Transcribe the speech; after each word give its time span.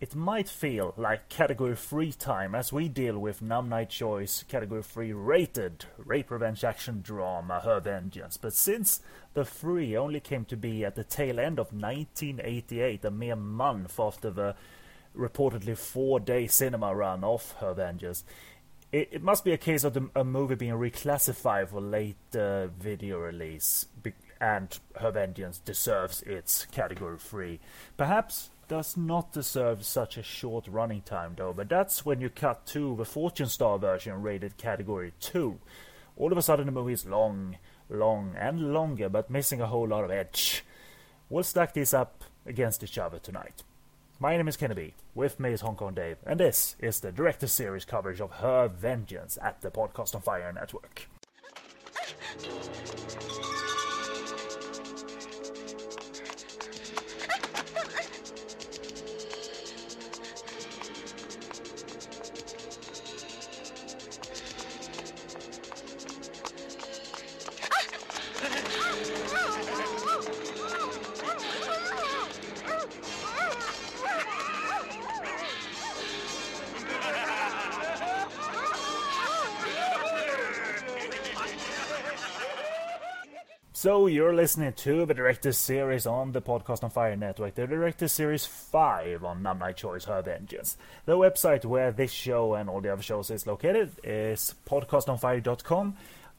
it 0.00 0.14
might 0.14 0.48
feel 0.48 0.94
like 0.96 1.28
category 1.28 1.76
3 1.76 2.12
time 2.12 2.54
as 2.54 2.72
we 2.72 2.88
deal 2.88 3.18
with 3.18 3.42
Nam 3.42 3.68
Nai 3.68 3.84
Choi's 3.84 4.44
category 4.48 4.82
3 4.82 5.12
rated 5.12 5.84
rape 5.98 6.30
revenge 6.30 6.64
action 6.64 7.02
drama 7.02 7.60
Her 7.60 7.80
Vengeance. 7.80 8.38
But 8.38 8.54
since 8.54 9.00
the 9.34 9.44
3 9.44 9.94
only 9.98 10.20
came 10.20 10.46
to 10.46 10.56
be 10.56 10.86
at 10.86 10.94
the 10.94 11.04
tail 11.04 11.38
end 11.38 11.58
of 11.58 11.74
1988, 11.74 13.04
a 13.04 13.10
mere 13.10 13.36
month 13.36 14.00
after 14.00 14.30
the 14.30 14.54
reportedly 15.14 15.76
four 15.76 16.18
day 16.18 16.46
cinema 16.46 16.94
run 16.94 17.22
of 17.22 17.52
Her 17.58 17.74
Vengeance, 17.74 18.24
it, 18.92 19.10
it 19.12 19.22
must 19.22 19.44
be 19.44 19.52
a 19.52 19.58
case 19.58 19.84
of 19.84 19.92
the, 19.92 20.08
a 20.16 20.24
movie 20.24 20.54
being 20.54 20.72
reclassified 20.72 21.68
for 21.68 21.80
late 21.82 22.16
uh, 22.34 22.68
video 22.68 23.18
release, 23.18 23.84
and 24.40 24.78
Her 24.98 25.10
Vengeance 25.10 25.58
deserves 25.58 26.22
its 26.22 26.64
category 26.64 27.18
3. 27.18 27.60
Perhaps 27.98 28.48
does 28.70 28.96
not 28.96 29.32
deserve 29.32 29.84
such 29.84 30.16
a 30.16 30.22
short 30.22 30.68
running 30.68 31.02
time 31.02 31.34
though, 31.36 31.52
but 31.52 31.68
that's 31.68 32.06
when 32.06 32.20
you 32.20 32.30
cut 32.30 32.64
to 32.64 32.94
the 32.94 33.04
Fortune 33.04 33.48
Star 33.48 33.80
version 33.80 34.22
rated 34.22 34.56
category 34.56 35.12
2. 35.18 35.58
All 36.16 36.30
of 36.30 36.38
a 36.38 36.42
sudden 36.42 36.66
the 36.66 36.72
movie 36.72 36.92
is 36.92 37.04
long, 37.04 37.56
long, 37.88 38.36
and 38.38 38.72
longer, 38.72 39.08
but 39.08 39.28
missing 39.28 39.60
a 39.60 39.66
whole 39.66 39.88
lot 39.88 40.04
of 40.04 40.12
edge. 40.12 40.64
We'll 41.28 41.42
stack 41.42 41.74
these 41.74 41.92
up 41.92 42.22
against 42.46 42.84
each 42.84 42.96
other 42.96 43.18
tonight. 43.18 43.64
My 44.20 44.36
name 44.36 44.46
is 44.46 44.56
Kenny 44.56 44.76
B, 44.76 44.94
with 45.16 45.40
me 45.40 45.50
is 45.50 45.62
Hong 45.62 45.74
Kong 45.74 45.94
Dave, 45.94 46.18
and 46.24 46.38
this 46.38 46.76
is 46.78 47.00
the 47.00 47.10
Director 47.10 47.48
Series 47.48 47.84
coverage 47.84 48.20
of 48.20 48.30
Her 48.30 48.68
Vengeance 48.68 49.36
at 49.42 49.62
the 49.62 49.72
Podcast 49.72 50.14
on 50.14 50.20
Fire 50.20 50.52
Network. 50.52 51.08
Listening 84.40 84.72
to 84.72 85.04
the 85.04 85.12
Director's 85.12 85.58
Series 85.58 86.06
on 86.06 86.32
the 86.32 86.40
Podcast 86.40 86.82
on 86.82 86.88
Fire 86.88 87.14
Network, 87.14 87.56
the 87.56 87.66
Director's 87.66 88.12
Series 88.12 88.46
5 88.46 89.22
on 89.22 89.42
Nam 89.42 89.58
Nai 89.58 89.74
Choi's 89.74 90.06
Her 90.06 90.22
Vengeance. 90.22 90.78
The 91.04 91.12
website 91.12 91.66
where 91.66 91.92
this 91.92 92.10
show 92.10 92.54
and 92.54 92.70
all 92.70 92.80
the 92.80 92.90
other 92.90 93.02
shows 93.02 93.30
is 93.30 93.46
located 93.46 93.90
is 94.02 94.54
podcastonfire.com. 94.66 95.94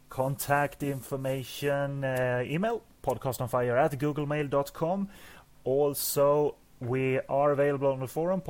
Contact 0.10 0.82
information, 0.82 2.04
uh, 2.04 2.44
email 2.44 2.82
podcastonfire 3.04 3.80
at 3.80 3.92
googlemail.com. 4.00 5.08
Also, 5.64 6.56
we 6.80 7.20
are 7.30 7.52
available 7.52 7.92
on 7.92 8.00
the 8.00 8.08
forum, 8.08 8.42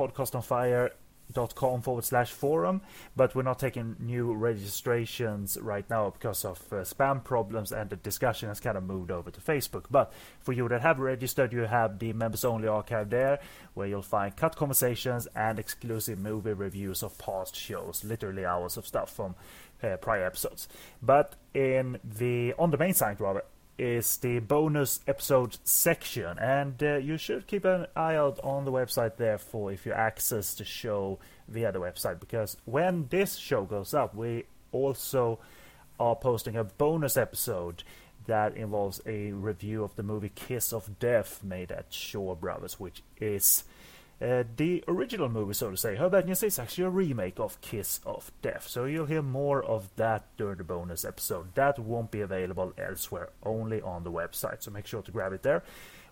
podcastonfire 1.32 1.54
com 1.54 1.82
forward 1.82 2.04
slash 2.04 2.30
forum, 2.30 2.80
but 3.16 3.34
we're 3.34 3.42
not 3.42 3.58
taking 3.58 3.96
new 3.98 4.34
registrations 4.34 5.58
right 5.60 5.88
now 5.88 6.10
because 6.10 6.44
of 6.44 6.58
uh, 6.72 6.76
spam 6.76 7.22
problems 7.22 7.72
and 7.72 7.90
the 7.90 7.96
discussion 7.96 8.48
has 8.48 8.60
kind 8.60 8.76
of 8.76 8.84
moved 8.84 9.10
over 9.10 9.30
to 9.30 9.40
Facebook. 9.40 9.84
But 9.90 10.12
for 10.40 10.52
you 10.52 10.68
that 10.68 10.82
have 10.82 10.98
registered, 10.98 11.52
you 11.52 11.60
have 11.60 11.98
the 11.98 12.12
members 12.12 12.44
only 12.44 12.68
archive 12.68 13.10
there 13.10 13.38
where 13.74 13.86
you'll 13.86 14.02
find 14.02 14.36
cut 14.36 14.56
conversations 14.56 15.28
and 15.34 15.58
exclusive 15.58 16.18
movie 16.18 16.52
reviews 16.52 17.02
of 17.02 17.16
past 17.18 17.54
shows, 17.56 18.04
literally 18.04 18.44
hours 18.44 18.76
of 18.76 18.86
stuff 18.86 19.10
from 19.14 19.34
uh, 19.82 19.96
prior 19.96 20.24
episodes. 20.24 20.68
But 21.02 21.36
in 21.54 21.98
the 22.04 22.54
on 22.58 22.70
the 22.70 22.78
main 22.78 22.94
site 22.94 23.20
rather, 23.20 23.44
is 23.82 24.18
the 24.18 24.38
bonus 24.38 25.00
episode 25.08 25.58
section, 25.64 26.38
and 26.38 26.80
uh, 26.84 26.98
you 26.98 27.16
should 27.16 27.48
keep 27.48 27.64
an 27.64 27.84
eye 27.96 28.14
out 28.14 28.38
on 28.44 28.64
the 28.64 28.70
website 28.70 29.16
there 29.16 29.38
for 29.38 29.72
if 29.72 29.84
you 29.84 29.92
access 29.92 30.54
the 30.54 30.64
show 30.64 31.18
via 31.48 31.72
the 31.72 31.80
website. 31.80 32.20
Because 32.20 32.56
when 32.64 33.08
this 33.10 33.34
show 33.34 33.64
goes 33.64 33.92
up, 33.92 34.14
we 34.14 34.44
also 34.70 35.40
are 35.98 36.14
posting 36.14 36.54
a 36.54 36.62
bonus 36.62 37.16
episode 37.16 37.82
that 38.26 38.56
involves 38.56 39.00
a 39.04 39.32
review 39.32 39.82
of 39.82 39.96
the 39.96 40.04
movie 40.04 40.30
Kiss 40.32 40.72
of 40.72 41.00
Death 41.00 41.42
made 41.42 41.72
at 41.72 41.92
Shaw 41.92 42.36
Brothers, 42.36 42.78
which 42.78 43.02
is 43.20 43.64
uh, 44.22 44.44
the 44.56 44.84
original 44.86 45.28
movie, 45.28 45.54
so 45.54 45.70
to 45.70 45.76
say. 45.76 45.96
Her 45.96 46.08
Vengeance 46.08 46.42
is 46.42 46.58
actually 46.58 46.84
a 46.84 46.90
remake 46.90 47.40
of 47.40 47.60
Kiss 47.60 48.00
of 48.06 48.30
Death, 48.40 48.68
so 48.68 48.84
you'll 48.84 49.06
hear 49.06 49.22
more 49.22 49.62
of 49.62 49.90
that 49.96 50.24
during 50.36 50.58
the 50.58 50.64
bonus 50.64 51.04
episode. 51.04 51.54
That 51.54 51.78
won't 51.78 52.10
be 52.10 52.20
available 52.20 52.72
elsewhere, 52.78 53.30
only 53.42 53.82
on 53.82 54.04
the 54.04 54.12
website, 54.12 54.62
so 54.62 54.70
make 54.70 54.86
sure 54.86 55.02
to 55.02 55.10
grab 55.10 55.32
it 55.32 55.42
there. 55.42 55.62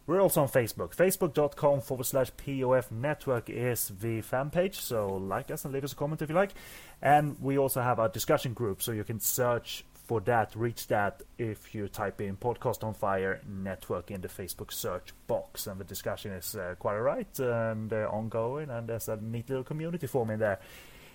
We're 0.06 0.20
also 0.20 0.42
on 0.42 0.48
Facebook. 0.48 0.96
Facebook.com 0.96 1.82
forward 1.82 2.04
slash 2.06 2.32
POF 2.32 2.90
network 2.90 3.48
is 3.48 3.92
the 4.00 4.22
fan 4.22 4.50
page, 4.50 4.80
so 4.80 5.06
like 5.06 5.50
us 5.52 5.64
and 5.64 5.72
leave 5.72 5.84
us 5.84 5.92
a 5.92 5.96
comment 5.96 6.20
if 6.20 6.28
you 6.28 6.34
like. 6.34 6.54
And 7.00 7.40
we 7.40 7.58
also 7.58 7.80
have 7.80 8.00
our 8.00 8.08
discussion 8.08 8.52
group, 8.52 8.82
so 8.82 8.90
you 8.90 9.04
can 9.04 9.20
search 9.20 9.84
for 10.10 10.18
that, 10.22 10.56
reach 10.56 10.88
that 10.88 11.22
if 11.38 11.72
you 11.72 11.86
type 11.86 12.20
in 12.20 12.36
Podcast 12.36 12.82
on 12.82 12.94
Fire 12.94 13.40
Network 13.48 14.10
in 14.10 14.20
the 14.20 14.26
Facebook 14.26 14.72
search 14.72 15.12
box. 15.28 15.68
And 15.68 15.78
the 15.78 15.84
discussion 15.84 16.32
is 16.32 16.56
uh, 16.56 16.74
quite 16.80 16.96
alright 16.96 17.38
and 17.38 17.92
uh, 17.92 18.08
ongoing, 18.10 18.70
and 18.70 18.88
there's 18.88 19.08
a 19.08 19.18
neat 19.18 19.48
little 19.48 19.62
community 19.62 20.08
form 20.08 20.30
in 20.30 20.40
there. 20.40 20.58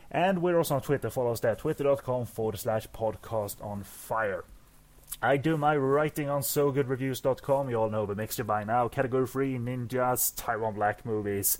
And 0.10 0.42
we're 0.42 0.58
also 0.58 0.76
on 0.76 0.82
Twitter. 0.82 1.10
Follow 1.10 1.34
us 1.34 1.42
there, 1.42 1.56
twitter.com 1.56 2.26
forward 2.26 2.58
slash 2.58 2.88
podcast 2.88 3.62
on 3.62 3.84
fire. 3.84 4.46
I 5.22 5.36
do 5.36 5.58
my 5.58 5.76
writing 5.76 6.30
on 6.30 6.40
SoGoodReviews.com. 6.40 7.70
You 7.70 7.76
all 7.76 7.90
know 7.90 8.06
the 8.06 8.16
mixture 8.16 8.46
by 8.46 8.64
now. 8.64 8.88
Category 8.88 9.28
3 9.28 9.58
ninjas, 9.58 10.32
Taiwan 10.38 10.76
black 10.76 11.06
movies, 11.06 11.58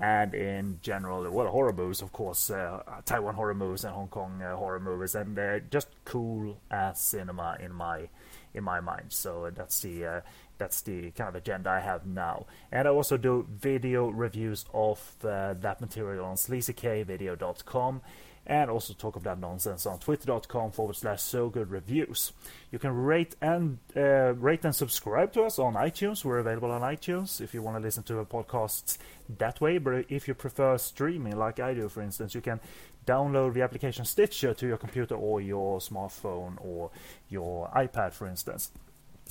and 0.00 0.34
in 0.34 0.78
general, 0.82 1.28
well, 1.30 1.48
horror 1.48 1.72
movies, 1.72 2.02
of 2.02 2.12
course, 2.12 2.50
uh, 2.50 2.82
Taiwan 3.04 3.34
horror 3.34 3.54
movies 3.54 3.84
and 3.84 3.94
Hong 3.94 4.08
Kong 4.08 4.40
uh, 4.42 4.56
horror 4.56 4.80
movies, 4.80 5.14
and 5.14 5.36
they're 5.36 5.60
just 5.60 5.88
cool 6.04 6.58
as 6.70 7.00
cinema 7.00 7.56
in 7.60 7.72
my 7.72 8.08
in 8.54 8.64
my 8.64 8.80
mind. 8.80 9.06
So 9.12 9.50
that's 9.54 9.80
the 9.80 10.06
uh, 10.06 10.20
that's 10.56 10.82
the 10.82 11.10
kind 11.12 11.28
of 11.28 11.34
agenda 11.34 11.70
I 11.70 11.80
have 11.80 12.06
now. 12.06 12.46
And 12.70 12.86
I 12.86 12.90
also 12.90 13.16
do 13.16 13.46
video 13.48 14.08
reviews 14.08 14.64
of 14.72 15.16
uh, 15.24 15.54
that 15.54 15.80
material 15.80 16.24
on 16.24 16.36
sleazykvideo.com 16.36 18.00
and 18.48 18.70
also 18.70 18.94
talk 18.94 19.16
of 19.16 19.22
that 19.24 19.38
nonsense 19.38 19.86
on 19.86 19.98
twitter.com 19.98 20.72
forward 20.72 20.96
slash 20.96 21.20
so 21.20 21.48
good 21.48 21.70
reviews. 21.70 22.32
You 22.72 22.78
can 22.78 22.92
rate 22.94 23.36
and 23.40 23.78
uh, 23.96 24.34
rate 24.34 24.64
and 24.64 24.74
subscribe 24.74 25.32
to 25.34 25.42
us 25.42 25.58
on 25.58 25.74
iTunes. 25.74 26.24
We're 26.24 26.38
available 26.38 26.70
on 26.70 26.80
iTunes 26.80 27.40
if 27.40 27.52
you 27.52 27.62
want 27.62 27.76
to 27.76 27.82
listen 27.82 28.02
to 28.04 28.18
a 28.18 28.26
podcast 28.26 28.98
that 29.38 29.60
way. 29.60 29.78
But 29.78 30.06
if 30.08 30.26
you 30.26 30.34
prefer 30.34 30.78
streaming, 30.78 31.36
like 31.36 31.60
I 31.60 31.74
do, 31.74 31.88
for 31.88 32.00
instance, 32.00 32.34
you 32.34 32.40
can 32.40 32.60
download 33.06 33.54
the 33.54 33.62
application 33.62 34.04
Stitcher 34.04 34.54
to 34.54 34.66
your 34.66 34.78
computer 34.78 35.14
or 35.14 35.40
your 35.40 35.78
smartphone 35.78 36.56
or 36.60 36.90
your 37.28 37.68
iPad, 37.74 38.12
for 38.12 38.26
instance 38.26 38.70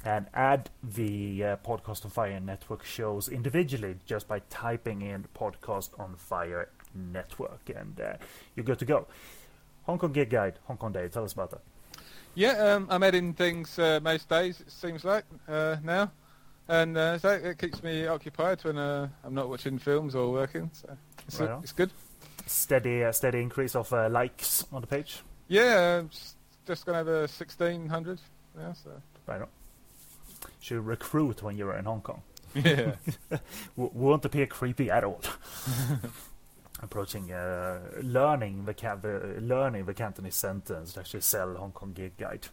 and 0.05 0.27
add 0.33 0.69
the 0.83 1.43
uh, 1.43 1.55
Podcast 1.57 2.05
on 2.05 2.11
Fire 2.11 2.39
network 2.39 2.83
shows 2.83 3.27
individually 3.27 3.95
just 4.05 4.27
by 4.27 4.39
typing 4.49 5.01
in 5.01 5.25
Podcast 5.35 5.99
on 5.99 6.15
Fire 6.15 6.69
network, 7.11 7.69
and 7.75 7.99
uh, 7.99 8.13
you're 8.55 8.65
good 8.65 8.79
to 8.79 8.85
go. 8.85 9.07
Hong 9.85 9.97
Kong 9.97 10.11
Gig 10.11 10.29
Guide, 10.29 10.59
Hong 10.65 10.77
Kong 10.77 10.91
Dave. 10.91 11.11
Tell 11.11 11.23
us 11.23 11.33
about 11.33 11.51
that. 11.51 11.61
Yeah, 12.35 12.51
um, 12.51 12.87
I'm 12.91 13.01
editing 13.01 13.33
things 13.33 13.79
uh, 13.79 13.99
most 14.03 14.29
days. 14.29 14.59
It 14.61 14.71
seems 14.71 15.03
like 15.03 15.23
uh, 15.47 15.77
now, 15.83 16.11
and 16.67 16.95
uh, 16.95 17.17
so 17.17 17.29
it 17.29 17.57
keeps 17.57 17.81
me 17.81 18.05
occupied 18.05 18.63
when 18.63 18.77
uh, 18.77 19.07
I'm 19.23 19.33
not 19.33 19.49
watching 19.49 19.79
films 19.79 20.13
or 20.13 20.31
working. 20.31 20.69
So 20.73 20.95
it's, 21.27 21.39
right 21.39 21.57
it's 21.63 21.71
good. 21.71 21.89
Steady, 22.45 23.03
uh, 23.03 23.11
steady 23.11 23.41
increase 23.41 23.75
of 23.75 23.91
uh, 23.91 24.09
likes 24.09 24.65
on 24.71 24.81
the 24.81 24.87
page. 24.87 25.21
Yeah, 25.47 26.03
just 26.67 26.85
gonna 26.85 26.99
have 26.99 27.07
a 27.07 27.27
sixteen 27.27 27.87
hundred. 27.87 28.19
Yeah, 28.55 28.73
so 28.73 28.91
right 29.25 29.41
on. 29.41 29.47
Should 30.59 30.85
recruit 30.85 31.41
when 31.41 31.57
you're 31.57 31.75
in 31.75 31.85
Hong 31.85 32.01
Kong. 32.01 32.21
Yeah, 32.53 32.95
won't 33.75 34.25
appear 34.25 34.45
creepy 34.45 34.91
at 34.91 35.03
all. 35.03 35.21
approaching 36.81 37.31
uh, 37.31 37.79
learning 38.01 38.65
the 38.65 39.37
learning 39.41 39.85
the 39.85 39.93
Cantonese 39.93 40.35
sentence 40.35 40.93
to 40.93 40.99
actually 40.99 41.21
sell 41.21 41.55
Hong 41.55 41.71
Kong 41.71 41.93
Gig 41.93 42.17
Guide. 42.17 42.47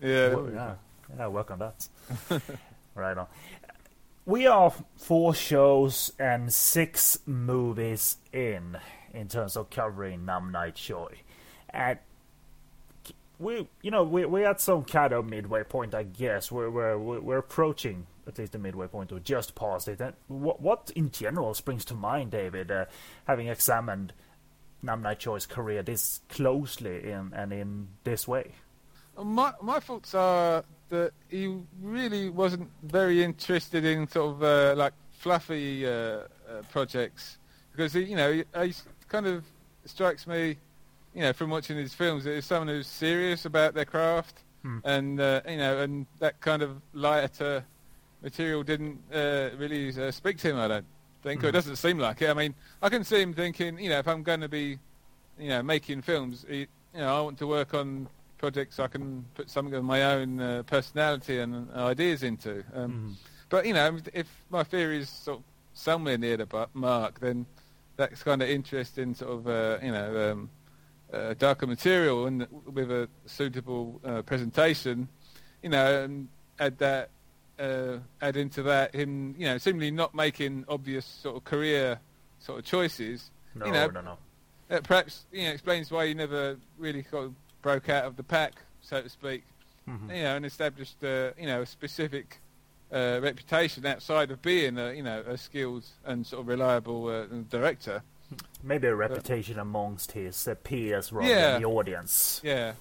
Yeah, 0.00 0.34
well, 0.34 0.50
yeah, 0.52 0.74
yeah. 1.16 1.26
Work 1.28 1.50
on 1.50 1.58
that. 1.60 1.88
right 2.94 3.16
on. 3.16 3.26
We 4.26 4.46
are 4.46 4.72
four 4.96 5.34
shows 5.34 6.12
and 6.18 6.52
six 6.52 7.18
movies 7.26 8.18
in 8.32 8.78
in 9.14 9.28
terms 9.28 9.56
of 9.56 9.70
covering 9.70 10.24
Nam 10.26 10.52
Nai 10.52 10.70
Choi, 10.70 11.22
and 11.70 11.98
we 13.38 13.68
you 13.82 13.90
know 13.90 14.04
we 14.04 14.24
we're 14.26 14.46
at 14.46 14.60
some 14.60 14.84
kind 14.84 15.12
of 15.12 15.26
midway 15.26 15.62
point, 15.64 15.94
I 15.94 16.02
guess. 16.02 16.52
We're 16.52 16.70
we're 16.70 16.98
we're 16.98 17.38
approaching 17.38 18.06
at 18.28 18.38
least 18.38 18.52
the 18.52 18.58
midway 18.58 18.86
point 18.86 19.10
or 19.10 19.18
just 19.18 19.54
past 19.54 19.88
it. 19.88 20.00
And 20.00 20.14
what, 20.28 20.60
what 20.60 20.90
in 20.94 21.10
general 21.10 21.54
springs 21.54 21.84
to 21.86 21.94
mind, 21.94 22.30
David, 22.30 22.70
uh, 22.70 22.84
having 23.26 23.48
examined 23.48 24.12
Nam 24.82 25.02
Nai 25.02 25.14
Choi's 25.14 25.46
career 25.46 25.82
this 25.82 26.20
closely 26.28 27.10
in, 27.10 27.32
and 27.34 27.52
in 27.52 27.88
this 28.04 28.28
way? 28.28 28.52
My 29.20 29.52
my 29.60 29.80
thoughts 29.80 30.14
are 30.14 30.62
that 30.90 31.12
he 31.28 31.58
really 31.82 32.30
wasn't 32.30 32.70
very 32.84 33.24
interested 33.24 33.84
in 33.84 34.06
sort 34.06 34.36
of 34.36 34.42
uh, 34.42 34.74
like 34.76 34.92
fluffy 35.10 35.84
uh, 35.84 35.90
uh, 35.90 36.26
projects 36.70 37.38
because 37.72 37.92
he, 37.92 38.04
you 38.04 38.16
know 38.16 38.32
he, 38.32 38.44
he, 38.62 38.74
kind 39.08 39.26
of 39.26 39.44
strikes 39.86 40.26
me, 40.26 40.56
you 41.14 41.22
know, 41.22 41.32
from 41.32 41.50
watching 41.50 41.76
his 41.76 41.94
films 41.94 42.22
that 42.24 42.34
he's 42.34 42.46
someone 42.46 42.68
who's 42.68 42.86
serious 42.86 43.44
about 43.44 43.74
their 43.74 43.86
craft 43.86 44.44
Hmm. 44.62 44.78
and 44.84 45.20
uh, 45.20 45.40
you 45.48 45.56
know 45.56 45.78
and 45.78 46.06
that 46.18 46.40
kind 46.40 46.62
of 46.62 46.80
lighter 46.92 47.64
material 48.22 48.62
didn't 48.62 49.00
uh, 49.12 49.50
really 49.56 49.88
uh, 50.00 50.10
speak 50.10 50.38
to 50.38 50.50
him. 50.50 50.58
I 50.58 50.68
don't 50.68 50.86
think, 51.22 51.42
or 51.42 51.48
it 51.48 51.50
Mhm. 51.50 51.52
doesn't 51.54 51.76
seem 51.76 51.98
like 51.98 52.22
it. 52.22 52.30
I 52.30 52.34
mean, 52.34 52.54
I 52.82 52.88
can 52.88 53.04
see 53.04 53.20
him 53.20 53.32
thinking, 53.34 53.78
you 53.78 53.88
know, 53.90 53.98
if 53.98 54.08
I'm 54.08 54.22
going 54.22 54.40
to 54.40 54.48
be, 54.48 54.78
you 55.38 55.48
know, 55.48 55.62
making 55.62 56.02
films, 56.02 56.44
he, 56.48 56.60
you 56.60 56.66
know, 56.94 57.16
I 57.16 57.20
want 57.20 57.38
to 57.38 57.46
work 57.46 57.74
on 57.74 58.08
projects 58.38 58.78
I 58.78 58.86
can 58.86 59.24
put 59.34 59.50
something 59.50 59.74
of 59.74 59.82
my 59.84 60.04
own 60.04 60.40
uh, 60.40 60.62
personality 60.64 61.38
and 61.40 61.70
ideas 61.72 62.22
into. 62.22 62.62
Um, 62.74 62.92
Mhm. 62.92 63.14
But 63.50 63.64
you 63.66 63.72
know, 63.72 63.98
if 64.12 64.28
my 64.50 64.62
theory 64.62 64.98
is 64.98 65.08
sort 65.08 65.38
of 65.38 65.44
somewhere 65.72 66.18
near 66.18 66.36
the 66.36 66.68
mark, 66.74 67.18
then 67.18 67.46
that's 67.96 68.22
kind 68.22 68.42
of 68.42 68.48
interesting, 68.48 69.14
sort 69.14 69.32
of, 69.32 69.48
uh, 69.48 69.78
you 69.82 69.90
know, 69.90 70.32
um, 70.32 70.50
uh, 71.12 71.34
darker 71.38 71.66
material 71.66 72.26
and 72.26 72.46
with 72.66 72.90
a 72.92 73.08
suitable 73.26 74.00
uh, 74.04 74.20
presentation, 74.22 75.08
you 75.62 75.70
know, 75.70 76.04
and 76.04 76.28
add 76.60 76.76
that, 76.78 77.08
uh, 77.58 77.98
add 78.20 78.36
into 78.36 78.62
that 78.64 78.94
him, 78.94 79.34
you 79.38 79.46
know, 79.46 79.58
seemingly 79.58 79.90
not 79.90 80.14
making 80.14 80.64
obvious 80.68 81.04
sort 81.04 81.36
of 81.36 81.44
career 81.44 81.98
sort 82.38 82.58
of 82.58 82.64
choices. 82.64 83.30
No, 83.54 83.66
you 83.66 83.72
know, 83.72 83.86
no, 83.88 84.00
no. 84.00 84.18
uh, 84.70 84.80
perhaps 84.82 85.24
you 85.32 85.44
know 85.44 85.50
explains 85.50 85.90
why 85.90 86.06
he 86.06 86.14
never 86.14 86.56
really 86.78 87.04
sort 87.10 87.24
of 87.26 87.34
broke 87.62 87.88
out 87.88 88.04
of 88.04 88.16
the 88.16 88.22
pack, 88.22 88.54
so 88.80 89.02
to 89.02 89.08
speak 89.08 89.44
Mhm. 89.88 90.14
you 90.14 90.22
know, 90.22 90.36
and 90.36 90.44
established, 90.44 91.02
uh, 91.02 91.30
you 91.38 91.46
know, 91.46 91.62
a 91.62 91.66
specific 91.66 92.40
uh, 92.92 93.20
reputation 93.22 93.86
outside 93.86 94.30
of 94.30 94.40
being, 94.42 94.76
a, 94.78 94.92
you 94.92 95.02
know, 95.02 95.20
a 95.26 95.36
skilled 95.38 95.84
and 96.04 96.26
sort 96.26 96.40
of 96.42 96.48
reliable 96.48 97.06
uh, 97.08 97.24
director. 97.48 98.02
Maybe 98.62 98.86
a 98.86 98.94
reputation 98.94 99.58
amongst 99.58 100.12
his 100.12 100.46
uh, 100.46 100.54
peers 100.62 101.10
rather 101.10 101.28
Yeah. 101.28 101.52
than 101.52 101.62
the 101.62 101.68
audience. 101.68 102.40
Yeah. 102.44 102.74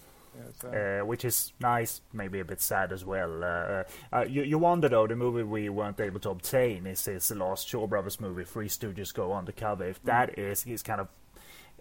Yeah. 0.64 1.00
Uh, 1.02 1.06
which 1.06 1.26
is 1.26 1.54
nice, 1.60 2.02
maybe 2.14 2.40
a 2.40 2.46
bit 2.46 2.62
sad 2.62 2.92
as 2.92 3.04
well. 3.06 3.44
Uh, 3.44 3.84
uh, 4.14 4.26
you, 4.28 4.44
you 4.44 4.58
wonder 4.58 4.88
though, 4.90 5.08
the 5.08 5.16
movie 5.16 5.44
we 5.44 5.70
weren't 5.70 6.00
able 6.00 6.20
to 6.22 6.30
obtain 6.30 6.86
is 6.88 7.06
his 7.06 7.32
last 7.32 7.68
Shaw 7.68 7.88
Brothers 7.88 8.20
movie, 8.20 8.44
Three 8.44 8.68
Stooges 8.70 9.14
Go 9.14 9.34
Undercover. 9.34 9.86
If 9.88 10.02
that 10.04 10.38
is 10.38 10.64
his 10.64 10.84
kind 10.84 11.02
of, 11.02 11.08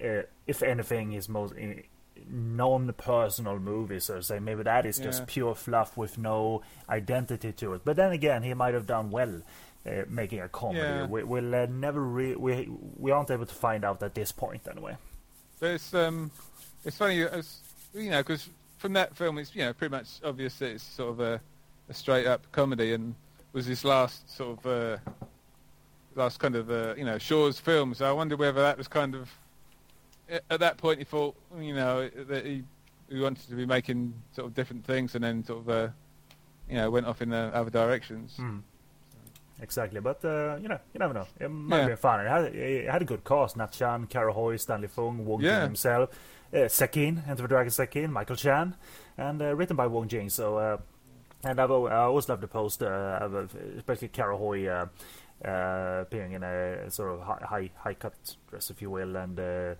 uh, 0.02 0.22
if 0.46 0.62
anything, 0.62 1.12
his 1.12 1.28
most 1.28 1.54
uh, 1.54 1.80
non-personal 2.30 3.58
movie, 3.58 4.00
so 4.00 4.16
to 4.16 4.22
say, 4.22 4.38
maybe 4.38 4.62
that 4.62 4.86
is 4.86 4.98
just 4.98 5.26
pure 5.26 5.54
fluff 5.54 5.96
with 5.96 6.18
no 6.18 6.62
identity 6.88 7.52
to 7.52 7.74
it. 7.74 7.82
But 7.84 7.96
then 7.96 8.12
again, 8.12 8.42
he 8.42 8.54
might 8.54 8.74
have 8.74 8.86
done 8.86 9.10
well. 9.10 9.42
Uh, 9.86 10.02
making 10.08 10.40
a 10.40 10.48
comedy, 10.48 10.80
Yeah. 10.80 11.06
we, 11.06 11.22
we'll 11.22 11.54
uh, 11.54 11.66
never 11.66 12.00
re- 12.02 12.34
we 12.34 12.68
we 12.98 13.12
aren't 13.12 13.30
able 13.30 13.46
to 13.46 13.54
find 13.54 13.84
out 13.84 14.02
at 14.02 14.16
this 14.16 14.32
point 14.32 14.62
anyway. 14.68 14.96
It's 15.62 15.94
um, 15.94 16.32
it's 16.84 16.96
funny, 16.96 17.22
as, 17.22 17.60
you 17.96 18.10
know, 18.10 18.20
because 18.20 18.48
from 18.78 18.92
that 18.94 19.16
film, 19.16 19.38
it's 19.38 19.54
you 19.54 19.62
know 19.64 19.72
pretty 19.72 19.92
much 19.92 20.08
obvious 20.24 20.56
that 20.58 20.70
it's 20.72 20.84
sort 20.84 21.10
of 21.10 21.20
a, 21.20 21.40
a 21.88 21.94
straight 21.94 22.26
up 22.26 22.50
comedy, 22.52 22.92
and 22.92 23.14
was 23.52 23.66
his 23.66 23.84
last 23.84 24.34
sort 24.34 24.58
of 24.58 24.66
uh, 24.66 24.96
last 26.14 26.38
kind 26.38 26.56
of 26.56 26.70
uh, 26.70 26.94
you 26.96 27.04
know 27.04 27.18
Shaw's 27.18 27.58
film. 27.58 27.94
So 27.94 28.08
I 28.08 28.12
wonder 28.12 28.36
whether 28.36 28.60
that 28.62 28.76
was 28.78 28.88
kind 28.88 29.14
of 29.14 29.30
at 30.50 30.60
that 30.60 30.76
point 30.76 30.98
he 30.98 31.04
thought 31.04 31.34
you 31.58 31.74
know 31.74 32.08
that 32.08 32.44
he 32.44 32.64
he 33.08 33.20
wanted 33.20 33.48
to 33.48 33.54
be 33.54 33.64
making 33.66 34.12
sort 34.34 34.46
of 34.46 34.54
different 34.54 34.84
things, 34.84 35.14
and 35.14 35.24
then 35.24 35.44
sort 35.44 35.60
of 35.60 35.68
uh, 35.68 35.88
you 36.68 36.76
know 36.76 36.90
went 36.90 37.06
off 37.06 37.22
in 37.22 37.32
other 37.32 37.70
directions. 37.70 38.34
Mm. 38.38 38.62
Exactly, 39.62 40.00
but 40.00 40.22
uh, 40.22 40.58
you 40.60 40.68
know, 40.68 40.78
you 40.92 40.98
never 40.98 41.14
know. 41.14 41.26
It 41.40 41.48
might 41.48 41.78
Yeah. 41.82 41.88
be 41.88 41.96
fun. 41.96 42.20
It 42.26 42.28
had, 42.28 42.44
it 42.54 42.90
had 42.90 43.00
a 43.00 43.04
good 43.06 43.24
cast: 43.24 43.56
Nat 43.56 43.72
Chan, 43.72 44.06
Kara 44.08 44.30
Hui, 44.30 44.58
Stanley 44.58 44.88
Fung, 44.88 45.24
Wong 45.24 45.40
Yeah. 45.40 45.62
Himself, 45.62 46.10
uh, 46.54 46.68
Shek 46.68 46.92
Kin, 46.92 47.22
Enter 47.28 47.42
the 47.42 47.48
Dragon 47.48 47.70
Shek 47.72 47.90
Kin, 47.90 48.12
Michael 48.12 48.36
Chan, 48.36 48.74
and 49.18 49.40
uh, 49.42 49.54
written 49.54 49.76
by 49.76 49.86
Wong 49.86 50.08
Jing. 50.08 50.28
So, 50.28 50.58
uh, 50.58 50.76
and 51.44 51.60
I've, 51.60 51.70
I 51.70 51.96
always 52.04 52.28
love 52.28 52.40
the 52.40 52.48
poster, 52.48 52.92
uh, 52.92 53.46
especially 53.76 54.08
Kara 54.08 54.36
Hui 54.36 54.66
uh, 54.68 54.86
uh, 55.44 55.98
appearing 56.02 56.32
in 56.32 56.42
a 56.42 56.90
sort 56.90 57.12
of 57.12 57.20
high, 57.22 57.44
high, 57.46 57.70
high 57.76 57.94
cut 57.94 58.14
dress, 58.50 58.70
if 58.70 58.80
you 58.82 58.90
will, 58.90 59.16
and 59.16 59.38
uh, 59.38 59.74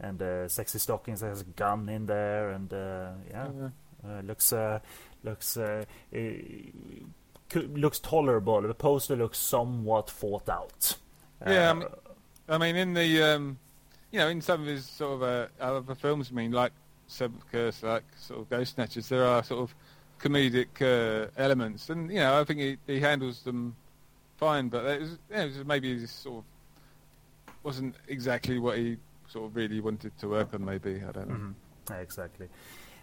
and 0.00 0.20
uh, 0.22 0.48
sexy 0.48 0.78
stockings. 0.78 1.20
There's 1.20 1.42
a 1.42 1.44
gun 1.44 1.88
in 1.88 2.06
there, 2.06 2.50
and 2.50 2.72
uh, 2.72 3.10
yeah, 3.30 3.48
Yeah. 3.60 3.68
uh, 4.18 4.20
looks 4.22 4.52
uh, 4.52 4.80
looks 5.22 5.56
uh, 5.56 5.84
uh, 6.16 6.18
looks 7.74 7.98
tolerable. 7.98 8.62
The 8.62 8.74
poster 8.74 9.16
looks 9.16 9.38
somewhat 9.38 10.10
thought 10.10 10.48
out. 10.48 10.96
Yeah, 11.46 11.68
I 11.68 11.70
Uh, 11.70 11.74
mean- 11.74 11.88
I 12.48 12.58
mean, 12.58 12.76
in 12.76 12.94
the 12.94 13.22
um, 13.22 13.58
you 14.12 14.18
know, 14.18 14.28
in 14.28 14.40
some 14.40 14.60
of 14.60 14.66
his 14.66 14.84
sort 14.86 15.14
of 15.14 15.22
uh, 15.22 15.46
other 15.60 15.94
films, 15.94 16.28
I 16.30 16.34
mean, 16.34 16.52
like 16.52 16.72
Seventh 17.08 17.44
Curse, 17.50 17.82
like 17.82 18.04
sort 18.18 18.40
of 18.40 18.50
Ghost 18.50 18.74
Snatchers, 18.74 19.08
there 19.08 19.24
are 19.24 19.42
sort 19.42 19.60
of 19.62 19.74
comedic 20.20 20.80
uh, 20.80 21.28
elements, 21.36 21.90
and 21.90 22.10
you 22.10 22.18
know, 22.18 22.40
I 22.40 22.44
think 22.44 22.60
he, 22.60 22.76
he 22.86 23.00
handles 23.00 23.42
them 23.42 23.74
fine. 24.36 24.68
But 24.68 24.84
it 24.84 25.00
was, 25.00 25.10
you 25.30 25.36
know, 25.36 25.42
it 25.42 25.56
was 25.56 25.64
maybe 25.64 25.98
he 25.98 26.06
sort 26.06 26.44
of 26.44 26.44
wasn't 27.62 27.94
exactly 28.08 28.58
what 28.58 28.78
he 28.78 28.96
sort 29.28 29.46
of 29.46 29.56
really 29.56 29.80
wanted 29.80 30.16
to 30.18 30.28
work 30.28 30.52
on. 30.54 30.64
Maybe 30.64 31.02
I 31.06 31.12
don't 31.12 31.28
know. 31.28 31.34
mhm, 31.90 32.00
Exactly. 32.00 32.48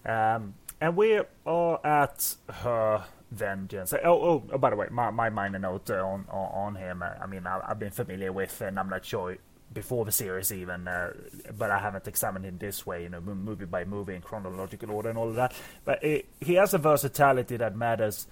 Um, 0.06 0.54
and 0.80 0.96
we 0.96 1.20
are 1.46 1.86
at 1.86 2.36
her 2.50 3.04
vengeance. 3.32 3.94
Oh, 3.94 4.00
oh, 4.06 4.44
oh 4.54 4.58
by 4.58 4.70
the 4.70 4.76
way, 4.76 4.88
my, 4.90 5.10
my 5.12 5.30
minor 5.30 5.60
note 5.60 5.90
uh, 5.90 5.96
on, 5.96 6.26
on 6.30 6.76
on 6.76 6.76
him. 6.76 7.04
Uh, 7.04 7.10
I 7.22 7.26
mean, 7.26 7.46
I, 7.46 7.60
I've 7.68 7.80
been 7.80 7.92
familiar 7.92 8.32
with 8.32 8.62
uh, 8.62 8.70
Nam 8.70 8.90
Nai 8.90 9.00
Choi 9.00 9.38
before 9.72 10.06
the 10.06 10.12
series 10.12 10.52
even, 10.52 10.88
uh, 10.88 11.14
but 11.58 11.70
I 11.70 11.80
haven't 11.80 12.08
examined 12.08 12.46
him 12.46 12.58
this 12.58 12.86
way, 12.86 13.04
you 13.04 13.10
know, 13.10 13.22
movie 13.22 13.66
by 13.66 13.86
movie 13.86 14.16
in 14.16 14.22
chronological 14.22 14.92
order 14.92 15.10
and 15.10 15.18
all 15.18 15.30
of 15.30 15.36
that. 15.36 15.54
But 15.86 16.04
it, 16.04 16.26
he 16.40 16.56
has 16.56 16.74
a 16.74 16.80
versatility 16.80 17.58
that 17.58 17.76
matters 17.76 18.28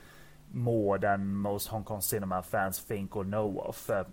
more 0.54 0.98
than 0.98 1.36
most 1.36 1.68
Hong 1.68 1.84
Kong 1.84 2.02
cinema 2.02 2.42
fans 2.42 2.80
think 2.80 3.16
or 3.16 3.24
know 3.24 3.62
of. 3.66 3.90
Uh, 3.90 4.06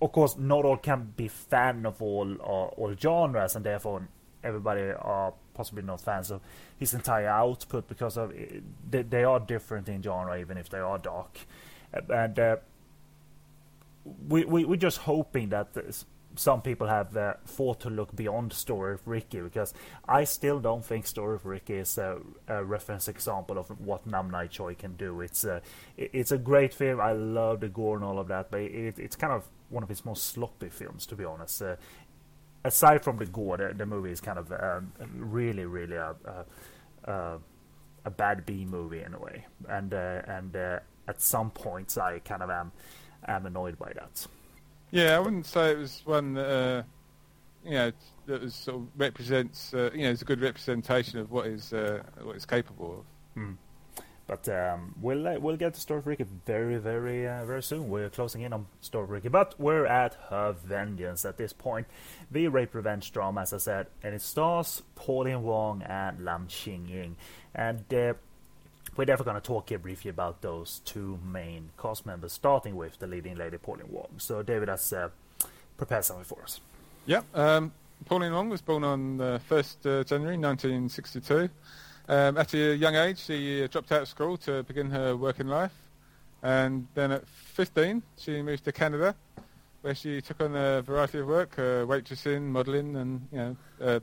of 0.00 0.12
course, 0.12 0.36
not 0.38 0.64
all 0.64 0.76
can 0.76 1.12
be 1.16 1.26
fan 1.28 1.84
of 1.84 2.00
all 2.00 2.32
uh, 2.40 2.44
all 2.76 2.94
genres, 2.94 3.56
and 3.56 3.64
therefore 3.64 4.06
everybody 4.44 4.92
are 4.92 5.32
possibly 5.54 5.82
not 5.82 6.00
fans 6.00 6.30
of 6.30 6.40
his 6.78 6.94
entire 6.94 7.28
output 7.28 7.88
because 7.88 8.16
of 8.16 8.30
uh, 8.30 8.34
they, 8.88 9.02
they 9.02 9.24
are 9.24 9.40
different 9.40 9.88
in 9.88 10.00
genre, 10.00 10.38
even 10.38 10.56
if 10.56 10.68
they 10.68 10.78
are 10.78 10.98
dark. 10.98 11.38
Uh, 11.92 12.00
And 12.10 12.38
uh, 12.38 12.56
we, 14.28 14.44
we 14.44 14.64
we're 14.64 14.76
just 14.76 14.98
hoping 14.98 15.50
that 15.50 15.68
some 16.38 16.62
people 16.62 16.86
have 16.86 17.16
uh, 17.16 17.34
thought 17.46 17.80
to 17.80 17.90
look 17.90 18.14
beyond 18.14 18.52
Story 18.52 18.94
of 18.94 19.06
Ricky 19.06 19.40
because 19.40 19.74
I 20.08 20.24
still 20.24 20.60
don't 20.60 20.84
think 20.84 21.06
Story 21.06 21.34
of 21.34 21.44
Ricky 21.44 21.74
is 21.74 21.98
a, 21.98 22.18
a 22.46 22.64
reference 22.64 23.08
example 23.08 23.58
of 23.58 23.68
what 23.80 24.06
Nam 24.06 24.30
Nai 24.30 24.46
Choi 24.46 24.74
can 24.74 24.94
do. 24.94 25.20
It's 25.20 25.44
a 25.44 25.62
it's 25.96 26.32
a 26.32 26.38
great 26.38 26.72
film. 26.72 27.00
I 27.00 27.12
love 27.12 27.60
the 27.60 27.68
gore 27.68 27.96
and 27.96 28.04
all 28.04 28.18
of 28.18 28.28
that, 28.28 28.50
but 28.50 28.60
it, 28.60 28.98
it's 28.98 29.16
kind 29.16 29.32
of 29.32 29.44
one 29.68 29.82
of 29.82 29.88
his 29.88 30.04
most 30.04 30.26
sloppy 30.26 30.68
films, 30.68 31.06
to 31.06 31.16
be 31.16 31.24
honest. 31.24 31.60
Uh, 31.60 31.76
aside 32.64 33.02
from 33.02 33.18
the 33.18 33.26
gore, 33.26 33.56
the, 33.56 33.74
the 33.74 33.86
movie 33.86 34.10
is 34.10 34.20
kind 34.20 34.38
of 34.38 34.52
um, 34.52 34.92
really, 35.16 35.64
really 35.64 35.96
a, 35.96 36.14
a, 37.04 37.38
a, 38.04 38.10
bad 38.10 38.46
B 38.46 38.64
movie 38.64 39.02
in 39.02 39.14
a 39.14 39.18
way, 39.18 39.46
and 39.68 39.92
uh, 39.92 40.22
and 40.26 40.56
uh, 40.56 40.78
at 41.08 41.20
some 41.20 41.50
points 41.50 41.98
I 41.98 42.20
kind 42.20 42.42
of 42.42 42.50
am 42.50 42.72
am 43.26 43.46
annoyed 43.46 43.78
by 43.78 43.92
that. 43.94 44.26
Yeah, 44.90 45.16
I 45.16 45.18
wouldn't 45.18 45.46
say 45.46 45.72
it 45.72 45.78
was 45.78 46.02
one 46.04 46.34
that, 46.34 46.48
uh, 46.48 46.82
you 47.64 47.72
know, 47.72 47.92
that 48.26 48.42
was 48.42 48.54
sort 48.54 48.78
of 48.78 48.86
represents, 48.96 49.74
uh, 49.74 49.90
you 49.92 50.02
know, 50.02 50.10
it's 50.10 50.22
a 50.22 50.24
good 50.24 50.40
representation 50.40 51.18
of 51.18 51.30
what 51.30 51.46
is 51.46 51.72
uh, 51.72 52.02
what 52.22 52.36
it's 52.36 52.46
capable 52.46 53.00
of. 53.00 53.04
Hmm. 53.34 53.52
But 54.26 54.46
um, 54.50 54.94
we'll 55.00 55.26
uh, 55.26 55.38
we'll 55.38 55.56
get 55.56 55.72
to 55.72 55.80
Story 55.80 56.00
of 56.00 56.06
Ricky 56.06 56.26
very 56.44 56.76
very 56.76 57.26
uh, 57.26 57.46
very 57.46 57.62
soon. 57.62 57.88
We're 57.88 58.10
closing 58.10 58.42
in 58.42 58.52
on 58.52 58.66
Story 58.82 59.04
of 59.04 59.10
Ricky, 59.10 59.28
but 59.28 59.58
we're 59.58 59.86
at 59.86 60.14
her 60.28 60.52
vengeance 60.52 61.24
at 61.24 61.38
this 61.38 61.54
point. 61.54 61.86
The 62.30 62.48
rape 62.48 62.74
revenge 62.74 63.10
drama, 63.10 63.40
as 63.40 63.54
I 63.54 63.58
said, 63.58 63.86
and 64.02 64.14
it 64.14 64.20
stars 64.20 64.82
Pauline 64.94 65.42
Wong 65.42 65.80
and 65.82 66.26
Lam 66.26 66.46
Ching 66.46 66.86
Ying, 66.88 67.16
and 67.54 67.82
uh, 67.94 68.14
we're 68.98 69.04
therefore 69.04 69.24
going 69.24 69.40
to 69.40 69.40
talk 69.40 69.68
here 69.68 69.78
briefly 69.78 70.10
about 70.10 70.42
those 70.42 70.80
two 70.84 71.20
main 71.24 71.70
cast 71.80 72.04
members, 72.04 72.32
starting 72.32 72.74
with 72.74 72.98
the 72.98 73.06
leading 73.06 73.36
lady 73.36 73.56
Pauline 73.56 73.86
Wong. 73.88 74.08
So 74.16 74.42
David 74.42 74.68
has 74.68 74.92
uh, 74.92 75.08
prepared 75.76 76.04
something 76.04 76.24
for 76.24 76.42
us. 76.42 76.60
Yeah. 77.06 77.22
Um, 77.32 77.72
Pauline 78.06 78.32
Wong 78.32 78.48
was 78.48 78.60
born 78.60 78.82
on 78.82 79.20
uh, 79.20 79.38
1st 79.48 80.00
uh, 80.00 80.04
January 80.04 80.36
1962. 80.36 81.48
Um, 82.08 82.38
at 82.38 82.52
a 82.54 82.74
young 82.74 82.96
age, 82.96 83.20
she 83.20 83.62
uh, 83.62 83.68
dropped 83.68 83.92
out 83.92 84.02
of 84.02 84.08
school 84.08 84.36
to 84.38 84.64
begin 84.64 84.90
her 84.90 85.16
working 85.16 85.46
life. 85.46 85.74
And 86.42 86.88
then 86.94 87.12
at 87.12 87.28
15, 87.28 88.02
she 88.16 88.42
moved 88.42 88.64
to 88.64 88.72
Canada, 88.72 89.14
where 89.82 89.94
she 89.94 90.20
took 90.20 90.40
on 90.40 90.56
a 90.56 90.82
variety 90.82 91.20
of 91.20 91.28
work, 91.28 91.56
uh, 91.56 91.86
waitressing, 91.86 92.42
modelling, 92.42 92.96
and 92.96 93.28
you 93.30 93.56
know, 93.78 94.00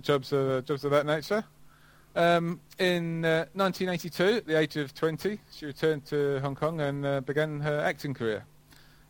jobs 0.00 0.32
of 0.32 0.64
jobs 0.64 0.84
of 0.84 0.90
that 0.90 1.04
nature. 1.04 1.44
Um, 2.16 2.60
in 2.78 3.24
uh, 3.24 3.46
1982, 3.52 4.24
at 4.24 4.46
the 4.46 4.58
age 4.58 4.76
of 4.76 4.94
20, 4.94 5.38
she 5.52 5.66
returned 5.66 6.04
to 6.06 6.40
Hong 6.40 6.54
Kong 6.54 6.80
and 6.80 7.04
uh, 7.04 7.20
began 7.20 7.60
her 7.60 7.80
acting 7.80 8.14
career. 8.14 8.44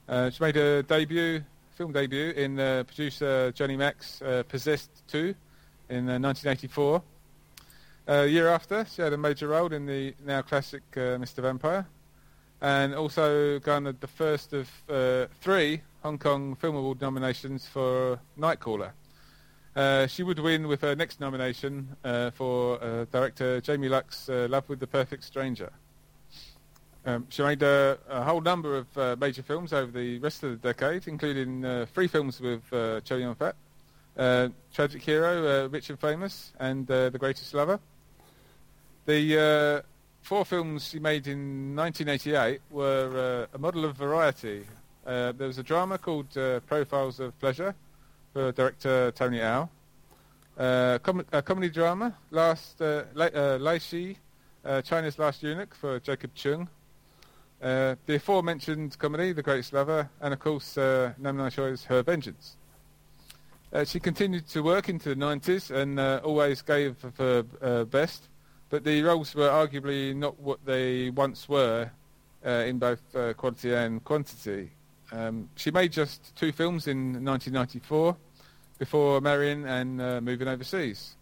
Uh, 0.08 0.30
she 0.30 0.42
made 0.42 0.56
her 0.56 0.82
debut, 0.82 1.42
film 1.76 1.92
debut, 1.92 2.30
in 2.30 2.58
uh, 2.58 2.84
producer 2.84 3.52
Johnny 3.52 3.76
Mak's 3.76 4.20
uh, 4.22 4.42
Possessed 4.48 4.90
2 5.08 5.34
in 5.90 6.06
1984. 6.06 7.02
a 8.08 8.26
year 8.26 8.48
after, 8.48 8.84
she 8.90 9.00
had 9.02 9.12
a 9.12 9.18
major 9.18 9.48
role 9.48 9.72
in 9.72 9.86
the 9.86 10.14
now 10.24 10.42
classic 10.42 10.82
Mr. 10.92 11.42
Vampire, 11.42 11.86
and 12.60 12.94
also 12.94 13.58
garnered 13.60 14.00
the 14.00 14.06
first 14.06 14.52
of 14.52 14.68
three 15.40 15.82
Hong 16.02 16.18
Kong 16.18 16.56
Film 16.56 16.76
Award 16.76 17.00
nominations 17.00 17.66
for 17.66 18.18
Nightcrawler. 18.38 18.92
Uh, 19.78 20.08
she 20.08 20.24
would 20.24 20.40
win 20.40 20.66
with 20.66 20.80
her 20.80 20.96
next 20.96 21.20
nomination 21.20 21.96
uh, 22.02 22.32
for 22.32 22.82
uh, 22.82 23.04
director 23.12 23.60
Jamie 23.60 23.88
Luk's 23.88 24.28
uh, 24.28 24.48
Love 24.50 24.68
with 24.68 24.80
the 24.80 24.88
Perfect 24.88 25.22
Stranger. 25.22 25.70
Um, 27.06 27.28
she 27.28 27.44
made 27.44 27.62
a, 27.62 27.96
a, 28.08 28.24
whole 28.24 28.40
number 28.40 28.76
of 28.76 28.98
uh, 28.98 29.14
major 29.20 29.44
films 29.44 29.72
over 29.72 29.92
the 29.92 30.18
rest 30.18 30.42
of 30.42 30.60
the 30.60 30.72
decade, 30.72 31.06
including 31.06 31.86
three 31.94 32.08
films 32.08 32.40
with 32.40 32.60
uh, 32.72 33.00
Chow 33.02 33.14
Yun-fat, 33.14 33.54
Tragic 34.74 35.00
Hero, 35.00 35.68
Rich 35.68 35.90
and 35.90 36.00
Famous, 36.00 36.52
and 36.58 36.84
The 36.88 37.16
Greatest 37.16 37.54
Lover. 37.54 37.78
The 39.06 39.84
four 40.22 40.44
films 40.44 40.88
she 40.88 40.98
made 40.98 41.28
in 41.28 41.76
1988 41.76 42.60
were 42.72 43.46
a 43.54 43.58
model 43.58 43.84
of 43.84 43.94
variety. 43.94 44.66
there 45.04 45.34
was 45.38 45.58
a 45.58 45.62
drama 45.62 45.98
called 45.98 46.36
Profiles 46.66 47.20
of 47.20 47.38
Pleasure, 47.38 47.76
for 48.32 48.52
director 48.52 49.10
Tony 49.12 49.42
Au. 49.42 49.68
Uh, 50.56 50.98
com- 50.98 51.24
a 51.32 51.40
comedy 51.40 51.68
drama, 51.68 52.16
last 52.30 52.80
uh, 52.82 53.04
uh, 53.16 53.58
Lai 53.60 53.78
Shi, 53.78 54.16
uh, 54.64 54.82
China's 54.82 55.18
Last 55.18 55.42
Eunuch 55.42 55.74
for 55.74 56.00
Jacob 56.00 56.34
Cheung. 56.34 56.66
Uh, 57.62 57.94
the 58.06 58.16
aforementioned 58.16 58.98
comedy, 58.98 59.32
The 59.32 59.42
Greatest 59.42 59.72
Lover, 59.72 60.08
and 60.20 60.32
of 60.32 60.40
course 60.40 60.78
uh, 60.78 61.12
Nam 61.18 61.36
Nai 61.36 61.50
Choi's 61.50 61.84
Her 61.84 62.02
Vengeance. 62.02 62.56
Uh, 63.72 63.84
she 63.84 64.00
continued 64.00 64.48
to 64.48 64.62
work 64.62 64.88
into 64.88 65.10
the 65.10 65.14
90s 65.14 65.70
and 65.70 66.00
uh, 66.00 66.20
always 66.24 66.62
gave 66.62 66.96
her 67.18 67.44
uh, 67.60 67.84
best, 67.84 68.28
but 68.70 68.82
the 68.82 69.02
roles 69.02 69.34
were 69.34 69.48
arguably 69.48 70.14
not 70.14 70.38
what 70.40 70.64
they 70.64 71.10
once 71.10 71.48
were 71.48 71.90
uh, 72.46 72.50
in 72.50 72.78
both 72.78 73.02
uh, 73.14 73.32
quality 73.34 73.74
and 73.74 74.02
quantity. 74.04 74.70
Um, 75.12 75.48
she 75.56 75.70
made 75.70 75.92
just 75.92 76.34
two 76.36 76.52
films 76.52 76.86
in 76.86 77.24
1994 77.24 78.16
before 78.78 79.20
marrying 79.20 79.64
and 79.66 80.00
uh, 80.00 80.20
moving 80.20 80.48
overseas. 80.48 81.16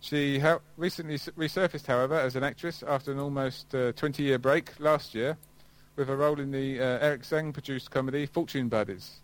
She 0.00 0.38
ha- 0.38 0.60
recently 0.76 1.18
resurfaced, 1.18 1.86
however, 1.86 2.14
as 2.14 2.36
an 2.36 2.44
actress 2.44 2.84
after 2.86 3.10
an 3.12 3.18
almost 3.18 3.70
20-year 3.70 4.36
uh, 4.36 4.38
break 4.38 4.78
last 4.78 5.14
year 5.14 5.36
with 5.96 6.08
a 6.08 6.16
role 6.16 6.38
in 6.38 6.52
the 6.52 6.78
uh, 6.78 6.98
Eric 7.00 7.22
Tsang-produced 7.22 7.90
comedy 7.90 8.26
Fortune 8.26 8.68
Buddies. 8.68 9.20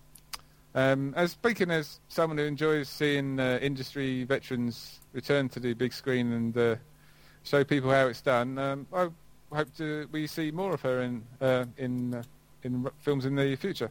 Um, 0.74 1.14
as 1.16 1.30
speaking 1.30 1.70
as 1.70 2.00
someone 2.08 2.38
who 2.38 2.44
enjoys 2.44 2.88
seeing 2.88 3.38
uh, 3.38 3.60
industry 3.62 4.24
veterans 4.24 4.98
return 5.12 5.48
to 5.50 5.60
the 5.60 5.74
big 5.74 5.92
screen 5.92 6.32
and 6.32 6.58
uh, 6.58 6.76
show 7.44 7.62
people 7.62 7.92
how 7.92 8.08
it's 8.08 8.20
done, 8.20 8.58
um, 8.58 8.86
I 8.92 9.08
hope 9.54 9.72
to, 9.76 10.08
we 10.10 10.26
see 10.26 10.50
more 10.50 10.74
of 10.74 10.80
her 10.80 11.02
in 11.02 11.22
in 11.76 12.24
in 12.64 12.88
films 13.00 13.24
in 13.26 13.36
the 13.36 13.56
future. 13.56 13.90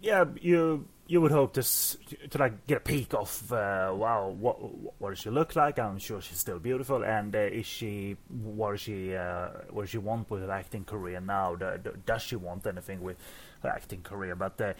Yeah, 0.00 0.24
you 0.40 0.86
you 1.06 1.20
would 1.20 1.32
hope 1.32 1.52
to 1.54 1.62
to 1.62 2.38
like 2.38 2.66
get 2.66 2.78
a 2.78 2.80
peek 2.80 3.12
of 3.14 3.52
uh, 3.52 3.92
wow 3.94 4.28
what 4.28 4.56
what 5.00 5.10
does 5.10 5.18
she 5.18 5.30
look 5.30 5.54
like? 5.56 5.78
I'm 5.78 5.98
sure 5.98 6.20
she's 6.20 6.38
still 6.38 6.58
beautiful, 6.58 7.04
and 7.04 7.34
uh, 7.34 7.38
is 7.38 7.66
she 7.66 8.16
what 8.28 8.72
does 8.72 8.80
she 8.82 9.14
uh, 9.14 9.48
what 9.70 9.82
does 9.82 9.90
she 9.90 9.98
want 9.98 10.30
with 10.30 10.42
her 10.42 10.50
acting 10.50 10.84
career 10.84 11.20
now? 11.20 11.56
Does 11.56 12.22
she 12.22 12.36
want 12.36 12.66
anything 12.66 13.02
with 13.02 13.16
her 13.62 13.68
acting 13.68 14.02
career? 14.02 14.34
But 14.34 14.60
uh, 14.60 14.72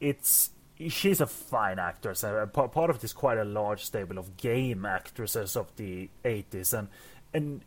it's 0.00 0.50
she's 0.88 1.20
a 1.20 1.26
fine 1.26 1.78
actress. 1.78 2.22
Uh, 2.22 2.46
part 2.46 2.90
of 2.90 3.00
this 3.00 3.12
quite 3.12 3.38
a 3.38 3.44
large 3.44 3.84
stable 3.84 4.18
of 4.18 4.36
game 4.36 4.84
actresses 4.84 5.56
of 5.56 5.74
the 5.76 6.08
80s, 6.24 6.78
and 6.78 6.88
and 7.34 7.62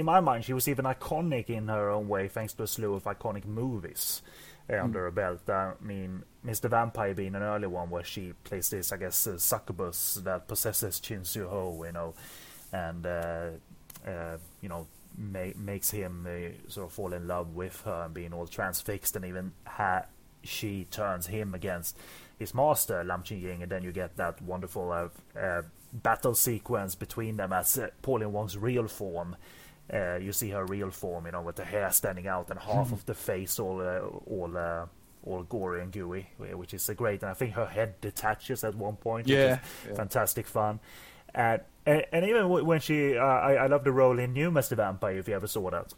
in 0.00 0.06
my 0.06 0.20
mind, 0.20 0.44
she 0.44 0.52
was 0.52 0.66
even 0.66 0.86
iconic 0.86 1.48
in 1.50 1.68
her 1.68 1.90
own 1.90 2.08
way, 2.08 2.26
thanks 2.26 2.54
to 2.54 2.62
a 2.64 2.66
slew 2.66 2.94
of 2.94 3.04
iconic 3.04 3.44
movies 3.44 4.22
uh, 4.68 4.72
mm. 4.72 4.84
under 4.84 5.04
her 5.04 5.10
belt. 5.10 5.48
I 5.48 5.72
mean, 5.80 6.24
Mr. 6.44 6.68
Vampire 6.70 7.14
being 7.14 7.34
an 7.34 7.42
early 7.42 7.66
one 7.66 7.90
where 7.90 8.02
she 8.02 8.32
plays 8.44 8.70
this, 8.70 8.92
I 8.92 8.96
guess, 8.96 9.26
uh, 9.26 9.38
succubus 9.38 10.14
that 10.24 10.48
possesses 10.48 11.00
Chin 11.00 11.24
Siu 11.24 11.46
Ho, 11.48 11.84
you 11.84 11.92
know, 11.92 12.14
and 12.72 13.06
uh, 13.06 13.50
uh, 14.06 14.38
you 14.62 14.68
know 14.68 14.86
ma- 15.18 15.56
makes 15.56 15.90
him 15.90 16.26
uh, 16.26 16.70
sort 16.70 16.86
of 16.86 16.92
fall 16.92 17.12
in 17.12 17.28
love 17.28 17.54
with 17.54 17.80
her 17.82 18.04
and 18.06 18.14
being 18.14 18.32
all 18.32 18.46
transfixed, 18.46 19.16
and 19.16 19.24
even 19.24 19.52
ha- 19.66 20.06
she 20.42 20.86
turns 20.90 21.26
him 21.26 21.54
against 21.54 21.98
his 22.38 22.54
master 22.54 23.04
Lam 23.04 23.22
Ching 23.22 23.42
Ying, 23.42 23.62
and 23.62 23.70
then 23.70 23.82
you 23.82 23.92
get 23.92 24.16
that 24.16 24.40
wonderful 24.40 25.10
uh, 25.38 25.62
battle 25.92 26.34
sequence 26.34 26.94
between 26.94 27.36
them 27.36 27.52
as 27.52 27.78
Pauline 28.00 28.32
Wong's 28.32 28.56
real 28.56 28.88
form 28.88 29.36
uh, 29.92 30.16
you 30.16 30.32
see 30.32 30.50
her 30.50 30.64
real 30.64 30.90
form, 30.90 31.26
you 31.26 31.32
know, 31.32 31.42
with 31.42 31.56
the 31.56 31.64
hair 31.64 31.90
standing 31.90 32.26
out 32.26 32.50
and 32.50 32.58
half 32.58 32.88
hmm. 32.88 32.94
of 32.94 33.06
the 33.06 33.14
face 33.14 33.58
all 33.58 33.80
uh, 33.80 34.00
all 34.30 34.56
uh, 34.56 34.86
all 35.24 35.42
gory 35.42 35.82
and 35.82 35.92
gooey, 35.92 36.28
which 36.38 36.74
is 36.74 36.88
great. 36.96 37.22
And 37.22 37.30
I 37.30 37.34
think 37.34 37.54
her 37.54 37.66
head 37.66 38.00
detaches 38.00 38.64
at 38.64 38.74
one 38.74 38.96
point. 38.96 39.28
Yeah, 39.28 39.58
yeah. 39.86 39.94
fantastic 39.94 40.46
fun. 40.46 40.80
And, 41.34 41.60
and, 41.86 42.04
and 42.12 42.24
even 42.24 42.48
when 42.48 42.80
she, 42.80 43.16
uh, 43.16 43.22
I, 43.22 43.52
I 43.54 43.66
love 43.66 43.84
the 43.84 43.92
role 43.92 44.18
in 44.18 44.32
New 44.32 44.50
Mr. 44.50 44.76
Vampire. 44.76 45.18
If 45.18 45.28
you 45.28 45.34
ever 45.34 45.46
saw 45.46 45.70
that. 45.70 45.92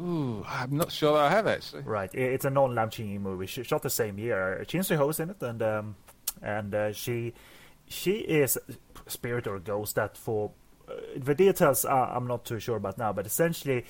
Ooh, 0.00 0.44
I'm 0.48 0.76
not 0.76 0.92
sure 0.92 1.18
I 1.18 1.28
have 1.28 1.46
actually. 1.46 1.82
Right, 1.82 2.12
it's 2.14 2.44
a 2.44 2.50
non-Lam 2.50 2.88
Ching 2.90 3.20
movie. 3.20 3.46
She 3.46 3.62
shot 3.64 3.82
the 3.82 3.90
same 3.90 4.18
year. 4.18 4.64
Chin 4.66 4.82
Ho's 4.96 5.20
in 5.20 5.30
it, 5.30 5.42
and 5.42 5.62
um, 5.62 5.96
and 6.40 6.74
uh, 6.74 6.92
she 6.92 7.34
she 7.86 8.12
is 8.20 8.56
spirit 9.06 9.46
or 9.46 9.58
ghost 9.58 9.96
that 9.96 10.16
for 10.16 10.52
the 11.24 11.34
details 11.34 11.84
uh, 11.84 12.12
I'm 12.14 12.26
not 12.26 12.44
too 12.44 12.58
sure 12.58 12.76
about 12.76 12.98
now, 12.98 13.12
but 13.12 13.26
essentially 13.26 13.84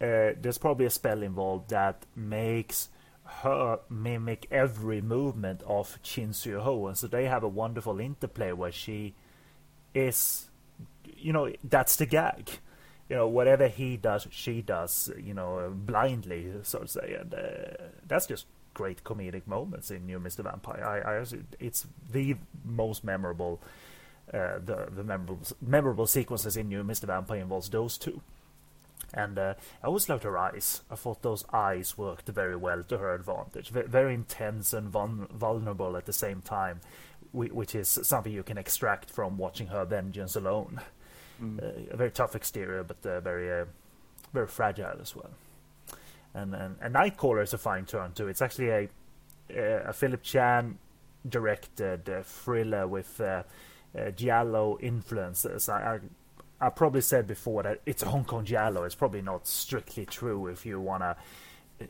uh, 0.00 0.32
there's 0.40 0.58
probably 0.58 0.86
a 0.86 0.90
spell 0.90 1.22
involved 1.22 1.70
that 1.70 2.06
makes 2.14 2.88
her 3.24 3.78
mimic 3.90 4.46
every 4.50 5.00
movement 5.00 5.62
of 5.66 5.98
Chin 6.02 6.32
Siu 6.32 6.60
Ho, 6.60 6.86
and 6.86 6.96
so 6.96 7.06
they 7.06 7.26
have 7.26 7.42
a 7.42 7.48
wonderful 7.48 8.00
interplay 8.00 8.52
where 8.52 8.72
she 8.72 9.14
is, 9.94 10.48
you 11.04 11.32
know, 11.32 11.52
that's 11.62 11.96
the 11.96 12.06
gag. 12.06 12.50
You 13.08 13.16
know, 13.16 13.28
whatever 13.28 13.68
he 13.68 13.96
does, 13.96 14.26
she 14.30 14.60
does, 14.60 15.10
you 15.22 15.34
know, 15.34 15.72
blindly, 15.74 16.52
so 16.62 16.80
to 16.80 16.88
say, 16.88 17.16
and 17.20 17.32
uh, 17.32 17.84
that's 18.06 18.26
just 18.26 18.46
great 18.74 19.02
comedic 19.02 19.46
moments 19.46 19.90
in 19.90 20.06
New 20.06 20.20
Mr. 20.20 20.44
Vampire. 20.44 20.84
I, 20.84 21.18
I, 21.18 21.24
it's 21.58 21.86
the 22.10 22.36
most 22.64 23.02
memorable 23.02 23.60
uh, 24.32 24.58
the 24.64 24.88
the 24.94 25.04
memorable 25.04 25.40
memorable 25.60 26.06
sequences 26.06 26.56
in 26.56 26.68
New 26.68 26.82
Mr. 26.82 27.04
Vampire 27.04 27.40
involves 27.40 27.68
those 27.68 27.98
two. 27.98 28.20
And 29.14 29.38
uh, 29.38 29.54
I 29.82 29.86
always 29.86 30.08
loved 30.08 30.24
her 30.24 30.36
eyes. 30.36 30.82
I 30.90 30.94
thought 30.94 31.22
those 31.22 31.44
eyes 31.50 31.96
worked 31.96 32.28
very 32.28 32.56
well 32.56 32.82
to 32.84 32.98
her 32.98 33.14
advantage. 33.14 33.70
V- 33.70 33.82
very 33.82 34.12
intense 34.12 34.74
and 34.74 34.90
vul- 34.90 35.28
vulnerable 35.32 35.96
at 35.96 36.04
the 36.04 36.12
same 36.12 36.42
time, 36.42 36.80
which 37.32 37.74
is 37.74 37.88
something 38.02 38.32
you 38.32 38.42
can 38.42 38.58
extract 38.58 39.08
from 39.10 39.38
watching 39.38 39.68
her 39.68 39.86
vengeance 39.86 40.36
alone. 40.36 40.80
Mm. 41.42 41.62
Uh, 41.62 41.94
a 41.94 41.96
very 41.96 42.10
tough 42.10 42.34
exterior, 42.34 42.82
but 42.82 43.04
uh, 43.06 43.20
very 43.20 43.62
uh, 43.62 43.64
very 44.34 44.46
fragile 44.46 44.98
as 45.00 45.16
well. 45.16 45.30
And, 46.34 46.54
and, 46.54 46.76
and 46.82 46.94
Nightcrawler 46.94 47.42
is 47.42 47.54
a 47.54 47.58
fine 47.58 47.86
turn 47.86 48.12
too. 48.12 48.28
It's 48.28 48.42
actually 48.42 48.68
a 48.68 48.88
a 49.50 49.92
Philip 49.92 50.22
Chan 50.22 50.78
directed 51.28 52.08
uh, 52.08 52.22
thriller 52.22 52.86
with 52.86 53.20
uh, 53.96 54.10
giallo 54.10 54.78
influences. 54.80 55.68
I, 55.68 55.94
I 56.60 56.66
I 56.66 56.70
probably 56.70 57.02
said 57.02 57.28
before 57.28 57.62
that 57.62 57.80
it's 57.86 58.02
a 58.02 58.08
Hong 58.08 58.24
Kong 58.24 58.44
giallo. 58.44 58.82
It's 58.82 58.96
probably 58.96 59.22
not 59.22 59.46
strictly 59.46 60.04
true 60.06 60.48
if 60.48 60.66
you 60.66 60.80
wanna 60.80 61.16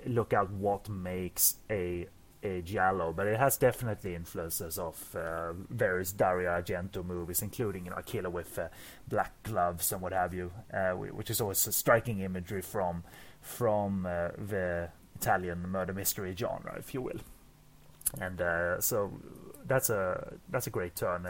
look 0.07 0.33
at 0.33 0.51
what 0.51 0.89
makes 0.89 1.57
a 1.71 2.07
a 2.43 2.63
giallo, 2.63 3.13
but 3.13 3.27
it 3.27 3.39
has 3.39 3.57
definitely 3.57 4.15
influences 4.15 4.79
of 4.79 5.17
uh, 5.17 5.53
various 5.71 6.13
Dario 6.13 6.51
Argento 6.51 7.05
movies, 7.05 7.43
including 7.43 7.87
you 7.87 7.91
know 7.91 8.01
killer 8.07 8.31
with 8.31 8.59
uh, 8.59 8.69
black 9.09 9.43
gloves 9.43 9.91
and 9.91 10.01
what 10.01 10.13
have 10.13 10.33
you, 10.33 10.53
uh, 10.73 10.91
which 10.91 11.31
is 11.31 11.41
always 11.41 11.67
a 11.67 11.73
striking 11.73 12.21
imagery 12.21 12.63
from 12.63 13.03
from 13.41 14.07
uh, 14.07 14.29
the 14.37 14.89
Italian 15.17 15.69
murder 15.69 15.93
mystery 15.93 16.35
genre, 16.37 16.77
if 16.79 16.95
you 16.95 17.03
will. 17.03 17.21
And 18.21 18.41
uh, 18.41 18.81
so 18.81 19.13
that's 19.67 19.91
a 19.91 20.37
that's 20.49 20.67
a 20.69 20.71
great 20.71 20.95
turn. 20.95 21.27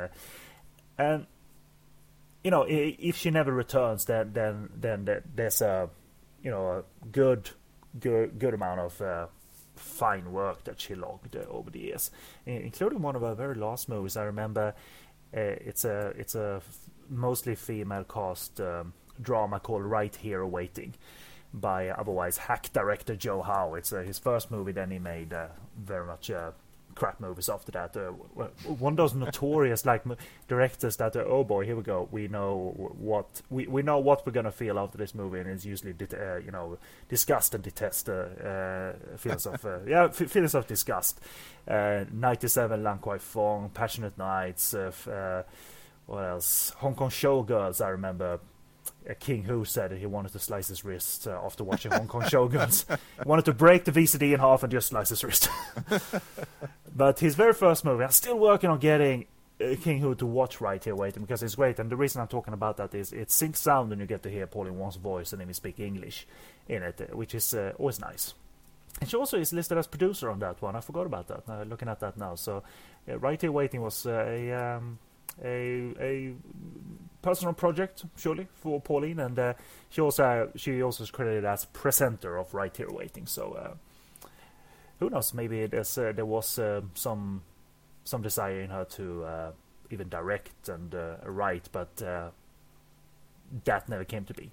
And 0.99 1.27
you 2.45 2.51
know, 2.51 2.65
if 2.69 3.17
she 3.17 3.31
never 3.31 3.53
returns, 3.53 4.05
then 4.07 4.33
then 4.33 4.71
then 4.75 5.23
there's 5.35 5.61
a 5.63 5.91
you 6.43 6.51
know, 6.51 6.69
a 7.03 7.07
good, 7.07 7.51
good, 7.99 8.39
good 8.39 8.55
amount 8.55 8.81
of 8.81 9.01
uh, 9.03 9.27
fine 9.77 10.33
work 10.33 10.65
that 10.65 10.81
she 10.81 10.95
logged 10.95 11.37
uh, 11.37 11.41
over 11.51 11.71
the 11.71 11.81
years, 11.81 12.11
including 12.47 13.03
one 13.03 13.17
of 13.17 13.23
her 13.23 13.35
very 13.35 13.55
last 13.55 13.89
movies. 13.89 14.17
I 14.17 14.25
remember 14.25 14.75
uh, 15.37 15.41
it's 15.41 15.85
a 15.85 16.13
it's 16.17 16.35
a 16.35 16.63
mostly 17.09 17.55
female 17.55 18.05
cast 18.05 18.61
um, 18.61 18.93
drama 19.21 19.61
called 19.61 19.83
Right 19.83 20.15
Here 20.15 20.45
Waiting 20.47 20.95
by 21.53 21.89
otherwise 21.89 22.39
hack 22.39 22.71
director 22.73 23.17
Joe 23.17 23.43
Howe. 23.43 23.75
It's 23.75 23.93
uh, 23.93 24.01
his 24.01 24.19
first 24.19 24.51
movie. 24.51 24.73
Then 24.73 24.91
he 24.91 24.99
made 24.99 25.33
uh, 25.33 25.49
very 25.79 26.07
much 26.07 26.31
uh, 26.31 26.53
crap 26.99 27.21
movies 27.21 27.49
after 27.49 27.73
that. 27.73 27.97
Uh, 27.97 28.11
one 28.67 28.93
of 28.93 28.97
those 28.97 29.15
notorious 29.25 29.87
like 29.87 30.03
directors 30.49 30.97
that 30.97 31.17
uh, 31.17 31.21
oh 31.27 31.45
boy, 31.45 31.65
here 31.65 31.77
we 31.77 31.83
go. 31.83 32.09
We 32.11 32.29
know 32.29 32.75
what 32.99 33.41
we 33.49 33.67
we 33.67 33.83
know 33.83 33.99
what 33.99 34.27
we're 34.27 34.33
gonna 34.33 34.51
feel 34.51 34.79
after 34.79 34.99
this 34.99 35.15
movie, 35.15 35.39
and 35.41 35.49
it's 35.49 35.65
usually 35.65 35.95
uh, 36.13 36.37
you 36.37 36.51
know 36.51 36.79
disgust 37.09 37.55
and 37.55 37.63
detest 37.63 38.09
uh, 38.09 38.93
feelings 39.17 39.47
of 39.47 39.65
yeah 39.87 40.05
f- 40.05 40.31
feelings 40.31 40.55
of 40.55 40.67
disgust. 40.67 41.21
Ninety 41.67 42.49
seven 42.49 42.83
Lan 42.83 42.99
Kwai 42.99 43.19
Fong, 43.19 43.71
Passionate 43.71 44.19
Nights. 44.19 44.75
what 46.07 46.25
else? 46.25 46.71
Hong 46.79 46.95
Kong 46.95 47.11
Showgirls. 47.11 47.85
I 47.85 47.91
remember 47.91 48.41
King 49.15 49.45
Hu 49.45 49.65
said 49.65 49.93
he 49.93 50.07
wanted 50.07 50.33
to 50.33 50.39
slice 50.39 50.69
his 50.69 50.85
wrist 50.85 51.27
uh, 51.27 51.41
after 51.43 51.65
watching 51.65 51.93
Hong 51.93 52.07
Kong 52.09 52.23
Showgirls. 52.23 52.85
he 52.89 53.29
wanted 53.29 53.47
to 53.47 53.53
break 53.53 53.85
the 53.85 53.93
VCD 53.93 54.35
in 54.35 54.41
half 54.41 54.63
and 54.63 54.71
just 54.71 54.89
slice 54.89 55.09
his 55.09 55.25
wrist. 55.25 55.49
but 56.97 57.19
his 57.21 57.35
very 57.35 57.55
first 57.55 57.85
movie, 57.85 58.05
I'm 58.05 58.11
still 58.11 58.39
working 58.39 58.69
on 58.71 58.79
getting 58.79 59.27
uh, 59.61 59.75
King 59.83 59.99
Hu 60.01 60.15
to 60.17 60.27
watch 60.27 60.61
Right 60.61 60.83
Here 60.83 60.95
Waiting 60.95 61.23
because 61.23 61.43
it's 61.43 61.55
great. 61.55 61.79
And 61.79 61.91
the 61.91 61.97
reason 61.97 62.21
I'm 62.21 62.29
talking 62.29 62.55
about 62.55 62.77
that 62.77 62.95
is 62.95 63.13
it 63.13 63.29
syncs 63.29 63.57
sound 63.57 63.93
and 63.93 64.01
you 64.01 64.07
get 64.07 64.23
to 64.25 64.31
hear 64.31 64.47
Pauline 64.47 64.79
Wong's 64.79 64.97
voice 64.97 65.33
and 65.33 65.45
we 65.47 65.53
speak 65.53 65.81
English 65.81 66.27
in 66.69 66.83
it, 66.83 67.01
uh, 67.01 67.17
which 67.17 67.35
is 67.35 67.55
uh, 67.55 67.73
always 67.79 68.01
nice. 68.01 68.35
And 69.01 69.09
she 69.09 69.17
also 69.17 69.39
is 69.39 69.53
listed 69.53 69.79
as 69.79 69.87
producer 69.87 70.31
on 70.31 70.39
that 70.41 70.61
one. 70.61 70.77
I 70.77 70.81
forgot 70.81 71.07
about 71.07 71.29
that. 71.29 71.43
Uh, 71.49 71.63
looking 71.63 71.89
at 71.89 72.01
that 72.01 72.17
now, 72.17 72.35
so 72.35 72.63
uh, 73.09 73.19
Right 73.19 73.41
Here 73.41 73.53
Waiting 73.53 73.81
was 73.81 74.07
a 74.07 74.53
um, 74.53 74.99
a 75.45 75.95
a 76.01 76.35
personal 77.23 77.53
project, 77.53 78.05
surely, 78.17 78.49
for 78.55 78.81
Pauline, 78.81 79.21
and 79.21 79.39
uh, 79.39 79.55
she 79.91 80.01
also 80.01 80.51
she 80.57 80.83
also 80.83 81.05
is 81.05 81.11
credited 81.11 81.45
as 81.45 81.65
presenter 81.67 82.37
of 82.37 82.55
Right 82.55 82.75
Here 82.77 82.91
Waiting. 82.91 83.27
So 83.27 83.53
uh, 83.53 84.29
who 85.01 85.11
knows? 85.11 85.35
Maybe 85.35 85.67
there's 85.67 85.97
uh, 85.99 86.13
there 86.15 86.27
was 86.27 86.59
uh, 86.59 86.83
some 86.95 87.43
some 88.05 88.23
desire 88.23 88.61
in 88.61 88.71
her 88.71 88.85
to 88.85 89.25
uh, 89.25 89.53
even 89.91 90.09
direct 90.09 90.69
and 90.69 90.95
uh, 90.95 91.17
write, 91.25 91.69
but 91.73 91.97
that 93.65 93.89
never 93.89 94.05
came 94.05 94.25
to 94.25 94.35
be. 94.35 94.51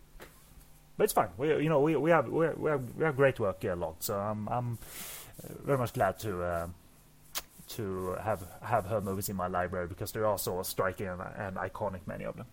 But 0.97 1.05
it's 1.05 1.13
fine. 1.13 1.29
We 1.37 1.49
you 1.63 1.69
know 1.69 1.81
we 1.81 1.95
we 1.95 2.11
have 2.11 2.29
we 2.29 2.45
have, 2.45 2.57
we 2.57 3.03
have, 3.03 3.15
great 3.17 3.39
work 3.39 3.61
here, 3.61 3.73
a 3.73 3.75
lot. 3.75 4.03
So 4.03 4.17
I'm 4.17 4.47
I'm 4.47 4.77
very 5.63 5.77
much 5.77 5.93
glad 5.93 6.19
to 6.19 6.69
to 7.67 8.15
have 8.23 8.43
have 8.61 8.85
her 8.85 9.01
movies 9.01 9.29
in 9.29 9.35
my 9.35 9.47
library 9.47 9.87
because 9.87 10.11
they're 10.11 10.25
also 10.25 10.61
striking 10.63 11.07
and, 11.07 11.21
and 11.37 11.55
iconic, 11.57 12.01
many 12.05 12.25
of 12.25 12.35
them. 12.37 12.45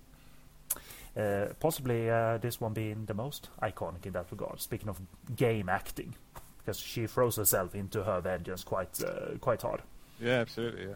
Uh, 1.15 1.53
possibly 1.61 2.09
uh, 2.09 2.39
this 2.39 2.61
one 2.61 2.73
being 2.73 3.05
the 3.05 3.15
most 3.15 3.51
iconic 3.63 4.07
in 4.07 4.13
that 4.13 4.27
regard. 4.31 4.61
Speaking 4.61 4.89
of 4.89 5.01
game 5.37 5.69
acting, 5.69 6.15
because 6.59 6.79
she 6.79 7.07
throws 7.07 7.37
herself 7.37 7.75
into 7.75 8.05
her 8.05 8.21
vengeance 8.21 8.65
quite 8.65 9.03
uh, 9.03 9.37
quite 9.41 9.63
hard. 9.63 9.83
Yeah, 10.21 10.41
absolutely. 10.41 10.87
Yeah. 10.87 10.95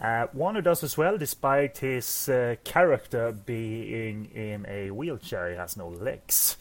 Uh, 0.00 0.26
one 0.32 0.54
who 0.54 0.62
does 0.62 0.82
as 0.82 0.96
well, 0.96 1.18
despite 1.18 1.78
his 1.78 2.28
uh, 2.28 2.56
character 2.64 3.32
being 3.32 4.26
in 4.26 4.64
a 4.66 4.90
wheelchair, 4.90 5.50
he 5.50 5.56
has 5.56 5.76
no 5.76 5.88
legs. 5.88 6.56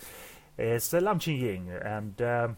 Is 0.58 0.94
uh, 0.94 1.00
Lam 1.00 1.20
Ching 1.20 1.40
Ying, 1.40 1.70
and 1.70 2.22
um, 2.22 2.58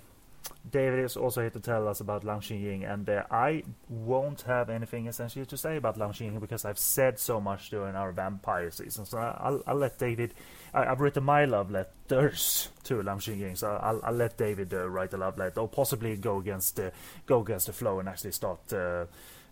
David 0.69 0.99
is 0.99 1.17
also 1.17 1.41
here 1.41 1.49
to 1.49 1.59
tell 1.59 1.87
us 1.87 1.99
about 1.99 2.23
Lam 2.23 2.41
Ying, 2.47 2.83
and 2.83 3.09
uh, 3.09 3.23
I 3.29 3.63
won't 3.89 4.41
have 4.41 4.69
anything 4.69 5.07
essentially 5.07 5.45
to 5.45 5.57
say 5.57 5.77
about 5.77 5.97
Lam 5.97 6.11
Ying 6.17 6.39
because 6.39 6.65
I've 6.65 6.79
said 6.79 7.19
so 7.19 7.41
much 7.41 7.69
during 7.69 7.95
our 7.95 8.11
vampire 8.11 8.71
season. 8.71 9.05
So 9.05 9.17
I'll, 9.17 9.61
I'll 9.67 9.75
let 9.75 9.97
David. 9.97 10.33
I, 10.73 10.85
have 10.85 11.01
written 11.01 11.23
my 11.23 11.45
love 11.45 11.71
letters 11.71 12.69
to 12.83 13.01
Lam 13.01 13.19
Ying, 13.25 13.55
so 13.55 13.79
I'll, 13.81 14.01
I'll 14.03 14.13
let 14.13 14.37
David 14.37 14.73
uh, 14.73 14.89
write 14.89 15.13
a 15.13 15.17
love 15.17 15.37
letter, 15.37 15.59
or 15.61 15.67
possibly 15.67 16.15
go 16.17 16.37
against 16.37 16.75
the 16.75 16.91
go 17.25 17.41
against 17.41 17.67
the 17.67 17.73
flow 17.73 17.99
and 17.99 18.09
actually 18.09 18.31
start. 18.31 18.73
Uh, 18.73 19.05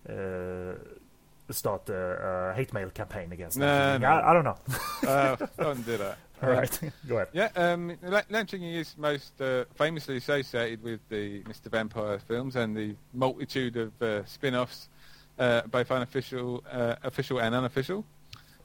uh 0.10 0.76
start 1.52 1.90
a, 1.90 2.52
a, 2.52 2.54
hate 2.54 2.74
mail 2.74 2.92
campaign 2.92 3.32
against 3.32 3.58
no, 3.58 3.98
no. 3.98 4.08
I, 4.08 4.30
I, 4.30 4.34
don't 4.34 4.44
know. 4.44 4.58
uh, 5.08 5.36
don't 5.58 5.84
do 5.84 5.98
that. 5.98 6.18
All 6.42 6.50
right, 6.50 6.80
go 7.08 7.18
ahead. 7.18 7.28
Yeah, 7.34 7.50
um, 7.56 7.98
Lam 8.30 8.46
Ching 8.46 8.64
is 8.64 8.96
most 8.98 9.40
uh, 9.42 9.66
famously 9.76 10.18
associated 10.18 10.82
with 10.82 11.02
the 11.10 11.42
Mr. 11.44 11.70
Vampire 11.70 12.20
films 12.20 12.56
and 12.56 12.76
the 12.76 12.96
multitude 13.14 13.76
of 13.76 14.02
uh, 14.02 14.26
spin-offs, 14.26 14.88
uh, 15.38 15.62
both 15.64 15.92
unofficial, 15.92 16.64
uh, 16.72 16.96
official 17.04 17.40
and 17.42 17.54
unofficial. 17.54 18.06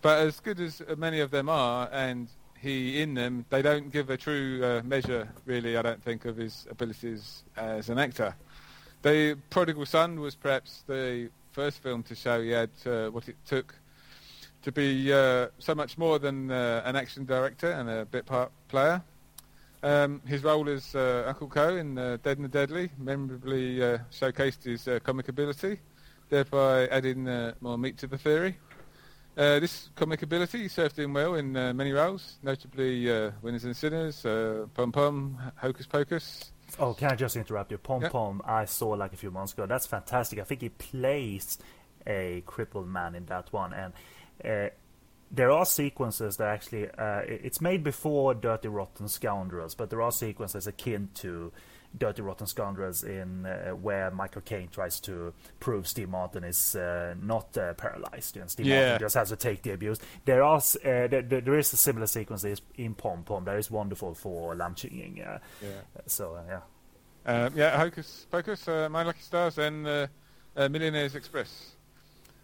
But 0.03 0.21
as 0.21 0.39
good 0.39 0.61
as 0.61 0.83
many 0.97 1.21
of 1.21 1.31
them 1.31 1.49
are, 1.49 1.89
and 1.91 2.29
he 2.61 3.03
in 3.03 3.15
them, 3.15 3.45
they 3.51 3.63
don't 3.63 3.91
give 3.91 4.09
a 4.11 4.17
true 4.17 4.65
uh, 4.65 4.83
measure, 4.85 5.29
really, 5.45 5.77
I 5.77 5.83
don't 5.83 6.03
think, 6.03 6.25
of 6.27 6.37
his 6.37 6.67
abilities 6.71 7.43
as 7.57 7.89
an 7.89 7.99
actor. 7.99 8.35
The 9.03 9.37
Prodigal 9.51 9.87
Son 9.87 10.21
was 10.21 10.35
perhaps 10.35 10.85
the 10.87 11.29
first 11.53 11.83
film 11.83 12.03
to 12.05 12.15
show 12.15 12.41
he 12.41 12.51
had 12.51 12.71
uh, 12.87 13.09
what 13.09 13.29
it 13.29 13.37
took 13.47 13.75
to 14.65 14.73
be 14.73 15.13
uh, 15.13 15.49
so 15.59 15.75
much 15.75 15.99
more 15.99 16.19
than 16.19 16.51
uh, 16.51 16.83
an 16.87 16.97
action 16.97 17.27
director 17.27 17.71
and 17.71 17.89
a 17.89 18.07
bit 18.07 18.25
part 18.25 18.51
player. 18.69 19.03
Um, 19.83 20.23
his 20.27 20.43
role 20.43 20.67
as 20.71 20.95
uh, 20.95 21.25
Uncle 21.27 21.49
Ko 21.49 21.77
in 21.77 21.99
uh, 21.99 22.17
Dead 22.23 22.39
and 22.39 22.47
the 22.47 22.49
Deadly 22.49 22.89
memorably 22.99 23.83
uh, 23.83 23.99
showcased 24.11 24.65
his 24.65 24.89
uh, 24.89 24.99
comic 25.05 25.29
ability, 25.29 25.81
thereby 26.31 26.87
adding 26.87 27.25
more 27.61 27.77
meat 27.77 27.99
to 27.99 28.07
the 28.07 28.17
theory. 28.17 28.57
this 29.37 29.91
comic 29.95 30.23
ability 30.23 30.69
served 30.69 30.99
him 30.99 31.13
well 31.13 31.35
in 31.35 31.53
many 31.53 31.93
roles, 31.93 32.39
notably 32.43 33.07
Winners 33.43 33.65
and 33.65 33.77
Sinners, 33.77 34.23
Pom 34.73 34.93
Pom, 34.93 35.39
Hocus 35.57 35.87
Pocus, 35.87 36.53
Oh, 36.79 36.95
can 36.95 37.13
I 37.13 37.15
just 37.15 37.37
interrupt 37.37 37.71
you? 37.71 37.79
Pom 37.79 38.03
Pom, 38.03 38.43
I 38.45 38.65
saw 38.65 38.89
like 38.91 39.13
a 39.13 39.17
few 39.17 39.31
months 39.31 39.53
ago. 39.53 39.67
That's 39.67 39.87
fantastic. 39.87 40.39
I 40.41 40.45
think 40.45 40.63
he 40.63 40.71
plays 40.71 41.59
a 42.07 42.43
crippled 42.47 42.89
man 42.89 43.15
in 43.15 43.27
that 43.27 43.53
one, 43.53 43.73
and 43.73 43.93
uh, 44.43 44.69
there 45.31 45.51
are 45.51 45.67
sequences 45.67 46.37
that 46.37 46.49
actually 46.49 46.89
uh, 46.91 47.23
it's 47.27 47.61
made 47.61 47.83
before 47.83 48.35
Dirty 48.35 48.69
Rotten 48.69 49.09
Scoundrels, 49.09 49.75
but 49.75 49.91
there 49.91 50.01
are 50.01 50.13
sequences 50.13 50.67
akin 50.67 51.09
to 51.15 51.53
Dirty 51.97 52.23
Rotten 52.23 52.47
Scoundrels 52.47 53.05
in 53.05 53.47
uh, 53.47 53.71
where 53.71 54.11
Michael 54.11 54.43
Caine 54.43 54.69
tries 54.69 55.01
to 55.01 55.33
prove 55.61 55.87
Steve 55.87 56.09
Martin 56.09 56.45
is 56.45 56.77
uh, 56.77 57.15
not 57.21 57.57
uh, 57.57 57.73
paralyzed 57.75 58.37
and 58.37 58.51
Steve 58.51 58.67
yeah. 58.67 58.81
Martin 58.81 58.99
just 59.01 59.15
has 59.15 59.29
to 59.31 59.37
take 59.37 59.63
the 59.63 59.73
abuse. 59.73 59.99
There 60.25 60.43
are 60.43 60.59
uh, 60.59 60.61
there, 60.83 61.23
there 61.23 61.59
is 61.59 61.73
a 61.73 61.77
similar 61.77 62.07
sequence 62.07 62.45
in 62.77 62.95
Pom 62.95 63.23
Pom 63.25 63.45
that 63.45 63.57
is 63.57 63.71
wonderful 63.71 64.15
for 64.15 64.55
Lam 64.55 64.75
Ching 64.75 64.95
Ying. 64.95 65.17
yeah. 65.17 65.39
So 66.07 66.39
yeah. 66.49 66.61
Um, 67.27 67.53
yeah, 67.57 67.79
Hocus 67.79 68.27
Pocus, 68.31 68.67
My 68.67 69.03
Lucky 69.03 69.23
Stars, 69.23 69.59
and 69.59 69.85
Millionaire's 70.57 71.15
Express. 71.15 71.74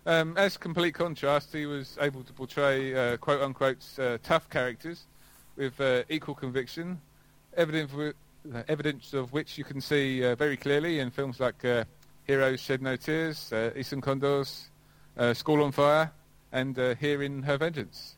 Um, 0.06 0.36
as 0.36 0.56
complete 0.56 0.94
contrast, 0.94 1.52
he 1.52 1.66
was 1.66 1.98
able 2.00 2.22
to 2.22 2.32
portray 2.32 2.94
uh, 2.94 3.16
quote 3.18 3.42
unquote 3.42 3.84
uh, 3.98 4.18
tough 4.22 4.48
characters 4.48 5.06
with 5.56 5.78
uh, 5.80 6.02
equal 6.08 6.34
conviction, 6.34 7.00
evidence, 7.56 7.92
uh, 8.54 8.62
evidence 8.68 9.12
of 9.12 9.32
which 9.32 9.58
you 9.58 9.64
can 9.64 9.80
see 9.80 10.24
uh, 10.24 10.34
very 10.34 10.56
clearly 10.56 11.00
in 11.00 11.10
films 11.10 11.38
like 11.38 11.64
uh, 11.64 11.84
Heroes 12.24 12.60
Shed 12.60 12.80
No 12.80 12.96
Tears, 12.96 13.52
uh, 13.52 13.70
Eastern 13.76 14.00
Condors, 14.00 14.70
School 15.34 15.62
on 15.62 15.72
Fire, 15.72 16.10
and 16.50 16.76
Here 16.98 17.22
in 17.22 17.42
Her 17.42 17.58
Vengeance. 17.58 18.16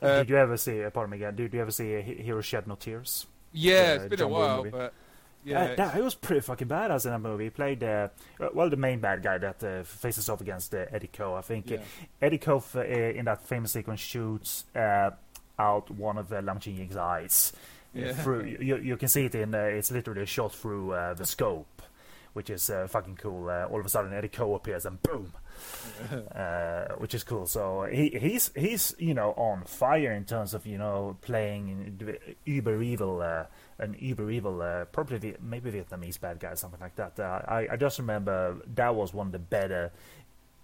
did 0.00 0.30
you 0.30 0.36
ever 0.36 0.56
see, 0.56 0.82
pardon 0.94 1.10
me 1.10 1.18
again, 1.18 1.36
did 1.36 1.52
you 1.52 1.60
ever 1.60 1.70
see 1.70 2.00
Heroes 2.00 2.46
Shed 2.46 2.66
No 2.66 2.76
Tears? 2.76 3.26
Yeah, 3.52 3.94
it's 3.94 4.08
been 4.08 4.18
John 4.18 4.30
a 4.30 4.32
while, 4.32 4.64
but 4.64 4.94
yeah, 5.48 5.60
uh, 5.60 5.74
that, 5.76 5.94
he 5.94 6.02
was 6.02 6.14
pretty 6.14 6.40
fucking 6.40 6.68
badass 6.68 7.04
in 7.06 7.12
that 7.12 7.20
movie. 7.20 7.44
He 7.44 7.50
played, 7.50 7.82
uh, 7.82 8.08
well, 8.52 8.68
the 8.68 8.76
main 8.76 9.00
bad 9.00 9.22
guy 9.22 9.38
that 9.38 9.64
uh, 9.64 9.82
faces 9.82 10.28
off 10.28 10.40
against 10.40 10.74
uh, 10.74 10.84
Eddie 10.90 11.08
Ko. 11.08 11.34
I 11.34 11.40
think 11.40 11.70
yeah. 11.70 11.78
Eddie 12.20 12.38
Ko 12.38 12.62
uh, 12.74 12.80
in 12.80 13.24
that 13.24 13.46
famous 13.46 13.72
sequence 13.72 14.00
shoots 14.00 14.64
uh, 14.76 15.10
out 15.58 15.90
one 15.90 16.18
of 16.18 16.32
uh, 16.32 16.40
Lam 16.42 16.58
Ching 16.60 16.76
Ying's 16.76 16.96
eyes. 16.96 17.52
Yeah. 17.94 18.12
Through 18.12 18.58
you, 18.60 18.76
you 18.76 18.96
can 18.98 19.08
see 19.08 19.24
it 19.24 19.34
in 19.34 19.54
it's 19.54 19.90
literally 19.90 20.22
a 20.22 20.26
shot 20.26 20.54
through 20.54 20.90
the 21.16 21.24
scope, 21.24 21.82
which 22.38 22.50
is 22.50 22.70
fucking 22.86 23.16
cool. 23.16 23.50
all 23.50 23.80
of 23.80 23.84
a 23.84 23.88
sudden, 23.88 24.14
Eddie 24.14 24.28
Ko 24.28 24.54
appears 24.54 24.86
and 24.86 25.02
boom. 25.02 25.32
Uh, 26.34 26.94
which 26.98 27.14
is 27.14 27.24
cool. 27.24 27.44
So 27.44 27.82
he 27.90 28.10
he's 28.10 28.52
he's 28.54 28.94
you 28.98 29.12
know 29.12 29.32
on 29.32 29.64
fire 29.64 30.12
in 30.12 30.24
terms 30.24 30.54
of 30.54 30.64
you 30.64 30.78
know 30.78 31.16
playing 31.20 31.98
uber 32.44 32.80
evil 32.80 33.20
uh, 33.20 33.46
an 33.78 33.96
uber 33.98 34.30
evil, 34.30 34.62
uh, 34.62 34.84
probably 34.84 35.34
maybe 35.42 35.72
Vietnamese 35.72 36.20
bad 36.20 36.38
guy, 36.38 36.54
something 36.54 36.80
like 36.80 36.94
that. 36.94 37.18
Uh, 37.18 37.42
I 37.48 37.66
I 37.72 37.76
just 37.76 37.98
remember 37.98 38.56
that 38.76 38.94
was 38.94 39.12
one 39.12 39.26
of 39.26 39.32
the 39.32 39.40
better 39.40 39.90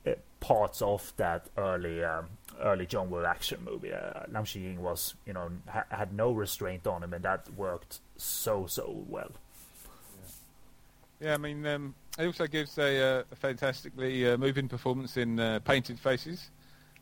uh, 0.06 0.12
parts 0.38 0.80
of 0.82 1.12
that 1.16 1.48
early 1.56 2.04
um, 2.04 2.26
early 2.60 2.86
John 2.86 3.10
Woo 3.10 3.24
action 3.24 3.60
movie. 3.64 3.92
Uh, 3.92 4.24
Lam 4.30 4.44
Ching 4.44 4.62
Ying 4.64 4.82
was, 4.82 5.14
you 5.26 5.32
know, 5.32 5.50
ha- 5.68 5.86
had 5.90 6.12
no 6.12 6.30
restraint 6.32 6.86
on 6.86 7.02
him, 7.02 7.12
and 7.12 7.24
that 7.24 7.52
worked 7.54 7.98
so 8.16 8.66
so 8.66 9.04
well. 9.08 9.32
Yeah, 11.24 11.34
I 11.34 11.36
mean, 11.38 11.64
um, 11.66 11.94
it 12.18 12.26
also 12.26 12.46
gives 12.46 12.76
a, 12.76 13.20
uh, 13.20 13.22
a 13.32 13.36
fantastically 13.36 14.30
uh, 14.30 14.36
moving 14.36 14.68
performance 14.68 15.16
in 15.16 15.40
uh, 15.40 15.58
Painted 15.60 15.98
Faces 15.98 16.50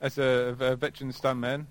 as 0.00 0.16
a, 0.16 0.56
a 0.60 0.76
veteran 0.76 1.10
stuntman. 1.12 1.66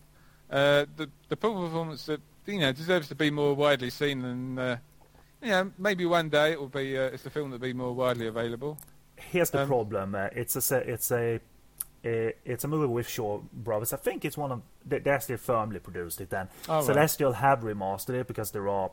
Uh, 0.49 0.85
the 0.97 1.09
the 1.29 1.37
performance 1.37 2.07
that 2.07 2.19
you 2.45 2.59
know 2.59 2.73
deserves 2.73 3.07
to 3.07 3.15
be 3.15 3.31
more 3.31 3.53
widely 3.53 3.89
seen, 3.89 4.25
and 4.25 4.59
uh, 4.59 4.75
you 5.41 5.47
know 5.47 5.71
maybe 5.77 6.05
one 6.05 6.27
day 6.27 6.51
it 6.51 6.59
will 6.59 6.67
be 6.67 6.97
uh, 6.97 7.03
it's 7.03 7.25
a 7.25 7.29
film 7.29 7.51
that 7.51 7.61
will 7.61 7.67
be 7.69 7.73
more 7.73 7.93
widely 7.93 8.27
available. 8.27 8.77
Here's 9.15 9.49
the 9.51 9.61
Um, 9.61 9.67
problem: 9.69 10.13
uh, 10.15 10.27
it's 10.33 10.71
a 10.71 10.77
it's 10.79 11.09
a 11.09 11.39
it's 12.03 12.65
a 12.65 12.67
movie 12.67 12.87
with 12.87 13.07
Shaw 13.07 13.39
Brothers. 13.53 13.93
I 13.93 13.97
think 13.97 14.25
it's 14.25 14.37
one 14.37 14.51
of 14.51 14.61
they, 14.85 14.99
they 14.99 15.11
actually 15.11 15.37
firmly 15.37 15.79
produced 15.79 16.19
it. 16.19 16.29
Then 16.29 16.49
Oh, 16.67 16.75
right. 16.75 16.83
Celestial 16.83 17.31
have 17.31 17.61
remastered 17.61 18.15
it 18.19 18.27
because 18.27 18.51
there 18.51 18.67
are 18.67 18.91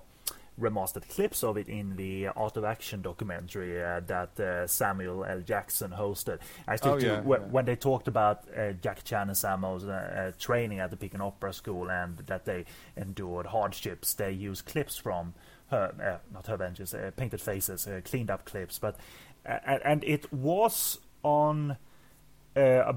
remastered 0.60 1.08
clips 1.08 1.44
of 1.44 1.56
it 1.56 1.68
in 1.68 1.96
the 1.96 2.28
Art 2.28 2.56
of 2.56 2.64
Action 2.64 3.02
documentary 3.02 3.82
uh, 3.82 4.00
that 4.06 4.38
uh, 4.40 4.66
Samuel 4.66 5.24
L. 5.24 5.40
Jackson 5.40 5.90
hosted. 5.92 6.38
I 6.66 6.76
still 6.76 6.94
Oh, 6.94 6.98
do, 6.98 7.06
yeah, 7.06 7.20
when, 7.20 7.40
yeah. 7.40 7.46
when 7.48 7.64
they 7.64 7.76
talked 7.76 8.08
about 8.08 8.44
uh, 8.56 8.72
Jackie 8.72 9.02
Chan 9.04 9.28
and 9.28 9.36
Samuel's 9.36 9.84
uh, 9.84 9.90
uh, 10.30 10.32
training 10.38 10.80
at 10.80 10.90
the 10.90 10.96
Peking 10.96 11.20
Opera 11.20 11.52
School 11.52 11.90
and 11.90 12.16
that 12.26 12.44
they 12.44 12.64
endured 12.96 13.46
hardships, 13.46 14.14
they 14.14 14.32
used 14.32 14.66
clips 14.66 14.96
from 14.96 15.34
her, 15.70 15.94
uh, 16.02 16.32
not 16.32 16.46
her 16.46 16.56
benches, 16.56 16.94
uh, 16.94 17.10
painted 17.16 17.40
faces, 17.40 17.86
uh, 17.86 18.00
cleaned 18.04 18.30
up 18.30 18.44
clips, 18.44 18.78
but 18.78 18.96
uh, 19.46 19.58
and, 19.66 19.82
and 19.84 20.04
it 20.04 20.32
was 20.32 20.98
on 21.22 21.76
uh, 22.56 22.60
a, 22.60 22.94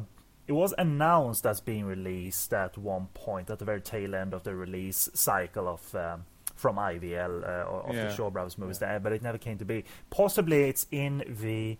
it 0.47 0.53
was 0.53 0.73
announced 0.77 1.45
as 1.45 1.61
being 1.61 1.85
released 1.85 2.53
at 2.53 2.77
one 2.77 3.07
point 3.13 3.49
at 3.49 3.59
the 3.59 3.65
very 3.65 3.81
tail 3.81 4.15
end 4.15 4.33
of 4.33 4.43
the 4.43 4.55
release 4.55 5.09
cycle 5.13 5.67
of 5.67 5.95
um, 5.95 6.25
from 6.61 6.75
IVL 6.77 7.43
uh, 7.43 7.87
of 7.87 7.95
the 7.95 8.03
Yeah. 8.03 8.13
Shaw 8.15 8.29
Brothers 8.29 8.57
movies, 8.57 8.79
there, 8.79 8.99
but 8.99 9.11
it 9.11 9.21
never 9.21 9.37
came 9.39 9.57
to 9.57 9.65
be. 9.65 9.83
Possibly 10.09 10.63
it's 10.69 10.85
in 10.91 11.23
the 11.27 11.77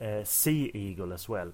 uh, 0.00 0.24
Sea 0.24 0.70
Eagle 0.74 1.12
as 1.12 1.28
well. 1.28 1.52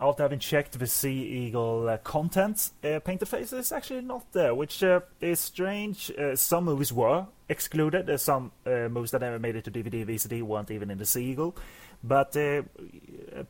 After 0.00 0.22
having 0.22 0.38
checked 0.38 0.78
the 0.78 0.86
Sea 0.86 1.20
Eagle 1.42 1.88
uh, 1.88 1.98
content, 1.98 2.70
uh, 2.84 3.00
Painted 3.00 3.26
Faces 3.28 3.52
is 3.66 3.72
actually 3.72 4.00
not 4.02 4.32
there, 4.32 4.54
which 4.54 4.82
uh, 4.84 5.00
is 5.20 5.40
strange. 5.40 6.10
Uh, 6.16 6.36
some 6.36 6.64
movies 6.64 6.92
were 6.92 7.26
excluded. 7.48 8.18
Some 8.20 8.52
uh, 8.64 8.88
movies 8.88 9.10
that 9.10 9.20
never 9.22 9.38
made 9.40 9.56
it 9.56 9.64
to 9.64 9.70
DVD, 9.72 10.06
VCD 10.06 10.42
weren't 10.42 10.70
even 10.70 10.90
in 10.90 10.98
the 10.98 11.06
Sea 11.06 11.24
Eagle. 11.32 11.56
But 12.02 12.36
uh, 12.36 12.62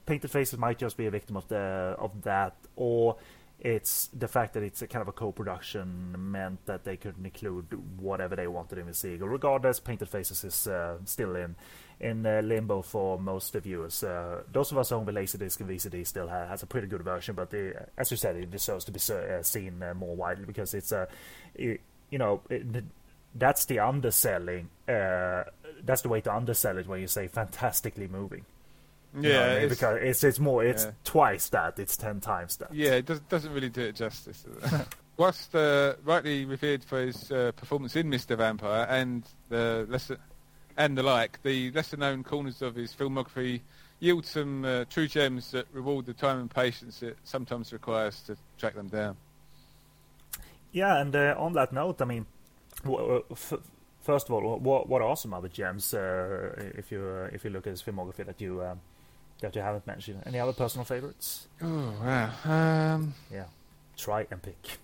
Painted 0.06 0.30
Faces 0.30 0.58
might 0.58 0.78
just 0.78 0.96
be 0.96 1.04
a 1.06 1.10
victim 1.10 1.36
of 1.36 1.46
the 1.48 1.94
of 1.98 2.22
that, 2.22 2.54
or 2.76 3.16
it's 3.60 4.08
the 4.08 4.28
fact 4.28 4.54
that 4.54 4.62
it's 4.62 4.82
a 4.82 4.86
kind 4.86 5.02
of 5.02 5.08
a 5.08 5.12
co-production 5.12 6.14
meant 6.16 6.64
that 6.66 6.84
they 6.84 6.96
could 6.96 7.16
include 7.22 7.66
whatever 7.98 8.36
they 8.36 8.46
wanted 8.46 8.78
in 8.78 8.86
the 8.86 9.08
Eagle. 9.08 9.28
Regardless, 9.28 9.80
Painted 9.80 10.08
Faces 10.08 10.44
is 10.44 10.66
uh, 10.66 10.98
still 11.04 11.34
in 11.34 11.56
in 12.00 12.24
uh, 12.24 12.40
limbo 12.44 12.82
for 12.82 13.18
most 13.18 13.52
viewers. 13.54 14.04
Uh, 14.04 14.42
those 14.52 14.70
of 14.70 14.78
us 14.78 14.92
own 14.92 15.04
the 15.04 15.12
Laserdisc 15.12 15.58
and 15.60 15.68
VCD 15.68 16.06
still 16.06 16.28
ha- 16.28 16.46
has 16.46 16.62
a 16.62 16.66
pretty 16.66 16.86
good 16.86 17.02
version, 17.02 17.34
but 17.34 17.50
the, 17.50 17.88
as 17.96 18.12
you 18.12 18.16
said, 18.16 18.36
it 18.36 18.50
deserves 18.52 18.84
to 18.84 18.92
be 18.92 19.00
uh, 19.12 19.42
seen 19.42 19.82
uh, 19.82 19.94
more 19.94 20.14
widely 20.14 20.44
because 20.44 20.74
it's 20.74 20.92
a, 20.92 21.08
it, 21.56 21.80
you 22.10 22.18
know, 22.18 22.40
it, 22.48 22.84
that's 23.34 23.64
the 23.64 23.80
underselling. 23.80 24.68
Uh, 24.88 25.42
that's 25.82 26.02
the 26.02 26.08
way 26.08 26.20
to 26.20 26.32
undersell 26.32 26.78
it 26.78 26.86
when 26.86 27.00
you 27.00 27.08
say 27.08 27.26
fantastically 27.26 28.06
moving. 28.06 28.44
You 29.14 29.30
Yeah, 29.30 29.40
I 29.40 29.48
mean? 29.48 29.56
it's- 29.64 29.70
because 29.70 29.98
it's 30.02 30.24
it's 30.24 30.38
more 30.38 30.64
it's 30.64 30.84
yeah. 30.84 30.90
twice 31.04 31.48
that, 31.50 31.78
it's 31.78 31.96
ten 31.96 32.20
times 32.20 32.56
that. 32.58 32.72
Yeah, 32.74 32.92
it 32.92 33.06
does, 33.06 33.20
doesn't 33.20 33.52
really 33.52 33.70
do 33.70 33.82
it 33.82 33.94
justice. 33.96 34.44
Whilst 35.16 35.54
uh, 35.54 35.94
rightly 36.04 36.44
revered 36.44 36.84
for 36.84 37.00
his 37.00 37.32
uh, 37.32 37.50
performance 37.56 37.96
in 37.96 38.08
Mr. 38.08 38.36
Vampire 38.36 38.86
and 38.88 39.24
the 39.48 39.84
lesser 39.88 40.18
and 40.76 40.96
the 40.96 41.02
like, 41.02 41.42
the 41.42 41.72
lesser-known 41.72 42.22
corners 42.22 42.62
of 42.62 42.76
his 42.76 42.92
filmography 42.94 43.60
yield 43.98 44.24
some 44.24 44.64
uh, 44.64 44.84
true 44.84 45.08
gems 45.08 45.50
that 45.50 45.66
reward 45.72 46.06
the 46.06 46.12
time 46.14 46.38
and 46.38 46.48
patience 46.50 47.02
it 47.02 47.16
sometimes 47.24 47.72
requires 47.72 48.20
to 48.22 48.36
track 48.58 48.76
them 48.76 48.86
down. 48.86 49.16
Yeah, 50.70 51.00
and 51.00 51.16
uh, 51.16 51.34
on 51.36 51.54
that 51.54 51.72
note, 51.72 52.00
I 52.00 52.04
mean, 52.04 52.26
w- 52.84 52.98
w- 53.00 53.24
f- 53.32 53.54
first 54.02 54.28
of 54.28 54.34
all, 54.34 54.58
what 54.58 54.88
what 54.88 55.02
are 55.02 55.16
some 55.16 55.34
other 55.34 55.48
gems 55.48 55.92
uh, 55.94 56.52
if 56.76 56.92
you 56.92 57.00
uh, 57.00 57.30
if 57.32 57.42
you 57.44 57.50
look 57.50 57.66
at 57.66 57.70
his 57.70 57.82
filmography 57.82 58.24
that 58.26 58.40
you 58.40 58.62
um, 58.62 58.80
that 59.40 59.54
you 59.54 59.62
haven't 59.62 59.86
mentioned? 59.86 60.22
Any 60.26 60.38
other 60.38 60.52
personal 60.52 60.84
favorites? 60.84 61.48
Oh 61.62 61.94
wow! 62.02 62.30
Um, 62.44 63.14
Yeah, 63.32 63.44
try 63.96 64.26
and 64.30 64.42
pick. 64.42 64.78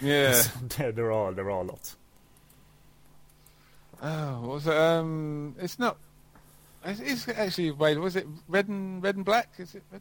yeah. 0.00 0.42
there, 0.78 0.92
there 0.92 1.12
are 1.12 1.32
there 1.32 1.46
are 1.50 1.60
a 1.60 1.62
lot. 1.62 1.94
Oh, 4.02 4.40
what 4.40 4.50
was 4.50 4.66
it? 4.66 4.76
Um, 4.76 5.54
it's 5.58 5.78
not. 5.78 5.96
It's, 6.84 7.00
it's 7.00 7.28
actually 7.28 7.70
wait. 7.72 7.98
Was 7.98 8.16
it 8.16 8.26
red 8.48 8.68
and 8.68 9.02
red 9.02 9.16
and 9.16 9.24
black? 9.24 9.50
Is 9.58 9.74
it? 9.74 9.82
Red? 9.92 10.00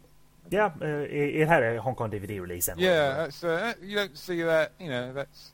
Yeah, 0.49 0.71
uh, 0.81 0.85
it, 0.85 1.35
it 1.41 1.47
had 1.47 1.62
a 1.62 1.81
Hong 1.81 1.95
Kong 1.95 2.09
DVD 2.09 2.41
release. 2.41 2.69
Anyway. 2.69 2.88
Yeah, 2.88 3.15
that's 3.17 3.43
uh, 3.43 3.73
you 3.83 3.95
don't 3.95 4.17
see 4.17 4.41
that. 4.41 4.71
You 4.79 4.89
know, 4.89 5.13
that's 5.13 5.51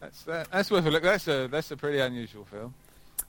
that's 0.00 0.22
that, 0.24 0.50
that's 0.50 0.70
worth 0.70 0.84
a 0.86 0.90
look. 0.90 1.02
That's 1.02 1.26
a 1.28 1.48
that's 1.48 1.70
a 1.70 1.76
pretty 1.76 1.98
unusual 2.00 2.44
film. 2.44 2.74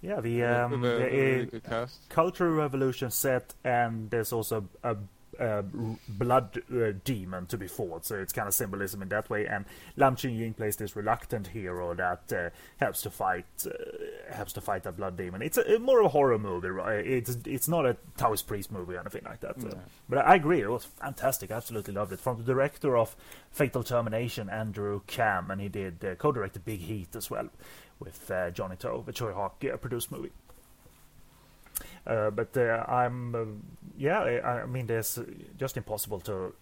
Yeah. 0.02 0.22
The 0.22 0.44
um, 0.44 0.82
the, 0.82 0.96
really 0.96 1.62
uh. 1.70 1.88
Cultural 2.10 2.54
Revolution 2.54 3.12
set, 3.12 3.54
and 3.64 4.10
there's 4.10 4.32
also 4.32 4.68
a, 4.84 4.96
a 5.40 5.64
blood 6.08 6.62
uh, 6.74 6.92
demon 7.04 7.46
to 7.48 7.58
be 7.58 7.68
fought, 7.68 8.06
so 8.06 8.16
it's 8.16 8.34
kind 8.34 8.48
of 8.48 8.54
symbolism 8.54 9.02
in 9.02 9.10
that 9.10 9.30
way. 9.30 9.46
And 9.48 9.66
Lam 9.96 10.16
Ching 10.16 10.36
Ying 10.36 10.54
plays 10.54 10.76
this 10.78 10.96
reluctant 10.96 11.48
hero 11.48 11.94
that 11.96 12.34
uh, 12.34 12.50
helps 12.78 13.02
to 13.04 13.10
fight 13.10 13.46
uh, 13.66 14.34
helps 14.34 14.54
to 14.54 14.62
fight 14.62 14.84
that 14.84 14.98
blood 14.98 15.18
demon. 15.18 15.42
It's 15.42 15.58
a, 15.58 15.80
more 15.80 16.00
of 16.00 16.06
a 16.06 16.10
horror 16.10 16.40
movie, 16.40 16.70
right? 16.70 17.06
It's 17.06 17.38
it's 17.46 17.68
not 17.68 17.86
a 17.86 17.98
Taoist 18.18 18.48
priest 18.48 18.72
movie 18.72 18.96
or 18.96 19.00
anything 19.00 19.24
like 19.26 19.42
that. 19.42 19.58
uh, 19.58 19.70
No. 19.70 19.80
But 20.10 20.20
I 20.28 20.36
agree, 20.36 20.62
it 20.62 20.70
was 20.70 20.86
fantastic. 20.86 21.52
I 21.52 21.56
absolutely 21.56 21.94
loved 21.94 22.14
it. 22.14 22.20
From 22.20 22.38
the 22.38 22.44
director 22.44 22.98
of 22.98 23.16
Fatal 23.52 23.84
Termination, 23.84 24.50
Andrew 24.50 25.02
Kam, 25.08 25.52
and 25.52 25.60
he 25.62 25.70
did 25.70 26.04
uh, 26.06 26.16
co-directed 26.16 26.66
Big 26.66 26.82
Heat 26.82 27.16
as 27.16 27.30
well 27.30 27.50
with 28.00 28.30
uh, 28.32 28.52
Johnnie 28.52 28.76
To, 28.78 29.04
the 29.06 29.14
Tsui 29.14 29.34
Hark 29.34 29.60
produced 29.82 30.12
movie. 30.12 30.32
Uh, 32.06 32.30
but 32.30 32.56
uh, 32.56 32.86
I'm, 32.88 33.64
yeah, 33.98 34.20
I, 34.20 34.62
I 34.62 34.66
mean, 34.66 34.88
there's 34.88 35.20
just 35.58 35.76
impossible 35.76 36.22
to 36.22 36.54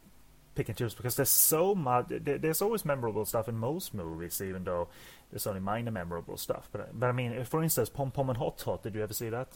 pick 0.55 0.69
and 0.69 0.77
choose 0.77 0.93
because 0.93 1.15
there's 1.15 1.29
so 1.29 1.75
much. 1.75 2.07
There, 2.09 2.37
there's 2.37 2.61
always 2.61 2.83
memorable 2.85 3.25
stuff 3.25 3.47
in 3.47 3.57
most 3.57 3.93
movies, 3.93 4.41
even 4.41 4.63
though 4.63 4.87
there's 5.29 5.45
only 5.45 5.59
minor 5.59 5.91
memorable 5.91 6.37
stuff. 6.37 6.69
But 6.71 6.97
but 6.99 7.07
I 7.07 7.11
mean, 7.11 7.43
for 7.43 7.61
instance, 7.61 7.89
Pom 7.89 8.11
Pom 8.11 8.29
and 8.29 8.37
Hot 8.37 8.59
Hot. 8.61 8.81
Did 8.81 8.95
you 8.95 9.03
ever 9.03 9.13
see 9.13 9.29
that? 9.29 9.49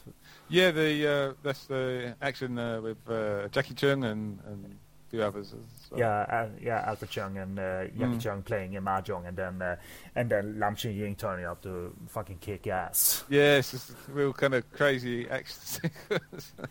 Yeah, 0.50 0.72
the 0.72 1.08
uh, 1.08 1.34
that's 1.42 1.66
the 1.66 2.16
action 2.22 2.60
uh, 2.60 2.82
with 2.82 3.10
uh, 3.10 3.48
Jacky 3.48 3.74
Cheung 3.74 4.06
and, 4.06 4.40
and 4.46 4.78
few. 5.10 5.22
As 5.24 5.54
well. 5.92 6.00
Yeah, 6.00 6.10
uh, 6.10 6.48
yeah, 6.62 6.84
Alfred 6.88 7.10
Cheung 7.12 7.42
and 7.42 7.58
uh, 7.60 7.86
Jackie 7.86 8.18
Mm. 8.18 8.22
Chung 8.22 8.42
playing 8.44 8.74
in 8.74 8.84
mahjong, 8.84 9.28
and 9.28 9.38
then 9.38 9.62
uh, 9.62 9.76
and 10.16 10.30
then 10.30 10.60
Lam 10.60 10.76
Ching 10.76 10.96
Ying 10.96 11.16
turning 11.16 11.46
up 11.46 11.62
to 11.64 11.94
fucking 12.08 12.38
kick 12.40 12.68
ass. 12.68 13.24
Yeah, 13.30 13.58
it's 13.58 13.72
just 13.72 13.90
a 13.92 13.96
real 14.12 14.34
kind 14.34 14.54
of 14.54 14.70
crazy 14.72 15.30
action 15.30 15.60
sequence. 15.62 16.54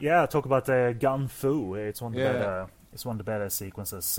Yeah, 0.00 0.26
talk 0.26 0.44
about 0.44 0.68
uh, 0.68 0.92
Gun 0.92 1.28
Fu. 1.28 1.74
It's 1.76 2.02
one 2.02 2.12
of 2.12 2.16
the 2.18 2.24
Yeah. 2.24 2.32
better. 2.32 2.66
It's 2.92 3.06
one 3.06 3.14
of 3.14 3.18
the 3.18 3.24
better 3.24 3.48
sequences. 3.48 4.18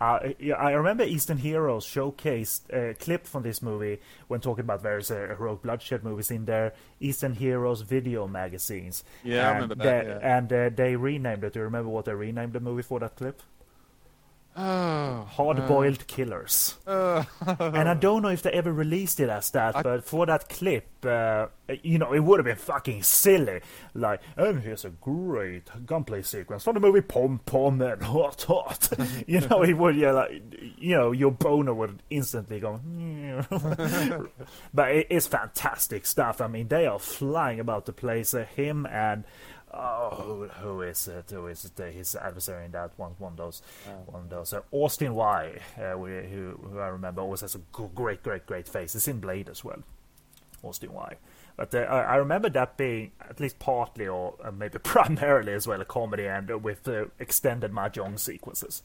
Uh, 0.00 0.30
I, 0.58 0.70
remember 0.72 1.04
Eastern 1.04 1.36
Heroes 1.36 1.84
showcased 1.84 2.72
a 2.72 2.94
clip 2.94 3.26
from 3.26 3.42
this 3.42 3.60
movie 3.60 4.00
when 4.28 4.40
talking 4.40 4.64
about 4.64 4.80
various 4.82 5.10
uh, 5.10 5.34
heroic 5.36 5.60
bloodshed 5.62 6.02
movies 6.02 6.30
in 6.30 6.46
their 6.46 6.72
Eastern 7.00 7.34
Heroes 7.34 7.82
video 7.82 8.26
magazines. 8.26 9.04
Yeah, 9.22 9.48
I 9.48 9.50
And 9.52 9.54
remember 9.62 9.74
that, 9.84 10.04
they- 10.04 10.10
yeah. 10.10 10.36
And 10.38 10.52
uh, 10.52 10.70
they 10.74 10.96
renamed 10.96 11.44
it. 11.44 11.52
Do 11.52 11.58
you 11.58 11.64
remember 11.64 11.90
what 11.90 12.06
they 12.06 12.14
renamed 12.14 12.54
the 12.54 12.60
movie 12.60 12.82
for 12.82 12.98
that 13.00 13.16
clip? 13.16 13.42
Oh, 14.60 15.26
Hard 15.30 15.66
Boiled 15.66 16.06
Killers. 16.06 16.76
Uh, 16.86 17.24
and 17.58 17.88
I 17.88 17.94
don't 17.94 18.22
know 18.22 18.28
if 18.28 18.42
they 18.42 18.50
ever 18.50 18.72
released 18.72 19.20
it 19.20 19.28
as 19.28 19.50
that, 19.50 19.76
I- 19.76 19.82
but 19.82 20.04
for 20.04 20.26
that 20.26 20.48
clip, 20.48 20.86
uh, 21.04 21.46
you 21.82 21.98
know, 21.98 22.12
it 22.12 22.20
would 22.20 22.38
have 22.40 22.44
been 22.44 22.56
fucking 22.56 23.02
silly. 23.02 23.60
Like, 23.94 24.20
and 24.36 24.60
here's 24.60 24.84
a 24.84 24.90
great 24.90 25.64
gunplay 25.86 26.22
sequence 26.22 26.64
from 26.64 26.74
the 26.74 26.80
movie 26.80 27.00
Pom 27.00 27.40
Pom 27.46 27.80
and 27.80 28.02
Hot 28.04 28.42
Hot. 28.42 28.88
you 29.26 29.40
know, 29.40 29.62
it 29.62 29.72
would, 29.74 29.96
yeah, 29.96 30.12
like, 30.12 30.42
you 30.78 30.96
know, 30.96 31.12
your 31.12 31.30
boner 31.30 31.72
would 31.74 32.02
instantly 32.10 32.60
go. 32.60 32.80
but 34.74 34.90
it, 34.90 35.06
it's 35.10 35.26
fantastic 35.26 36.06
stuff. 36.06 36.40
I 36.40 36.46
mean, 36.48 36.68
they 36.68 36.86
are 36.86 36.98
flying 36.98 37.60
about 37.60 37.86
the 37.86 37.92
place. 37.92 38.34
Uh, 38.34 38.44
him 38.56 38.86
and. 38.86 39.24
Oh, 39.72 40.10
who, 40.10 40.48
who 40.48 40.82
is 40.82 41.06
it? 41.06 41.30
Who 41.30 41.46
is 41.46 41.64
it? 41.64 41.80
Uh, 41.80 41.90
his 41.92 42.16
adversary 42.16 42.64
in 42.64 42.72
that 42.72 42.90
one, 42.96 43.12
one 43.18 43.32
of 43.32 43.38
those, 43.38 43.62
one 44.06 44.22
of 44.22 44.28
those. 44.30 44.52
Uh, 44.52 44.62
Austin 44.72 45.14
Wai, 45.14 45.60
uh, 45.78 45.96
we, 45.96 46.10
who, 46.10 46.58
who 46.70 46.78
I 46.80 46.88
remember 46.88 47.20
always 47.20 47.42
has 47.42 47.54
a 47.54 47.60
great, 47.72 48.22
great, 48.22 48.46
great 48.46 48.66
face. 48.66 48.96
It's 48.96 49.06
in 49.06 49.20
Blade 49.20 49.48
as 49.48 49.62
well, 49.64 49.82
Austin 50.64 50.92
Wai. 50.92 51.16
But 51.56 51.72
uh, 51.74 51.78
I, 51.80 52.00
I 52.02 52.16
remember 52.16 52.48
that 52.50 52.76
being 52.76 53.12
at 53.20 53.38
least 53.38 53.60
partly, 53.60 54.08
or 54.08 54.34
uh, 54.42 54.50
maybe 54.50 54.78
primarily 54.82 55.52
as 55.52 55.68
well, 55.68 55.80
a 55.80 55.84
comedy 55.84 56.26
and 56.26 56.50
uh, 56.50 56.58
with 56.58 56.88
uh, 56.88 57.04
extended 57.20 57.70
mahjong 57.70 58.18
sequences, 58.18 58.82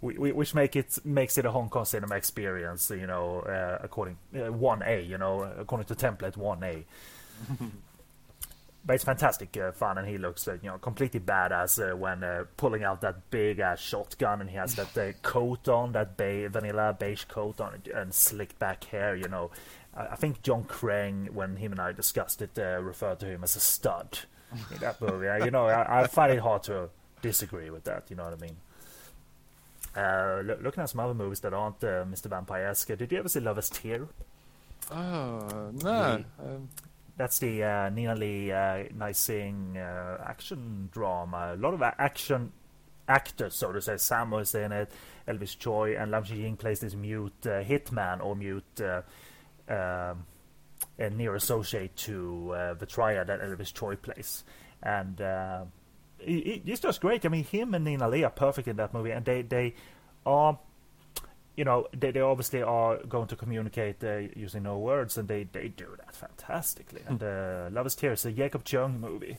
which 0.00 0.54
make 0.54 0.76
it 0.76 0.98
makes 1.04 1.38
it 1.38 1.44
a 1.44 1.50
Hong 1.50 1.68
Kong 1.70 1.84
cinema 1.84 2.14
experience. 2.14 2.88
You 2.90 3.06
know, 3.08 3.40
uh, 3.40 3.78
according 3.82 4.16
one 4.32 4.82
A. 4.84 5.00
You 5.02 5.18
know, 5.18 5.42
according 5.58 5.86
to 5.86 5.94
template 5.96 6.36
one 6.36 6.62
A. 6.62 6.84
but 8.84 8.94
it's 8.94 9.04
fantastic 9.04 9.56
uh, 9.56 9.72
fun, 9.72 9.98
and 9.98 10.08
he 10.08 10.16
looks 10.18 10.48
uh, 10.48 10.56
you 10.62 10.70
know 10.70 10.78
completely 10.78 11.20
badass 11.20 11.78
uh, 11.92 11.96
when 11.96 12.24
uh, 12.24 12.44
pulling 12.56 12.82
out 12.82 13.00
that 13.02 13.30
big 13.30 13.58
ass 13.58 13.78
shotgun, 13.78 14.40
and 14.40 14.50
he 14.50 14.56
has 14.56 14.74
that 14.76 14.96
uh, 14.96 15.12
coat 15.22 15.68
on, 15.68 15.92
that 15.92 16.16
ba- 16.16 16.48
vanilla 16.48 16.96
beige 16.98 17.24
coat 17.24 17.60
on, 17.60 17.82
and 17.94 18.14
slicked 18.14 18.58
back 18.58 18.84
hair. 18.84 19.14
You 19.14 19.28
know, 19.28 19.50
I, 19.94 20.08
I 20.08 20.16
think 20.16 20.42
John 20.42 20.64
Crane, 20.64 21.28
when 21.34 21.56
him 21.56 21.72
and 21.72 21.80
I 21.80 21.92
discussed 21.92 22.40
it, 22.40 22.58
uh, 22.58 22.80
referred 22.80 23.20
to 23.20 23.26
him 23.26 23.44
as 23.44 23.56
a 23.56 23.60
stud 23.60 24.20
in 24.72 24.78
that 24.78 25.00
movie. 25.00 25.44
you 25.44 25.50
know, 25.50 25.66
I, 25.66 26.02
I, 26.02 26.06
find 26.06 26.32
it 26.32 26.40
hard 26.40 26.62
to 26.64 26.88
disagree 27.20 27.70
with 27.70 27.84
that. 27.84 28.04
You 28.08 28.16
know 28.16 28.24
what 28.24 28.32
I 28.32 28.36
mean? 28.36 28.56
Lo- 29.96 30.58
looking 30.62 30.82
at 30.82 30.88
some 30.88 31.00
other 31.00 31.14
movies 31.14 31.40
that 31.40 31.52
aren't 31.52 31.80
Mr. 31.80 32.26
Vampire-esque, 32.26 32.88
did 32.96 33.12
you 33.12 33.18
ever 33.18 33.28
see 33.28 33.40
Lovers 33.40 33.68
Tear? 33.68 34.08
Oh 34.90 35.70
no. 35.82 36.24
Um, 36.38 36.68
that's 37.20 37.38
the 37.38 37.62
uh, 37.62 37.90
Nina 37.90 38.14
Lee 38.14 38.50
uh, 38.50 38.56
uh, 38.56 40.16
action 40.24 40.88
drama. 40.90 41.52
A 41.52 41.56
lot 41.56 41.74
of 41.74 41.82
action 41.82 42.50
actors, 43.06 43.56
so 43.56 43.72
to 43.72 43.82
say. 43.82 43.98
Sam 43.98 44.30
was 44.30 44.54
in 44.54 44.72
it, 44.72 44.90
Elvis 45.28 45.54
Tsui, 45.58 46.00
and 46.00 46.10
Lam 46.10 46.24
Ching 46.24 46.40
Ying 46.40 46.56
plays 46.56 46.80
this 46.80 46.94
mute 46.94 47.34
uh, 47.44 47.62
hitman 47.62 48.24
or 48.24 48.34
mute 48.34 48.80
uh, 48.80 49.02
um, 49.68 50.24
near 50.98 51.34
associate 51.34 51.94
to 51.96 52.52
uh, 52.54 52.72
the 52.72 52.86
triad 52.86 53.26
that 53.26 53.42
Elvis 53.42 53.74
Tsui 53.74 54.00
plays. 54.00 54.42
And 54.82 55.20
uh, 55.20 55.64
he, 56.16 56.62
he's 56.64 56.80
just 56.80 57.02
great. 57.02 57.26
I 57.26 57.28
mean, 57.28 57.44
him 57.44 57.74
and 57.74 57.84
Nina 57.84 58.08
Lee 58.08 58.24
are 58.24 58.30
perfect 58.30 58.66
in 58.66 58.76
that 58.76 58.94
movie, 58.94 59.10
and 59.10 59.26
they, 59.26 59.42
they 59.42 59.74
are 60.24 60.58
you 61.60 61.64
know, 61.64 61.86
they, 61.92 62.10
they 62.10 62.22
obviously 62.22 62.62
are 62.62 62.96
going 63.06 63.26
to 63.26 63.36
communicate 63.36 64.02
uh, 64.02 64.16
using 64.34 64.62
no 64.62 64.78
words, 64.78 65.18
and 65.18 65.28
they, 65.28 65.44
they 65.44 65.68
do 65.68 65.88
that 65.98 66.16
fantastically. 66.16 67.02
And 67.06 67.22
uh, 67.22 67.68
Love 67.70 67.86
is 67.86 67.94
Tears, 67.94 68.24
a 68.24 68.32
Jacob 68.32 68.64
Cheung 68.64 68.98
movie. 68.98 69.36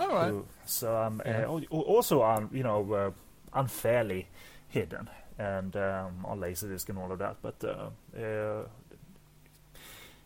All 0.00 0.08
right. 0.08 0.28
Who, 0.28 0.46
so 0.66 0.96
um, 0.96 1.20
yeah. 1.26 1.46
uh, 1.46 1.76
also 1.76 2.22
on 2.22 2.48
you 2.52 2.62
know 2.62 2.92
uh, 2.92 3.10
unfairly 3.52 4.28
hidden 4.68 5.10
and 5.36 5.74
um, 5.74 6.24
on 6.24 6.38
Laserdisc 6.38 6.88
and 6.90 6.96
all 6.96 7.10
of 7.10 7.18
that, 7.18 7.38
but 7.42 7.56
uh, 7.64 7.90
uh, 8.16 8.68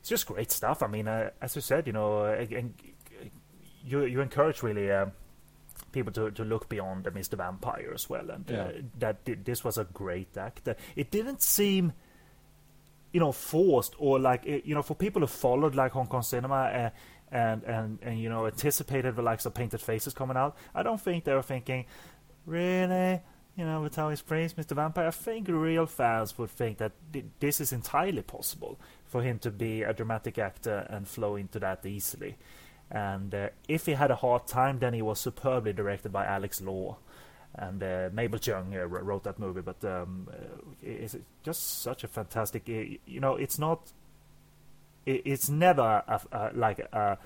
it's 0.01 0.11
just 0.11 0.27
great 0.27 0.53
stuff. 0.53 0.83
I 0.83 0.87
mean, 0.87 1.09
uh, 1.09 1.31
as 1.41 1.57
you 1.57 1.63
said, 1.63 1.87
you 1.87 1.95
know, 1.95 2.47
you 3.87 4.05
you 4.05 4.21
encourage 4.21 4.63
really 4.63 4.91
people 5.93 6.13
to, 6.13 6.31
to 6.31 6.45
look 6.45 6.69
beyond 6.69 7.05
the 7.05 7.11
Mr. 7.11 7.37
Vampire 7.37 7.93
as 7.95 8.09
well, 8.09 8.31
and 8.31 8.45
yeah. 8.49 8.63
uh, 8.63 8.73
that 8.99 9.45
this 9.45 9.65
was 9.65 9.79
a 9.79 9.85
great 9.85 10.37
act. 10.37 10.69
It 10.97 11.11
didn't 11.11 11.43
seem, 11.43 11.93
you 13.13 13.21
know, 13.21 13.33
forced 13.33 13.95
or 13.99 14.19
like 14.19 14.45
you 14.45 14.75
know 14.75 14.83
for 14.83 14.95
people 14.95 15.21
who 15.21 15.27
followed 15.27 15.75
like 15.75 15.93
Hong 15.93 16.07
Kong 16.07 16.23
cinema. 16.23 16.55
Uh, 16.55 16.91
and, 17.31 17.63
and 17.65 17.99
and 18.01 18.19
you 18.19 18.31
know 18.31 18.47
anticipated 18.47 19.15
the 19.15 19.21
likes 19.21 19.45
of 19.45 19.53
painted 19.53 19.83
faces 19.83 20.15
coming 20.15 20.39
out. 20.39 20.57
I 20.75 20.83
don't 20.83 20.99
think 20.99 21.25
they 21.25 21.35
were 21.35 21.43
thinking, 21.43 21.85
really, 22.47 23.21
you 23.59 23.65
know, 23.65 23.83
with 23.83 23.97
how 23.97 24.09
he's 24.11 24.23
praised 24.23 24.57
Mr. 24.57 24.77
Vampire. 24.77 25.09
I 25.09 25.11
think 25.11 25.49
real 25.49 25.87
fans 25.87 26.39
would 26.39 26.51
think 26.51 26.79
that 26.79 26.93
this 27.41 27.61
is 27.61 27.73
entirely 27.73 28.23
possible 28.23 28.79
for 29.05 29.23
him 29.23 29.39
to 29.41 29.51
be 29.51 29.83
a 29.83 29.93
dramatic 29.93 30.39
actor 30.39 30.87
and 30.89 31.09
flow 31.09 31.37
into 31.37 31.59
that 31.59 31.85
easily. 31.85 32.37
And 32.91 33.35
uh, 33.35 33.49
if 33.69 33.87
he 33.87 33.93
had 33.93 34.11
a 34.11 34.17
hard 34.17 34.47
time, 34.47 34.79
then 34.79 34.95
he 34.95 35.03
was 35.03 35.21
superbly 35.21 35.73
directed 35.73 36.13
by 36.13 36.25
Alex 36.25 36.61
Law. 36.61 36.97
And 37.55 37.83
uh, 37.83 38.11
Mabel 38.13 38.39
Cheung 38.39 38.75
uh, 38.75 38.87
wrote 38.87 39.25
that 39.25 39.39
movie, 39.39 39.63
but 39.63 39.85
um, 39.85 40.29
uh, 40.31 40.37
it's 40.83 41.17
just 41.43 41.83
such 41.83 42.05
a 42.05 42.09
fantastic. 42.09 42.69
You 42.69 43.21
know, 43.21 43.35
it's 43.35 43.59
not. 43.59 43.93
It's 45.07 45.49
never 45.49 46.03
a, 46.07 46.21
a, 46.31 46.51
like 46.55 46.81
a, 46.81 47.19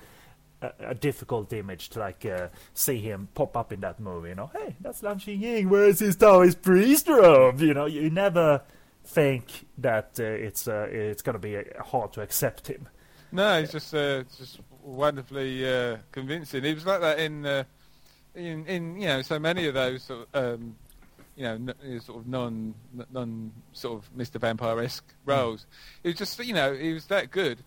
a, 0.79 0.95
difficult 0.95 1.51
image 1.51 1.89
to 1.89 1.99
like 1.99 2.25
uh, 2.25 2.47
see 2.73 2.99
him 2.99 3.27
pop 3.35 3.57
up 3.57 3.73
in 3.73 3.81
that 3.81 3.99
movie. 3.99 4.29
You 4.29 4.35
know, 4.35 4.51
hey, 4.53 4.75
that's 4.79 5.03
Lam 5.03 5.19
Ching 5.19 5.41
Ying. 5.41 5.69
Where's 5.69 5.99
his 5.99 6.15
Taoist 6.15 6.61
priest 6.61 7.09
robe? 7.09 7.59
You 7.59 7.73
know, 7.73 7.85
you 7.85 8.09
never 8.09 8.61
think 9.03 9.67
that 9.79 10.17
uh, 10.19 10.23
it's 10.23 10.67
it's 10.67 11.21
going 11.21 11.33
to 11.33 11.39
be 11.39 11.61
hard 11.79 12.13
to 12.13 12.21
accept 12.21 12.67
him. 12.69 12.87
No, 13.33 13.59
he's 13.59 13.71
just 13.71 13.91
just 13.91 14.61
wonderfully 14.83 15.67
uh, 15.67 15.97
convincing. 16.11 16.63
He 16.63 16.73
was 16.73 16.85
like 16.85 17.01
that 17.01 17.19
in, 17.19 17.45
uh, 17.45 17.63
in, 18.35 18.65
in 18.65 18.99
you 18.99 19.07
know, 19.07 19.21
so 19.21 19.39
many 19.39 19.67
of 19.67 19.73
those 19.73 20.03
sort 20.03 20.27
of, 20.33 20.59
um, 20.59 20.75
you 21.35 21.43
know, 21.43 21.53
n- 21.53 22.01
sort 22.01 22.19
of 22.19 22.27
non, 22.27 22.73
non 23.11 23.51
sort 23.73 23.99
of 23.99 24.15
Mr. 24.15 24.39
Vampire-esque 24.39 25.13
hmm. 25.23 25.29
roles. 25.29 25.61
Mm. 25.61 25.65
It 26.03 26.07
was 26.09 26.15
just, 26.17 26.45
you 26.45 26.53
know, 26.53 26.73
he 26.73 26.93
was 26.93 27.05
that 27.07 27.31
good. 27.31 27.59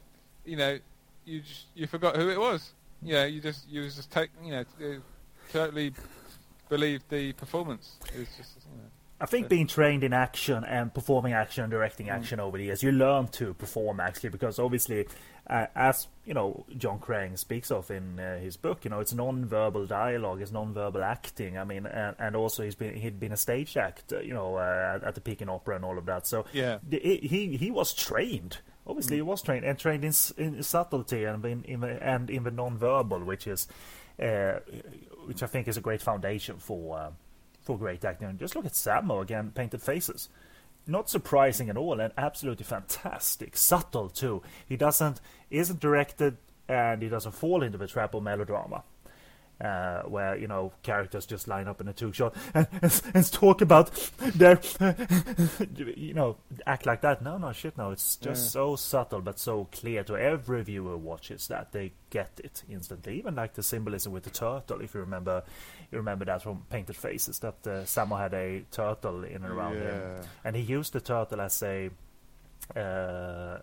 You 0.45 0.57
know, 0.57 0.79
you 1.25 1.41
just, 1.41 1.67
you 1.75 1.87
forgot 1.87 2.17
who 2.17 2.29
it 2.29 2.39
was. 2.39 2.73
You 3.03 3.15
know, 3.15 3.25
you 3.25 3.41
just, 3.41 3.69
you 3.69 3.83
was 3.83 3.97
just 3.97 4.11
take, 4.11 4.31
you 4.43 4.53
know, 4.53 4.65
totally 5.53 5.93
believed 6.69 7.05
the 7.11 7.33
performance. 7.33 7.97
It 8.15 8.21
was 8.21 8.29
just, 8.37 8.57
you 8.71 8.79
know. 8.79 8.91
I 9.21 9.27
think 9.27 9.49
being 9.49 9.67
trained 9.67 10.05
in 10.05 10.13
action 10.13 10.63
and 10.65 10.93
performing 10.93 11.33
action 11.33 11.65
and 11.65 11.71
directing 11.71 12.07
hmm. 12.07 12.13
action 12.13 12.39
mm. 12.39 12.43
over 12.43 12.59
the 12.59 12.65
years, 12.65 12.83
you 12.83 12.93
learn 12.93 13.29
to 13.29 13.55
perform 13.55 13.99
actually 13.99 14.29
because 14.29 14.59
obviously 14.59 15.07
uh, 15.49 15.67
as 15.77 16.09
you 16.25 16.35
know, 16.35 16.65
John 16.77 16.99
Crane 16.99 17.37
speaks 17.37 17.71
of 17.71 17.91
in 17.91 18.19
uh, 18.19 18.39
his 18.39 18.57
book. 18.57 18.85
You 18.85 18.91
know, 18.91 18.99
it's 18.99 19.15
non-verbal 19.15 19.87
dialogue, 19.87 20.41
it's 20.41 20.51
non-verbal 20.51 21.03
acting. 21.05 21.57
I 21.57 21.65
mean, 21.65 21.87
and, 21.87 22.17
and 22.19 22.35
also 22.35 22.65
he's 22.65 22.75
been 22.75 22.95
he'd 22.97 23.21
been 23.21 23.33
a 23.33 23.37
stage 23.37 23.77
actor, 23.77 24.23
you 24.23 24.35
know, 24.35 24.57
uh, 24.57 24.99
at 25.05 25.15
the 25.15 25.21
Peking 25.21 25.49
Opera 25.49 25.77
and 25.77 25.85
all 25.85 25.99
of 25.99 26.07
that. 26.07 26.27
So 26.27 26.47
yeah, 26.53 26.79
the, 26.89 26.99
he 26.99 27.57
he 27.57 27.71
was 27.71 27.95
trained. 27.95 28.59
Obviously, 28.89 29.15
mm. 29.15 29.19
he 29.19 29.23
was 29.23 29.43
trained 29.43 29.65
and 29.65 29.79
trained 29.79 30.05
in, 30.05 30.13
in 30.37 30.63
subtlety 30.63 31.25
and 31.25 31.45
in, 31.45 31.63
in 31.65 31.85
and 31.85 32.29
in 32.29 32.43
the 32.43 32.51
non-verbal, 32.51 33.21
which 33.21 33.47
is 33.47 33.69
uh, 34.21 34.59
which 35.27 35.45
I 35.45 35.47
think 35.47 35.69
is 35.69 35.77
a 35.77 35.81
great 35.81 36.03
foundation 36.03 36.57
for 36.57 36.99
uh, 36.99 37.11
for 37.67 37.77
great 37.77 38.03
acting. 38.05 38.39
Just 38.39 38.57
look 38.57 38.65
at 38.65 38.73
Sammo 38.73 39.21
again, 39.21 39.53
Painted 39.55 39.83
Faces 39.83 40.31
not 40.87 41.11
surprising 41.11 41.69
at 41.69 41.77
all 41.77 42.01
and 42.01 42.13
absolutely 42.17 42.65
fantastic. 42.65 43.57
Subtle 43.57 44.09
too. 44.09 44.43
He 44.69 44.77
doesn't 44.77 45.21
isn't 45.51 45.81
directed 45.81 46.37
and 46.69 47.03
he 47.03 47.09
doesn't 47.09 47.33
fall 47.33 47.63
into 47.63 47.79
the 47.79 47.87
trap 47.87 48.15
melodrama. 48.15 48.85
Uh, 49.59 50.03
where 50.03 50.37
you 50.37 50.47
know 50.47 50.71
characters 50.83 51.25
just 51.25 51.49
line 51.49 51.67
up 51.67 51.81
in 51.81 51.89
a 51.89 51.93
two 51.95 52.13
shot 52.13 52.37
and, 52.53 52.67
and, 52.83 53.03
and, 53.15 53.33
talk 53.33 53.63
about 53.63 53.91
their 54.35 54.61
you 55.97 56.13
know 56.13 56.37
act 56.67 56.85
like 56.85 57.01
that. 57.01 57.23
No, 57.23 57.39
no 57.39 57.53
shit. 57.53 57.79
No, 57.79 57.91
it's 57.91 58.17
just 58.17 58.45
yeah. 58.45 58.51
so 58.51 58.77
subtle 58.77 59.23
but 59.23 59.39
so 59.39 59.67
clear 59.73 60.05
to 60.05 60.15
every 60.15 60.63
viewer 60.63 60.99
watches 60.99 61.49
that 61.49 61.73
they 61.73 61.93
get 62.11 62.39
it 62.45 62.65
instantly. 62.69 63.17
Even 63.17 63.35
like 63.35 63.55
the 63.55 63.63
symbolism 63.63 64.13
with 64.13 64.25
the 64.25 64.31
turtle, 64.31 64.83
if 64.83 64.93
you 64.93 65.01
remember 65.01 65.43
you 65.91 65.97
remember 65.97 66.27
that 66.27 66.43
from 66.43 66.65
Painted 66.69 66.97
Faces 66.97 67.39
that 67.39 67.55
uh, 67.67 67.85
Sammo 67.85 68.19
had 68.19 68.35
a 68.35 68.63
turtle 68.71 69.25
in 69.25 69.37
and 69.37 69.47
around 69.47 69.77
yeah. 69.77 69.81
him, 69.81 70.25
and 70.45 70.57
he 70.57 70.63
used 70.63 70.93
the 70.93 71.01
turtle 71.01 71.41
as 71.41 71.63
a 71.63 71.89
uh, 72.75 72.79
uh, 72.79 73.59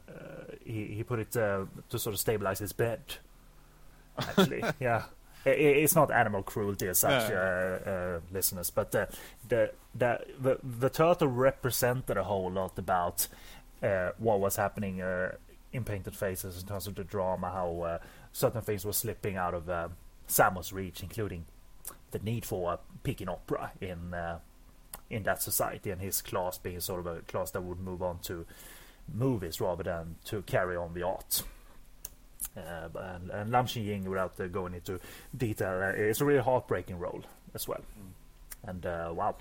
he 0.63 0.85
he 0.85 1.03
put 1.03 1.19
it 1.19 1.35
uh, 1.35 1.65
to 1.89 1.99
sort 1.99 2.13
of 2.13 2.19
stabilize 2.19 2.59
his 2.59 2.73
bed. 2.73 3.01
Actually, 4.17 4.63
yeah. 4.79 5.03
It, 5.45 5.59
it's 5.59 5.95
not 5.95 6.11
animal 6.11 6.43
cruelty 6.43 6.87
as 6.87 6.99
such, 6.99 7.31
uh, 7.31 7.35
uh, 7.35 8.19
listeners, 8.31 8.69
but 8.69 8.91
the, 8.91 9.07
the 9.47 9.71
the 9.95 10.59
the 10.63 10.89
turtle 10.89 11.27
represented 11.27 12.17
a 12.17 12.23
whole 12.23 12.51
lot 12.51 12.77
about 12.77 13.27
what 14.17 14.39
was 14.39 14.55
happening 14.55 15.01
in 15.73 15.83
Painted 15.83 16.15
Faces 16.15 16.61
in 16.61 16.67
terms 16.67 16.87
of 16.87 16.95
the 16.95 17.03
drama, 17.03 17.49
how 17.49 17.99
certain 18.31 18.61
things 18.61 18.85
were 18.85 18.93
slipping 18.93 19.35
out 19.35 19.53
of 19.53 19.91
Sammo's 20.27 20.71
reach, 20.71 21.03
including 21.03 21.45
the 22.11 22.19
need 22.19 22.45
for 22.45 22.73
a 22.73 22.79
Peking 23.03 23.27
opera 23.27 23.71
in 23.81 24.13
uh, 24.13 24.39
in 25.09 25.23
that 25.23 25.41
society, 25.41 25.91
and 25.91 26.01
his 26.01 26.21
class 26.21 26.57
being 26.57 26.79
sort 26.79 27.01
of 27.01 27.07
a 27.07 27.21
class 27.21 27.51
that 27.51 27.61
would 27.61 27.79
move 27.79 28.01
on 28.01 28.19
to 28.19 28.45
movies 29.13 29.59
rather 29.59 29.83
than 29.83 30.15
to 30.25 30.41
carry 30.43 30.77
on 30.77 30.93
the 30.93 31.03
art. 31.03 31.43
Uh, 32.55 32.87
and, 32.95 33.29
and 33.31 33.51
Lam 33.51 33.65
Ching 33.65 33.85
Ying, 33.85 34.09
without 34.09 34.39
uh, 34.39 34.47
going 34.47 34.73
into 34.73 34.99
detail, 35.35 35.81
uh, 35.81 35.91
it's 35.95 36.21
a 36.21 36.25
really 36.25 36.41
heartbreaking 36.41 36.99
role 36.99 37.23
as 37.53 37.67
well. 37.67 37.81
Mm. 37.99 38.69
And 38.69 38.85
uh, 38.85 39.11
wow. 39.13 39.35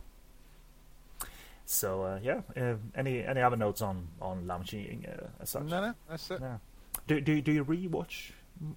So 1.64 2.02
uh, 2.02 2.18
yeah, 2.22 2.40
uh, 2.56 2.74
any 2.94 3.22
any 3.22 3.40
other 3.40 3.56
notes 3.56 3.82
on 3.82 4.08
on 4.20 4.46
Lam 4.46 4.64
Ching 4.64 4.84
Ying 4.84 5.06
as 5.40 5.50
such? 5.50 5.64
No, 5.64 5.80
no, 5.80 5.94
that's 6.08 6.30
it. 6.30 6.40
Yeah. 6.40 6.58
Do 7.06 7.20
do 7.20 7.40
do 7.40 7.52
you 7.52 7.64
rewatch 7.64 8.32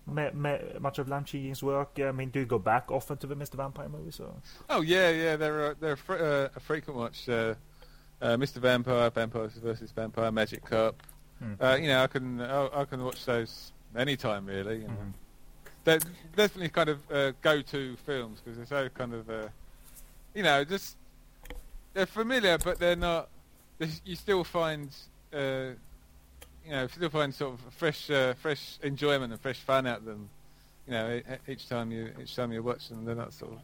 me, 0.07 0.29
me, 0.33 0.57
much 0.79 0.99
of 0.99 1.07
Lam 1.07 1.23
Ching 1.23 1.43
Ying's 1.45 1.63
work? 1.63 1.99
I 1.99 2.11
mean, 2.11 2.29
do 2.29 2.39
you 2.39 2.45
go 2.45 2.59
back 2.59 2.91
often 2.91 3.17
to 3.17 3.27
the 3.27 3.35
Mr. 3.35 3.55
Vampire 3.55 3.89
movies? 3.89 4.19
Or? 4.19 4.33
Oh 4.69 4.81
yeah, 4.81 5.09
yeah, 5.09 5.35
they're 5.35 5.71
uh, 5.71 5.73
they're 5.79 5.95
fr- 5.95 6.13
uh, 6.15 6.49
a 6.55 6.59
frequent 6.59 6.97
watch. 6.97 7.29
Uh, 7.29 7.55
uh 8.21 8.38
Mr. 8.38 8.57
Vampire, 8.57 9.09
Vampire 9.09 9.47
versus 9.47 9.91
Vampire, 9.91 10.31
Magic 10.31 10.63
Cop. 10.65 11.01
Mm. 11.43 11.81
you 11.81 11.88
know, 11.89 12.03
I 12.03 12.07
can 12.07 12.41
I, 12.41 12.81
I, 12.81 12.85
can 12.85 13.03
watch 13.03 13.25
those 13.25 13.73
anytime 13.97 14.45
really. 14.45 14.77
You 14.77 14.88
know. 14.88 14.89
mm-hmm. 14.89 15.10
They're 15.84 15.99
definitely 16.36 16.69
kind 16.69 16.89
of 16.89 17.12
uh, 17.12 17.31
go-to 17.43 17.95
films 18.08 18.41
because 18.43 18.58
they're 18.58 18.65
so 18.65 18.89
kind 18.89 19.13
of 19.13 19.51
you 20.34 20.41
know 20.41 20.63
just 20.63 20.97
they're 21.95 22.05
familiar, 22.05 22.60
but 22.60 22.77
they're 22.77 22.95
not. 22.95 23.29
You 24.05 24.15
still 24.15 24.43
find, 24.43 24.89
uh, 25.34 25.71
you 26.63 26.71
know, 26.71 26.88
still 26.88 27.10
find 27.10 27.34
sort 27.34 27.55
of 27.55 27.73
fresh, 27.73 28.10
uh, 28.12 28.36
fresh 28.36 28.77
enjoyment 28.84 29.34
and 29.34 29.41
fresh 29.41 29.60
fun 29.60 29.88
out 29.88 29.99
of 29.99 30.05
them. 30.05 30.29
You 30.88 30.93
know, 30.93 31.21
each 31.47 31.67
time 31.67 31.91
you 31.91 32.12
each 32.21 32.36
time 32.36 32.51
you 32.51 32.62
watch 32.62 32.89
them, 32.89 33.05
they're 33.05 33.15
not 33.15 33.34
sort 33.34 33.53
of. 33.53 33.60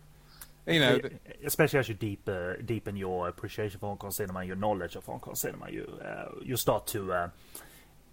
You 0.68 0.80
know, 0.80 1.00
especially 1.44 1.80
as 1.80 1.90
you 1.90 1.96
deep, 1.96 2.22
uh, 2.28 2.54
deepen 2.64 2.96
your 2.96 3.28
appreciation 3.28 3.80
for 3.80 3.88
Hong 3.88 3.98
Kong 3.98 4.12
cinema, 4.12 4.44
your 4.44 4.56
knowledge 4.56 4.96
of 4.96 5.06
Hong 5.06 5.20
Kong 5.20 5.36
cinema, 5.36 5.70
you 5.70 6.00
uh, 6.04 6.30
you 6.42 6.56
start 6.56 6.88
to 6.88 7.14
uh, 7.14 7.30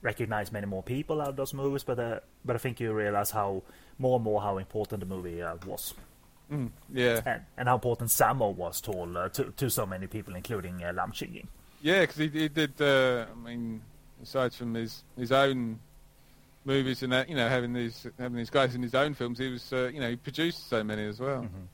recognize 0.02 0.52
many 0.52 0.66
more 0.66 0.82
people 0.82 1.20
out 1.20 1.30
of 1.30 1.36
those 1.36 1.54
movies. 1.54 1.84
But 1.84 1.98
uh, 1.98 2.20
but 2.44 2.56
I 2.56 2.58
think 2.58 2.80
you 2.80 2.92
realize 2.92 3.30
how 3.30 3.62
more 3.98 4.16
and 4.16 4.24
more 4.24 4.40
how 4.40 4.58
important 4.58 5.00
the 5.00 5.06
movie 5.06 5.42
was. 5.66 5.94
Mm, 6.50 6.70
yeah, 6.92 7.20
and, 7.26 7.42
and, 7.58 7.68
how 7.68 7.74
important 7.74 8.08
Sammo 8.08 8.54
was 8.54 8.80
to 8.82 8.92
all 8.92 9.18
uh, 9.18 9.28
to 9.30 9.52
to 9.56 9.68
so 9.68 9.84
many 9.84 10.06
people, 10.06 10.34
including 10.34 10.82
uh, 10.82 10.92
Lam 10.94 11.12
Ching 11.12 11.34
Ying. 11.34 11.48
Yeah, 11.82 12.00
because 12.00 12.16
he, 12.16 12.28
he 12.28 12.48
did. 12.48 12.80
Uh, 12.80 13.26
I 13.30 13.46
mean, 13.46 13.82
aside 14.22 14.54
from 14.54 14.74
his 14.74 15.04
his 15.16 15.30
own 15.30 15.78
movies 16.64 17.02
and 17.02 17.12
that, 17.12 17.28
you 17.28 17.34
know, 17.36 17.48
having 17.48 17.72
these 17.72 18.06
having 18.18 18.36
these 18.36 18.50
guys 18.50 18.74
in 18.74 18.82
his 18.82 18.94
own 18.94 19.14
films, 19.14 19.38
he 19.38 19.48
was 19.48 19.72
uh, 19.72 19.90
you 19.92 20.00
know 20.00 20.10
he 20.10 20.16
produced 20.16 20.68
so 20.68 20.84
many 20.84 21.04
as 21.04 21.20
well. 21.20 21.42
Mm-hmm. 21.42 21.64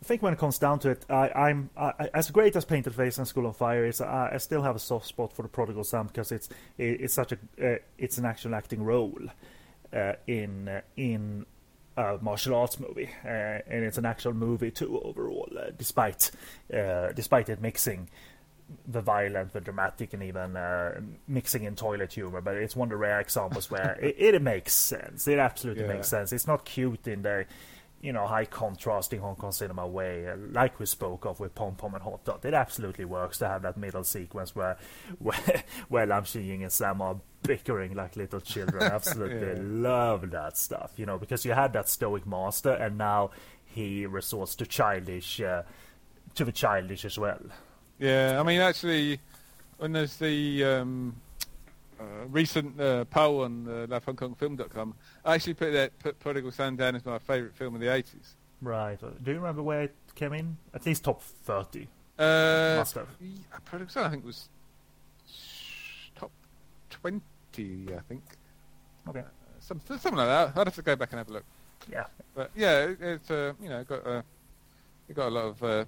I 0.00 0.04
think 0.04 0.22
when 0.22 0.32
it 0.32 0.38
comes 0.38 0.58
down 0.58 0.78
to 0.80 0.90
it, 0.90 1.04
I, 1.10 1.50
am 1.50 1.70
as 2.14 2.30
great 2.30 2.54
as 2.54 2.64
Painted 2.64 2.94
Face 2.94 3.18
and 3.18 3.26
School 3.26 3.46
on 3.46 3.52
Fire 3.52 3.84
is. 3.84 4.00
I, 4.00 4.30
I, 4.34 4.36
still 4.38 4.62
have 4.62 4.76
a 4.76 4.78
soft 4.78 5.06
spot 5.06 5.32
for 5.32 5.42
the 5.42 5.48
Prodigal 5.48 5.82
Son 5.82 6.06
because 6.06 6.30
it's 6.30 6.48
it, 6.78 7.00
it's 7.00 7.14
such 7.14 7.32
a 7.32 7.38
uh, 7.60 7.78
it's 7.98 8.16
an 8.16 8.24
actual 8.24 8.54
acting 8.54 8.84
role 8.84 9.18
uh, 9.92 10.12
in 10.26 10.68
uh, 10.68 10.82
in 10.96 11.46
a 11.96 12.16
martial 12.20 12.54
arts 12.54 12.78
movie, 12.78 13.10
uh, 13.24 13.28
and 13.28 13.84
it's 13.84 13.98
an 13.98 14.06
actual 14.06 14.32
movie 14.32 14.70
too 14.70 15.00
overall, 15.00 15.48
uh, 15.58 15.70
despite 15.76 16.30
uh, 16.72 17.08
despite 17.12 17.48
it 17.48 17.60
mixing 17.60 18.08
the 18.86 19.00
violent, 19.00 19.52
the 19.52 19.60
dramatic, 19.60 20.12
and 20.12 20.22
even 20.22 20.56
uh, 20.56 21.00
mixing 21.26 21.64
in 21.64 21.74
toilet 21.74 22.12
humor. 22.12 22.40
But 22.40 22.56
it's 22.56 22.76
one 22.76 22.86
of 22.86 22.90
the 22.90 22.96
rare 22.96 23.18
examples 23.18 23.70
where 23.70 23.98
it, 24.02 24.34
it, 24.34 24.42
makes 24.42 24.74
sense. 24.74 25.26
It 25.26 25.38
absolutely 25.38 25.84
yeah. 25.84 25.94
makes 25.94 26.08
sense. 26.08 26.32
It's 26.32 26.46
not 26.46 26.64
cute 26.64 27.08
in 27.08 27.22
the 27.22 27.46
you 28.00 28.12
know 28.12 28.26
high 28.26 28.44
contrasting 28.44 29.20
Hong 29.20 29.36
Kong 29.36 29.52
cinema 29.52 29.86
way, 29.86 30.32
like 30.52 30.78
we 30.78 30.86
spoke 30.86 31.24
of 31.24 31.40
with 31.40 31.54
Pom 31.54 31.74
Pom 31.74 31.94
and 31.94 32.02
Hot 32.02 32.24
Dot. 32.24 32.44
It 32.44 32.54
absolutely 32.54 33.04
works 33.04 33.38
to 33.38 33.48
have 33.48 33.62
that 33.62 33.76
middle 33.76 34.04
sequence 34.04 34.54
where 34.54 34.76
where, 35.18 35.64
where 35.88 36.06
Lam 36.06 36.24
Ying 36.32 36.62
and 36.62 36.72
Sam 36.72 37.02
are 37.02 37.20
bickering 37.42 37.94
like 37.94 38.16
little 38.16 38.40
children. 38.40 38.82
Absolutely 38.92 39.48
yeah. 39.48 39.80
love 39.80 40.30
that 40.30 40.56
stuff, 40.56 40.92
you 40.96 41.06
know, 41.06 41.18
because 41.18 41.44
you 41.44 41.52
had 41.52 41.72
that 41.72 41.88
stoic 41.88 42.26
master, 42.26 42.72
and 42.72 42.98
now 42.98 43.30
he 43.64 44.06
resorts 44.06 44.54
to 44.56 44.66
childish, 44.66 45.40
uh, 45.40 45.62
to 46.34 46.44
the 46.44 46.52
childish 46.52 47.04
as 47.04 47.18
well. 47.18 47.40
Yeah, 47.98 48.38
I 48.38 48.42
mean, 48.42 48.60
actually, 48.60 49.20
when 49.78 49.92
there's 49.92 50.16
the 50.16 50.64
um, 50.64 51.16
recent 52.28 52.80
uh, 52.80 53.04
poll 53.06 53.42
on 53.42 53.66
uh, 53.66 53.86
LoveHongKongFilm.com, 53.88 54.94
I 55.24 55.34
actually 55.34 55.54
put 55.54 55.72
that 55.72 55.98
put 55.98 56.18
Prodigal 56.18 56.52
Son 56.52 56.76
down 56.76 56.96
as 56.96 57.04
my 57.04 57.18
favourite 57.18 57.54
film 57.54 57.74
of 57.74 57.80
the 57.80 57.86
80s. 57.86 58.34
Right. 58.60 58.98
Do 59.00 59.30
you 59.30 59.36
remember 59.38 59.62
where 59.62 59.82
it 59.82 59.94
came 60.14 60.32
in? 60.32 60.56
At 60.74 60.84
least 60.86 61.04
top 61.04 61.22
30. 61.22 61.86
Uh, 62.18 62.76
Must 62.78 62.94
have. 62.94 63.08
Prodigal 63.64 63.92
Son, 63.92 64.04
I 64.04 64.10
think, 64.10 64.24
was 64.24 64.48
top 66.16 66.32
20, 66.90 67.20
I 67.96 68.00
think. 68.08 68.22
Okay. 69.08 69.20
Uh, 69.20 69.22
some, 69.60 69.80
something 69.86 70.16
like 70.16 70.26
that. 70.26 70.52
I'd 70.56 70.66
have 70.66 70.74
to 70.74 70.82
go 70.82 70.96
back 70.96 71.12
and 71.12 71.18
have 71.18 71.28
a 71.28 71.32
look. 71.32 71.44
Yeah. 71.90 72.04
But 72.34 72.50
yeah, 72.54 72.84
it, 72.84 72.98
it's 73.00 73.30
uh, 73.30 73.52
you 73.62 73.68
know 73.68 73.84
got 73.84 74.06
uh, 74.06 74.22
it 75.08 75.16
got 75.16 75.28
a 75.28 75.30
lot 75.30 75.44
of 75.44 75.62
uh, 75.62 75.84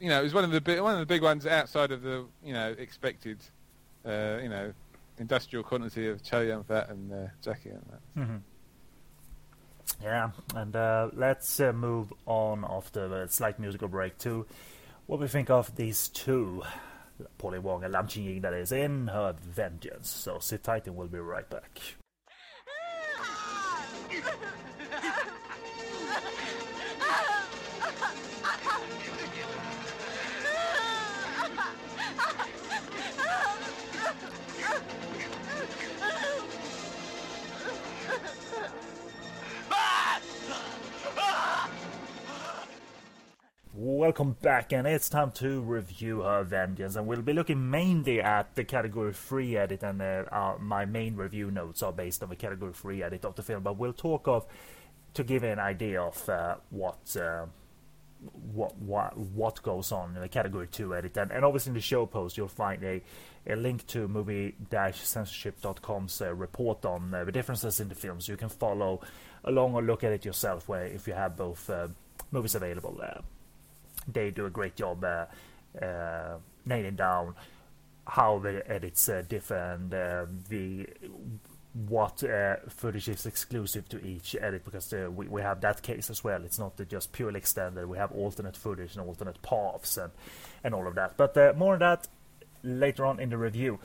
you 0.00 0.08
know 0.08 0.20
it 0.20 0.24
was 0.24 0.34
one 0.34 0.44
of 0.44 0.50
the 0.50 0.60
big 0.60 0.80
one 0.80 0.94
of 0.94 1.00
the 1.00 1.06
big 1.06 1.22
ones 1.22 1.46
outside 1.46 1.92
of 1.92 2.02
the 2.02 2.24
you 2.44 2.52
know 2.52 2.74
expected 2.78 3.38
uh, 4.04 4.38
you 4.42 4.48
know 4.48 4.72
industrial 5.18 5.64
quantity 5.64 6.08
of 6.08 6.22
Chow 6.22 6.40
Yun 6.40 6.64
Fat 6.64 6.90
and 6.90 7.12
uh, 7.12 7.26
Jackie 7.42 7.70
and 7.70 7.82
that. 7.90 8.20
Mm-hmm. 8.20 8.36
Yeah, 10.02 10.30
and 10.54 10.76
uh, 10.76 11.08
let's 11.14 11.60
uh, 11.60 11.72
move 11.72 12.12
on 12.26 12.64
after 12.68 13.22
a 13.22 13.28
slight 13.28 13.58
musical 13.58 13.88
break 13.88 14.18
to 14.18 14.46
what 15.06 15.18
we 15.18 15.26
think 15.26 15.50
of 15.50 15.74
these 15.76 16.08
two, 16.08 16.62
Polly 17.38 17.58
Wong 17.58 17.82
and 17.82 17.92
Lam 17.92 18.06
Ching 18.06 18.24
Ying, 18.24 18.42
that 18.42 18.52
is 18.52 18.70
in 18.70 19.08
her 19.08 19.34
vengeance. 19.40 20.08
So 20.08 20.38
sit 20.38 20.62
tight 20.62 20.86
and 20.86 20.96
we'll 20.96 21.08
be 21.08 21.18
right 21.18 21.48
back. 21.48 21.80
Welcome 44.08 44.36
back, 44.40 44.72
and 44.72 44.86
it's 44.86 45.10
time 45.10 45.32
to 45.32 45.60
review 45.60 46.22
her 46.22 46.42
Vengeance, 46.42 46.96
and 46.96 47.06
we'll 47.06 47.20
be 47.20 47.34
looking 47.34 47.68
mainly 47.68 48.22
at 48.22 48.54
the 48.54 48.64
Category 48.64 49.12
3 49.12 49.58
edit, 49.58 49.82
and 49.82 50.00
uh, 50.00 50.24
uh, 50.32 50.54
my 50.58 50.86
main 50.86 51.14
review 51.14 51.50
notes 51.50 51.82
are 51.82 51.92
based 51.92 52.22
on 52.22 52.30
the 52.30 52.36
Category 52.36 52.72
3 52.72 53.02
edit 53.02 53.26
of 53.26 53.34
the 53.34 53.42
film, 53.42 53.62
but 53.62 53.76
we'll 53.76 53.92
talk 53.92 54.26
of, 54.26 54.46
to 55.12 55.22
give 55.22 55.42
an 55.42 55.58
idea 55.58 56.00
of 56.00 56.26
uh, 56.26 56.54
what, 56.70 57.14
uh, 57.20 57.44
what, 58.54 58.78
what 58.78 59.14
what 59.14 59.62
goes 59.62 59.92
on 59.92 60.16
in 60.16 60.22
the 60.22 60.28
Category 60.28 60.68
2 60.68 60.94
edit, 60.94 61.14
and, 61.18 61.30
and 61.30 61.44
obviously 61.44 61.68
in 61.68 61.74
the 61.74 61.80
show 61.82 62.06
post 62.06 62.38
you'll 62.38 62.48
find 62.48 62.82
a, 62.82 63.02
a 63.46 63.56
link 63.56 63.86
to 63.88 64.08
movie-censorship.com's 64.08 66.22
uh, 66.22 66.34
report 66.34 66.86
on 66.86 67.12
uh, 67.12 67.24
the 67.24 67.32
differences 67.32 67.78
in 67.78 67.90
the 67.90 67.94
films, 67.94 68.24
so 68.24 68.32
you 68.32 68.38
can 68.38 68.48
follow 68.48 69.02
along 69.44 69.74
or 69.74 69.82
look 69.82 70.02
at 70.02 70.12
it 70.12 70.24
yourself, 70.24 70.66
where 70.66 70.86
if 70.86 71.06
you 71.06 71.12
have 71.12 71.36
both 71.36 71.70
movies 72.32 72.54
available 72.54 72.96
there 72.98 73.20
they 74.10 74.30
do 74.30 74.46
a 74.46 74.50
great 74.50 74.76
job 74.76 75.04
uh, 75.04 75.26
uh, 75.82 76.38
nailing 76.64 76.96
down 76.96 77.34
how 78.06 78.38
the 78.38 78.68
edits 78.70 79.08
uh, 79.08 79.22
differ 79.28 79.54
and 79.54 79.90
the 79.90 80.86
what 81.86 82.24
uh, 82.24 82.56
footage 82.68 83.08
is 83.08 83.26
exclusive 83.26 83.88
to 83.88 84.04
each 84.04 84.34
edit 84.40 84.64
because 84.64 84.92
uh, 84.92 85.08
we, 85.14 85.28
we 85.28 85.42
have 85.42 85.60
that 85.60 85.82
case 85.82 86.10
as 86.10 86.24
well. 86.24 86.42
It's 86.44 86.58
not 86.58 86.72
just 86.88 87.12
purely 87.12 87.38
extended. 87.38 87.86
We 87.86 87.98
have 87.98 88.10
alternate 88.12 88.56
footage 88.56 88.96
and 88.96 89.06
alternate 89.06 89.40
paths 89.42 89.96
and, 89.96 90.10
and 90.64 90.74
all 90.74 90.86
of 90.86 90.94
that. 90.96 91.16
But 91.16 91.36
uh, 91.36 91.52
more 91.56 91.74
on 91.74 91.80
that 91.80 92.08
later 92.62 93.06
on 93.06 93.20
in 93.20 93.30
the 93.30 93.38
review. 93.38 93.78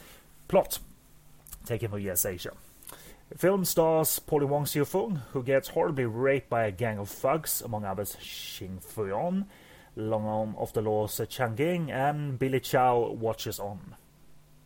Plot 0.48 0.80
taken 1.66 1.90
from 1.90 2.00
Yes 2.00 2.26
Asia. 2.26 2.52
film 3.38 3.66
stars 3.66 4.20
Polly 4.20 4.46
Wong 4.46 4.66
Siu 4.66 4.86
Fung, 4.86 5.22
who 5.34 5.44
gets 5.44 5.70
horribly 5.70 6.06
raped 6.06 6.50
by 6.50 6.66
a 6.66 6.72
gang 6.72 6.98
of 6.98 7.10
thugs, 7.10 7.62
among 7.62 7.86
others 7.86 8.18
Shing 8.20 8.80
Fui-On, 8.80 9.46
long 9.96 10.26
arm 10.26 10.56
of 10.58 10.74
the 10.74 10.82
laws 10.82 11.22
Chan 11.30 11.56
Ging, 11.56 11.92
and 11.92 12.38
Billy 12.38 12.60
Chow 12.60 13.12
watches 13.12 13.60
on. 13.60 13.96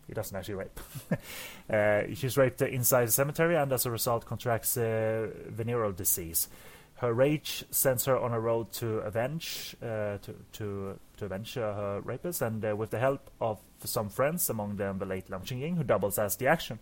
He 0.08 0.14
doesn't 0.14 0.36
actually 0.36 0.56
rape. 0.56 0.80
uh, 1.70 2.02
she's 2.14 2.38
raped 2.38 2.62
inside 2.62 3.08
the 3.08 3.12
cemetery 3.12 3.56
and 3.56 3.72
as 3.74 3.86
a 3.86 3.92
result 3.92 4.26
contracts 4.26 4.78
uh, 4.78 5.28
venereal 5.50 5.92
disease. 5.92 6.48
Her 6.96 7.14
rage 7.14 7.66
sends 7.70 8.06
her 8.06 8.18
on 8.18 8.34
a 8.34 8.40
road 8.40 8.72
to 8.74 9.00
avenge 9.00 9.76
uh, 9.84 10.18
to, 10.18 10.36
to, 10.54 11.00
to 11.18 11.26
avenge 11.26 11.58
uh, 11.58 11.74
her 11.74 12.02
rapist, 12.02 12.42
and 12.42 12.64
uh, 12.66 12.76
with 12.76 12.90
the 12.90 13.00
help 13.00 13.30
of 13.40 13.60
some 13.84 14.10
friends, 14.10 14.50
among 14.50 14.78
them 14.78 14.98
the 14.98 15.06
late 15.06 15.30
Lam 15.30 15.44
Ching 15.44 15.60
Ying, 15.60 15.76
who 15.76 15.84
doubles 15.84 16.18
as 16.18 16.38
the 16.38 16.48
action 16.48 16.80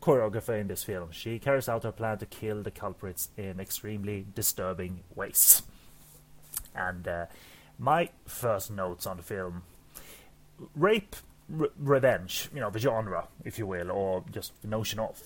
choreographer 0.00 0.58
in 0.58 0.66
this 0.68 0.84
film, 0.84 1.10
she 1.12 1.38
carries 1.38 1.68
out 1.68 1.82
her 1.82 1.92
plan 1.92 2.18
to 2.18 2.26
kill 2.26 2.62
the 2.62 2.70
culprits 2.70 3.28
in 3.36 3.60
extremely 3.60 4.26
disturbing 4.34 5.00
ways. 5.14 5.62
And 6.74 7.06
uh, 7.06 7.26
my 7.80 8.08
first 8.26 8.70
notes 8.70 9.06
on 9.06 9.16
the 9.16 9.22
film 9.22 9.62
rape 10.76 11.16
revenge 11.48 12.48
you 12.54 12.60
know 12.60 12.70
the 12.70 12.78
genre 12.78 13.26
if 13.44 13.58
you 13.58 13.66
will 13.66 13.90
or 13.90 14.22
just 14.30 14.52
the 14.62 14.68
notion 14.68 15.00
of 15.00 15.20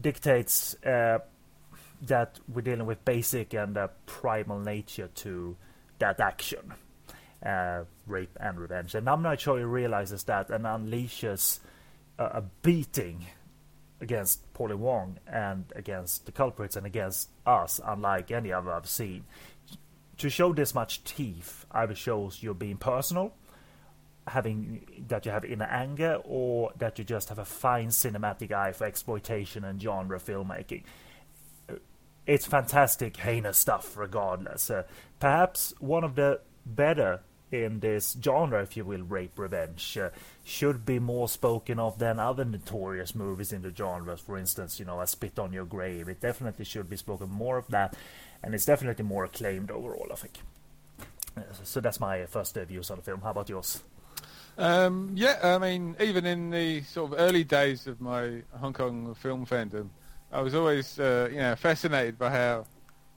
dictates 0.00 0.74
uh, 0.84 1.18
that 2.00 2.38
we're 2.48 2.62
dealing 2.62 2.86
with 2.86 3.04
basic 3.04 3.52
and 3.52 3.76
uh, 3.76 3.88
primal 4.06 4.58
nature 4.58 5.08
to 5.14 5.56
that 5.98 6.20
action 6.20 6.72
uh, 7.44 7.84
rape 8.06 8.36
and 8.40 8.58
revenge. 8.58 8.94
And 8.94 9.04
Nam 9.04 9.22
Nai 9.22 9.36
Choi 9.36 9.62
realizes 9.62 10.24
that 10.24 10.50
and 10.50 10.64
unleashes 10.64 11.60
a 12.18 12.42
beating 12.62 13.26
against 14.00 14.52
Polly 14.54 14.74
Wong 14.74 15.18
and 15.26 15.64
against 15.74 16.26
the 16.26 16.32
culprits 16.32 16.76
and 16.76 16.86
against 16.86 17.28
us 17.46 17.80
unlike 17.84 18.30
any 18.30 18.52
other 18.52 18.72
I've 18.72 18.88
seen 18.88 19.24
to 20.18 20.30
show 20.30 20.52
this 20.52 20.74
much 20.74 21.04
teeth 21.04 21.66
either 21.70 21.94
shows 21.94 22.42
you're 22.42 22.54
being 22.54 22.78
personal, 22.78 23.34
having 24.26 24.86
that 25.08 25.24
you 25.26 25.32
have 25.32 25.44
inner 25.44 25.66
anger, 25.66 26.20
or 26.24 26.72
that 26.78 26.98
you 26.98 27.04
just 27.04 27.28
have 27.28 27.38
a 27.38 27.44
fine 27.44 27.88
cinematic 27.88 28.50
eye 28.52 28.72
for 28.72 28.84
exploitation 28.84 29.64
and 29.64 29.80
genre 29.80 30.18
filmmaking. 30.18 30.82
It's 32.26 32.46
fantastic, 32.46 33.18
heinous 33.18 33.56
stuff, 33.56 33.96
regardless. 33.96 34.68
Uh, 34.68 34.82
perhaps 35.20 35.74
one 35.78 36.02
of 36.02 36.16
the 36.16 36.40
better 36.64 37.20
in 37.52 37.78
this 37.78 38.16
genre, 38.20 38.60
if 38.62 38.76
you 38.76 38.84
will, 38.84 39.02
rape 39.02 39.38
revenge, 39.38 39.96
uh, 39.96 40.10
should 40.44 40.84
be 40.84 40.98
more 40.98 41.28
spoken 41.28 41.78
of 41.78 41.98
than 41.98 42.18
other 42.18 42.44
notorious 42.44 43.14
movies 43.14 43.52
in 43.52 43.62
the 43.62 43.72
genre. 43.74 44.16
For 44.16 44.36
instance, 44.36 44.80
you 44.80 44.84
know, 44.84 44.98
I 44.98 45.04
Spit 45.04 45.38
on 45.38 45.52
Your 45.52 45.64
Grave. 45.64 46.08
It 46.08 46.20
definitely 46.20 46.64
should 46.64 46.90
be 46.90 46.96
spoken 46.96 47.30
more 47.30 47.56
of 47.56 47.68
that, 47.68 47.94
and 48.42 48.54
it's 48.54 48.64
definitely 48.64 49.04
more 49.04 49.24
acclaimed 49.24 49.70
overall. 49.70 50.08
I 50.12 50.16
think. 50.16 50.38
Uh, 51.36 51.42
so 51.62 51.80
that's 51.80 52.00
my 52.00 52.26
first 52.26 52.56
uh, 52.56 52.64
views 52.64 52.90
on 52.90 52.96
the 52.96 53.02
film. 53.02 53.20
How 53.20 53.30
about 53.30 53.48
yours? 53.48 53.82
Um, 54.58 55.12
yeah, 55.14 55.38
I 55.42 55.58
mean, 55.58 55.96
even 56.00 56.24
in 56.24 56.50
the 56.50 56.82
sort 56.82 57.12
of 57.12 57.18
early 57.20 57.44
days 57.44 57.86
of 57.86 58.00
my 58.00 58.42
Hong 58.58 58.72
Kong 58.72 59.14
film 59.14 59.44
fandom, 59.44 59.90
I 60.32 60.40
was 60.40 60.54
always, 60.54 60.98
uh, 60.98 61.28
you 61.30 61.38
know, 61.38 61.54
fascinated 61.56 62.18
by 62.18 62.30
how, 62.30 62.66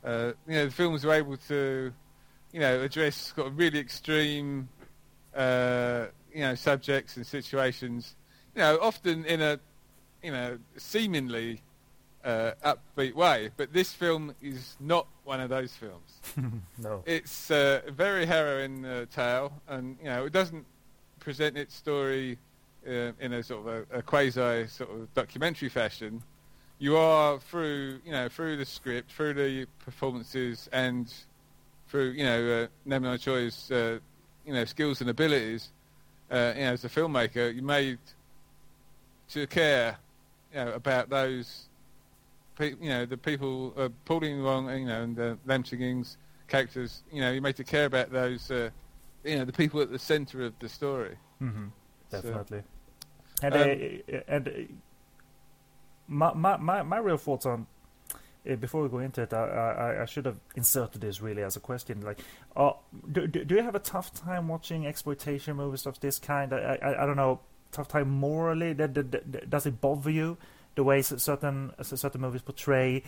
uh, 0.04 0.34
you 0.48 0.56
know, 0.56 0.66
the 0.66 0.72
films 0.72 1.06
were 1.06 1.14
able 1.14 1.38
to, 1.48 1.94
you 2.52 2.60
know, 2.60 2.82
address 2.82 3.34
sort 3.36 3.48
of 3.48 3.58
really 3.58 3.80
extreme, 3.80 4.68
uh, 5.34 6.08
you 6.34 6.42
know, 6.42 6.56
subjects 6.56 7.16
and 7.16 7.26
situations, 7.26 8.16
you 8.54 8.62
know, 8.62 8.78
often 8.82 9.24
in 9.24 9.42
a, 9.42 9.60
you 10.22 10.32
know, 10.32 10.60
seemingly 10.76 11.62
uh, 12.24 12.52
upbeat 12.64 13.14
way. 13.14 13.50
But 13.58 13.74
this 13.74 13.94
film 13.94 14.34
is 14.42 14.76
not 14.80 15.08
one 15.24 15.40
of 15.40 15.50
those 15.50 15.74
films. 15.74 16.20
no. 16.78 17.04
It's 17.06 17.52
uh, 17.52 17.82
a 17.88 17.92
very 17.92 18.26
harrowing 18.26 18.86
uh, 18.86 19.06
tale, 19.14 19.54
and 19.68 19.98
you 20.02 20.10
know, 20.10 20.26
it 20.26 20.34
doesn't 20.34 20.66
present 21.20 21.58
its 21.58 21.76
story 21.76 22.38
uh, 22.88 23.12
in 23.20 23.34
a 23.34 23.44
sort 23.44 23.68
of 23.68 23.88
a, 23.92 23.98
a, 24.00 24.02
quasi 24.02 24.68
sort 24.68 24.90
of 24.90 25.14
documentary 25.14 25.70
fashion. 25.70 26.22
You 26.80 26.96
are 26.96 27.40
through, 27.40 28.00
you 28.06 28.12
know, 28.12 28.30
through 28.30 28.58
the 28.58 28.66
script, 28.66 29.12
through 29.12 29.34
the 29.34 29.66
performances, 29.84 30.70
and 30.72 31.14
through, 31.90 32.12
you 32.12 32.24
know, 32.24 32.64
uh, 32.64 32.68
Nam 32.86 33.04
Choi's, 33.18 33.70
uh, 33.72 34.00
you 34.46 34.54
know, 34.54 34.64
skills 34.66 35.02
and 35.02 35.10
abilities. 35.10 35.70
Uh, 36.32 36.54
you 36.56 36.62
know, 36.62 36.74
as 36.74 36.86
a 36.86 36.90
filmmaker, 36.90 37.54
you 37.54 37.64
made 37.64 37.98
to 39.32 39.48
care, 39.48 39.98
you 40.54 40.60
know, 40.60 40.74
about 40.74 41.10
those, 41.10 41.69
pe- 42.60 42.76
you 42.80 42.90
know, 42.90 43.06
the 43.06 43.18
people 43.18 43.74
uh, 43.76 43.90
pulling 44.06 44.40
along, 44.42 44.70
you 44.78 44.86
know, 44.86 45.02
and 45.02 45.16
the 45.16 45.38
Lam 45.46 45.64
Ching 45.64 46.06
characters. 46.48 47.04
You 47.12 47.22
know, 47.22 47.32
you 47.32 47.42
made 47.42 47.56
to 47.56 47.64
care 47.64 47.86
about 47.86 48.12
those. 48.12 48.52
Uh, 48.52 48.70
you 49.24 49.38
know 49.38 49.46
the 49.46 49.54
people 49.54 49.82
at 49.82 49.92
the 49.92 50.00
center 50.00 50.44
of 50.44 50.58
the 50.60 50.70
story. 50.70 51.18
Mm-hmm. 51.42 51.68
Definitely. 52.10 52.64
So, 53.42 53.48
and 53.48 53.56
um, 53.56 53.62
uh, 53.62 54.20
and 54.28 54.48
uh, 54.48 54.52
my, 56.08 56.34
my 56.34 56.58
my 56.58 56.84
my 56.84 56.98
real 56.98 57.18
thoughts 57.18 57.46
on 57.46 57.68
uh, 58.50 58.56
before 58.56 58.82
we 58.82 58.90
go 58.90 59.00
into 59.00 59.22
it, 59.22 59.34
I, 59.34 59.44
I, 59.44 60.02
I 60.04 60.06
should 60.06 60.26
have 60.26 60.40
inserted 60.56 61.02
this 61.02 61.22
really 61.22 61.44
as 61.44 61.56
a 61.56 61.60
question. 61.60 62.02
Like, 62.02 62.20
uh, 62.56 62.72
do, 63.12 63.28
do, 63.28 63.44
do 63.44 63.56
you 63.56 63.64
have 63.64 63.76
a 63.76 63.80
tough 63.80 64.14
time 64.14 64.48
watching 64.48 64.88
exploitation 64.88 65.58
movies 65.58 65.86
of 65.86 66.00
this 66.00 66.20
kind? 66.20 66.54
I 66.54 66.80
I, 66.82 67.04
I 67.04 67.06
don't 67.06 67.18
know, 67.18 67.42
tough 67.72 67.88
time 67.90 68.10
morally. 68.10 68.74
Does 68.74 69.66
it 69.66 69.82
bother 69.82 70.12
you 70.12 70.38
the 70.80 70.84
way 70.86 71.02
certain 71.02 71.74
certain 71.82 72.22
movies 72.22 72.42
portray? 72.42 73.04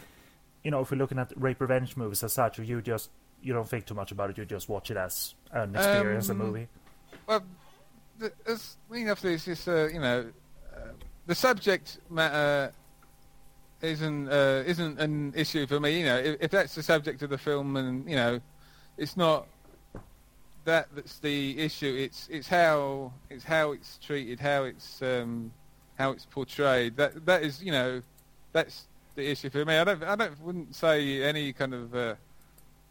You 0.62 0.72
know, 0.72 0.82
if 0.82 0.92
we're 0.92 0.98
looking 0.98 1.20
at 1.20 1.32
rape 1.38 1.62
revenge 1.62 1.96
movies 1.96 2.22
as 2.22 2.34
such, 2.34 2.60
or 2.60 2.64
you 2.64 2.82
just 2.82 3.10
you 3.42 3.54
don't 3.54 3.68
think 3.68 3.86
too 3.86 3.94
much 3.94 4.12
about 4.12 4.30
it. 4.30 4.38
You 4.38 4.44
just 4.44 4.68
watch 4.68 4.92
it 4.92 4.98
as 4.98 5.36
an 5.52 5.74
experience, 5.74 6.30
um, 6.30 6.42
a 6.42 6.44
movie. 6.44 6.68
Well, 7.26 7.44
the, 8.20 8.34
as 8.46 8.76
leading 8.90 9.10
up 9.10 9.20
to 9.20 9.28
this, 9.28 9.48
is 9.48 9.66
uh, 9.70 9.90
you 9.94 10.02
know, 10.02 10.30
uh, 10.76 10.80
the 11.28 11.34
subject 11.34 12.00
matter 12.10 12.74
isn't 13.82 14.28
uh, 14.28 14.64
isn't 14.66 15.00
an 15.00 15.32
issue 15.34 15.66
for 15.66 15.80
me. 15.80 16.00
You 16.00 16.06
know, 16.08 16.18
if, 16.18 16.38
if, 16.42 16.52
that's 16.52 16.76
the 16.76 16.84
subject 16.84 17.22
of 17.22 17.30
the 17.30 17.38
film, 17.38 17.78
and 17.78 18.08
you 18.10 18.18
know, 18.18 18.42
it's 18.98 19.16
not 19.16 19.48
that 20.66 20.90
that's 20.94 21.20
the 21.20 21.58
issue. 21.58 21.96
It's 21.98 22.28
it's 22.30 22.50
how 22.50 23.14
it's 23.30 23.46
how 23.46 23.72
it's 23.72 23.98
treated, 24.00 24.42
how 24.42 24.64
it's 24.66 25.02
um, 25.02 25.54
how 26.02 26.12
it's 26.12 26.26
portrayed. 26.26 26.98
That 26.98 27.26
that 27.26 27.44
is 27.44 27.62
you 27.64 27.72
know, 27.72 28.02
that's 28.52 28.86
the 29.16 29.30
issue 29.30 29.50
for 29.50 29.64
me. 29.66 29.78
I 29.78 29.84
don't 29.84 30.04
I 30.04 30.16
don't 30.16 30.42
wouldn't 30.42 30.76
say 30.76 31.22
any 31.24 31.54
kind 31.54 31.74
of 31.74 31.96
uh, 31.96 32.16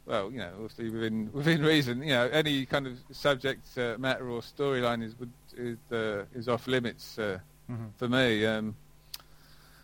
well, 0.07 0.31
you 0.31 0.39
know, 0.39 0.51
obviously 0.55 0.91
within 0.91 1.31
within 1.39 1.63
reason, 1.63 2.03
you 2.03 2.15
know, 2.15 2.29
any 2.33 2.67
kind 2.67 2.87
of 2.87 2.99
subject 3.13 3.67
uh, 3.79 3.97
matter 3.99 4.29
or 4.29 4.41
storyline 4.41 5.03
is 5.03 5.19
would, 5.19 5.33
is, 5.57 5.79
uh, 5.93 6.25
is 6.35 6.49
off 6.49 6.67
limits 6.67 7.19
uh, 7.19 7.39
mm-hmm. 7.71 7.87
for 7.97 8.09
me. 8.09 8.47
Um, 8.47 8.75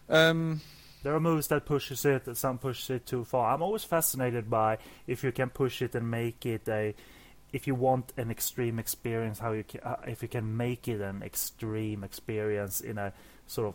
um, 0.09 0.61
there 1.03 1.15
are 1.15 1.21
movies 1.21 1.49
that 1.49 1.65
pushes 1.67 2.05
it, 2.05 2.37
some 2.37 2.59
pushes 2.59 2.91
it 2.91 3.07
too 3.07 3.25
far. 3.25 3.55
I'm 3.55 3.63
always 3.63 3.85
fascinated 3.85 4.51
by 4.51 4.79
if 5.07 5.23
you 5.23 5.33
can 5.33 5.51
push 5.51 5.83
it 5.83 5.95
and 5.95 6.11
make 6.11 6.45
it 6.47 6.69
a, 6.69 6.95
if 7.53 7.67
you 7.67 7.75
want 7.75 8.13
an 8.17 8.31
extreme 8.31 8.79
experience, 8.79 9.39
how 9.39 9.53
you 9.53 9.65
can, 9.65 9.81
uh, 9.83 9.97
if 10.07 10.23
you 10.23 10.29
can 10.29 10.57
make 10.57 10.89
it 10.89 11.01
an 11.01 11.23
extreme 11.23 12.05
experience 12.05 12.81
in 12.81 12.99
a 12.99 13.13
sort 13.47 13.69
of, 13.69 13.75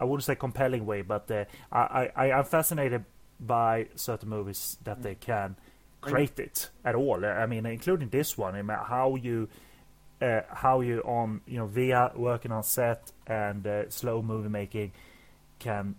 I 0.00 0.04
wouldn't 0.04 0.24
say 0.24 0.34
compelling 0.34 0.84
way, 0.84 1.02
but 1.02 1.30
uh, 1.30 1.44
I, 1.70 2.10
I 2.14 2.32
I'm 2.32 2.44
fascinated 2.44 3.04
by 3.38 3.88
certain 3.94 4.28
movies 4.28 4.78
that 4.84 5.00
mm. 5.00 5.02
they 5.02 5.14
can 5.14 5.56
create 6.00 6.38
it 6.38 6.70
at 6.84 6.94
all. 6.94 7.24
I 7.24 7.46
mean, 7.46 7.64
including 7.64 8.08
this 8.08 8.36
one. 8.36 8.54
I 8.54 8.62
mean, 8.62 8.76
how 8.76 9.16
you 9.16 9.48
uh, 10.20 10.42
how 10.50 10.80
you 10.80 11.00
on 11.00 11.40
you 11.46 11.58
know 11.58 11.66
via 11.66 12.12
working 12.14 12.52
on 12.52 12.62
set 12.62 13.12
and 13.26 13.66
uh, 13.66 13.90
slow 13.90 14.22
movie 14.22 14.48
making 14.48 14.92
can 15.58 15.96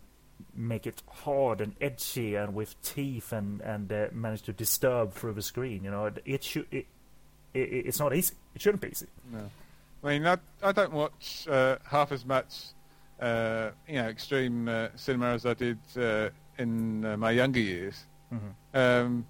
make 0.56 0.86
it 0.86 1.02
hard 1.08 1.62
and 1.62 1.76
edgy 1.82 2.36
and 2.36 2.54
with 2.54 2.80
teeth 2.82 3.32
and 3.32 3.62
and 3.62 3.92
uh, 3.92 4.08
manage 4.12 4.44
to 4.44 4.54
disturb 4.54 5.14
through 5.14 5.34
the 5.34 5.42
screen. 5.42 5.84
You 5.84 5.92
know, 5.92 6.06
it, 6.06 6.22
it 6.26 6.44
should 6.44 6.68
it, 6.72 6.88
it, 7.54 7.60
it's 7.60 8.00
not 8.00 8.16
easy. 8.16 8.36
It 8.56 8.62
shouldn't 8.62 8.82
be 8.82 8.90
easy. 8.90 9.08
No, 9.32 9.50
I 10.04 10.08
mean, 10.08 10.28
I, 10.28 10.38
I 10.62 10.72
don't 10.72 10.94
watch 10.94 11.48
uh, 11.50 11.78
half 11.86 12.12
as 12.12 12.26
much 12.26 12.68
uh, 13.20 13.72
you 13.88 13.96
know 13.96 14.08
extreme 14.08 14.68
uh, 14.68 14.90
cinema 14.96 15.28
as 15.28 15.46
I 15.46 15.54
did 15.54 15.80
in 16.58 17.20
my 17.20 17.32
younger 17.32 17.60
years. 17.60 18.04
Mm-hmm. 18.34 18.78
Um, 18.78 19.26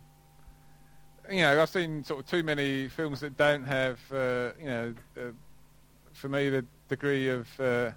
you 1.30 1.42
know, 1.42 1.62
I've 1.62 1.70
seen 1.70 2.04
sort 2.04 2.20
of 2.22 2.26
too 2.30 2.44
many 2.44 2.88
films 2.90 3.22
that 3.22 3.38
don't 3.38 3.64
have, 3.64 4.00
uh, 4.12 4.52
you 4.60 4.66
know, 4.66 4.94
uh, 5.18 5.22
for 6.12 6.30
me, 6.30 6.50
the 6.50 6.66
degree 6.90 7.30
of 7.30 7.48
uh, 7.60 7.92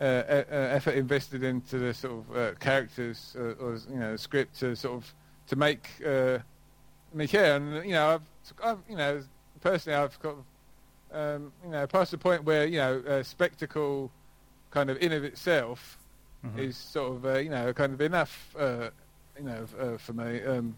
uh, 0.00 0.02
uh 0.02 0.44
effort 0.48 0.94
invested 0.94 1.42
into 1.42 1.78
the 1.78 1.92
sort 1.92 2.24
of 2.24 2.36
uh, 2.36 2.54
characters 2.58 3.36
or 3.36 3.78
you 3.90 3.98
know, 3.98 4.16
script 4.16 4.58
to 4.60 4.74
sort 4.74 4.94
of 4.94 5.14
to 5.46 5.56
make 5.56 5.88
me 7.14 7.26
care. 7.26 7.56
And 7.56 7.84
you 7.86 7.92
know, 7.92 8.14
I've, 8.14 8.22
I've 8.62 8.78
you 8.88 8.96
know, 8.96 9.22
personally, 9.60 9.98
I've 9.98 10.18
got, 10.20 10.36
um, 11.12 11.52
you 11.64 11.70
know, 11.70 11.86
past 11.86 12.10
the 12.10 12.18
point 12.18 12.44
where 12.44 12.66
you 12.66 12.78
know, 12.78 13.22
spectacle, 13.22 14.10
kind 14.70 14.90
of 14.90 14.98
in 14.98 15.12
of 15.12 15.24
itself, 15.24 15.98
mm-hmm. 16.44 16.58
is 16.58 16.76
sort 16.76 17.24
of 17.24 17.42
you 17.42 17.50
know, 17.50 17.72
kind 17.72 17.92
of 17.92 18.00
enough, 18.00 18.54
you 18.58 18.90
know, 19.40 19.98
for 19.98 20.12
me. 20.12 20.42
Um, 20.42 20.74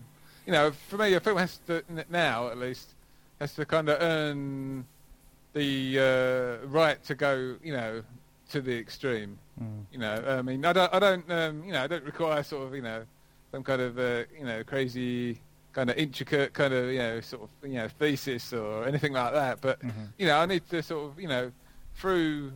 you 0.46 0.52
know, 0.52 0.70
for 0.88 0.96
me, 0.96 1.14
a 1.14 1.20
film 1.20 1.38
has 1.38 1.58
to 1.66 1.84
now 2.08 2.48
at 2.48 2.58
least 2.58 2.94
has 3.40 3.54
to 3.54 3.64
kind 3.64 3.88
of 3.88 4.00
earn 4.00 4.84
the 5.52 6.60
uh, 6.62 6.66
right 6.66 7.02
to 7.04 7.14
go, 7.14 7.56
you 7.62 7.72
know, 7.72 8.02
to 8.50 8.60
the 8.60 8.76
extreme. 8.78 9.38
Mm. 9.60 9.84
You 9.92 9.98
know, 9.98 10.24
I 10.38 10.42
mean, 10.42 10.64
I 10.64 10.72
don't, 10.72 10.94
I 10.94 10.98
don't, 10.98 11.30
um, 11.30 11.64
you 11.64 11.72
know, 11.72 11.82
I 11.82 11.86
don't 11.86 12.04
require 12.04 12.42
sort 12.42 12.66
of, 12.66 12.74
you 12.74 12.82
know, 12.82 13.04
some 13.52 13.62
kind 13.62 13.80
of, 13.80 13.98
uh, 13.98 14.24
you 14.38 14.44
know, 14.44 14.62
crazy 14.64 15.40
kind 15.72 15.90
of 15.90 15.96
intricate 15.96 16.52
kind 16.52 16.74
of, 16.74 16.90
you 16.90 16.98
know, 16.98 17.20
sort 17.20 17.42
of, 17.42 17.68
you 17.68 17.76
know, 17.76 17.88
thesis 17.88 18.52
or 18.52 18.86
anything 18.86 19.12
like 19.12 19.32
that. 19.32 19.60
But 19.60 19.80
mm-hmm. 19.80 20.04
you 20.18 20.26
know, 20.26 20.38
I 20.38 20.46
need 20.46 20.68
to 20.70 20.82
sort 20.82 21.10
of, 21.10 21.20
you 21.20 21.28
know, 21.28 21.52
through, 21.94 22.52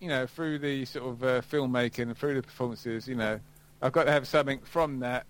you 0.00 0.08
know, 0.08 0.26
through 0.26 0.58
the 0.58 0.84
sort 0.84 1.08
of 1.08 1.22
uh, 1.22 1.40
filmmaking 1.42 2.02
and 2.02 2.16
through 2.16 2.34
the 2.34 2.42
performances, 2.42 3.08
you 3.08 3.14
know, 3.14 3.40
I've 3.82 3.92
got 3.92 4.04
to 4.04 4.12
have 4.12 4.26
something 4.26 4.60
from 4.60 5.00
that 5.00 5.26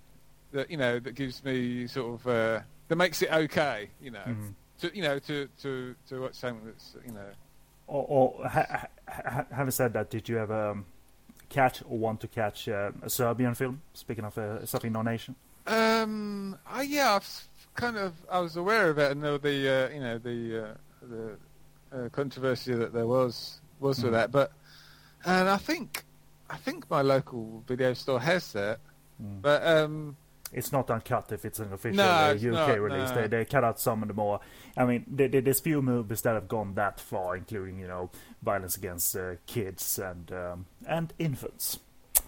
that 0.53 0.71
you 0.71 0.77
know 0.77 0.99
that 0.99 1.15
gives 1.15 1.45
me 1.45 1.87
sort 1.87 2.21
of 2.21 2.27
uh, 2.27 2.61
that 2.89 2.97
makes 2.97 3.23
it 3.23 3.33
okay. 3.33 3.91
You 4.03 4.13
know, 4.13 4.19
mm-hmm. 4.21 4.49
to 4.81 4.97
you 4.97 5.03
know 5.03 5.19
to 5.21 5.49
to 5.63 5.95
to 6.09 6.21
watch 6.21 6.35
something 6.35 6.65
that's 6.67 6.97
you 7.07 7.13
know. 7.13 7.27
Or, 7.87 8.07
or 8.39 8.49
ha, 8.49 8.87
ha, 9.09 9.45
having 9.51 9.73
said 9.73 9.95
that, 9.95 10.11
did 10.11 10.29
you 10.29 10.39
ever 10.39 10.71
um, 10.71 10.85
catch 11.49 11.83
or 11.89 11.99
want 11.99 12.21
to 12.21 12.29
catch 12.29 12.69
uh, 12.69 12.93
a 13.03 13.11
Serbian 13.11 13.57
film? 13.57 13.83
Speaking 13.95 14.25
of 14.25 14.39
uh, 14.39 14.65
something 14.65 14.93
non-Asian. 14.93 15.35
Um. 15.71 16.59
I, 16.67 16.83
yeah, 16.83 17.15
I've 17.15 17.49
kind 17.75 17.97
of 17.97 18.15
I 18.31 18.41
was 18.41 18.57
aware 18.57 18.91
of 18.91 18.99
it 18.99 19.13
and 19.13 19.21
know 19.21 19.39
the 19.39 19.69
uh, 19.69 19.95
you 19.95 20.01
know 20.01 20.19
the 20.19 20.65
uh, 20.65 20.75
the 21.03 21.37
uh, 21.93 22.09
controversy 22.11 22.75
that 22.75 22.93
there 22.93 23.07
was 23.07 23.61
was 23.81 23.99
mm. 23.99 24.05
with 24.05 24.13
that, 24.13 24.31
but 24.31 24.53
and 25.25 25.49
I 25.49 25.57
think 25.57 26.05
I 26.49 26.57
think 26.57 26.89
my 26.91 27.03
local 27.03 27.65
video 27.67 27.95
store 27.95 28.21
has 28.21 28.53
that, 28.53 28.81
mm. 29.23 29.41
but 29.43 29.67
um 29.67 30.17
it's 30.53 30.73
not 30.73 30.91
uncut 30.91 31.31
if 31.31 31.45
it's 31.45 31.61
an 31.61 31.73
official 31.73 31.99
no, 31.99 32.05
uh, 32.05 32.35
UK 32.35 32.53
not, 32.53 32.81
release. 32.81 33.11
No. 33.11 33.23
They 33.23 33.27
they 33.29 33.45
cut 33.45 33.63
out 33.63 33.79
some 33.79 34.03
of 34.03 34.09
the 34.09 34.15
more. 34.15 34.41
I 34.77 34.85
mean, 34.85 35.05
there, 35.07 35.29
there's 35.29 35.61
few 35.61 35.81
movies 35.81 36.23
that 36.23 36.35
have 36.35 36.49
gone 36.49 36.75
that 36.75 36.99
far, 36.99 37.37
including 37.37 37.79
you 37.79 37.87
know 37.87 38.11
violence 38.43 38.77
against 38.77 39.15
uh, 39.17 39.35
kids 39.47 39.99
and 39.99 40.33
um, 40.33 40.67
and 40.87 41.13
infants. 41.19 41.79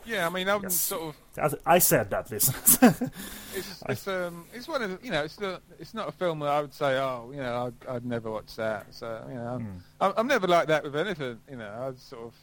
Yeah, 0.05 0.26
I 0.26 0.30
mean, 0.30 0.48
I 0.48 0.59
Yes. 0.59 0.74
sort 0.74 1.03
of. 1.03 1.16
As 1.38 1.55
I 1.64 1.78
said 1.78 2.11
that, 2.11 2.30
listeners. 2.30 3.00
It's, 3.55 3.82
it's 3.86 4.09
um, 4.09 4.46
it's 4.55 4.66
one 4.66 4.80
of 4.82 4.90
the, 4.90 4.98
you 5.05 5.12
know, 5.12 5.22
it's 5.24 5.38
not, 5.38 5.61
it's 5.78 5.92
not 5.92 6.09
a 6.09 6.12
film 6.12 6.38
that 6.38 6.48
I 6.48 6.61
would 6.62 6.72
say, 6.72 6.96
oh, 6.98 7.30
you 7.34 7.36
know, 7.40 7.66
I'd, 7.66 7.88
I'd 7.96 8.05
never 8.07 8.30
watch 8.30 8.57
that. 8.57 8.86
So, 8.94 9.22
you 9.28 9.34
know, 9.34 9.46
I'm, 9.46 9.61
Hmm. 9.64 9.78
I'm, 10.00 10.12
I'm 10.16 10.26
never 10.26 10.46
like 10.46 10.68
that 10.68 10.82
with 10.84 10.96
anything. 10.96 11.38
You 11.50 11.57
know, 11.57 11.86
I'd 11.88 11.98
sort 12.00 12.22
of. 12.28 12.34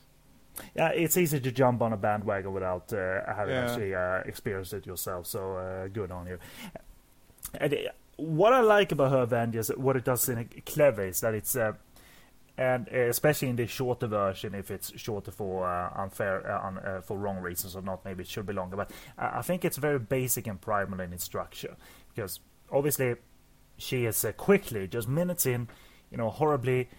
yeah, 0.76 0.90
it's 0.90 1.18
easy 1.18 1.40
to 1.40 1.52
jump 1.52 1.82
on 1.82 1.94
a 1.94 1.98
bandwagon 1.98 2.54
without 2.54 2.94
uh, 2.94 3.22
having 3.34 3.56
Yeah. 3.56 3.64
actually 3.72 3.96
uh, 3.96 4.20
experienced 4.26 4.74
it 4.74 4.86
yourself. 4.86 5.26
So 5.26 5.58
uh, 5.58 5.88
good 5.88 6.12
on 6.12 6.28
you. 6.28 6.38
And, 7.56 7.74
uh, 7.74 7.78
what 8.18 8.54
I 8.54 8.60
like 8.62 8.92
about 8.92 9.12
her 9.12 9.26
Vengeance, 9.26 9.70
what 9.78 9.96
it 9.96 10.04
does 10.06 10.30
in 10.30 10.38
a 10.38 10.46
clever 10.46 11.08
is 11.08 11.22
that 11.22 11.34
it's. 11.34 11.56
And 12.60 12.90
uh, 12.94 12.98
especially 13.08 13.48
in 13.48 13.56
the 13.56 13.68
shorter 13.68 14.08
version, 14.08 14.54
if 14.54 14.70
it's 14.70 14.92
shorter 15.00 15.32
for 15.32 15.66
uh, 15.66 15.92
unfair, 15.96 16.46
uh, 16.52 16.68
un, 16.68 16.78
uh, 16.80 17.02
for 17.02 17.18
wrong 17.18 17.38
reasons 17.40 17.74
or 17.74 17.82
not, 17.82 18.04
maybe 18.04 18.24
it 18.24 18.28
should 18.28 18.46
be 18.46 18.52
longer. 18.54 18.76
But 18.76 18.92
I 19.18 19.42
think 19.42 19.64
it's 19.64 19.78
very 19.78 19.98
basic 20.00 20.46
and 20.46 20.60
primal 20.60 21.00
in 21.00 21.14
its 21.14 21.24
structure 21.24 21.78
because 22.14 22.42
obviously 22.70 23.16
she 23.78 24.04
is 24.06 24.26
uh, 24.26 24.34
quickly, 24.34 24.88
just 24.90 25.08
minutes 25.08 25.46
in, 25.46 25.70
you 26.12 26.18
know, 26.18 26.30
horribly 26.30 26.90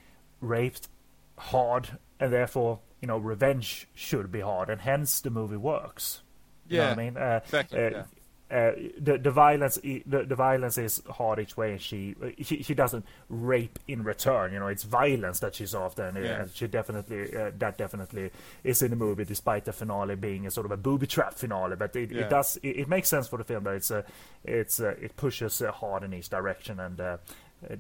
raped, 0.41 0.89
hard, 1.37 1.99
and 2.19 2.33
therefore, 2.33 2.81
you 3.03 3.09
know, 3.09 3.19
revenge 3.19 3.87
should 3.95 4.33
be 4.33 4.41
hard, 4.41 4.71
and 4.71 4.81
hence 4.81 5.21
the 5.21 5.31
movie 5.31 5.57
works. 5.59 6.23
You 6.71 6.79
know 6.79 6.85
Yeah, 6.85 6.89
what 6.89 6.99
I 6.99 7.03
mean? 7.05 7.17
Uh, 7.19 7.41
exactly, 7.45 7.79
uh, 7.79 7.91
yeah. 7.91 8.05
Uh, 8.51 8.73
the 8.99 9.17
the 9.19 9.31
violence 9.31 9.77
the, 9.83 10.03
the 10.27 10.35
violence 10.35 10.77
is 10.79 11.03
hard 11.11 11.39
each 11.39 11.57
way. 11.57 11.73
And 11.73 11.81
she 11.81 12.15
she 12.43 12.63
she 12.63 12.75
doesn't 12.75 13.05
rape 13.29 13.79
in 13.87 14.03
return. 14.03 14.53
You 14.53 14.59
know, 14.59 14.67
it's 14.69 14.83
violence 14.83 15.41
that 15.41 15.55
she's 15.55 15.75
after, 15.75 16.05
and, 16.05 16.17
uh, 16.17 16.21
Yeah. 16.21 16.41
and 16.43 16.51
she 16.53 16.67
definitely 16.67 17.37
uh, 17.37 17.51
that 17.59 17.79
definitely 17.79 18.31
is 18.65 18.83
in 18.83 18.91
the 18.91 18.97
movie, 18.97 19.25
despite 19.25 19.65
the 19.65 19.73
finale 19.73 20.17
being 20.17 20.47
a 20.47 20.51
sort 20.51 20.67
of 20.67 20.73
a 20.73 20.77
booby 20.77 21.07
trap 21.07 21.35
finale. 21.35 21.77
But 21.77 21.95
it, 21.97 22.11
Yeah. 22.11 22.23
it 22.23 22.31
does 22.31 22.57
it, 22.63 22.69
it 22.81 22.89
makes 22.89 23.09
sense 23.09 23.29
for 23.29 23.37
the 23.37 23.45
film 23.45 23.65
that 23.65 23.75
it's 23.75 23.91
uh, 23.91 24.03
it's 24.45 24.81
uh, 24.81 24.95
it 25.01 25.17
pushes 25.17 25.63
uh, 25.63 25.71
hard 25.73 26.03
in 26.03 26.13
each 26.15 26.29
direction, 26.29 26.81
and 26.81 27.01
uh, 27.01 27.17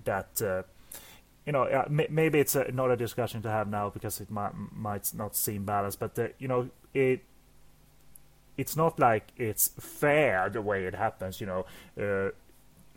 that. 0.04 0.40
Uh, 0.42 0.62
you 1.46 1.52
know, 1.52 1.62
uh, 1.64 1.84
m- 1.86 2.06
maybe 2.10 2.38
it's 2.38 2.54
uh, 2.54 2.64
not 2.72 2.90
a 2.90 2.96
discussion 2.96 3.40
to 3.42 3.48
have 3.48 3.66
now 3.66 3.88
because 3.88 4.20
it 4.20 4.30
might 4.30 4.52
might 4.72 5.10
not 5.14 5.34
seem 5.34 5.64
balanced, 5.64 5.98
but 5.98 6.16
uh, 6.18 6.28
you 6.38 6.46
know, 6.46 6.68
it 6.92 7.24
it's 8.60 8.76
not 8.76 8.98
like 8.98 9.24
it's 9.36 9.68
fair 9.80 10.50
the 10.50 10.62
way 10.62 10.84
it 10.90 10.94
happens. 10.94 11.40
You 11.40 11.46
know, 11.46 11.62
uh, 12.04 12.30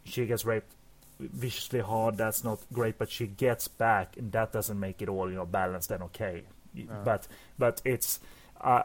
she 0.04 0.26
gets 0.26 0.44
raped 0.46 0.72
viciously 1.20 1.80
hard. 1.80 2.18
That's 2.18 2.44
not 2.44 2.60
great, 2.74 2.98
but 2.98 3.10
she 3.10 3.28
gets 3.28 3.68
back, 3.68 4.18
and 4.18 4.32
that 4.32 4.52
doesn't 4.52 4.80
make 4.80 5.02
it 5.02 5.10
all 5.10 5.30
you 5.30 5.36
know 5.38 5.46
balanced 5.46 5.92
and 5.92 6.04
okay. 6.04 6.44
No. 6.76 7.02
But 7.06 7.28
but 7.58 7.82
it's 7.86 8.20
uh, 8.62 8.84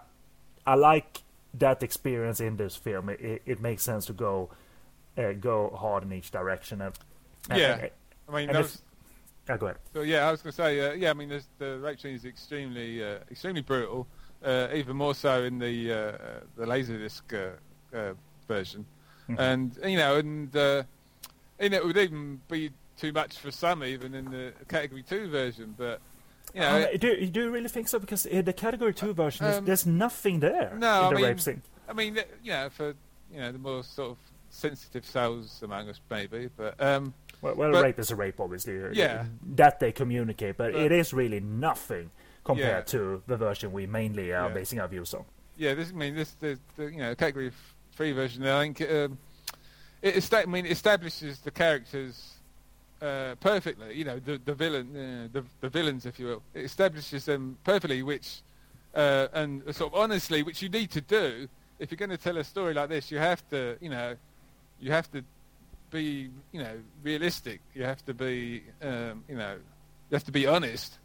I 0.67 0.75
like 0.75 1.23
that 1.55 1.83
experience 1.83 2.41
in 2.41 2.57
this 2.57 2.77
film. 2.77 3.09
It, 3.09 3.21
it, 3.21 3.43
it 3.47 3.61
makes 3.61 3.83
sense 3.83 4.07
to 4.07 4.13
go 4.13 4.51
uh, 5.17 5.33
go 5.33 5.71
hard 5.71 6.03
in 6.05 6.13
each 6.13 6.31
direction. 6.31 6.81
And, 6.83 6.95
Yeah. 7.51 7.89
I 8.29 8.33
mean, 8.33 8.49
and 8.49 8.57
that 8.57 8.61
if- 8.61 8.67
was, 8.67 8.83
yeah, 9.49 9.57
go 9.57 9.67
ahead. 9.67 9.79
so, 9.95 10.03
yeah, 10.03 10.29
I 10.29 10.31
was 10.31 10.43
going 10.43 10.53
to 10.53 10.57
say, 10.57 10.81
uh, 10.81 10.93
yeah, 10.93 11.11
I 11.11 11.15
mean, 11.15 11.31
the 11.59 11.79
rape 11.79 11.99
scene 11.99 12.15
is 12.15 12.27
extremely, 12.27 13.03
uh, 13.03 13.21
extremely 13.31 13.63
brutal. 13.63 14.07
Uh, 14.45 14.69
even 14.73 14.97
more 14.97 15.15
so 15.17 15.43
in 15.43 15.59
the 15.59 15.93
uh, 15.93 16.13
the 16.57 16.65
laserdisc 16.65 17.23
uh, 17.35 17.97
uh, 17.97 18.15
version, 18.47 18.87
Mhm. 19.29 19.37
and 19.39 19.79
you 19.85 19.97
know, 19.97 20.17
and 20.17 20.55
uh, 20.57 20.83
and 21.59 21.75
it 21.75 21.85
would 21.85 21.97
even 21.97 22.41
be 22.49 22.71
too 22.97 23.13
much 23.13 23.37
for 23.39 23.51
some, 23.51 23.83
even 23.83 24.15
in 24.15 24.27
the 24.31 24.53
category 24.69 25.03
two 25.03 25.29
version. 25.29 25.75
But 25.77 26.01
you 26.55 26.61
know, 26.61 26.89
Um, 26.93 26.99
do, 26.99 27.27
do 27.27 27.41
you 27.43 27.51
really 27.51 27.69
think 27.69 27.89
so? 27.89 27.99
Because 27.99 28.27
uh, 28.27 28.43
the 28.43 28.53
category 28.53 28.95
two 28.95 29.13
version, 29.13 29.45
there's, 29.45 29.59
Um, 29.59 29.65
there's 29.65 29.87
nothing 29.87 30.39
there 30.41 30.73
no, 30.77 30.77
in 30.77 30.81
the 30.81 30.87
I 30.89 31.15
mean, 31.15 31.25
rape 31.25 31.41
scene. 31.41 31.63
I 31.89 31.93
mean, 31.93 32.15
you 32.45 32.53
know, 32.53 32.69
for 32.71 32.95
you 33.33 33.41
know 33.41 33.51
the 33.51 33.59
more 33.59 33.83
sort 33.83 34.11
of 34.13 34.19
sensitive 34.51 35.05
souls 35.05 35.61
among 35.65 35.89
us, 35.89 36.01
maybe. 36.09 36.49
But 36.57 36.81
um, 36.81 37.13
Well, 37.43 37.57
well 37.57 37.73
but- 37.73 37.83
rape 37.83 37.99
is 37.99 38.13
a 38.13 38.17
rape, 38.17 38.39
obviously. 38.39 38.81
uh, 38.85 38.91
Yeah. 38.93 39.27
That 39.57 39.81
they 39.81 39.91
communicate, 39.91 40.57
but, 40.57 40.73
But- 40.75 40.81
it 40.81 40.93
is 40.93 41.13
really 41.13 41.41
nothing 41.41 42.11
compared 42.49 42.85
Yeah. 42.87 42.93
to 42.99 43.01
the 43.27 43.37
version 43.37 43.67
we 43.73 43.85
mainly 43.87 44.33
are 44.33 44.49
Yeah. 44.49 44.55
basing 44.61 44.81
our 44.83 44.89
views 44.89 45.15
on. 45.15 45.25
yeah, 45.65 45.75
this 45.79 45.89
I 45.91 45.97
mean 46.03 46.15
this 46.21 46.31
the, 46.45 46.51
the 46.77 46.85
you 46.95 47.01
know 47.05 47.15
category 47.23 47.51
three 47.97 48.13
version. 48.13 48.41
I 48.47 48.61
think 48.65 48.81
um, 48.81 49.19
it 50.03 50.17
esta- 50.17 50.43
I 50.43 50.47
mean 50.47 50.65
it 50.67 50.73
establishes 50.73 51.35
the 51.47 51.51
characters 51.51 52.15
uh, 53.03 53.35
perfectly. 53.51 53.91
You 54.01 54.05
know 54.09 54.19
the 54.29 54.35
the 54.49 54.55
villain, 54.55 54.87
uh, 54.97 55.29
the 55.37 55.43
the 55.65 55.69
villains, 55.79 56.07
if 56.07 56.15
you 56.21 56.27
will. 56.31 56.43
It 56.55 56.65
establishes 56.71 57.25
them 57.25 57.43
perfectly, 57.65 58.03
which 58.03 58.29
uh, 58.95 59.29
and 59.41 59.51
sort 59.75 59.93
of 59.93 59.95
honestly, 60.05 60.43
which 60.43 60.63
you 60.63 60.69
need 60.79 60.91
to 60.93 61.01
do 61.01 61.49
if 61.79 61.91
you're 61.91 62.03
going 62.05 62.17
to 62.19 62.23
tell 62.27 62.37
a 62.39 62.45
story 62.45 62.73
like 62.75 62.89
this. 62.89 63.11
You 63.13 63.19
have 63.31 63.41
to 63.51 63.61
you 63.85 63.91
know 63.91 64.17
you 64.81 64.91
have 64.93 65.09
to 65.13 65.21
be 65.91 66.31
you 66.53 66.61
know 66.65 66.75
realistic. 67.03 67.61
You 67.75 67.85
have 67.85 68.03
to 68.07 68.15
be 68.15 68.63
um, 68.83 69.25
you 69.31 69.37
know 69.43 69.55
you 70.09 70.15
have 70.19 70.25
to 70.25 70.33
be 70.33 70.47
honest. 70.47 70.99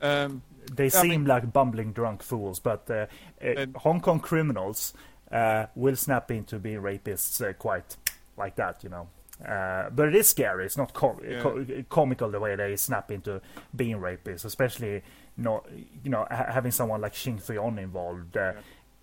Um, 0.00 0.42
They 0.72 0.86
I 0.86 0.88
seem 0.88 1.08
mean- 1.10 1.24
like 1.26 1.52
bumbling 1.52 1.92
drunk 1.92 2.22
fools, 2.22 2.60
but 2.60 2.88
uh, 2.90 3.06
uh, 3.44 3.66
Hong 3.76 4.00
Kong 4.00 4.20
criminals 4.20 4.94
uh, 5.32 5.66
will 5.74 5.96
snap 5.96 6.30
into 6.30 6.58
being 6.58 6.80
rapists 6.82 7.40
uh, 7.40 7.52
quite 7.54 7.96
like 8.36 8.56
that, 8.56 8.82
you 8.84 8.90
know. 8.90 9.08
Uh, 9.44 9.88
but 9.90 10.08
it 10.08 10.14
is 10.14 10.28
scary. 10.28 10.66
It's 10.66 10.76
not 10.76 10.92
com- 10.92 11.20
Yeah. 11.26 11.40
co- 11.40 11.64
comical 11.88 12.30
the 12.30 12.38
way 12.40 12.56
they 12.56 12.76
snap 12.76 13.10
into 13.10 13.40
being 13.74 13.96
rapists, 13.98 14.44
especially 14.44 15.02
not, 15.36 15.64
you 16.04 16.10
know, 16.10 16.26
ha- 16.30 16.52
having 16.52 16.72
someone 16.72 17.00
like 17.00 17.14
Shing 17.14 17.38
Fui-On 17.38 17.78
involved. 17.78 18.36
Uh, 18.36 18.52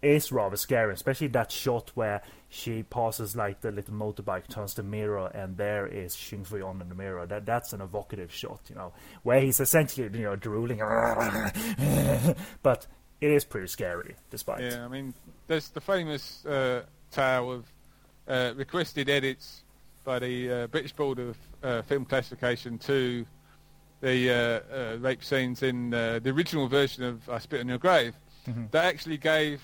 Is 0.01 0.31
rather 0.31 0.57
scary, 0.57 0.93
especially 0.93 1.27
that 1.29 1.51
shot 1.51 1.91
where 1.95 2.21
she 2.49 2.83
passes 2.83 3.35
like 3.35 3.61
the 3.61 3.71
little 3.71 3.95
motorbike, 3.95 4.47
turns 4.47 4.75
the 4.75 4.83
mirror, 4.83 5.27
and 5.33 5.57
there 5.57 5.87
is 5.87 6.15
Shing 6.15 6.43
Fui-On 6.43 6.79
in 6.81 6.87
the 6.89 6.93
mirror. 6.95 7.25
That 7.25 7.47
that's 7.47 7.73
an 7.73 7.81
evocative 7.81 8.31
shot, 8.31 8.59
you 8.69 8.75
know, 8.75 8.93
where 9.23 9.41
he's 9.41 9.59
essentially 9.59 10.07
you 10.15 10.23
know 10.25 10.35
drooling, 10.35 10.77
but 12.63 12.87
it 13.21 13.31
is 13.31 13.43
pretty 13.43 13.67
scary, 13.67 14.15
despite. 14.29 14.61
Yeah, 14.61 14.85
I 14.85 14.87
mean, 14.87 15.13
there's 15.47 15.69
the 15.69 15.81
famous 15.81 16.45
uh, 16.45 16.83
tale 17.11 17.51
of 17.51 17.65
uh, 18.27 18.53
requested 18.55 19.09
edits 19.09 19.63
by 20.03 20.19
the 20.19 20.51
uh, 20.51 20.67
British 20.67 20.93
Board 20.93 21.19
of 21.19 21.37
uh, 21.63 21.81
Film 21.81 22.05
Classification 22.05 22.77
to 22.79 23.25
the 24.01 24.29
uh, 24.29 24.75
uh, 24.75 24.97
rape 24.99 25.23
scenes 25.23 25.63
in 25.63 25.91
uh, 25.93 26.19
the 26.21 26.29
original 26.29 26.67
version 26.67 27.03
of 27.03 27.27
I 27.29 27.39
Spit 27.39 27.61
on 27.61 27.67
Your 27.67 27.79
Grave 27.79 28.13
Mhm. 28.47 28.71
that 28.71 28.85
actually 28.85 29.17
gave 29.17 29.61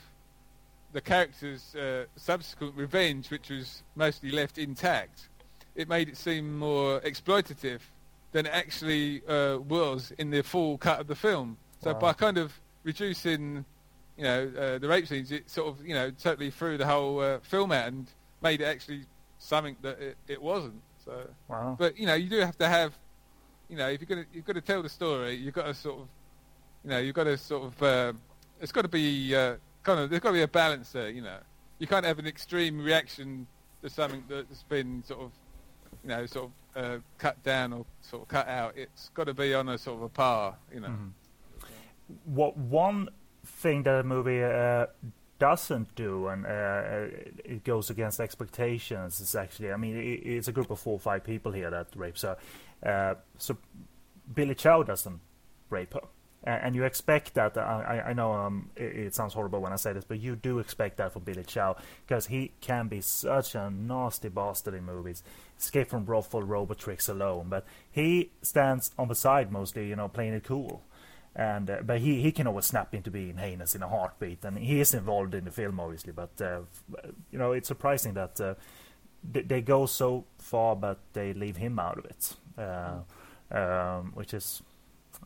the 0.94 1.02
character's 1.02 1.76
uh, 1.76 2.06
subsequent 2.16 2.76
revenge, 2.76 3.30
which 3.30 3.50
was 3.50 3.84
mostly 3.96 4.32
left 4.32 4.58
intact. 4.58 5.28
It 5.76 5.90
made 5.90 6.08
it 6.08 6.18
seem 6.18 6.58
more 6.58 7.02
exploitative 7.02 7.80
than 8.32 8.46
it 8.46 8.54
actually 8.54 9.22
uh, 9.28 9.58
was 9.58 10.12
in 10.18 10.30
the 10.30 10.42
full 10.44 10.78
cut 10.78 11.00
of 11.00 11.08
the 11.08 11.16
film. 11.16 11.58
So 11.84 11.94
Wow. 11.94 12.00
by 12.00 12.14
kind 12.14 12.38
of 12.38 12.54
reducing, 12.84 13.66
you 14.18 14.24
know, 14.24 14.52
uh, 14.58 14.78
the 14.78 14.88
rape 14.88 15.08
scenes, 15.08 15.32
it 15.32 15.50
sort 15.50 15.68
of, 15.68 15.86
you 15.86 15.94
know, 15.94 16.12
totally 16.12 16.52
threw 16.52 16.78
the 16.78 16.86
whole 16.86 17.20
uh, 17.20 17.40
film 17.42 17.72
out 17.72 17.88
and 17.88 18.08
made 18.42 18.62
it 18.62 18.66
actually 18.66 19.06
something 19.40 19.76
that 19.82 20.00
it, 20.00 20.18
it 20.28 20.42
wasn't. 20.42 20.82
So, 21.04 21.28
Wow. 21.48 21.76
but 21.78 21.98
you 21.98 22.06
know, 22.06 22.14
you 22.14 22.30
do 22.30 22.40
have 22.40 22.58
to 22.60 22.68
have, 22.70 22.94
you 23.70 23.78
know, 23.78 23.90
if 23.90 24.00
you're 24.00 24.08
gonna 24.08 24.26
you've 24.34 24.46
got 24.46 24.54
to 24.56 24.62
tell 24.62 24.82
the 24.84 24.90
story, 24.90 25.34
you've 25.34 25.54
got 25.56 25.66
to 25.66 25.74
sort 25.74 26.02
of, 26.02 26.08
you 26.84 26.90
know, 26.92 27.00
you've 27.00 27.16
got 27.16 27.26
to 27.26 27.38
sort 27.38 27.64
of, 27.66 27.84
uh, 27.84 28.14
it's 28.62 28.72
got 28.72 28.84
to 28.84 28.88
be 28.88 29.36
uh, 29.36 29.56
kind 29.84 30.00
of, 30.00 30.10
there's 30.10 30.22
got 30.22 30.30
to 30.30 30.34
be 30.34 30.42
a 30.42 30.48
balance 30.48 30.92
there. 30.92 31.10
You 31.10 31.22
know, 31.22 31.38
you 31.80 31.88
can't 31.88 32.06
have 32.06 32.20
an 32.20 32.28
extreme 32.28 32.84
reaction 32.84 33.48
to 33.82 33.90
something 33.90 34.24
that's 34.28 34.64
been 34.64 35.04
sort 35.04 35.22
of, 35.22 35.32
you 36.04 36.10
know, 36.10 36.26
sort 36.26 36.50
of 36.76 36.84
uh, 36.84 36.98
cut 37.18 37.42
down 37.44 37.74
or 37.74 37.86
sort 38.02 38.24
of 38.24 38.28
cut 38.28 38.48
out. 38.48 38.74
It's 38.76 39.10
got 39.14 39.26
to 39.26 39.34
be 39.34 39.54
on 39.54 39.70
a 39.70 39.78
sort 39.78 39.98
of 39.98 40.04
a 40.04 40.10
par. 40.10 40.58
You 40.74 40.80
know. 40.82 40.88
Mhm. 40.88 41.12
What 42.26 42.58
one 42.58 43.10
thing 43.46 43.84
that 43.84 43.98
the 43.98 44.04
movie 44.04 44.44
uh, 44.44 44.88
doesn't 45.40 45.94
do, 45.96 46.28
and 46.28 46.46
uh, 46.46 47.08
it 47.44 47.64
goes 47.64 47.90
against 47.90 48.20
expectations, 48.20 49.20
is 49.20 49.36
actually, 49.36 49.72
I 49.72 49.78
mean, 49.78 49.98
it, 49.98 50.26
it's 50.26 50.48
a 50.48 50.52
group 50.52 50.70
of 50.72 50.80
four 50.80 50.94
or 50.94 51.00
five 51.00 51.24
people 51.24 51.52
here 51.52 51.70
that 51.70 51.88
rapes 51.96 52.22
her. 52.22 52.38
Uh, 52.82 53.16
so 53.38 53.58
Billy 54.34 54.56
Chow 54.56 54.84
doesn't 54.84 55.20
rape 55.70 55.94
her. 55.94 56.02
And 56.46 56.76
you 56.76 56.84
expect 56.84 57.36
that. 57.36 57.58
I, 57.58 58.04
I- 58.08 58.14
know 58.14 58.34
um, 58.34 58.70
it, 58.76 58.96
it 58.96 59.16
sounds 59.16 59.34
horrible 59.34 59.62
when 59.62 59.72
I 59.72 59.78
say 59.78 59.94
this, 59.94 60.04
but 60.04 60.20
you 60.20 60.36
do 60.36 60.60
expect 60.60 60.98
that 60.98 61.14
from 61.14 61.24
Billy 61.24 61.44
Chow 61.44 61.78
because 62.06 62.28
he 62.28 62.52
can 62.60 62.90
be 62.90 63.00
such 63.02 63.56
a 63.56 63.70
nasty 63.70 64.30
bastard 64.30 64.74
in 64.74 64.84
movies. 64.86 65.24
Escape 65.58 65.90
from 65.90 66.04
Brothel, 66.04 66.42
Robotrix 66.44 67.08
alone, 67.08 67.48
but 67.50 67.66
he 67.92 68.32
stands 68.42 68.92
on 69.00 69.08
the 69.08 69.16
side 69.16 69.52
mostly, 69.52 69.88
you 69.88 69.96
know, 69.96 70.10
playing 70.10 70.34
it 70.34 70.44
cool 70.44 70.84
and 71.36 71.70
uh, 71.70 71.78
but 71.84 72.00
he, 72.00 72.22
he 72.22 72.32
can 72.32 72.48
always 72.48 72.66
snap 72.66 72.94
into 72.94 73.10
being 73.10 73.38
heinous 73.38 73.74
in 73.76 73.82
a 73.82 73.88
heartbeat, 73.88 74.44
and 74.46 74.58
he 74.58 74.80
is 74.80 74.94
involved 74.94 75.34
in 75.34 75.46
the 75.46 75.52
film 75.52 75.80
obviously. 75.80 76.14
But 76.14 76.30
uh, 76.40 76.60
you 77.32 77.40
know, 77.40 77.54
it's 77.54 77.68
surprising 77.68 78.14
that 78.14 78.40
uh, 78.40 78.54
they, 79.32 79.42
they 79.42 79.62
go 79.62 79.86
so 79.86 80.26
far, 80.38 80.76
but 80.76 81.00
they 81.14 81.34
leave 81.34 81.58
him 81.58 81.80
out 81.80 81.98
of 81.98 82.06
it, 82.06 82.36
uh, 82.58 83.00
um, 83.58 84.12
which 84.14 84.34
is 84.34 84.62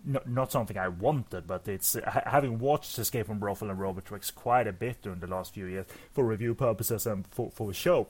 not, 0.05 0.29
not 0.29 0.51
something 0.51 0.77
I 0.77 0.87
wanted, 0.87 1.47
but 1.47 1.67
it's 1.67 1.95
uh, 1.95 2.21
having 2.25 2.59
watched 2.59 2.97
Escape 2.97 3.27
from 3.27 3.39
Brothel 3.39 3.69
and 3.69 3.79
Robotrix 3.79 4.33
quite 4.33 4.67
a 4.67 4.73
bit 4.73 5.01
during 5.01 5.19
the 5.19 5.27
last 5.27 5.53
few 5.53 5.65
years 5.65 5.85
for 6.13 6.25
review 6.25 6.55
purposes 6.55 7.05
and 7.07 7.25
for 7.27 7.51
for 7.51 7.67
the 7.67 7.73
show. 7.73 8.07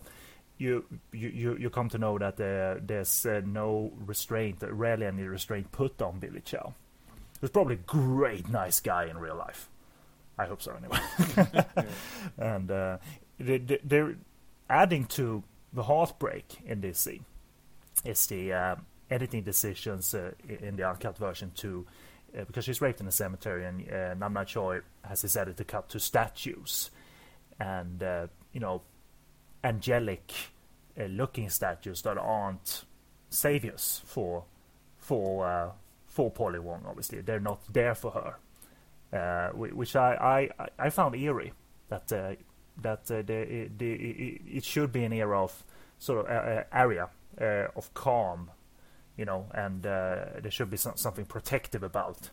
You 0.57 0.85
you 1.11 1.29
you, 1.29 1.57
you 1.57 1.69
come 1.69 1.89
to 1.89 1.97
know 1.97 2.17
that 2.17 2.39
uh, 2.39 2.79
there's 2.83 3.25
uh, 3.25 3.41
no 3.45 3.91
restraint, 4.05 4.57
rarely 4.61 5.05
any 5.05 5.23
restraint 5.23 5.71
put 5.71 6.01
on 6.01 6.19
Billy 6.19 6.41
Chow. 6.41 6.73
He's 7.41 7.51
probably 7.51 7.75
a 7.75 7.77
great, 7.77 8.49
nice 8.49 8.79
guy 8.79 9.05
in 9.05 9.17
real 9.17 9.35
life. 9.35 9.69
I 10.39 10.45
hope 10.45 10.61
so, 10.61 10.73
anyway. 10.75 10.99
yeah. 11.53 11.83
And 12.37 12.71
uh, 12.71 12.97
they, 13.39 13.57
they're 13.57 14.15
adding 14.69 15.05
to 15.05 15.43
the 15.73 15.83
heartbreak 15.83 16.57
in 16.65 16.81
this 16.81 16.99
scene 16.99 17.25
is 18.05 18.25
the 18.27 18.53
uh, 18.53 18.75
editing 19.09 19.43
decisions 19.43 20.13
uh, 20.13 20.31
in 20.47 20.75
the 20.75 20.87
uncut 20.87 21.17
version 21.17 21.51
too, 21.55 21.85
uh, 22.37 22.43
because 22.45 22.65
she's 22.65 22.81
raped 22.81 22.99
in 22.99 23.07
a 23.07 23.11
cemetery 23.11 23.65
and 23.65 23.89
uh, 23.89 24.13
Nam 24.15 24.33
Nam 24.33 24.45
Choi 24.45 24.81
has 25.03 25.21
decided 25.21 25.57
to 25.57 25.63
cut 25.63 25.89
to 25.89 25.99
statues. 25.99 26.91
And 27.59 28.03
uh, 28.03 28.27
you 28.53 28.59
know 28.59 28.81
angelic 29.63 30.31
uh, 30.99 31.05
looking 31.05 31.49
statues 31.49 32.01
that 32.03 32.17
aren't 32.17 32.85
saviors 33.29 34.01
for 34.05 34.43
for 34.97 35.47
uh, 35.47 35.71
for 36.05 36.29
Polly 36.29 36.59
Wong 36.59 36.83
obviously. 36.87 37.21
They're 37.21 37.39
not 37.39 37.61
there 37.71 37.95
for 37.95 38.11
her. 38.11 38.35
Uh, 39.13 39.49
which 39.53 39.95
I, 39.95 40.49
I 40.59 40.67
I 40.77 40.89
found 40.89 41.15
eerie 41.15 41.53
that 41.87 42.09
that 42.09 43.05
the, 43.05 43.69
the, 43.77 43.91
it 44.45 44.65
should 44.65 44.91
be 44.91 45.05
an 45.05 45.13
era 45.13 45.41
of 45.41 45.63
sort 45.97 46.27
of 46.27 46.65
area 46.73 47.09
of 47.39 47.93
calm 47.93 48.51
you 49.17 49.25
know, 49.25 49.47
and 49.53 49.85
uh, 49.85 50.25
there 50.41 50.51
should 50.51 50.69
be 50.69 50.77
some, 50.77 50.95
something 50.95 51.25
protective 51.25 51.83
about 51.83 52.29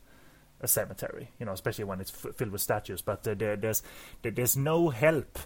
a 0.61 0.69
cemetery, 0.69 1.31
you 1.39 1.47
know, 1.47 1.53
especially 1.53 1.85
when 1.85 2.01
it's 2.01 2.13
f- 2.13 2.35
filled 2.37 2.53
with 2.53 2.61
statues. 2.61 3.03
But 3.03 3.27
uh, 3.27 3.35
there, 3.35 3.57
there's 3.57 3.83
there, 4.23 4.33
there's 4.33 4.57
no 4.57 4.91
help. 4.91 5.39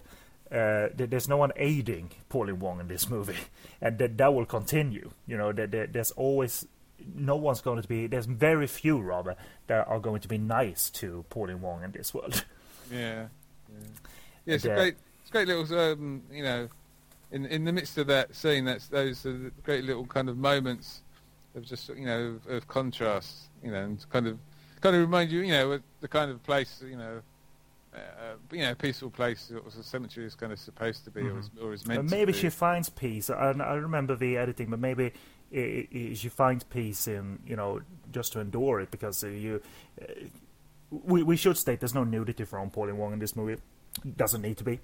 Uh, 0.51 0.89
there, 0.95 1.07
there's 1.07 1.27
no 1.27 1.37
one 1.37 1.51
aiding 1.55 2.09
Pauline 2.27 2.59
Wong 2.59 2.79
in 2.79 2.87
this 2.87 3.09
movie, 3.09 3.37
and 3.81 3.97
that 3.99 4.17
that 4.17 4.33
will 4.33 4.45
continue. 4.45 5.11
You 5.27 5.37
know, 5.37 5.51
there, 5.51 5.87
there's 5.87 6.11
always 6.11 6.67
no 7.15 7.37
one's 7.37 7.61
going 7.61 7.81
to 7.81 7.87
be. 7.87 8.07
There's 8.07 8.25
very 8.25 8.67
few 8.67 8.99
rather 8.99 9.35
that 9.67 9.87
are 9.87 9.99
going 9.99 10.21
to 10.21 10.27
be 10.27 10.37
nice 10.37 10.89
to 10.91 11.25
Pauline 11.29 11.61
Wong 11.61 11.83
in 11.83 11.91
this 11.91 12.13
world. 12.13 12.45
Yeah, 12.91 13.27
yeah, 13.69 13.85
yeah 14.47 14.55
it's 14.55 14.65
a 14.65 14.69
great, 14.69 14.95
it's 15.21 15.29
a 15.29 15.31
great 15.31 15.47
little, 15.47 15.79
um, 15.79 16.23
you 16.31 16.41
know, 16.41 16.69
in 17.31 17.45
in 17.45 17.63
the 17.63 17.71
midst 17.71 17.99
of 17.99 18.07
that 18.07 18.35
scene, 18.35 18.65
that's 18.65 18.87
those 18.87 19.27
are 19.27 19.51
great 19.61 19.83
little 19.83 20.07
kind 20.07 20.27
of 20.27 20.39
moments 20.39 21.01
of 21.55 21.65
just 21.65 21.89
you 21.89 22.05
know 22.05 22.37
of, 22.45 22.47
of 22.47 22.67
contrast, 22.67 23.49
you 23.63 23.71
know, 23.71 23.83
and 23.83 24.09
kind 24.09 24.27
of 24.27 24.37
kind 24.81 24.95
of 24.95 25.01
remind 25.01 25.31
you, 25.31 25.41
you 25.41 25.51
know, 25.51 25.79
the 26.01 26.07
kind 26.07 26.31
of 26.31 26.41
place, 26.43 26.81
you 26.87 26.97
know, 26.97 27.21
uh, 27.93 27.99
you 28.51 28.59
know, 28.59 28.75
peaceful 28.75 29.09
place 29.09 29.51
a 29.51 29.83
cemetery 29.83 30.25
is 30.25 30.35
kind 30.35 30.51
of 30.51 30.59
supposed 30.59 31.03
to 31.05 31.11
be, 31.11 31.21
mm-hmm. 31.21 31.35
or, 31.35 31.39
is, 31.39 31.49
or 31.61 31.73
is 31.73 31.87
meant. 31.87 32.01
But 32.01 32.11
maybe 32.11 32.31
to 32.31 32.37
be. 32.37 32.41
she 32.41 32.49
finds 32.49 32.89
peace. 32.89 33.29
I, 33.29 33.51
I 33.51 33.73
remember 33.73 34.15
the 34.15 34.37
editing, 34.37 34.69
but 34.69 34.79
maybe 34.79 35.11
it, 35.51 35.87
it, 35.91 36.17
she 36.17 36.29
finds 36.29 36.63
peace 36.63 37.07
in 37.07 37.39
you 37.45 37.55
know 37.55 37.81
just 38.11 38.33
to 38.33 38.39
endure 38.39 38.79
it 38.79 38.91
because 38.91 39.23
uh, 39.23 39.27
you. 39.27 39.61
Uh, 40.01 40.05
we 40.91 41.21
we 41.21 41.37
should 41.37 41.55
state 41.55 41.79
there's 41.79 41.93
no 41.93 42.03
nudity 42.03 42.45
from 42.45 42.71
Pauline 42.71 42.97
Wong 42.97 43.13
in 43.13 43.19
this 43.19 43.35
movie. 43.35 43.61
Doesn't 44.17 44.41
need 44.41 44.57
to 44.57 44.63
be. 44.63 44.79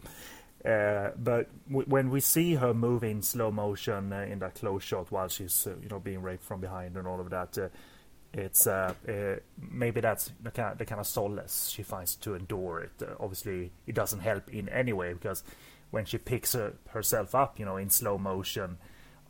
Uh, 0.65 1.11
but 1.17 1.47
w- 1.67 1.85
when 1.87 2.09
we 2.09 2.19
see 2.19 2.55
her 2.55 2.73
move 2.73 3.03
in 3.03 3.21
slow 3.21 3.51
motion 3.51 4.11
uh, 4.11 4.21
in 4.21 4.39
that 4.39 4.55
close 4.55 4.81
shot 4.81 5.11
while 5.11 5.27
she's 5.27 5.67
uh, 5.67 5.75
you 5.81 5.89
know 5.89 5.99
being 5.99 6.21
raped 6.21 6.43
from 6.43 6.59
behind 6.59 6.97
and 6.97 7.07
all 7.07 7.19
of 7.19 7.29
that, 7.29 7.57
uh, 7.57 7.67
it's 8.33 8.65
uh, 8.65 8.93
maybe 9.71 10.01
that's 10.01 10.31
the 10.41 10.51
kind, 10.51 10.73
of, 10.73 10.77
the 10.77 10.85
kind 10.85 10.99
of 10.99 11.07
solace 11.07 11.69
she 11.69 11.83
finds 11.83 12.15
to 12.15 12.33
endure 12.33 12.79
it. 12.81 12.91
obviously, 13.19 13.71
it 13.85 13.95
doesn't 13.95 14.19
help 14.19 14.51
in 14.53 14.67
any 14.69 14.91
way 14.91 15.13
because 15.13 15.43
when 15.91 16.03
she 16.03 16.17
picks 16.17 16.53
her, 16.53 16.73
herself 16.89 17.35
up, 17.35 17.59
you 17.59 17.65
know, 17.65 17.77
in 17.77 17.89
slow 17.89 18.17
motion 18.17 18.77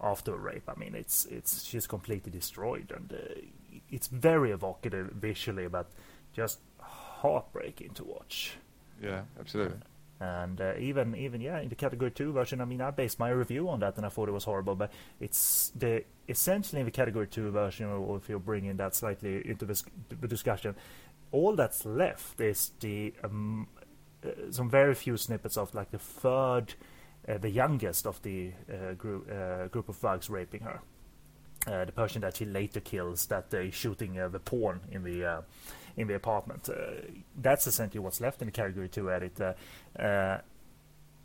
after 0.01 0.33
a 0.33 0.37
rape, 0.37 0.69
I 0.69 0.79
mean, 0.79 0.95
it's 0.95 1.25
it's 1.25 1.63
she's 1.63 1.85
completely 1.85 2.31
destroyed 2.31 2.91
and 2.95 3.13
it's 3.91 4.07
very 4.07 4.51
evocative 4.51 5.11
visually, 5.11 5.67
but 5.67 5.91
just 6.33 6.59
heartbreaking 6.79 7.91
to 7.95 8.03
watch. 8.05 8.57
Yeah, 9.01 9.21
absolutely. 9.39 9.77
And 10.19 10.61
uh, 10.61 10.73
even 10.79 11.13
even 11.15 11.41
yeah, 11.41 11.59
in 11.59 11.67
the 11.67 11.75
category 11.75 12.09
two 12.09 12.31
version, 12.31 12.61
I 12.61 12.65
mean, 12.65 12.79
I 12.79 12.91
based 12.91 13.19
my 13.19 13.29
review 13.29 13.67
on 13.67 13.81
that, 13.81 13.97
and 13.97 14.05
I 14.05 14.09
thought 14.09 14.29
it 14.29 14.31
was 14.31 14.45
horrible. 14.45 14.75
But 14.75 14.93
it's 15.19 15.73
the 15.75 16.05
essentially 16.29 16.79
in 16.79 16.85
the 16.85 16.91
category 16.91 17.27
two 17.27 17.51
version, 17.51 17.87
or 17.87 18.15
if 18.15 18.29
you're 18.29 18.39
bringing 18.39 18.77
that 18.77 18.95
slightly 18.95 19.45
into 19.45 19.65
the 19.65 20.27
discussion, 20.27 20.75
all 21.31 21.53
that's 21.53 21.85
left 21.85 22.39
is 22.39 22.71
the 22.79 23.13
um, 23.25 23.67
uh, 24.25 24.29
some 24.51 24.69
very 24.69 24.95
few 24.95 25.17
snippets 25.17 25.57
of 25.57 25.75
like 25.75 25.91
the 25.91 25.99
third, 25.99 26.75
uh, 27.27 27.37
the 27.37 27.49
youngest 27.49 28.07
of 28.07 28.21
the 28.21 28.51
uh, 28.71 28.93
group 28.93 29.29
uh, 29.29 29.67
group 29.67 29.89
of 29.89 29.97
thugs 29.97 30.29
raping 30.29 30.61
her. 30.61 30.79
Uh, 31.67 31.83
the 31.83 31.91
person 31.91 32.21
that 32.21 32.37
she 32.37 32.45
later 32.45 32.79
kills, 32.79 33.25
that 33.25 33.49
they 33.49 33.71
shooting 33.71 34.13
the 34.13 34.39
porn 34.39 34.79
in 34.91 35.03
the 35.03 35.43
in 35.97 36.07
the 36.07 36.15
apartment. 36.15 36.69
Uh, 36.69 37.01
that's 37.37 37.67
essentially 37.67 37.99
what's 37.99 38.21
left 38.21 38.41
in 38.41 38.47
the 38.47 38.51
category 38.51 38.89
two 38.89 39.11
edit. 39.11 39.39
Uh, 39.39 39.53
uh, 40.01 40.41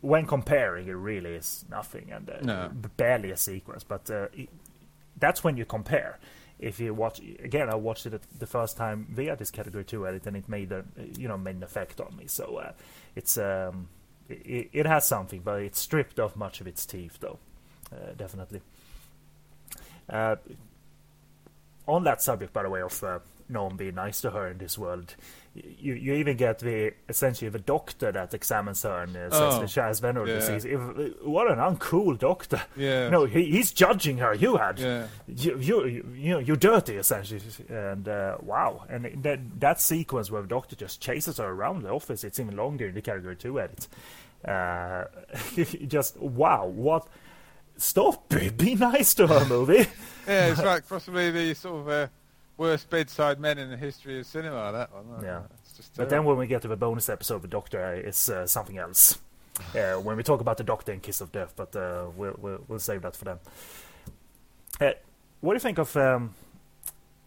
when 0.01 0.25
comparing, 0.25 0.87
it 0.87 0.93
really 0.93 1.35
is 1.35 1.63
nothing 1.69 2.11
and 2.11 2.31
no. 2.43 2.71
barely 2.97 3.31
a 3.31 3.37
sequence. 3.37 3.83
But 3.83 4.09
it, 4.09 4.49
that's 5.17 5.43
when 5.43 5.57
you 5.57 5.65
compare 5.65 6.17
if 6.61 6.79
you 6.79 6.93
watch 6.93 7.19
again, 7.19 7.69
I 7.69 7.75
watched 7.75 8.05
it 8.05 8.21
the 8.37 8.45
first 8.45 8.77
time 8.77 9.07
via 9.09 9.35
this 9.35 9.49
category 9.49 9.83
two 9.83 10.07
edit, 10.07 10.27
and 10.27 10.37
it 10.37 10.47
made 10.47 10.71
a 10.71 10.85
you 11.17 11.27
know 11.27 11.37
made 11.37 11.55
an 11.55 11.63
effect 11.63 11.99
on 11.99 12.15
me. 12.15 12.27
So 12.27 12.57
uh, 12.57 12.71
it's 13.15 13.37
um, 13.37 13.89
it, 14.29 14.69
it, 14.71 14.85
has 14.85 15.07
something, 15.07 15.41
but 15.41 15.61
it's 15.63 15.79
stripped 15.79 16.19
of 16.19 16.35
much 16.35 16.61
of 16.61 16.67
its 16.67 16.85
teeth, 16.85 17.17
though, 17.19 17.39
uh, 17.91 18.13
definitely. 18.15 18.61
Uh, 20.07 20.35
on 21.87 22.03
that 22.03 22.21
subject, 22.21 22.53
by 22.53 22.63
the 22.63 22.69
way, 22.69 22.81
of 22.81 23.03
no 23.51 23.63
one 23.63 23.75
being 23.75 23.95
nice 23.95 24.21
to 24.21 24.31
her 24.31 24.47
in 24.47 24.57
this 24.57 24.77
world. 24.77 25.15
You 25.53 25.93
you 25.93 26.13
even 26.13 26.37
get 26.37 26.59
the 26.59 26.93
essentially 27.09 27.49
the 27.49 27.59
doctor 27.59 28.11
that 28.11 28.33
examines 28.33 28.83
her 28.83 29.03
and 29.03 29.15
uh, 29.15 29.29
says 29.31 29.55
oh, 29.55 29.59
the 29.59 29.67
she 29.67 29.79
has 29.81 29.99
venereal 29.99 30.29
yeah. 30.29 30.39
disease. 30.39 30.65
If, 30.65 30.79
what 31.23 31.51
an 31.51 31.57
uncool 31.57 32.17
doctor! 32.17 32.61
Yeah, 32.77 33.09
no, 33.09 33.25
he, 33.25 33.45
he's 33.45 33.71
judging 33.71 34.17
her. 34.19 34.33
You 34.33 34.55
had, 34.55 34.79
yeah. 34.79 35.07
you, 35.27 35.57
you 35.59 35.85
you 35.85 36.13
you 36.15 36.29
know 36.31 36.39
you're 36.39 36.55
dirty 36.55 36.95
essentially, 36.95 37.41
and 37.67 38.07
uh, 38.07 38.37
wow, 38.41 38.85
and 38.89 39.23
that 39.23 39.59
that 39.59 39.81
sequence 39.81 40.31
where 40.31 40.41
the 40.41 40.47
doctor 40.47 40.75
just 40.75 41.01
chases 41.01 41.37
her 41.37 41.47
around 41.47 41.83
the 41.83 41.89
office. 41.89 42.23
It's 42.23 42.39
even 42.39 42.55
longer 42.55 42.87
in 42.87 42.95
the 42.95 43.01
category 43.01 43.35
two 43.35 43.59
edit. 43.59 43.87
Uh, 44.45 45.05
just 45.87 46.17
wow, 46.17 46.65
what? 46.65 47.07
Stop! 47.77 48.29
Be 48.29 48.75
nice 48.75 49.13
to 49.15 49.27
her, 49.27 49.45
movie. 49.45 49.87
yeah, 50.27 50.51
it's 50.51 50.61
like 50.63 50.87
possibly 50.87 51.31
the 51.31 51.53
sort 51.55 51.81
of 51.81 51.89
uh, 51.89 52.07
worst 52.61 52.91
bedside 52.91 53.39
men 53.39 53.57
in 53.57 53.71
the 53.71 53.75
history 53.75 54.19
of 54.19 54.25
cinema. 54.27 54.71
That 54.71 54.93
one. 54.93 55.23
Yeah. 55.23 55.41
but 55.97 56.09
then 56.09 56.23
when 56.23 56.37
we 56.37 56.45
get 56.45 56.61
to 56.61 56.67
the 56.67 56.77
bonus 56.77 57.09
episode, 57.09 57.37
of 57.37 57.41
the 57.41 57.47
Doctor 57.47 57.95
it's 57.95 58.29
uh, 58.29 58.47
something 58.47 58.77
else. 58.77 59.19
Uh, 59.75 59.95
when 59.95 60.15
we 60.15 60.23
talk 60.23 60.39
about 60.39 60.57
the 60.57 60.63
Doctor 60.63 60.93
and 60.93 61.03
Kiss 61.03 61.19
of 61.21 61.31
Death, 61.31 61.53
but 61.55 61.75
uh, 61.75 62.05
we'll, 62.15 62.35
we'll, 62.39 62.63
we'll 62.67 62.79
save 62.79 63.01
that 63.01 63.17
for 63.17 63.25
them. 63.25 63.39
Uh, 64.79 64.91
what 65.41 65.53
do 65.53 65.55
you 65.57 65.59
think 65.59 65.77
of 65.77 65.95
um, 65.97 66.33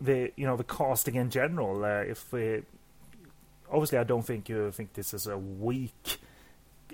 the 0.01 0.32
you 0.35 0.47
know 0.47 0.57
the 0.57 0.64
casting 0.64 1.16
in 1.16 1.28
general? 1.28 1.85
Uh, 1.85 2.01
if 2.01 2.32
we, 2.32 2.62
obviously, 3.70 3.99
I 3.99 4.05
don't 4.05 4.24
think 4.24 4.49
you 4.49 4.72
think 4.72 4.95
this 4.95 5.12
is 5.12 5.26
a 5.26 5.37
weak 5.37 6.18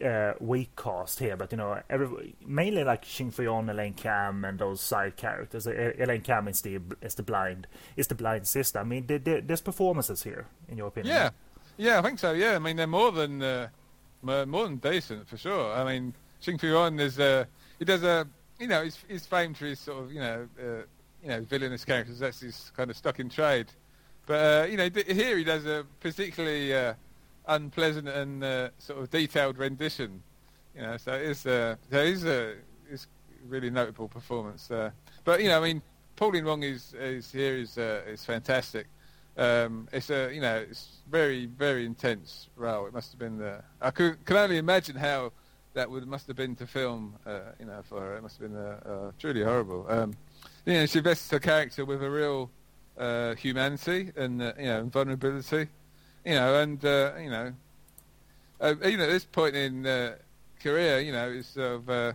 uh, 0.03 0.35
weak 0.41 0.75
cast 0.77 1.19
here, 1.19 1.37
but 1.37 1.53
you 1.53 1.59
know, 1.59 1.81
every, 1.89 2.35
mainly 2.45 2.85
like 2.85 3.05
Shing 3.05 3.31
Fui-On, 3.31 3.69
Elaine 3.69 3.95
Kam, 3.95 4.45
and 4.45 4.59
those 4.59 4.81
side 4.81 5.17
characters. 5.17 5.67
Elaine 5.67 6.23
Kam 6.23 6.49
is 6.49 6.63
the 6.63 6.81
is 7.03 7.15
the 7.15 7.23
blind 7.23 7.67
is 7.97 8.07
the 8.07 8.15
blind 8.15 8.47
sister. 8.47 8.79
I 8.79 8.85
mean, 8.85 9.07
there, 9.07 9.19
there, 9.19 9.41
there's 9.41 9.61
performances 9.61 10.23
here, 10.23 10.47
in 10.69 10.79
your 10.79 10.89
opinion. 10.89 11.15
Yeah, 11.15 11.31
yeah, 11.77 11.99
I 11.99 12.03
think 12.03 12.19
so. 12.19 12.33
Yeah, 12.33 12.57
I 12.57 12.59
mean, 12.59 12.77
they're 12.77 12.87
more 12.87 13.13
than 13.13 13.43
uh, 13.43 13.69
more 14.23 14.65
than 14.65 14.77
decent 14.77 15.29
for 15.29 15.37
sure. 15.37 15.73
I 15.73 15.85
mean, 15.85 16.15
Shing 16.41 16.59
Fui-On 16.59 16.99
is 16.99 17.19
uh, 17.19 17.45
he 17.79 17.85
does 17.85 18.03
a 18.03 18.27
you 18.59 18.67
know 18.67 18.85
he's, 18.85 18.99
he's 19.09 19.27
famed 19.27 19.57
for 19.57 19.67
his 19.67 19.81
sort 19.81 20.05
of 20.05 20.13
you 20.13 20.21
know 20.21 20.49
uh, 20.59 20.83
you 21.23 21.29
know 21.29 21.41
villainous 21.43 21.85
characters. 21.85 22.19
That's 22.19 22.41
his 22.41 22.73
kind 22.77 22.91
of 22.91 22.97
stuck 22.97 23.21
in 23.21 23.29
trade. 23.29 23.67
But 24.27 24.35
uh, 24.35 24.67
you 24.67 24.77
know 24.77 24.89
here 25.07 25.37
he 25.37 25.45
does 25.45 25.67
a 25.67 25.85
particularly 26.01 26.75
uh, 26.75 26.95
unpleasant 27.47 28.09
and 28.09 28.45
uh, 28.45 28.71
sort 28.79 29.01
of 29.01 29.11
detailed 29.11 29.59
rendition. 29.59 30.23
You 30.75 30.83
know, 30.83 30.97
so 30.97 31.13
it's 31.13 31.47
uh, 31.47 31.77
so 31.91 31.99
it's 31.99 32.25
a 32.25 32.55
it's 32.91 33.07
really 33.49 33.71
notable 33.71 34.09
performance. 34.09 34.71
Uh, 34.71 34.91
but 35.25 35.43
you 35.43 35.49
know, 35.49 35.61
I 35.61 35.65
mean, 35.65 35.83
Pauline 36.17 36.45
Wong 36.45 36.63
is 36.63 36.95
is 36.95 37.31
here 37.33 37.57
is 37.57 37.79
uh, 37.79 38.03
is 38.07 38.25
fantastic. 38.25 38.87
Um, 39.37 39.89
it's 39.93 40.11
a 40.11 40.33
you 40.33 40.41
know 40.41 40.57
it's 40.69 41.03
very 41.11 41.47
very 41.47 41.87
intense 41.87 42.49
role. 42.57 42.87
It 42.87 42.93
must 42.93 43.13
have 43.13 43.19
been 43.19 43.39
the 43.39 43.63
I 43.81 43.91
could 43.91 44.25
can 44.25 44.37
only 44.37 44.59
imagine 44.59 44.97
how 44.97 45.33
that 45.75 45.91
would 45.91 46.07
must 46.07 46.27
have 46.27 46.37
been 46.37 46.57
to 46.57 46.67
film. 46.67 47.17
Uh, 47.25 47.41
you 47.59 47.67
know, 47.67 47.81
for 47.83 48.01
her 48.01 48.17
it 48.17 48.23
must 48.23 48.41
have 48.41 48.51
been 48.51 48.59
uh, 48.59 48.81
uh, 48.85 49.13
truly 49.19 49.43
horrible. 49.43 49.87
Um, 49.89 50.15
you 50.67 50.75
know, 50.75 50.87
she 50.87 50.99
invests 50.99 51.31
her 51.31 51.39
character 51.39 51.85
with 51.85 52.03
a 52.03 52.11
real 52.11 52.51
uh, 52.99 53.35
humanity 53.35 54.13
and 54.17 54.43
uh, 54.43 54.53
you 54.59 54.67
know 54.67 54.85
vulnerability, 54.85 55.69
you 56.25 56.35
know, 56.35 56.61
and 56.61 56.85
uh, 56.85 57.13
you 57.21 57.31
know, 57.31 57.53
uh, 58.61 58.75
you 58.85 58.97
know, 58.97 59.05
at 59.05 59.11
this 59.11 59.25
point 59.25 59.57
in 59.57 59.87
uh, 59.87 60.17
career, 60.63 61.01
you 61.01 61.13
know, 61.13 61.31
it's 61.31 61.49
sort 61.49 61.73
of, 61.73 61.91
uh, 61.91 62.13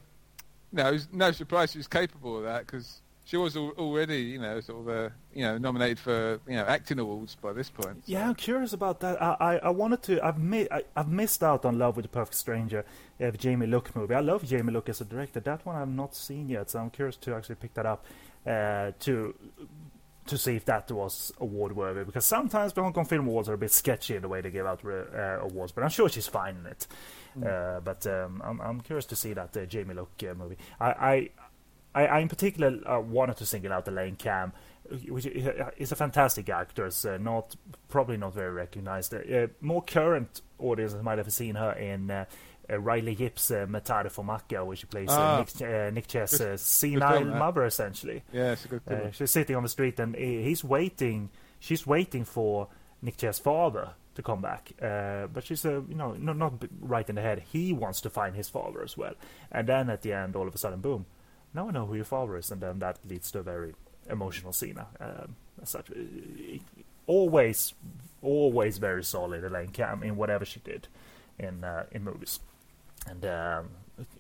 no, 0.72 0.94
it's 0.94 1.08
no 1.12 1.32
surprise 1.32 1.72
she 1.72 1.80
was 1.80 1.88
capable 1.88 2.38
of 2.38 2.44
that 2.44 2.66
because 2.66 3.02
she 3.26 3.38
was 3.38 3.58
al- 3.58 3.74
already, 3.78 4.22
you 4.22 4.40
know, 4.40 4.60
sort 4.62 4.82
of, 4.82 4.88
uh, 4.88 5.10
you 5.34 5.42
know, 5.44 5.58
nominated 5.58 5.98
for, 5.98 6.40
you 6.48 6.56
know, 6.56 6.66
acting 6.66 7.00
awards 7.00 7.36
by 7.36 7.52
this 7.54 7.70
point. 7.72 8.06
so. 8.06 8.12
Yeah, 8.12 8.30
I'm 8.30 8.36
curious 8.36 8.72
about 8.74 9.00
that. 9.00 9.20
I, 9.22 9.36
I, 9.40 9.56
I 9.58 9.70
wanted 9.70 10.04
to. 10.04 10.24
I've 10.24 10.38
mi- 10.38 10.68
I, 10.70 10.84
I've 10.96 11.10
missed 11.10 11.44
out 11.44 11.66
on 11.66 11.80
Love 11.80 11.96
with 11.96 12.04
the 12.04 12.10
Perfect 12.10 12.36
Stranger, 12.36 12.86
uh, 13.20 13.32
the 13.32 13.38
Jamie 13.38 13.66
Luk 13.66 13.96
movie. 13.96 14.14
I 14.14 14.20
love 14.20 14.46
Jamie 14.46 14.72
Luk 14.72 14.88
as 14.90 15.02
a 15.02 15.06
director. 15.06 15.40
That 15.40 15.66
one 15.66 15.76
I've 15.76 15.90
not 15.90 16.16
seen 16.16 16.50
yet, 16.50 16.70
so 16.70 16.80
I'm 16.80 16.92
curious 16.92 17.18
to 17.18 17.34
actually 17.34 17.56
pick 17.56 17.74
that 17.74 17.88
up 17.88 18.06
uh, 18.46 18.92
to 19.00 19.34
to 20.28 20.38
see 20.38 20.56
if 20.56 20.66
that 20.66 20.92
was 20.92 21.32
award 21.40 21.76
worthy. 21.76 22.04
Because 22.04 22.26
sometimes 22.26 22.74
the 22.74 22.82
Hong 22.82 22.94
Kong 22.94 23.06
Film 23.06 23.28
Awards 23.28 23.50
are 23.50 23.54
a 23.54 23.58
bit 23.58 23.72
sketchy 23.72 24.16
in 24.16 24.22
the 24.22 24.28
way 24.28 24.42
they 24.42 24.50
give 24.50 24.66
out 24.66 24.82
uh, 24.86 25.40
awards, 25.42 25.72
but 25.72 25.84
I'm 25.84 25.90
sure 25.90 26.10
she's 26.10 26.28
fine 26.28 26.58
in 26.58 26.66
it. 26.66 26.88
Uh, 27.46 27.80
but 27.82 28.08
um, 28.08 28.42
I'm, 28.44 28.62
I'm 28.62 28.82
curious 28.82 29.06
to 29.08 29.16
see 29.16 29.34
that 29.34 29.56
uh, 29.58 29.66
Jamie 29.66 29.94
Luk 29.94 30.10
uh, 30.24 30.34
movie. 30.34 30.58
I, 30.80 31.30
I, 31.94 32.06
I, 32.06 32.20
in 32.20 32.30
particular 32.30 32.80
uh, 32.90 33.00
wanted 33.00 33.38
to 33.38 33.46
single 33.46 33.74
out 33.74 33.88
Elaine 33.88 34.16
Kam, 34.16 34.54
which 35.10 35.26
is 35.26 35.92
a 35.92 35.96
fantastic 35.96 36.50
actor. 36.50 36.90
Uh, 37.06 37.18
not 37.18 37.56
probably 37.90 38.18
not 38.18 38.34
very 38.34 38.52
recognized. 38.52 39.14
Uh, 39.14 39.48
more 39.62 39.84
current 39.84 40.42
audiences 40.60 41.02
might 41.04 41.18
have 41.18 41.32
seen 41.32 41.56
her 41.56 41.74
in. 41.74 42.26
Uh, 42.70 42.74
uh, 42.74 42.80
Riley 42.80 43.14
Yip's 43.14 43.52
uh, 43.52 43.66
Metade 43.68 44.12
Fumaça, 44.12 44.66
where 44.66 44.76
she 44.76 44.86
plays 44.88 45.10
uh, 45.10 45.14
Ah. 45.18 45.38
Nick, 45.40 45.62
uh, 45.62 45.90
Nic 45.92 46.08
Tse' 46.08 46.42
uh, 46.42 46.58
senile 46.58 47.26
mother, 47.26 47.66
essentially. 47.66 48.24
Yeah, 48.34 48.52
it's 48.54 48.66
a 48.66 48.68
good 48.68 48.82
Uh, 48.88 49.12
she's 49.12 49.32
sitting 49.32 49.56
on 49.56 49.64
the 49.64 49.70
street 49.70 50.00
and 50.00 50.16
he's 50.16 50.64
waiting. 50.64 51.30
She's 51.60 51.86
waiting 51.88 52.26
for 52.26 52.68
Nic 53.02 53.18
Tse' 53.18 53.40
father 53.40 53.90
to 54.16 54.22
come 54.24 54.42
back, 54.42 54.72
uh, 54.82 55.28
but 55.28 55.44
she's 55.44 55.66
uh, 55.66 55.82
you 55.90 55.96
know 55.96 56.14
not, 56.14 56.38
not 56.38 56.54
right 56.80 57.08
in 57.10 57.16
the 57.16 57.22
head. 57.22 57.40
He 57.52 57.74
wants 57.74 58.02
to 58.02 58.10
find 58.10 58.36
his 58.36 58.50
father 58.50 58.82
as 58.84 58.96
well, 58.98 59.14
and 59.52 59.68
then 59.68 59.90
at 59.90 60.02
the 60.02 60.14
end, 60.14 60.36
all 60.36 60.48
of 60.48 60.56
a 60.56 60.58
sudden, 60.58 60.80
boom! 60.82 61.06
Now 61.54 61.68
I 61.68 61.72
know 61.72 61.86
who 61.86 61.96
your 61.96 62.06
father 62.06 62.38
is, 62.38 62.50
and 62.52 62.62
then 62.62 62.80
that 62.80 63.00
leads 63.06 63.30
to 63.32 63.40
a 63.40 63.44
very 63.44 63.74
emotional 64.10 64.54
scene. 64.54 64.80
Um, 65.00 65.36
as 65.62 65.70
such, 65.70 65.92
Uh, 65.92 65.96
always, 67.08 67.74
always 68.22 68.78
very 68.78 69.04
solid 69.04 69.44
Elaine 69.44 69.70
Kam 69.72 70.02
in 70.04 70.16
whatever 70.16 70.46
she 70.46 70.60
did 70.62 70.88
in 71.38 71.64
uh, 71.64 71.84
in 71.92 72.04
movies, 72.04 72.40
and 73.06 73.26
um, 73.26 73.70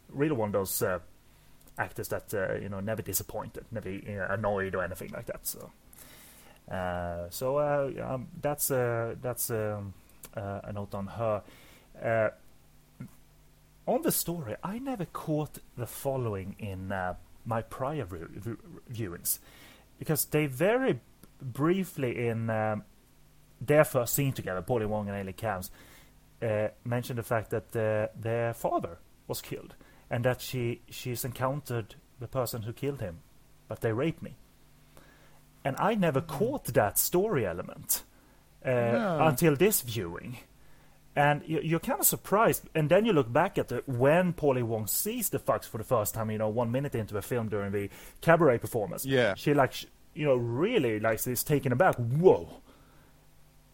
really 0.09 0.33
one 0.33 0.49
of 0.49 0.53
those. 0.53 0.81
Uh, 0.81 0.99
actors 1.77 2.07
that 2.09 2.33
uh, 2.33 2.53
you 2.55 2.69
know 2.69 2.79
never 2.79 3.01
disappointed, 3.01 3.65
never 3.71 3.89
you 3.89 4.01
know, 4.15 4.27
annoyed 4.29 4.75
or 4.75 4.83
anything 4.83 5.11
like 5.13 5.25
that. 5.25 5.45
So, 5.45 5.71
uh, 6.71 7.29
so 7.29 7.57
uh, 7.57 7.91
um, 8.13 8.27
that's 8.41 8.71
uh, 8.71 9.15
that's 9.21 9.49
um, 9.49 9.93
uh, 10.35 10.61
a 10.63 10.73
note 10.73 10.93
on 10.93 11.07
her. 11.07 11.43
On 13.87 14.01
the 14.01 14.11
story, 14.11 14.55
I 14.63 14.79
never 14.79 15.05
caught 15.05 15.59
the 15.77 15.85
following 15.85 16.55
in 16.57 16.91
my 17.45 17.61
prior 17.61 18.07
viewings 18.91 19.37
because 19.99 20.25
they 20.25 20.47
very 20.47 21.01
briefly 21.39 22.27
in 22.27 22.49
um, 22.49 22.83
their 23.61 23.83
first 23.83 24.15
scene 24.15 24.33
together, 24.33 24.63
Paulie 24.63 24.87
Wong 24.87 25.07
and 25.07 25.27
Ailey 25.27 25.35
Cams, 25.35 25.69
uh, 26.41 26.67
mentioned 26.83 27.17
the 27.19 27.23
fact 27.23 27.49
that 27.51 27.75
uh, 27.75 28.07
their 28.19 28.53
father 28.53 28.97
was 29.27 29.41
killed 29.41 29.75
and 30.09 30.23
that 30.25 30.41
she 30.41 30.81
she's 30.89 31.25
encountered 31.25 31.95
the 32.19 32.27
person 32.27 32.61
who 32.63 32.73
killed 32.73 33.01
him, 33.01 33.19
but 33.67 33.81
they 33.81 33.91
raped 33.91 34.21
me. 34.21 34.35
And 35.63 35.75
I 35.79 35.95
never 35.95 36.21
caught 36.21 36.65
that 36.65 36.97
story 36.99 37.45
element 37.45 38.03
uh, 38.63 38.69
No. 38.69 39.17
until 39.27 39.55
this 39.55 39.81
viewing. 39.81 40.37
And 41.17 41.41
you, 41.47 41.61
you're 41.61 41.79
kind 41.79 41.99
of 41.99 42.05
surprised, 42.05 42.67
and 42.75 42.89
then 42.89 43.05
you 43.05 43.13
look 43.13 43.31
back 43.31 43.57
at 43.57 43.71
it 43.71 43.87
when 43.87 44.33
Paulie 44.33 44.61
Wong 44.63 44.85
sees 44.85 45.29
the 45.29 45.39
fucks 45.39 45.63
for 45.65 45.77
the 45.77 45.83
first 45.85 46.13
time. 46.13 46.29
You 46.29 46.37
know, 46.37 46.49
one 46.49 46.71
minute 46.71 46.93
into 46.93 47.17
a 47.17 47.21
film 47.21 47.47
during 47.47 47.71
the 47.71 47.89
cabaret 48.21 48.57
performance, 48.59 49.05
Yeah. 49.05 49.33
she 49.35 49.53
like, 49.53 49.73
you 50.13 50.25
know, 50.25 50.35
really 50.35 50.99
like 50.99 51.25
is 51.25 51.41
taken 51.43 51.71
aback. 51.71 51.95
Whoa, 51.95 52.61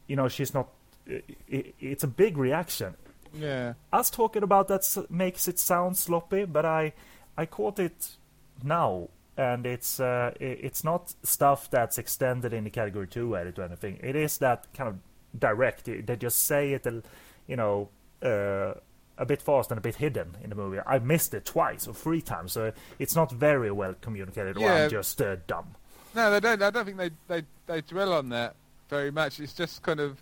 you 0.07 0.15
know, 0.15 0.27
she's 0.27 0.53
not. 0.53 0.69
I 1.11 1.55
i 1.57 1.73
it's 1.79 2.03
a 2.03 2.07
big 2.07 2.37
reaction 2.37 2.95
Yeah. 3.33 3.73
us 3.93 4.09
talking 4.09 4.43
about 4.43 4.67
that 4.67 4.83
makes 5.09 5.47
it 5.47 5.59
sound 5.59 5.95
sloppy, 5.97 6.45
but 6.45 6.65
I 6.65 6.93
I 7.37 7.45
caught 7.45 7.79
it 7.79 8.17
now, 8.63 9.07
and 9.37 9.65
it's 9.65 9.99
uh, 9.99 10.33
it's 10.39 10.83
not 10.83 11.13
stuff 11.23 11.69
that's 11.69 11.97
extended 11.97 12.51
in 12.53 12.63
the 12.65 12.69
category 12.69 13.07
two 13.07 13.37
edit 13.37 13.57
or 13.57 13.63
anything. 13.63 13.99
It 14.03 14.15
is 14.15 14.37
that 14.39 14.67
kind 14.73 14.89
of 14.89 14.95
direct. 15.39 15.85
They 15.85 16.15
just 16.17 16.39
say 16.45 16.73
it, 16.73 16.85
a- 16.85 17.03
you 17.47 17.55
know, 17.55 17.87
uh, 18.21 18.73
a 19.17 19.25
bit 19.25 19.41
fast 19.41 19.71
and 19.71 19.77
a 19.77 19.81
bit 19.81 19.95
hidden 19.95 20.35
in 20.43 20.49
the 20.49 20.55
movie. 20.55 20.79
I 20.85 20.99
missed 20.99 21.33
it 21.33 21.45
twice 21.45 21.87
or 21.87 21.93
three 21.93 22.21
times, 22.21 22.51
so 22.51 22.73
it's 22.99 23.15
not 23.15 23.31
very 23.31 23.71
well 23.71 23.95
communicated. 24.01 24.57
Or 24.57 24.61
Yeah. 24.61 24.83
I'm 24.83 24.89
just 24.89 25.21
uh, 25.21 25.37
dumb. 25.47 25.75
No, 26.13 26.29
they 26.31 26.39
don't. 26.41 26.61
I 26.61 26.69
don't 26.69 26.83
think 26.85 26.97
they, 26.97 27.11
they 27.29 27.43
they 27.65 27.79
dwell 27.81 28.11
on 28.13 28.27
that 28.29 28.55
very 28.89 29.09
much. 29.11 29.39
It's 29.39 29.53
just 29.53 29.81
kind 29.83 30.01
of, 30.01 30.21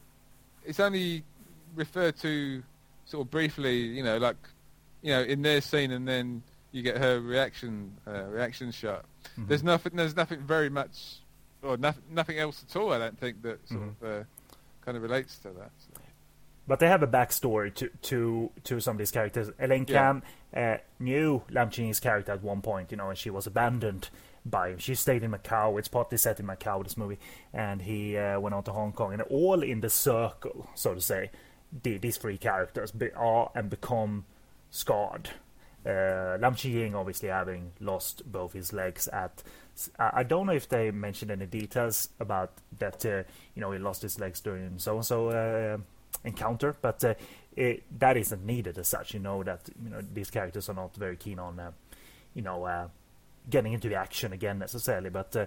it's 0.65 0.79
only 0.79 1.23
referred 1.75 2.17
to 2.19 2.63
sort 3.05 3.25
of 3.27 3.31
briefly. 3.31 3.77
You 3.79 4.03
know, 4.03 4.17
like, 4.17 4.37
you 5.01 5.11
know, 5.13 5.21
in 5.21 5.41
their 5.41 5.61
scene, 5.61 5.91
and 5.91 6.07
then 6.07 6.43
you 6.71 6.81
get 6.83 6.97
her 6.97 7.19
reaction 7.19 7.93
uh, 8.07 8.23
reaction 8.25 8.71
shot. 8.71 9.05
Mm-hmm. 9.31 9.47
There's 9.47 9.63
nothing. 9.63 9.91
There's 9.95 10.15
nothing 10.15 10.41
very 10.41 10.69
much, 10.69 11.17
or 11.63 11.77
nothing 11.77 12.03
nothing 12.11 12.37
else 12.39 12.63
at 12.69 12.75
all. 12.75 12.93
I 12.93 12.97
don't 12.99 13.19
think 13.19 13.41
that 13.43 13.67
sort 13.67 13.81
Mhm. 13.81 13.87
of 13.89 14.21
uh, 14.21 14.23
kind 14.85 14.97
of 14.97 15.03
relates 15.03 15.37
to 15.39 15.49
that. 15.49 15.71
So. 15.79 16.01
But 16.67 16.79
they 16.79 16.87
have 16.87 17.01
a 17.01 17.07
backstory 17.07 17.73
to 17.75 17.89
to 18.03 18.51
to 18.65 18.79
some 18.79 18.91
of 18.95 18.97
these 18.99 19.11
characters. 19.11 19.49
Elaine 19.59 19.85
Yeah. 19.87 19.97
Kam 19.97 20.23
uh, 20.55 20.77
knew 20.99 21.41
Lam 21.49 21.69
Ching's 21.71 21.99
character 21.99 22.31
at 22.33 22.43
one 22.43 22.61
point, 22.61 22.91
you 22.91 22.97
know, 22.97 23.09
and 23.09 23.17
she 23.17 23.29
was 23.31 23.47
abandoned 23.47 24.09
by 24.49 24.69
him. 24.69 24.77
She 24.77 24.95
stayed 24.95 25.23
in 25.23 25.31
Macau. 25.31 25.77
It's 25.79 25.87
partly 25.87 26.17
set 26.17 26.39
in 26.39 26.47
Macau, 26.47 26.83
this 26.83 26.97
movie, 26.97 27.19
and 27.53 27.81
he 27.81 28.17
uh, 28.17 28.39
went 28.39 28.55
on 28.55 28.63
to 28.63 28.71
Hong 28.71 28.91
Kong. 28.91 29.13
And 29.13 29.21
all 29.23 29.63
in 29.63 29.81
the 29.81 29.89
circle, 29.89 30.69
so 30.75 30.93
to 30.93 31.01
say, 31.01 31.31
the, 31.83 31.97
these 31.97 32.17
three 32.17 32.37
characters 32.37 32.91
be, 32.91 33.11
are 33.13 33.51
and 33.55 33.69
become 33.69 34.25
scarred. 34.71 35.29
Uh, 35.85 36.37
Lam 36.41 36.55
Ching 36.55 36.73
Ying 36.73 36.95
obviously 36.95 37.29
having 37.29 37.71
lost 37.79 38.29
both 38.29 38.53
his 38.53 38.73
legs 38.73 39.07
at. 39.07 39.43
I 39.97 40.23
don't 40.23 40.45
know 40.45 40.53
if 40.53 40.67
they 40.67 40.91
mentioned 40.91 41.31
any 41.31 41.45
details 41.45 42.09
about 42.19 42.51
that. 42.79 43.05
Uh, 43.05 43.23
you 43.55 43.61
know, 43.61 43.71
he 43.71 43.79
lost 43.79 44.01
his 44.01 44.19
legs 44.19 44.41
during 44.41 44.77
so 44.77 44.97
and 44.97 45.05
so 45.05 45.79
encounter, 46.23 46.75
but 46.81 47.03
uh, 47.03 47.13
it, 47.55 47.83
that 47.99 48.17
isn't 48.17 48.45
needed 48.45 48.77
as 48.77 48.87
such. 48.87 49.13
You 49.13 49.19
know 49.19 49.43
that 49.43 49.69
you 49.83 49.89
know 49.89 50.01
these 50.01 50.29
characters 50.29 50.69
are 50.69 50.73
not 50.73 50.95
very 50.95 51.15
keen 51.15 51.39
on, 51.39 51.59
uh, 51.59 51.71
you 52.33 52.41
know, 52.41 52.63
uh, 52.63 52.87
getting 53.49 53.73
into 53.73 53.89
the 53.89 53.95
action 53.95 54.33
again 54.33 54.57
necessarily, 54.59 55.09
but 55.09 55.35
uh, 55.35 55.45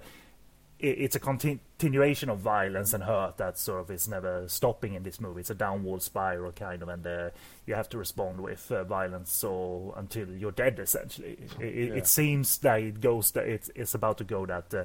it, 0.79 0.99
it's 0.99 1.17
a 1.17 1.21
contin- 1.21 1.61
continuation 1.79 2.29
of 2.29 2.39
violence 2.41 2.93
and 2.93 3.03
hurt 3.05 3.37
that 3.39 3.59
sort 3.59 3.81
of 3.81 3.91
is 3.91 4.09
never 4.09 4.49
stopping 4.49 4.95
in 4.95 5.03
this 5.03 5.21
movie. 5.21 5.41
It's 5.41 5.51
a 5.51 5.55
downward 5.55 6.03
spiral 6.03 6.53
kind 6.53 6.83
of, 6.83 6.89
and 6.89 7.07
uh, 7.07 7.31
you 7.67 7.75
have 7.75 7.89
to 7.91 7.99
respond 7.99 8.41
with 8.41 8.71
uh, 8.71 8.85
violence 8.85 9.43
or 9.45 9.95
until 9.97 10.29
you're 10.29 10.53
dead. 10.53 10.79
Essentially, 10.79 11.39
it, 11.59 11.65
it, 11.65 11.89
Yeah. 11.89 11.95
it 11.95 12.07
seems 12.07 12.59
that 12.59 12.81
it 12.81 13.01
goes 13.01 13.31
that 13.33 13.47
it's 13.49 13.71
it's 13.75 13.95
about 13.95 14.19
to 14.19 14.25
go 14.25 14.47
that 14.47 14.73
uh, 14.75 14.85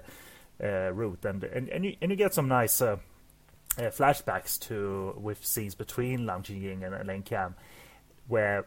uh, 0.64 0.92
route, 0.94 1.24
and 1.26 1.44
and 1.44 1.70
and 1.70 1.86
you, 1.86 1.96
and 2.02 2.12
you 2.12 2.18
get 2.18 2.34
some 2.34 2.48
nice. 2.48 2.82
Uh, 2.82 2.98
uh, 3.78 3.92
flashbacks 3.92 4.58
to 4.60 5.14
with 5.22 5.46
scenes 5.46 5.76
between 5.76 6.26
Lam 6.26 6.42
Ying 6.48 6.84
and 6.84 6.96
Elaine 6.96 7.22
Kam, 7.22 7.54
where 8.28 8.66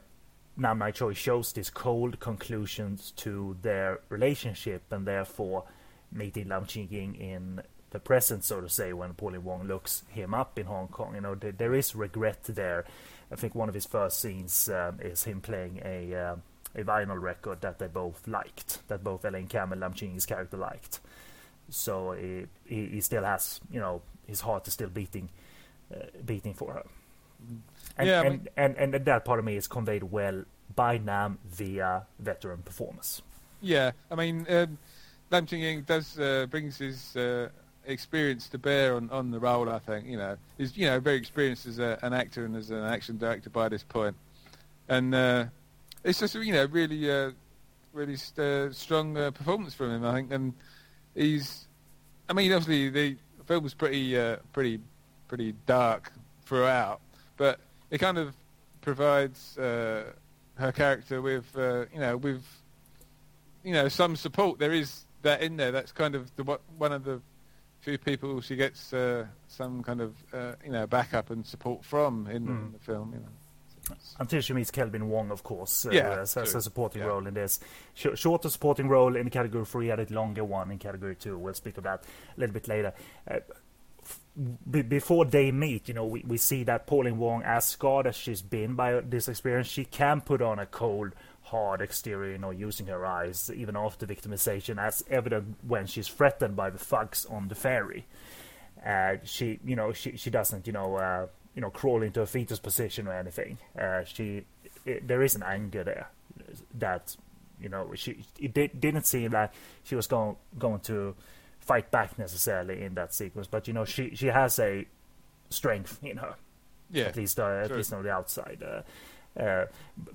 Nam 0.60 0.78
Nai 0.78 0.90
Choi 0.90 1.14
shows 1.14 1.52
these 1.52 1.70
cold 1.70 2.20
conclusions 2.20 3.12
to 3.16 3.56
their 3.62 4.00
relationship, 4.10 4.82
and 4.92 5.06
therefore 5.06 5.64
meeting 6.12 6.48
Lam 6.48 6.66
Ching 6.66 6.88
Ying 6.90 7.14
in 7.14 7.62
the 7.90 7.98
present, 7.98 8.44
so 8.44 8.60
to 8.60 8.68
say, 8.68 8.92
when 8.92 9.14
Pauline 9.14 9.42
Wong 9.42 9.64
looks 9.64 10.04
him 10.08 10.34
up 10.34 10.58
in 10.58 10.66
Hong 10.66 10.88
Kong. 10.88 11.14
You 11.14 11.22
know, 11.22 11.34
there, 11.34 11.52
there 11.52 11.74
is 11.74 11.94
regret 11.94 12.44
there. 12.44 12.84
I 13.32 13.36
think 13.36 13.54
one 13.54 13.70
of 13.70 13.74
his 13.74 13.86
first 13.86 14.20
scenes 14.20 14.68
um, 14.68 15.00
is 15.00 15.24
him 15.24 15.40
playing 15.40 15.80
a 15.82 16.14
uh, 16.14 16.36
a 16.74 16.84
vinyl 16.84 17.20
record 17.20 17.62
that 17.62 17.78
they 17.78 17.88
both 17.88 18.28
liked, 18.28 18.86
that 18.88 19.02
both 19.02 19.24
Elaine 19.24 19.48
Kam 19.48 19.72
and 19.72 19.80
Lam 19.80 19.94
Ching-ying's 19.94 20.26
character 20.26 20.56
liked. 20.58 21.00
So 21.70 22.12
he, 22.12 22.46
he 22.64 22.86
he 22.86 23.00
still 23.00 23.24
has, 23.24 23.60
you 23.72 23.80
know, 23.80 24.02
his 24.26 24.42
heart 24.42 24.68
is 24.68 24.74
still 24.74 24.90
beating, 24.90 25.30
uh, 25.92 26.04
beating 26.24 26.52
for 26.54 26.74
her. 26.74 26.84
And, 28.00 28.08
Yeah, 28.08 28.20
I 28.20 28.24
and, 28.26 28.30
mean- 28.38 28.48
and, 28.56 28.94
and 28.94 29.04
that 29.04 29.24
part 29.24 29.38
of 29.38 29.44
me 29.44 29.56
is 29.56 29.66
conveyed 29.68 30.04
well 30.04 30.44
by 30.74 30.98
Nam 30.98 31.38
via 31.50 32.02
veteran 32.18 32.62
performance. 32.62 33.22
Yeah, 33.60 33.90
I 34.10 34.14
mean, 34.14 34.46
um, 34.48 34.78
Lam 35.30 35.46
Ching 35.46 35.60
Ying 35.60 35.82
does 35.82 36.18
uh, 36.18 36.46
brings 36.50 36.78
his 36.78 37.14
uh, 37.16 37.48
experience 37.84 38.48
to 38.48 38.58
bear 38.58 38.94
on, 38.96 39.10
on 39.10 39.30
the 39.30 39.38
role. 39.38 39.68
I 39.68 39.78
think 39.78 40.06
you 40.06 40.16
know 40.16 40.36
he's 40.56 40.76
you 40.76 40.86
know 40.86 40.98
very 41.00 41.16
experienced 41.16 41.66
as 41.66 41.78
a, 41.78 41.98
an 42.02 42.12
actor 42.12 42.44
and 42.44 42.56
as 42.56 42.70
an 42.70 42.84
action 42.84 43.18
director 43.18 43.50
by 43.50 43.68
this 43.68 43.82
point, 43.82 44.16
and 44.88 45.14
uh, 45.14 45.44
it's 46.04 46.20
just 46.20 46.34
you 46.36 46.52
know 46.52 46.64
really 46.66 47.10
uh, 47.10 47.32
really 47.92 48.16
uh, 48.38 48.70
strong 48.72 49.16
uh, 49.18 49.30
performance 49.30 49.74
from 49.74 49.90
him. 49.90 50.04
I 50.06 50.14
think, 50.14 50.32
and 50.32 50.54
he's 51.14 51.66
I 52.28 52.32
mean 52.32 52.52
obviously 52.52 52.88
the 52.88 53.16
film 53.46 53.62
was 53.64 53.74
pretty 53.74 54.16
uh, 54.18 54.36
pretty 54.52 54.80
pretty 55.28 55.54
dark 55.66 56.12
throughout, 56.46 57.00
but 57.36 57.60
it 57.90 57.98
kind 57.98 58.18
of 58.18 58.34
provides 58.80 59.58
uh, 59.58 60.04
her 60.54 60.72
character 60.72 61.20
with 61.20 61.46
uh, 61.56 61.86
you 61.92 62.00
know 62.00 62.16
with 62.16 62.44
you 63.64 63.72
know 63.72 63.88
some 63.88 64.16
support. 64.16 64.58
There 64.58 64.72
is 64.72 65.04
that 65.22 65.42
in 65.42 65.56
there. 65.56 65.72
That's 65.72 65.92
kind 65.92 66.14
of 66.14 66.34
the 66.36 66.58
one 66.78 66.92
of 66.92 67.04
the 67.04 67.20
few 67.80 67.98
people 67.98 68.40
she 68.40 68.56
gets 68.56 68.92
uh, 68.92 69.26
some 69.48 69.82
kind 69.82 70.00
of 70.00 70.14
uh, 70.32 70.52
you 70.64 70.72
know 70.72 70.86
backup 70.86 71.30
and 71.30 71.46
support 71.46 71.84
from 71.84 72.26
in, 72.26 72.46
mm. 72.46 72.48
in 72.48 72.72
the 72.72 72.78
film. 72.78 73.12
You 73.12 73.20
know. 73.20 73.26
Until 74.20 74.40
she 74.40 74.52
meets 74.52 74.70
Kelvin 74.70 75.08
Wong, 75.08 75.32
of 75.32 75.42
course, 75.42 75.84
uh, 75.84 75.90
as, 75.90 76.36
as, 76.36 76.54
a 76.54 76.60
supporting 76.60 77.02
yeah. 77.02 77.08
role 77.08 77.26
in 77.26 77.34
this. 77.34 77.58
Sh- 77.94 78.14
shorter 78.14 78.48
supporting 78.48 78.88
role 78.88 79.16
in 79.16 79.28
category 79.30 79.64
three, 79.64 79.90
and 79.90 80.00
a 80.00 80.14
longer 80.14 80.44
one 80.44 80.70
in 80.70 80.78
category 80.78 81.16
two. 81.16 81.36
We'll 81.36 81.54
speak 81.54 81.76
of 81.76 81.84
that 81.84 82.04
a 82.36 82.40
little 82.40 82.54
bit 82.54 82.68
later. 82.68 82.92
Uh, 83.28 83.40
b- 84.70 84.82
before 84.82 85.24
they 85.24 85.50
meet, 85.50 85.88
you 85.88 85.94
know, 85.94 86.06
we, 86.06 86.24
we 86.26 86.36
see 86.36 86.64
that 86.64 86.86
Pauline 86.86 87.18
Wong, 87.18 87.42
as 87.42 87.66
scarred 87.66 88.06
as 88.06 88.16
she's 88.16 88.42
been 88.42 88.74
by 88.74 89.00
this 89.00 89.28
experience, 89.28 89.66
she 89.68 89.84
can 89.84 90.20
put 90.20 90.40
on 90.40 90.58
a 90.58 90.66
cold, 90.66 91.12
hard 91.42 91.80
exterior, 91.80 92.32
you 92.32 92.38
know, 92.38 92.50
using 92.50 92.86
her 92.86 93.04
eyes, 93.04 93.50
even 93.54 93.76
after 93.76 94.06
victimization, 94.06 94.78
as 94.78 95.04
evident 95.10 95.56
when 95.66 95.86
she's 95.86 96.08
threatened 96.08 96.56
by 96.56 96.70
the 96.70 96.78
thugs 96.78 97.26
on 97.26 97.48
the 97.48 97.54
ferry. 97.54 98.06
Uh, 98.84 99.16
she, 99.24 99.58
you 99.64 99.76
know, 99.76 99.92
she 99.92 100.16
she 100.16 100.30
doesn't, 100.30 100.66
you 100.66 100.72
know, 100.72 100.96
uh, 100.96 101.26
you 101.54 101.60
know, 101.60 101.70
crawl 101.70 102.02
into 102.02 102.22
a 102.22 102.26
fetus 102.26 102.58
position 102.58 103.06
or 103.06 103.12
anything. 103.12 103.58
Uh, 103.78 104.04
she, 104.04 104.44
it, 104.86 105.06
there 105.06 105.22
is 105.22 105.34
an 105.34 105.42
anger 105.42 105.84
there 105.84 106.08
that, 106.78 107.16
you 107.60 107.68
know, 107.68 107.90
she 107.94 108.24
it 108.38 108.54
did, 108.54 108.80
didn't 108.80 109.04
seem 109.04 109.32
like 109.32 109.50
she 109.82 109.94
was 109.94 110.06
going 110.06 110.36
going 110.58 110.80
to 110.80 111.14
fight 111.70 111.90
back 111.92 112.18
necessarily 112.18 112.82
in 112.82 112.94
that 112.94 113.14
sequence, 113.14 113.46
but 113.46 113.68
you 113.68 113.72
know, 113.72 113.84
she 113.84 114.12
she 114.16 114.26
has 114.26 114.58
a 114.58 114.84
strength 115.50 116.00
in 116.02 116.16
her. 116.16 116.34
Yeah, 116.90 117.04
at 117.04 117.16
least 117.16 117.38
uh, 117.38 117.62
at 117.64 117.70
least 117.70 117.92
on 117.92 118.02
the 118.02 118.10
outside. 118.10 118.60
Uh, 118.60 119.40
uh, 119.40 119.66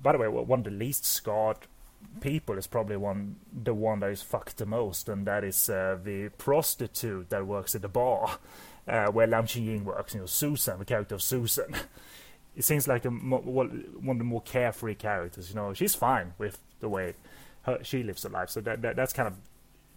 by 0.02 0.12
the 0.12 0.18
way, 0.18 0.28
one 0.28 0.58
of 0.58 0.64
the 0.66 0.70
least 0.70 1.06
scarred 1.06 1.60
people 2.20 2.58
is 2.58 2.66
probably 2.66 2.98
one 2.98 3.36
the 3.64 3.72
one 3.72 4.00
that 4.00 4.10
is 4.10 4.20
fucked 4.20 4.58
the 4.58 4.66
most, 4.66 5.08
and 5.08 5.26
that 5.26 5.44
is 5.44 5.70
uh, 5.70 5.96
the 6.04 6.28
prostitute 6.36 7.30
that 7.30 7.46
works 7.46 7.74
at 7.74 7.80
the 7.80 7.88
bar 7.88 8.38
uh, 8.86 9.06
where 9.06 9.26
Lam 9.26 9.46
Ching 9.46 9.64
Ying 9.64 9.84
works. 9.86 10.12
You 10.12 10.20
know, 10.20 10.26
Susan, 10.26 10.78
the 10.78 10.84
character 10.84 11.14
of 11.14 11.22
Susan. 11.22 11.74
it 12.54 12.64
seems 12.64 12.86
like 12.86 13.06
a, 13.06 13.08
one 13.08 13.86
of 14.08 14.18
the 14.18 14.24
more 14.24 14.42
carefree 14.42 14.96
characters. 14.96 15.48
You 15.48 15.56
know, 15.56 15.72
she's 15.72 15.94
fine 15.94 16.34
with 16.36 16.58
the 16.80 16.90
way 16.90 17.14
her, 17.62 17.78
she 17.82 18.02
lives 18.02 18.24
her 18.24 18.28
life. 18.28 18.50
So 18.50 18.60
that, 18.60 18.82
that 18.82 18.96
that's 18.96 19.14
kind 19.14 19.28
of, 19.28 19.34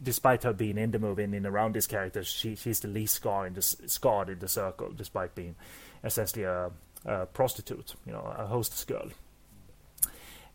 despite 0.02 0.44
her 0.44 0.54
being 0.54 0.78
in 0.78 0.92
the 0.92 1.00
movie 1.00 1.24
and 1.24 1.36
in 1.36 1.46
around 1.46 1.76
this 1.76 1.88
character, 1.88 2.24
she 2.24 2.56
she's 2.56 2.80
the 2.80 2.88
least 2.88 3.16
scarred 3.16 3.48
in 3.48 3.54
the 3.54 3.62
scarred 3.62 4.30
in 4.30 4.40
the 4.40 4.48
circle, 4.48 4.92
despite 4.96 5.36
being 5.36 5.56
essentially 6.04 6.44
a, 6.44 6.72
a 7.06 7.26
prostitute. 7.28 7.96
You 8.06 8.14
know, 8.14 8.34
a 8.38 8.46
hostess 8.46 8.86
girl. 8.86 9.10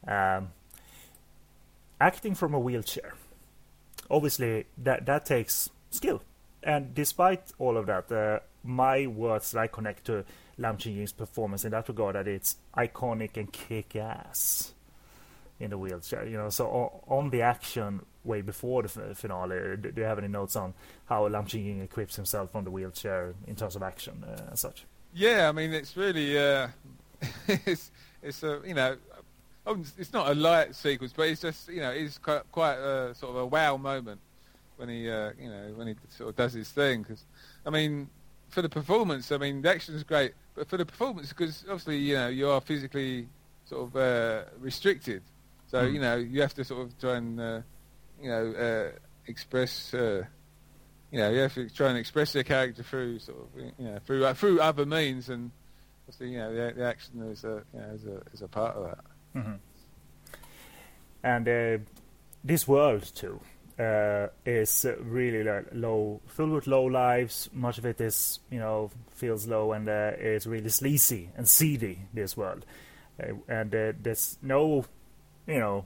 Um, 0.06 0.50
acting 2.00 2.34
from 2.34 2.54
a 2.54 2.58
wheelchair. 2.58 3.14
Obviously, 4.10 4.66
that 4.78 5.06
that 5.06 5.26
takes 5.26 5.70
skill 5.90 6.22
and 6.64 6.94
despite 6.94 7.52
all 7.58 7.76
of 7.76 7.86
that, 7.86 8.10
uh, 8.10 8.40
my 8.64 9.06
words 9.06 9.52
that 9.52 9.60
I 9.60 9.66
connect 9.66 10.06
to 10.06 10.24
Lam 10.56 10.78
Ching 10.78 10.96
Ying's 10.96 11.12
performance 11.12 11.64
in 11.64 11.72
that 11.72 11.86
regard 11.88 12.16
that 12.16 12.26
it's 12.26 12.56
iconic 12.74 13.36
and 13.36 13.52
kick 13.52 13.94
ass 13.96 14.72
in 15.64 15.70
the 15.70 15.78
wheelchair. 15.78 16.26
You 16.26 16.36
know, 16.36 16.48
so 16.50 17.02
on, 17.08 17.30
the 17.30 17.42
action 17.42 18.04
way 18.24 18.40
before 18.40 18.82
the 18.82 19.14
finale, 19.14 19.76
do 19.76 19.92
you 19.96 20.02
have 20.02 20.18
any 20.18 20.28
notes 20.28 20.56
on 20.56 20.74
how 21.06 21.26
Lam 21.26 21.46
Ching 21.46 21.66
Ying 21.66 21.80
equips 21.82 22.16
himself 22.16 22.52
from 22.52 22.64
the 22.64 22.70
wheelchair 22.70 23.34
in 23.46 23.56
terms 23.56 23.76
of 23.76 23.82
action 23.82 24.24
uh, 24.24 24.50
and 24.50 24.58
such? 24.58 24.84
Yeah, 25.12 25.48
I 25.48 25.52
mean 25.52 25.72
it's 25.72 25.96
really 25.96 26.38
uh, 26.38 26.68
it's 27.48 27.90
it's 28.22 28.42
a 28.42 28.60
you 28.64 28.74
know 28.74 28.96
it's 29.98 30.12
not 30.12 30.30
a 30.30 30.34
light 30.34 30.74
sequence, 30.74 31.12
but 31.16 31.28
it's 31.28 31.40
just 31.40 31.68
you 31.68 31.80
know 31.80 31.90
it's 31.90 32.18
quite, 32.18 32.42
quite 32.52 32.76
a 32.76 33.14
sort 33.14 33.30
of 33.30 33.36
a 33.36 33.46
wow 33.46 33.76
moment 33.76 34.20
when 34.76 34.88
he, 34.88 35.08
uh, 35.08 35.30
you 35.40 35.48
know, 35.48 35.72
when 35.76 35.88
he 35.88 35.94
sort 36.10 36.30
of 36.30 36.36
does 36.36 36.52
his 36.52 36.68
thing. 36.68 37.02
Because, 37.02 37.24
I 37.64 37.70
mean, 37.70 38.08
for 38.48 38.62
the 38.62 38.68
performance, 38.68 39.30
I 39.32 39.38
mean, 39.38 39.62
the 39.62 39.70
action 39.70 39.94
is 39.94 40.02
great, 40.02 40.32
but 40.54 40.68
for 40.68 40.76
the 40.76 40.86
performance, 40.86 41.28
because 41.28 41.64
obviously, 41.68 41.98
you 41.98 42.14
know, 42.14 42.28
you 42.28 42.48
are 42.48 42.60
physically 42.60 43.28
sort 43.66 43.88
of 43.88 43.96
uh, 43.96 44.44
restricted, 44.58 45.22
so 45.74 45.82
mm. 45.82 45.94
you 45.94 46.00
know, 46.00 46.14
you 46.14 46.40
have 46.40 46.54
to 46.54 46.62
sort 46.62 46.82
of 46.82 46.96
try 47.00 47.16
and, 47.16 47.40
uh, 47.40 47.60
you 48.22 48.30
know, 48.30 48.52
uh, 48.52 48.96
express. 49.26 49.92
Uh, 49.92 50.22
you 51.10 51.18
know, 51.18 51.30
you 51.30 51.40
have 51.40 51.54
to 51.54 51.68
try 51.68 51.88
and 51.88 51.98
express 51.98 52.32
your 52.32 52.44
character 52.44 52.84
through 52.84 53.18
sort 53.18 53.38
of, 53.38 53.60
you 53.60 53.84
know, 53.84 53.98
through 54.06 54.24
uh, 54.24 54.34
through 54.34 54.60
other 54.60 54.86
means, 54.86 55.30
and 55.30 55.50
obviously, 56.02 56.30
you 56.30 56.38
know, 56.38 56.54
the, 56.54 56.74
the 56.74 56.84
action 56.84 57.20
is 57.22 57.42
a, 57.42 57.64
you 57.74 57.80
know, 57.80 57.86
is 57.92 58.04
a 58.04 58.22
is 58.32 58.42
a 58.42 58.46
part 58.46 58.76
of 58.76 58.84
that. 58.84 59.04
Mm-hmm. 59.34 59.54
And 61.24 61.86
this 62.44 62.68
world 62.68 63.10
too 63.16 63.40
uh, 63.80 64.28
is 64.46 64.86
really 65.00 65.42
low, 65.72 66.20
filled 66.28 66.52
with 66.52 66.68
low 66.68 66.84
lives. 66.84 67.50
Much 67.52 67.78
of 67.78 67.86
it 67.86 68.00
is, 68.00 68.38
you 68.48 68.60
know, 68.60 68.92
feels 69.10 69.48
low 69.48 69.72
and 69.72 69.88
uh, 69.88 70.12
is 70.20 70.46
really 70.46 70.68
sleazy 70.68 71.30
and 71.36 71.48
seedy. 71.48 71.98
This 72.12 72.36
world, 72.36 72.64
uh, 73.20 73.32
and 73.48 73.74
uh, 73.74 73.92
there's 74.00 74.38
no, 74.40 74.84
you 75.46 75.58
know, 75.58 75.84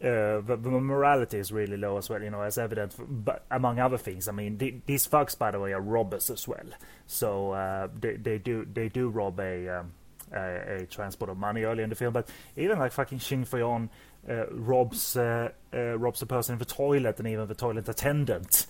uh, 0.00 0.40
the, 0.40 0.56
the, 0.60 0.70
morality 0.70 1.38
is 1.38 1.50
really 1.50 1.76
low 1.76 1.98
as 1.98 2.08
well. 2.08 2.22
You 2.22 2.30
know, 2.30 2.42
as 2.42 2.58
evident, 2.58 2.94
but 2.98 3.44
among 3.50 3.80
other 3.80 3.98
things, 3.98 4.28
I 4.28 4.32
mean, 4.32 4.58
the, 4.58 4.76
these 4.86 5.06
thugs, 5.06 5.34
by 5.34 5.50
the 5.50 5.58
way, 5.58 5.72
are 5.72 5.80
robbers 5.80 6.30
as 6.30 6.46
well. 6.46 6.66
So 7.06 7.52
uh, 7.52 7.88
they 7.98 8.16
they 8.16 8.38
do 8.38 8.66
they 8.72 8.88
do 8.88 9.08
rob 9.08 9.40
a. 9.40 9.68
Um, 9.80 9.92
a, 10.30 10.82
a, 10.82 10.86
transport 10.86 11.30
of 11.30 11.38
money 11.38 11.62
early 11.62 11.82
in 11.82 11.88
the 11.88 11.96
film, 11.96 12.12
but 12.12 12.28
even 12.54 12.78
like 12.78 12.92
fucking 12.92 13.18
Shing 13.18 13.46
Fui-On 13.46 13.88
uh, 14.28 14.44
robs 14.50 15.16
uh, 15.16 15.48
uh, 15.72 15.96
robs 15.96 16.20
a 16.20 16.26
person 16.26 16.52
in 16.54 16.58
the 16.58 16.64
toilet 16.66 17.18
and 17.18 17.28
even 17.28 17.48
the 17.48 17.54
toilet 17.54 17.88
attendant 17.88 18.66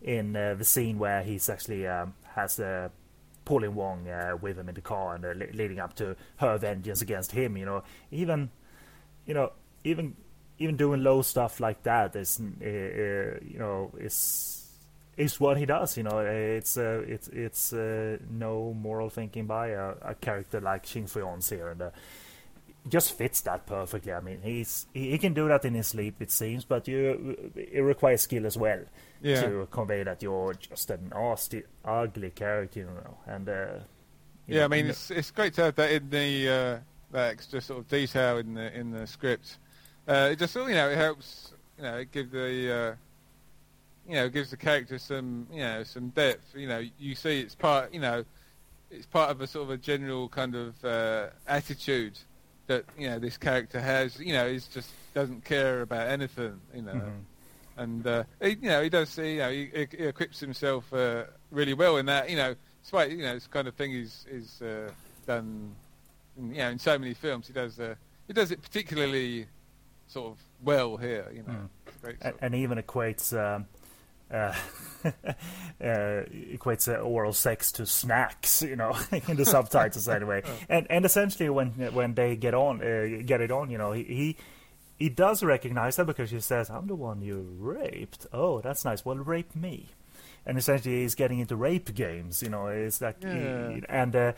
in 0.00 0.32
the 0.32 0.64
scene 0.64 0.98
where 0.98 1.22
he's 1.22 1.50
actually 1.50 1.86
um, 1.86 2.14
has 2.34 2.58
uh, 2.58 2.88
Pauline 3.44 3.74
Wong 3.74 4.06
with 4.40 4.58
him 4.58 4.68
in 4.70 4.74
the 4.74 4.80
car 4.80 5.14
and 5.14 5.54
leading 5.54 5.80
up 5.80 5.94
to 5.96 6.16
her 6.36 6.56
vengeance 6.56 7.02
against 7.02 7.32
him. 7.32 7.56
You 7.56 7.66
know, 7.66 7.82
even 8.10 8.50
you 9.26 9.34
know 9.34 9.52
even 9.84 10.16
even 10.58 10.76
doing 10.76 11.02
low 11.02 11.22
stuff 11.22 11.60
like 11.60 11.82
that 11.82 12.14
is 12.14 12.40
you 12.60 13.58
know 13.58 13.90
is 13.98 14.62
is 15.16 15.38
what 15.38 15.56
he 15.56 15.66
does. 15.66 15.96
You 15.96 16.04
know, 16.04 16.20
it's 16.20 16.76
uh, 16.76 17.02
it's 17.06 17.28
it's 17.28 17.72
uh, 17.72 18.18
no 18.30 18.72
moral 18.74 19.10
thinking 19.10 19.46
by 19.46 19.68
a, 19.68 19.94
a 20.02 20.14
character 20.14 20.60
like 20.60 20.86
Shing 20.86 21.06
Fui-On's 21.06 21.50
here, 21.50 21.68
and 21.68 21.82
uh, 21.82 21.90
just 22.88 23.16
fits 23.16 23.40
that 23.42 23.66
perfectly. 23.66 24.12
I 24.12 24.20
mean, 24.20 24.40
he's 24.42 24.86
he, 24.92 25.10
he, 25.10 25.18
can 25.18 25.34
do 25.34 25.48
that 25.48 25.64
in 25.64 25.74
his 25.74 25.88
sleep, 25.88 26.16
it 26.20 26.30
seems, 26.30 26.64
but 26.64 26.88
you 26.88 27.52
it 27.54 27.80
requires 27.80 28.22
skill 28.22 28.46
as 28.46 28.56
well 28.56 28.80
yeah. 29.22 29.42
to 29.42 29.68
convey 29.70 30.02
that 30.02 30.22
you're 30.22 30.54
just 30.54 30.90
a 30.90 30.96
nasty, 30.96 31.62
ugly 31.84 32.30
character, 32.30 32.80
you 32.80 32.86
know. 32.86 33.18
And 33.26 33.48
uh, 33.48 33.66
yeah, 34.46 34.60
know, 34.60 34.64
I 34.64 34.68
mean, 34.68 34.86
it's 34.86 35.10
it's 35.10 35.30
great 35.30 35.54
to 35.54 35.64
have 35.64 35.74
that 35.76 35.90
in 35.90 36.10
the 36.10 36.48
uh, 36.48 36.78
that 37.12 37.30
extra 37.30 37.60
sort 37.60 37.80
of 37.80 37.88
detail 37.88 38.38
in 38.38 38.54
the 38.54 38.76
in 38.76 38.90
the 38.90 39.06
script. 39.06 39.58
Uh, 40.08 40.30
it 40.32 40.38
just 40.38 40.54
you 40.54 40.68
know 40.68 40.90
it 40.90 40.98
helps 40.98 41.52
you 41.76 41.84
know 41.84 41.98
it 41.98 42.10
gives 42.10 42.32
the 42.32 42.72
uh, 42.72 42.94
you 44.08 44.14
know 44.14 44.28
gives 44.28 44.50
the 44.50 44.56
character 44.56 44.98
some 44.98 45.46
you 45.52 45.60
know 45.60 45.82
some 45.84 46.08
depth. 46.10 46.54
You 46.56 46.68
know, 46.68 46.82
you 46.98 47.14
see 47.14 47.40
it's 47.40 47.54
part 47.54 47.92
you 47.94 48.00
know 48.00 48.24
it's 48.90 49.06
part 49.06 49.30
of 49.30 49.40
a 49.40 49.46
sort 49.46 49.64
of 49.64 49.70
a 49.70 49.76
general 49.76 50.28
kind 50.28 50.54
of 50.54 50.84
uh, 50.84 51.28
attitude 51.46 52.18
that 52.66 52.84
you 52.98 53.08
know 53.08 53.18
this 53.18 53.36
character 53.36 53.80
has. 53.80 54.18
You 54.18 54.32
know, 54.34 54.46
is 54.46 54.66
just 54.66 54.90
doesn't 55.14 55.44
care 55.44 55.82
about 55.82 56.08
anything. 56.08 56.60
You 56.74 56.82
know, 56.82 56.92
mm-hmm. 56.92 57.80
and 57.80 58.06
uh, 58.06 58.24
he, 58.40 58.50
you 58.50 58.68
know 58.68 58.82
he 58.82 58.88
does. 58.88 59.08
See 59.08 59.34
you 59.34 59.38
know, 59.38 59.50
he, 59.50 59.70
he 59.72 60.04
equips 60.04 60.40
himself 60.40 60.92
uh, 60.92 61.24
really 61.50 61.74
well 61.74 61.96
in 61.96 62.06
that. 62.06 62.28
You 62.28 62.36
know, 62.36 62.54
despite 62.82 63.10
you 63.10 63.18
know 63.18 63.34
this 63.34 63.46
kind 63.46 63.68
of 63.68 63.74
thing 63.74 63.92
is 63.92 64.26
is 64.30 64.62
uh, 64.62 64.90
done. 65.26 65.74
In, 66.36 66.50
you 66.50 66.58
know, 66.58 66.70
in 66.70 66.78
so 66.78 66.98
many 66.98 67.14
films, 67.14 67.46
he 67.46 67.52
does. 67.52 67.78
Uh, 67.78 67.94
he 68.26 68.32
does 68.32 68.50
it 68.50 68.62
particularly 68.62 69.46
sort 70.06 70.32
of 70.32 70.38
well 70.62 70.96
here. 70.96 71.30
You 71.34 71.42
know, 71.42 71.68
mm. 72.04 72.16
and, 72.20 72.34
and, 72.40 72.54
even 72.54 72.78
equates. 72.78 73.36
Um, 73.36 73.66
uh, 74.32 74.54
uh, 75.04 75.12
equates 75.80 76.88
uh, 76.88 76.98
oral 77.00 77.32
sex 77.32 77.70
to 77.72 77.84
snacks, 77.84 78.62
you 78.62 78.76
know, 78.76 78.96
in 79.28 79.36
the 79.36 79.44
subtitles 79.44 80.08
anyway. 80.08 80.42
Oh. 80.52 80.58
And 80.68 80.86
and 80.90 81.04
essentially, 81.04 81.48
when 81.50 81.70
when 81.92 82.14
they 82.14 82.34
get 82.36 82.54
on, 82.54 82.82
uh, 82.82 83.22
get 83.24 83.40
it 83.40 83.50
on, 83.50 83.70
you 83.70 83.78
know, 83.78 83.92
he, 83.92 84.02
he 84.02 84.36
he 84.98 85.08
does 85.08 85.42
recognize 85.42 85.96
that 85.96 86.06
because 86.06 86.30
he 86.30 86.40
says, 86.40 86.70
"I'm 86.70 86.86
the 86.86 86.94
one 86.94 87.20
you 87.20 87.56
raped." 87.58 88.26
Oh, 88.32 88.60
that's 88.60 88.84
nice. 88.84 89.04
Well, 89.04 89.16
rape 89.16 89.54
me. 89.54 89.90
And 90.44 90.58
essentially, 90.58 91.02
he's 91.02 91.14
getting 91.14 91.38
into 91.38 91.54
rape 91.54 91.94
games. 91.94 92.42
You 92.42 92.48
know, 92.48 92.68
it's 92.68 93.00
like 93.00 93.16
yeah. 93.22 93.74
he, 93.74 93.82
and. 93.88 94.34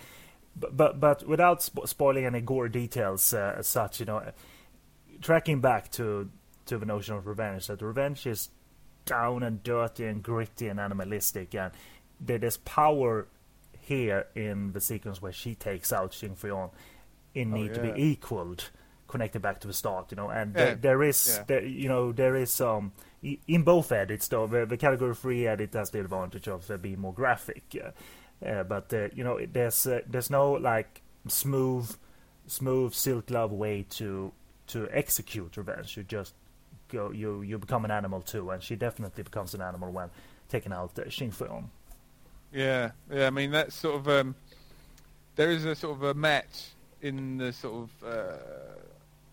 But, 0.56 0.76
but 0.76 1.00
but 1.00 1.26
without 1.26 1.60
spo- 1.60 1.88
spoiling 1.88 2.24
any 2.26 2.40
gore 2.40 2.68
details 2.68 3.32
uh, 3.34 3.56
as 3.58 3.66
such, 3.66 3.98
you 4.00 4.06
know, 4.06 4.22
tracking 5.20 5.60
back 5.60 5.90
to 5.92 6.30
to 6.66 6.78
the 6.78 6.86
notion 6.86 7.14
of 7.16 7.26
revenge, 7.26 7.66
that 7.66 7.82
revenge 7.82 8.26
is 8.26 8.50
down 9.04 9.42
and 9.42 9.62
dirty 9.62 10.06
and 10.06 10.22
gritty 10.22 10.68
and 10.68 10.80
animalistic 10.80 11.54
and 11.54 11.72
there's 12.20 12.56
power 12.58 13.26
here 13.80 14.26
in 14.34 14.72
the 14.72 14.80
sequence 14.80 15.20
where 15.20 15.32
she 15.32 15.54
takes 15.54 15.92
out 15.92 16.14
Shing 16.14 16.34
Fui-On. 16.34 16.70
It 17.34 17.46
Oh, 17.48 17.50
need 17.50 17.74
to 17.74 17.80
be 17.82 17.92
equaled, 18.02 18.70
connected 19.08 19.42
back 19.42 19.60
to 19.60 19.66
the 19.66 19.74
start, 19.74 20.10
you 20.10 20.16
know. 20.16 20.30
And 20.30 20.54
Yeah. 20.54 20.64
there, 20.66 20.74
there 20.76 21.02
is, 21.02 21.26
Yeah. 21.36 21.44
there, 21.48 21.64
you 21.66 21.88
know, 21.88 22.12
there 22.12 22.36
is 22.36 22.60
um 22.60 22.92
in 23.22 23.62
both 23.62 23.90
edits 23.92 24.28
though. 24.28 24.46
The, 24.46 24.64
the 24.64 24.76
category 24.78 25.14
three 25.14 25.46
edit 25.46 25.74
has 25.74 25.90
the 25.90 26.00
advantage 26.00 26.46
of 26.48 26.70
uh, 26.70 26.76
being 26.78 27.00
more 27.00 27.12
graphic, 27.12 27.64
uh, 27.84 27.90
but 28.44 28.92
uh, 28.92 29.08
you 29.14 29.24
know, 29.24 29.38
there's 29.52 29.86
uh, 29.86 30.00
there's 30.06 30.30
no 30.30 30.52
like 30.52 31.02
smooth, 31.28 31.94
smooth 32.46 32.92
silk 32.92 33.26
glove 33.26 33.52
way 33.52 33.86
to 33.90 34.32
to 34.68 34.88
execute 34.90 35.56
revenge. 35.56 35.96
You 35.96 36.02
just 36.02 36.34
go, 36.88 37.10
you 37.10 37.42
you 37.42 37.58
become 37.58 37.84
an 37.84 37.90
animal 37.90 38.20
too, 38.20 38.50
and 38.50 38.62
she 38.62 38.76
definitely 38.76 39.22
becomes 39.22 39.54
an 39.54 39.62
animal 39.62 39.90
when 39.90 40.10
taking 40.48 40.72
out 40.72 40.98
uh, 40.98 41.08
Shing. 41.08 41.32
Yeah, 42.52 42.92
yeah. 43.10 43.26
I 43.26 43.30
mean, 43.30 43.50
that's 43.50 43.74
sort 43.74 43.96
of 43.96 44.08
um, 44.08 44.34
there 45.36 45.50
is 45.50 45.64
a 45.64 45.74
sort 45.74 45.96
of 45.96 46.02
a 46.02 46.14
match 46.14 46.70
in 47.02 47.38
the 47.38 47.52
sort 47.52 47.74
of 47.74 48.08
uh, 48.08 48.36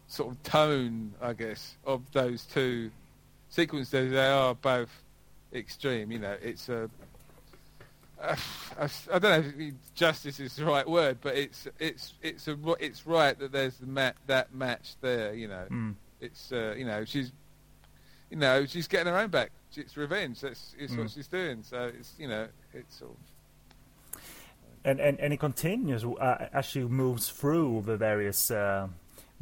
sort 0.07 0.31
of 0.31 0.43
tone, 0.43 1.13
I 1.21 1.33
guess, 1.33 1.75
of 1.85 2.11
those 2.11 2.45
two 2.45 2.91
sequences. 3.49 4.11
They 4.11 4.27
are 4.27 4.55
both 4.55 4.89
extreme. 5.53 6.11
You 6.11 6.19
know, 6.19 6.37
it's 6.41 6.69
a 6.69 6.83
uh, 6.83 6.87
I, 8.79 8.89
I 9.13 9.19
don't 9.19 9.23
know 9.23 9.51
if 9.65 9.73
justice 9.95 10.39
is 10.39 10.55
the 10.55 10.65
right 10.65 10.87
word, 10.87 11.17
but 11.21 11.35
it's 11.35 11.67
it's 11.79 12.13
it's 12.21 12.47
a 12.47 12.57
it's 12.79 13.05
right 13.07 13.37
that 13.39 13.51
there's 13.51 13.77
the 13.77 13.87
mat 13.87 14.15
that 14.27 14.53
match 14.53 14.95
there. 15.01 15.33
You 15.33 15.47
know, 15.47 15.65
Mm. 15.69 15.95
it's 16.19 16.51
uh, 16.51 16.75
you 16.77 16.85
know 16.85 17.03
she's 17.05 17.31
you 18.29 18.37
know 18.37 18.65
she's 18.65 18.87
getting 18.87 19.11
her 19.11 19.17
own 19.19 19.29
back. 19.29 19.51
It's 19.75 19.95
revenge. 19.97 20.41
That's 20.41 20.75
it's 20.77 20.93
Mm. 20.93 20.99
what 20.99 21.09
she's 21.11 21.27
doing. 21.27 21.63
So 21.63 21.91
it's 21.97 22.13
you 22.17 22.27
know 22.27 22.47
it's 22.73 22.97
sort 22.99 23.11
of 23.11 23.17
and 24.83 24.99
and 24.99 25.19
and 25.19 25.33
it 25.33 25.39
continues 25.39 26.03
uh, 26.03 26.47
as 26.53 26.65
she 26.65 26.81
moves 26.81 27.29
through 27.29 27.83
the 27.85 27.97
various 27.97 28.49
uh, 28.51 28.87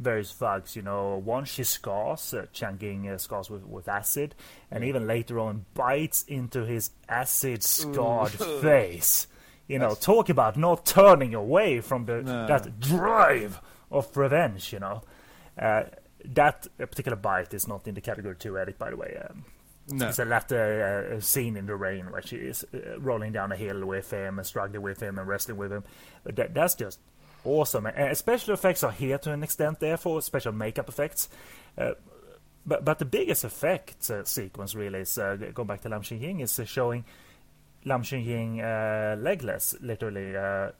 various 0.00 0.32
thugs. 0.32 0.74
You 0.74 0.82
know, 0.82 1.22
once 1.24 1.50
she 1.50 1.62
scars 1.64 2.34
uh, 2.34 2.46
Changing 2.52 3.08
uh, 3.08 3.18
scars 3.18 3.48
with, 3.50 3.64
with 3.64 3.88
acid, 3.88 4.34
and 4.70 4.82
even 4.82 5.06
later 5.06 5.38
on 5.38 5.66
bites 5.74 6.24
into 6.26 6.64
his 6.64 6.90
acid 7.08 7.62
scarred 7.62 8.30
face. 8.62 9.26
You 9.68 9.78
know, 9.78 9.90
That's- 9.90 10.04
talk 10.04 10.28
about 10.30 10.56
not 10.56 10.84
turning 10.84 11.34
away 11.34 11.80
from 11.80 12.06
the 12.06 12.22
No. 12.22 12.46
that 12.48 12.80
drive 12.80 13.60
of 13.90 14.16
revenge. 14.16 14.72
You 14.72 14.80
know, 14.80 15.02
uh, 15.56 15.84
that 16.24 16.66
particular 16.76 17.16
bite 17.16 17.54
is 17.54 17.68
not 17.68 17.86
in 17.86 17.94
the 17.94 18.00
category 18.00 18.34
two 18.36 18.58
edit, 18.58 18.78
by 18.78 18.90
the 18.90 18.96
way. 18.96 19.16
Um, 19.28 19.44
no. 19.92 20.08
it's 20.08 20.18
a 20.18 20.24
latter 20.24 21.14
uh, 21.16 21.20
scene 21.20 21.56
in 21.56 21.66
the 21.66 21.74
rain 21.76 22.10
where 22.12 22.22
she 22.22 22.36
is 22.36 22.64
uh, 22.74 22.98
rolling 23.00 23.32
down 23.32 23.50
a 23.52 23.56
hill 23.56 23.84
with 23.86 24.10
him 24.12 24.38
and 24.38 24.46
struggling 24.46 24.82
with 24.82 25.00
him 25.00 25.18
and 25.18 25.26
wrestling 25.28 25.56
with 25.56 25.72
him. 25.72 25.84
But 26.24 26.36
that, 26.36 26.54
that's 26.54 26.74
just 26.74 26.98
awesome. 27.44 27.86
And 27.86 28.16
special 28.16 28.54
effects 28.54 28.82
are 28.84 28.92
here 28.92 29.18
to 29.18 29.32
an 29.32 29.42
extent, 29.42 29.80
therefore, 29.80 30.22
special 30.22 30.52
makeup 30.52 30.88
effects. 30.88 31.28
Uh, 31.78 31.92
but 32.66 32.84
but 32.84 32.98
the 32.98 33.04
biggest 33.04 33.44
effect 33.44 34.10
uh, 34.10 34.24
sequence 34.24 34.74
really 34.74 35.00
is 35.00 35.16
uh, 35.18 35.36
going 35.54 35.66
back 35.68 35.80
to 35.82 35.88
Lam 35.88 36.02
Ching 36.02 36.20
Ying 36.22 36.40
is 36.40 36.58
uh, 36.58 36.64
showing 36.64 37.04
Lam 37.84 38.02
Ching 38.02 38.24
Ying 38.24 38.60
uh, 38.60 39.16
legless, 39.18 39.74
literally. 39.80 40.36
Uh, 40.36 40.70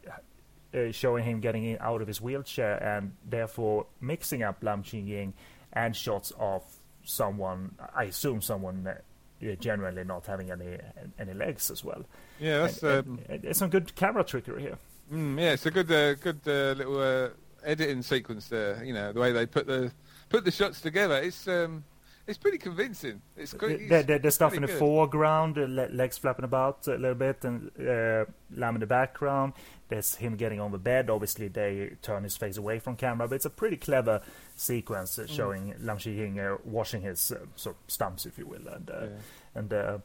uh, 0.72 0.92
showing 0.92 1.24
him 1.24 1.40
getting 1.40 1.64
in, 1.64 1.76
out 1.80 2.00
of 2.00 2.06
his 2.06 2.20
wheelchair 2.20 2.76
and 2.80 3.10
therefore 3.28 3.86
mixing 4.00 4.44
up 4.44 4.62
Lam 4.62 4.84
Ching 4.84 5.04
Ying 5.08 5.34
and 5.72 5.96
shots 5.96 6.32
of 6.38 6.62
someone, 7.02 7.74
I 7.92 8.04
assume 8.04 8.40
someone 8.40 8.86
uh, 8.86 9.54
generally 9.58 10.04
not 10.04 10.26
having 10.26 10.52
any 10.52 10.78
any 11.18 11.34
legs 11.34 11.72
as 11.72 11.82
well. 11.82 12.04
Yeah, 12.38 12.58
that's 12.60 12.82
And- 12.84 13.08
um, 13.08 13.18
and- 13.28 13.44
and 13.46 13.56
some 13.56 13.68
good 13.70 13.96
camera 13.96 14.22
trickery 14.22 14.62
here. 14.62 14.78
Mm, 15.12 15.40
yeah, 15.40 15.52
it's 15.52 15.66
a 15.66 15.70
good 15.70 15.90
uh, 15.90 16.14
good 16.14 16.40
uh, 16.46 16.72
little 16.78 17.00
uh, 17.00 17.28
editing 17.64 18.02
sequence 18.02 18.48
there. 18.48 18.82
You 18.84 18.94
know 18.94 19.12
the 19.12 19.20
way 19.20 19.32
they 19.32 19.46
put 19.46 19.66
the 19.66 19.92
put 20.28 20.44
the 20.44 20.50
shots 20.50 20.80
together. 20.80 21.16
It's 21.16 21.48
um 21.48 21.84
it's 22.26 22.38
pretty 22.38 22.58
convincing. 22.58 23.20
It's 23.36 23.52
great. 23.54 23.88
The, 23.88 24.02
the, 24.04 24.18
the 24.20 24.30
stuff 24.30 24.54
in 24.54 24.60
the 24.62 24.68
good. 24.68 24.78
foreground, 24.78 25.58
uh, 25.58 25.62
le- 25.62 25.88
legs 25.92 26.16
flapping 26.16 26.44
about 26.44 26.86
a 26.86 26.92
little 26.92 27.14
bit, 27.16 27.44
and 27.44 27.72
uh, 27.80 28.24
Lam 28.54 28.76
in 28.76 28.80
the 28.80 28.86
background. 28.86 29.54
There's 29.88 30.14
him 30.14 30.36
getting 30.36 30.60
on 30.60 30.70
the 30.70 30.78
bed. 30.78 31.10
Obviously, 31.10 31.48
they 31.48 31.96
turn 32.02 32.22
his 32.22 32.36
face 32.36 32.56
away 32.56 32.78
from 32.78 32.94
camera, 32.94 33.26
but 33.26 33.34
it's 33.34 33.46
a 33.46 33.50
pretty 33.50 33.76
clever 33.78 34.20
sequence 34.54 35.16
Mm. 35.16 35.24
uh, 35.24 35.26
showing 35.26 35.74
Lam 35.80 35.98
Ching 35.98 36.16
Ying 36.18 36.38
uh, 36.38 36.56
washing 36.64 37.02
his 37.02 37.32
uh, 37.32 37.38
sort 37.56 37.74
of 37.74 37.90
stumps, 37.90 38.26
if 38.26 38.38
you 38.38 38.46
will, 38.46 38.68
and 38.68 38.88
uh, 38.90 38.94
Yeah. 39.00 39.08
and 39.56 39.72
uh, 39.72 39.98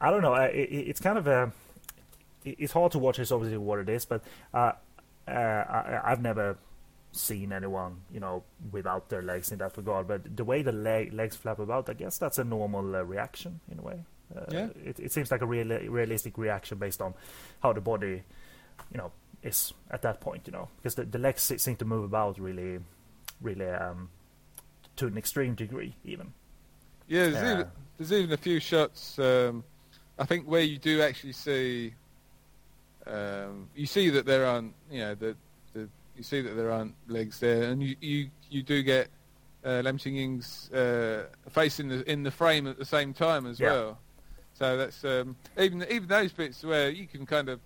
I 0.00 0.10
don't 0.10 0.22
know. 0.22 0.34
Uh, 0.34 0.48
it- 0.52 0.70
it's 0.88 1.00
kind 1.00 1.18
of 1.18 1.26
a. 1.26 1.52
it- 2.44 2.56
It's 2.58 2.72
hard 2.72 2.92
to 2.92 2.98
watch. 2.98 3.18
It's 3.18 3.32
obviously 3.32 3.58
what 3.58 3.78
it 3.80 3.88
is, 3.88 4.04
but 4.04 4.22
uh, 4.54 4.72
uh, 5.28 5.30
I, 5.30 6.00
I've 6.04 6.22
never 6.22 6.56
seen 7.12 7.52
anyone, 7.52 8.02
you 8.12 8.20
know, 8.20 8.44
without 8.70 9.08
their 9.08 9.22
legs 9.22 9.50
in 9.52 9.58
that 9.58 9.76
regard. 9.76 10.06
But 10.06 10.36
the 10.36 10.44
way 10.44 10.62
the 10.62 10.72
leg, 10.72 11.12
legs 11.12 11.36
flap 11.36 11.58
about, 11.58 11.88
I 11.90 11.94
guess 11.94 12.18
that's 12.18 12.38
a 12.38 12.44
normal 12.44 12.94
uh, 12.94 13.02
reaction 13.02 13.60
in 13.70 13.78
a 13.78 13.82
way. 13.82 14.04
Uh, 14.34 14.44
Yeah. 14.50 14.68
It, 14.84 15.00
it 15.00 15.12
seems 15.12 15.30
like 15.30 15.42
a 15.42 15.46
real, 15.46 15.66
realistic 15.88 16.38
reaction 16.38 16.78
based 16.78 17.00
on 17.02 17.14
how 17.62 17.72
the 17.72 17.80
body, 17.80 18.22
you 18.92 18.98
know, 18.98 19.10
is 19.42 19.72
at 19.90 20.02
that 20.02 20.20
point. 20.20 20.42
You 20.46 20.52
know, 20.52 20.68
because 20.76 20.94
the, 20.94 21.04
the 21.04 21.18
legs 21.18 21.42
seem 21.42 21.76
to 21.76 21.84
move 21.84 22.04
about 22.04 22.38
really, 22.38 22.78
really 23.40 23.66
um, 23.68 24.08
to 24.96 25.06
an 25.08 25.18
extreme 25.18 25.54
degree, 25.56 25.96
even. 26.04 26.32
Yeah, 27.08 27.22
there's, 27.24 27.34
Yeah. 27.34 27.52
even, 27.54 27.66
there's 27.98 28.12
even 28.12 28.32
a 28.32 28.36
few 28.36 28.60
shots. 28.60 29.18
Um, 29.18 29.64
I 30.16 30.24
think 30.26 30.46
where 30.46 30.62
you 30.62 30.78
do 30.78 31.02
actually 31.02 31.32
see, 31.32 31.94
um, 33.06 33.68
you 33.74 33.86
see 33.86 34.10
that 34.10 34.26
there 34.26 34.46
aren't, 34.46 34.74
you 34.90 35.00
know, 35.00 35.14
the, 35.14 35.36
the 35.72 35.88
you 36.16 36.22
see 36.22 36.40
that 36.40 36.54
there 36.54 36.70
aren't 36.70 36.94
legs 37.08 37.40
there, 37.40 37.64
and 37.64 37.82
you 37.82 37.96
you, 38.00 38.30
you 38.50 38.62
do 38.62 38.82
get 38.82 39.08
uh, 39.64 39.82
Lam 39.84 39.98
Ching 39.98 40.16
Ying's 40.16 40.70
uh, 40.72 41.26
face 41.50 41.80
in 41.80 41.88
the 41.88 42.10
in 42.10 42.22
the 42.22 42.30
frame 42.30 42.66
at 42.66 42.78
the 42.78 42.84
same 42.84 43.12
time 43.12 43.46
as 43.46 43.58
Yeah. 43.60 43.72
well. 43.72 43.98
So 44.54 44.76
that's 44.76 45.04
um, 45.04 45.36
even 45.58 45.84
even 45.90 46.08
those 46.08 46.32
bits 46.32 46.62
where 46.62 46.90
you 46.90 47.06
can 47.06 47.24
kind 47.26 47.48
of, 47.48 47.60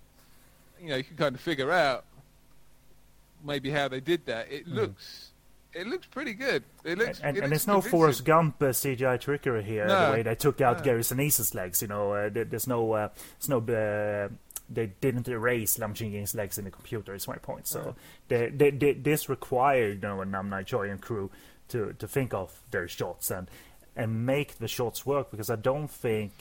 you 0.80 0.88
know, 0.90 0.96
you 0.96 1.04
can 1.04 1.16
kind 1.16 1.34
of 1.34 1.40
figure 1.40 1.72
out 1.72 2.04
maybe 3.44 3.70
how 3.70 3.88
they 3.88 4.00
did 4.00 4.26
that. 4.26 4.50
It 4.50 4.66
Mhm. 4.68 4.74
looks. 4.74 5.30
It 5.72 5.88
looks 5.88 6.06
pretty 6.06 6.34
good. 6.34 6.62
It 6.84 6.98
looks, 6.98 7.18
and, 7.18 7.36
it 7.36 7.40
and 7.42 7.50
looks 7.50 7.64
there's 7.64 7.66
no 7.66 7.72
convincing. 7.74 7.90
Forrest 7.90 8.24
Gump 8.24 8.62
uh, 8.62 8.66
CGI 8.66 9.18
trickery 9.20 9.64
here. 9.64 9.86
No. 9.88 10.06
The 10.06 10.12
way 10.12 10.22
they 10.22 10.36
took 10.36 10.60
out 10.60 10.78
No. 10.78 10.84
Gary 10.84 11.02
Sinise's 11.02 11.52
legs, 11.52 11.82
you 11.82 11.88
know, 11.88 12.12
uh, 12.12 12.28
there, 12.28 12.44
there's 12.44 12.68
no, 12.68 12.92
uh, 12.92 13.08
there's 13.40 13.48
no. 13.48 14.30
They 14.74 14.92
didn't 15.00 15.28
erase 15.28 15.78
Lam 15.78 15.94
Ching 15.94 16.12
Ying's 16.12 16.34
legs 16.34 16.58
in 16.58 16.64
the 16.64 16.70
computer. 16.70 17.14
Is 17.14 17.26
my 17.28 17.36
point. 17.36 17.66
So 17.66 17.94
they, 18.28 18.48
they, 18.50 18.70
they, 18.70 18.92
this 18.92 19.28
required, 19.28 20.02
you 20.02 20.08
know, 20.08 20.20
a 20.20 20.24
Nam 20.24 20.50
Nai 20.50 20.62
Choi 20.64 20.90
and 20.90 21.00
crew 21.00 21.30
to 21.68 21.94
to 21.98 22.06
think 22.08 22.34
of 22.34 22.60
their 22.70 22.88
shots 22.88 23.30
and 23.30 23.48
and 23.96 24.26
make 24.26 24.58
the 24.58 24.68
shots 24.68 25.06
work 25.06 25.30
because 25.30 25.50
I 25.50 25.56
don't 25.56 25.88
think. 25.90 26.32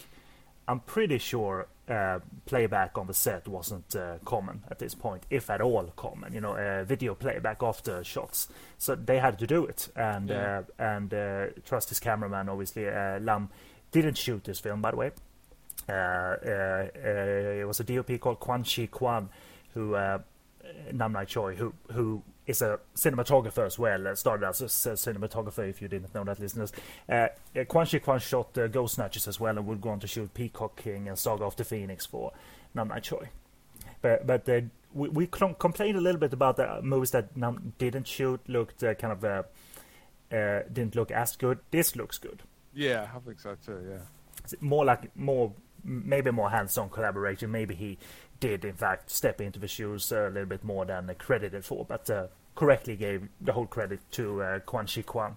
I'm 0.65 0.79
pretty 0.79 1.17
sure 1.17 1.67
uh, 1.89 2.19
playback 2.45 2.97
on 2.97 3.07
the 3.07 3.13
set 3.13 3.49
wasn't 3.49 3.93
uh, 3.97 4.19
common 4.23 4.63
at 4.71 4.79
this 4.79 4.95
point, 4.95 5.23
if 5.29 5.49
at 5.49 5.59
all 5.59 5.91
common. 5.97 6.31
You 6.33 6.39
know, 6.39 6.55
uh, 6.55 6.85
video 6.85 7.15
playback 7.15 7.61
after 7.61 8.01
shots, 8.05 8.47
so 8.77 8.95
they 8.95 9.19
had 9.19 9.37
to 9.39 9.45
do 9.45 9.65
it, 9.65 9.89
and 9.97 10.29
Yeah. 10.29 10.61
uh, 10.79 10.83
and 10.93 11.13
uh, 11.13 11.45
trust 11.65 11.89
his 11.89 11.99
cameraman. 11.99 12.47
Obviously, 12.47 12.87
uh, 12.87 13.19
Lam 13.19 13.49
didn't 13.91 14.17
shoot 14.17 14.45
this 14.45 14.61
film, 14.61 14.81
by 14.81 14.91
the 14.91 14.97
way. 14.97 15.11
Uh, 15.87 15.91
uh, 15.91 16.87
uh, 16.95 17.61
it 17.61 17.67
was 17.67 17.79
a 17.79 17.83
DOP 17.83 18.19
called 18.19 18.39
Kwan 18.39 18.63
Chi 18.63 18.87
Kwan, 18.87 19.29
who 19.73 19.95
uh, 19.95 20.19
Nam 20.91 21.13
Nai 21.13 21.25
Choi, 21.25 21.55
who 21.55 21.73
who 21.91 22.23
is 22.45 22.61
a 22.61 22.79
cinematographer 22.95 23.65
as 23.65 23.79
well. 23.79 24.15
Started 24.15 24.47
as 24.47 24.61
a 24.61 24.65
cinematographer, 24.65 25.69
if 25.69 25.81
you 25.81 25.87
didn't 25.87 26.13
know 26.13 26.23
that, 26.23 26.39
listeners. 26.39 26.71
Uh, 27.09 27.27
uh, 27.55 27.63
Kwan 27.65 27.85
Chi 27.85 27.99
Kwan 27.99 28.19
shot 28.19 28.57
uh, 28.57 28.67
Ghost 28.67 28.95
Snatchers 28.95 29.27
as 29.27 29.39
well, 29.39 29.57
and 29.57 29.65
would 29.67 29.81
go 29.81 29.89
on 29.89 29.99
to 29.99 30.07
shoot 30.07 30.33
Peacock 30.33 30.81
King 30.81 31.07
and 31.07 31.17
Saga 31.17 31.45
of 31.45 31.55
the 31.55 31.63
Phoenix 31.63 32.05
for 32.05 32.31
Nam 32.73 32.89
Nai 32.89 32.99
Choi. 32.99 33.29
But 34.01 34.27
but 34.27 34.47
uh, 34.49 34.61
we 34.93 35.09
we 35.09 35.27
complained 35.27 35.97
a 35.97 36.01
little 36.01 36.19
bit 36.19 36.33
about 36.33 36.57
the 36.57 36.81
movies 36.81 37.11
that 37.11 37.35
Nam 37.35 37.73
didn't 37.77 38.07
shoot, 38.07 38.39
looked 38.47 38.83
uh, 38.83 38.93
kind 38.95 39.13
of 39.13 39.23
uh, 39.23 39.43
uh, 40.35 40.63
didn't 40.71 40.95
look 40.95 41.11
as 41.11 41.35
good. 41.35 41.59
This 41.71 41.95
looks 41.95 42.17
good. 42.17 42.43
Yeah, 42.73 43.07
I 43.15 43.19
think 43.19 43.39
so 43.39 43.55
too. 43.65 43.79
Yeah. 43.89 43.99
It's 44.43 44.55
more 44.59 44.83
like 44.83 45.15
more 45.15 45.53
maybe 45.83 46.31
more 46.31 46.49
hands-on 46.49 46.89
collaboration. 46.89 47.51
Maybe 47.51 47.75
he 47.75 47.97
did 48.39 48.65
in 48.65 48.73
fact 48.75 49.09
step 49.09 49.39
into 49.41 49.59
the 49.59 49.67
shoes 49.67 50.11
uh, 50.11 50.27
a 50.27 50.29
little 50.29 50.45
bit 50.49 50.63
more 50.63 50.85
than 50.85 51.09
uh, 51.09 51.13
credited 51.17 51.63
for, 51.65 51.85
but 51.85 52.09
uh, 52.09 52.27
correctly 52.55 52.95
gave 52.95 53.27
the 53.41 53.53
whole 53.53 53.65
credit 53.67 53.99
to 54.11 54.41
uh, 54.41 54.59
Kwan 54.59 54.87
Chi 54.87 55.01
Kwan. 55.01 55.35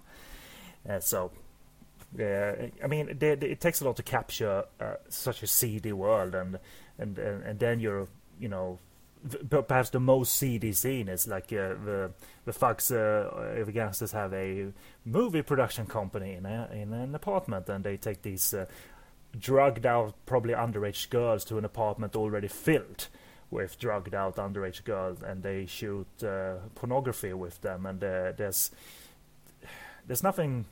Uh, 0.88 1.00
so. 1.00 1.30
Uh, 2.18 2.68
I 2.82 2.86
mean, 2.86 3.16
they, 3.18 3.34
they- 3.34 3.50
it 3.50 3.60
takes 3.60 3.80
a 3.80 3.84
lot 3.84 3.96
to 3.96 4.02
capture 4.02 4.64
uh, 4.80 4.94
such 5.08 5.42
a 5.42 5.46
seedy 5.46 5.92
world, 5.92 6.34
and 6.34 6.58
and 6.98 7.18
and, 7.18 7.42
and 7.42 7.58
then 7.58 7.80
you're, 7.80 8.06
you 8.40 8.48
know, 8.48 8.78
perhaps 9.50 9.90
the 9.90 10.00
most 10.00 10.36
seedy 10.36 10.72
scene 10.72 11.08
is 11.08 11.26
like 11.26 11.46
uh, 11.52 11.74
the 11.84 12.10
the 12.44 12.52
thugs, 12.52 12.90
uh, 12.90 13.62
the 13.66 13.72
gangsters 13.72 14.12
have 14.12 14.32
a 14.32 14.68
movie 15.04 15.42
production 15.42 15.84
company 15.84 16.34
in 16.34 16.46
a, 16.46 16.68
in 16.72 16.92
an 16.92 17.14
apartment, 17.14 17.68
and 17.68 17.84
they 17.84 17.96
take 17.96 18.22
these 18.22 18.54
uh, 18.54 18.64
drugged 19.38 19.86
out 19.86 20.14
probably 20.26 20.54
underage 20.54 21.10
girls 21.10 21.44
to 21.46 21.58
an 21.58 21.64
apartment 21.64 22.16
already 22.16 22.48
filled 22.48 23.08
with 23.50 23.78
drugged 23.78 24.14
out 24.14 24.36
underage 24.36 24.84
girls, 24.84 25.22
and 25.22 25.42
they 25.42 25.66
shoot 25.66 26.06
uh, 26.22 26.56
pornography 26.74 27.32
with 27.32 27.60
them. 27.60 27.86
And 27.86 28.02
uh, 28.02 28.32
there's 28.36 28.70
there's 30.06 30.22
nothing 30.22 30.66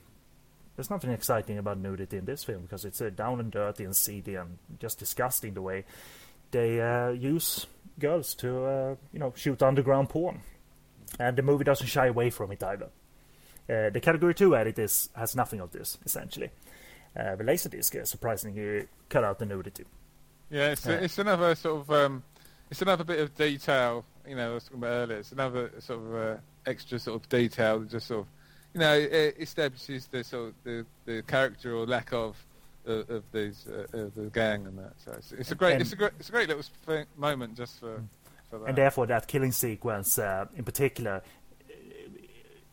there's 0.75 0.89
nothing 0.89 1.11
exciting 1.11 1.57
about 1.57 1.77
nudity 1.77 2.17
in 2.17 2.25
this 2.25 2.43
film 2.43 2.63
because 2.63 2.85
it's 2.85 3.01
uh, 3.01 3.09
down 3.09 3.39
and 3.39 3.51
dirty 3.51 3.85
and 3.85 3.95
seedy 3.95 4.35
and 4.35 4.57
just 4.79 4.99
disgusting 4.99 5.53
the 5.53 5.61
way 5.61 5.85
they 6.51 6.81
uh, 6.81 7.09
use 7.09 7.65
girls 7.99 8.35
to 8.35 8.65
uh, 8.65 8.95
you 9.13 9.19
know 9.19 9.33
shoot 9.35 9.61
underground 9.63 10.09
porn, 10.09 10.41
and 11.19 11.37
the 11.37 11.41
movie 11.41 11.63
doesn't 11.63 11.87
shy 11.87 12.07
away 12.07 12.29
from 12.29 12.51
it 12.51 12.63
either. 12.63 12.89
Uh, 13.67 13.89
the 13.89 13.99
category 13.99 14.33
two 14.33 14.55
edit 14.55 14.77
is 14.77 15.09
has 15.15 15.35
nothing 15.35 15.59
of 15.59 15.71
this 15.71 15.97
essentially. 16.05 16.49
Uh, 17.17 17.35
the 17.35 17.43
laserdisc 17.43 18.01
uh, 18.01 18.05
surprisingly 18.05 18.87
cut 19.09 19.23
out 19.23 19.39
the 19.39 19.45
nudity. 19.45 19.85
Yeah, 20.49 20.71
it's, 20.71 20.85
it's 20.85 21.17
another 21.17 21.55
sort 21.55 21.81
of 21.81 21.91
um, 21.91 22.23
it's 22.69 22.81
another 22.81 23.03
bit 23.03 23.19
of 23.19 23.35
detail. 23.35 24.05
You 24.27 24.35
know, 24.35 24.51
I 24.51 24.53
was 24.55 24.63
talking 24.65 24.79
about 24.79 24.89
earlier. 24.89 25.17
It's 25.19 25.31
another 25.31 25.71
sort 25.79 25.99
of 25.99 26.15
uh, 26.15 26.37
extra 26.65 26.99
sort 26.99 27.21
of 27.21 27.29
detail, 27.29 27.79
just 27.81 28.07
sort 28.07 28.21
of 28.21 28.27
you 28.75 28.81
know, 28.81 28.93
it 28.93 29.37
establishes 29.39 30.07
the 30.07 30.21
sort 30.23 30.49
of 30.49 30.53
the, 30.65 30.85
the 31.05 31.21
character 31.23 31.73
or 31.73 31.87
lack 31.87 32.11
of 32.11 32.35
of, 32.85 33.09
of 33.09 33.23
these 33.31 33.65
uh, 33.67 33.97
of 33.97 34.13
the 34.15 34.25
gang 34.25 34.67
and 34.67 34.77
that. 34.77 34.93
So 35.03 35.13
it's, 35.13 35.31
it's 35.31 35.51
a 35.51 35.55
great, 35.55 35.73
and 35.73 35.81
it's 35.81 35.93
a 35.93 35.95
great, 35.95 36.11
it's 36.19 36.27
a 36.27 36.31
great 36.31 36.49
little 36.49 37.05
moment 37.17 37.55
just 37.55 37.79
for. 37.79 38.03
for 38.49 38.59
that. 38.59 38.67
And 38.67 38.77
therefore, 38.77 39.07
that 39.07 39.27
killing 39.27 39.53
sequence 39.53 40.19
uh, 40.19 40.45
in 40.57 40.65
particular, 40.65 41.23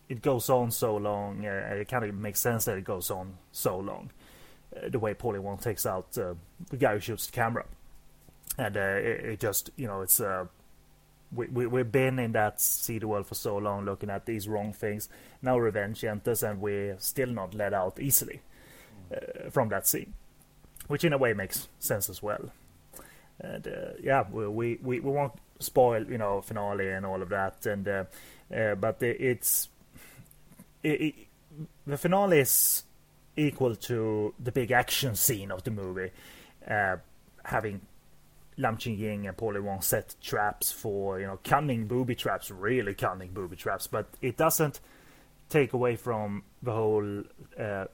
it 0.08 0.22
goes 0.22 0.50
on 0.50 0.72
so 0.72 0.96
long. 0.96 1.46
Uh, 1.46 1.76
it 1.80 1.88
kind 1.88 2.04
of 2.04 2.14
makes 2.16 2.40
sense 2.40 2.64
that 2.64 2.76
it 2.76 2.84
goes 2.84 3.08
on 3.10 3.38
so 3.52 3.78
long. 3.78 4.10
Uh, 4.74 4.88
the 4.88 4.98
way 4.98 5.14
Pauline 5.14 5.42
Wong 5.42 5.58
takes 5.58 5.84
out 5.86 6.16
uh, 6.16 6.34
the 6.70 6.76
guy 6.76 6.94
who 6.94 7.00
shoots 7.00 7.26
the 7.26 7.32
camera, 7.32 7.64
and 8.58 8.76
uh, 8.76 8.80
it, 8.80 9.24
it, 9.24 9.40
just 9.40 9.70
you 9.76 9.86
know 9.86 10.00
it's 10.00 10.20
we, 11.34 11.46
we, 11.46 11.66
we've 11.66 11.90
been 11.90 12.18
in 12.18 12.32
that 12.32 12.60
see 12.60 12.98
the 12.98 13.08
world 13.08 13.26
for 13.26 13.34
so 13.34 13.56
long 13.56 13.84
looking 13.84 14.10
at 14.10 14.26
these 14.26 14.48
wrong 14.48 14.72
things. 14.72 15.08
Now 15.40 15.58
revenge 15.58 16.04
enters 16.04 16.42
and 16.42 16.60
we're 16.60 16.96
still 16.98 17.28
not 17.28 17.54
let 17.54 17.72
out 17.72 17.98
easily 17.98 18.40
uh, 19.14 19.50
from 19.50 19.68
that 19.70 19.86
scene. 19.86 20.12
Which 20.88 21.04
in 21.04 21.12
a 21.12 21.18
way 21.18 21.32
makes 21.32 21.68
sense 21.78 22.10
as 22.10 22.22
well. 22.22 22.50
And 23.40 23.66
uh, 23.66 23.92
yeah, 24.02 24.24
we, 24.30 24.46
we, 24.46 24.78
we, 24.82 25.00
won't 25.00 25.32
spoil, 25.58 26.04
you 26.04 26.18
know, 26.18 26.42
finale 26.42 26.90
and 26.90 27.06
all 27.06 27.22
of 27.22 27.28
that. 27.30 27.64
And 27.66 27.88
uh, 27.88 28.04
uh 28.54 28.74
But 28.74 29.02
it's... 29.02 29.68
It, 30.82 31.00
it, 31.00 31.14
the 31.86 31.96
finale 31.96 32.40
is 32.40 32.84
equal 33.36 33.74
to 33.74 34.34
the 34.38 34.52
big 34.52 34.70
action 34.70 35.14
scene 35.14 35.50
of 35.50 35.64
the 35.64 35.70
movie. 35.70 36.10
Uh, 36.68 36.96
having 37.44 37.80
Lam 38.58 38.76
Ching 38.76 38.98
Ying 38.98 39.26
and 39.26 39.36
Pauline 39.36 39.64
Wong 39.64 39.80
set 39.80 40.14
traps 40.20 40.70
for 40.70 41.18
you 41.18 41.26
know 41.26 41.38
cunning 41.42 41.86
booby 41.86 42.14
traps, 42.14 42.50
really 42.50 42.94
cunning 42.94 43.32
booby 43.32 43.56
traps, 43.56 43.86
but 43.86 44.08
it 44.20 44.36
doesn't 44.36 44.80
take 45.48 45.72
away 45.72 45.96
from 45.96 46.42
the 46.62 46.72
whole 46.72 47.22
uh, 47.58 47.84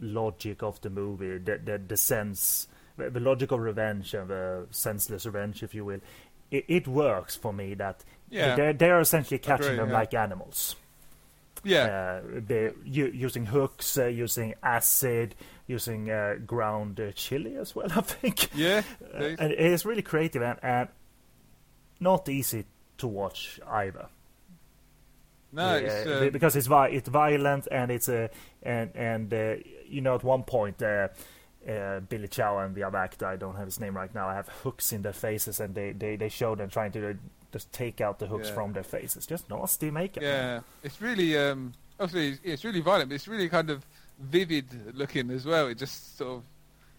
logic 0.00 0.62
of 0.62 0.80
the 0.80 0.90
movie, 0.90 1.38
the, 1.38 1.60
the, 1.64 1.78
the 1.78 1.96
sense, 1.96 2.66
the 2.96 3.20
logic 3.20 3.52
of 3.52 3.60
revenge 3.60 4.14
and 4.14 4.28
the 4.28 4.66
senseless 4.70 5.24
revenge, 5.24 5.62
if 5.62 5.74
you 5.74 5.84
will. 5.84 6.00
It, 6.50 6.64
it 6.68 6.88
works 6.88 7.36
for 7.36 7.52
me 7.52 7.74
that 7.74 8.04
yeah. 8.30 8.56
they're, 8.56 8.72
they're 8.72 9.00
essentially 9.00 9.38
catching 9.38 9.66
Agree, 9.66 9.76
them 9.76 9.88
yeah. 9.90 9.94
like 9.94 10.14
animals. 10.14 10.76
Yeah, 11.64 11.84
uh, 11.84 12.20
they're 12.46 12.74
using 12.84 13.46
hooks, 13.46 13.98
uh, 13.98 14.06
using 14.06 14.54
acid, 14.62 15.34
using 15.66 16.10
uh, 16.10 16.36
ground 16.46 17.00
uh, 17.00 17.12
chili 17.12 17.56
as 17.56 17.74
well. 17.74 17.88
I 17.96 18.00
think. 18.00 18.50
Yeah, 18.54 18.82
uh, 19.14 19.22
and 19.38 19.52
it's 19.52 19.84
really 19.84 20.02
creative 20.02 20.42
and, 20.42 20.58
and, 20.62 20.88
not 22.00 22.28
easy 22.28 22.64
to 22.98 23.06
watch 23.06 23.60
either. 23.66 24.08
No, 25.52 25.76
it's, 25.76 26.06
uh, 26.06 26.28
because 26.32 26.56
it's 26.56 26.66
vi- 26.66 26.88
it's 26.88 27.08
violent 27.08 27.68
and 27.70 27.90
it's 27.90 28.08
a 28.08 28.28
and 28.62 28.90
and 28.94 29.32
uh, 29.32 29.54
you 29.86 30.00
know 30.00 30.14
at 30.14 30.24
one 30.24 30.42
point. 30.42 30.82
Uh, 30.82 31.08
Billy 32.10 32.28
Chow 32.28 32.58
and 32.58 32.74
the 32.74 32.82
other 32.82 32.98
actor, 32.98 33.24
I 33.24 33.36
don't 33.36 33.56
have 33.56 33.64
his 33.64 33.80
name 33.80 33.96
right 33.96 34.14
now. 34.14 34.28
I 34.28 34.34
have 34.34 34.48
hooks 34.48 34.92
in 34.92 35.00
their 35.00 35.14
faces, 35.14 35.60
and 35.60 35.74
they, 35.74 35.92
they, 35.92 36.16
they 36.16 36.28
show 36.28 36.54
them 36.54 36.68
trying 36.68 36.92
to 36.92 37.16
just 37.54 37.72
take 37.72 38.00
out 38.00 38.18
the 38.18 38.26
hooks 38.26 38.48
yeah. 38.48 38.54
from 38.54 38.72
their 38.72 38.82
faces. 38.82 39.26
Just 39.26 39.48
nasty 39.48 39.90
makeup. 39.92 40.24
Yeah, 40.24 40.60
it's 40.82 41.00
really 41.00 41.38
um, 41.38 41.72
obviously 42.00 42.36
it's 42.42 42.64
really 42.64 42.80
violent, 42.80 43.10
but 43.10 43.14
it's 43.14 43.28
really 43.28 43.48
kind 43.48 43.70
of 43.70 43.86
vivid 44.18 44.66
looking 44.92 45.30
as 45.30 45.46
well. 45.46 45.68
It 45.68 45.78
just 45.78 46.18
sort 46.18 46.38
of, 46.38 46.42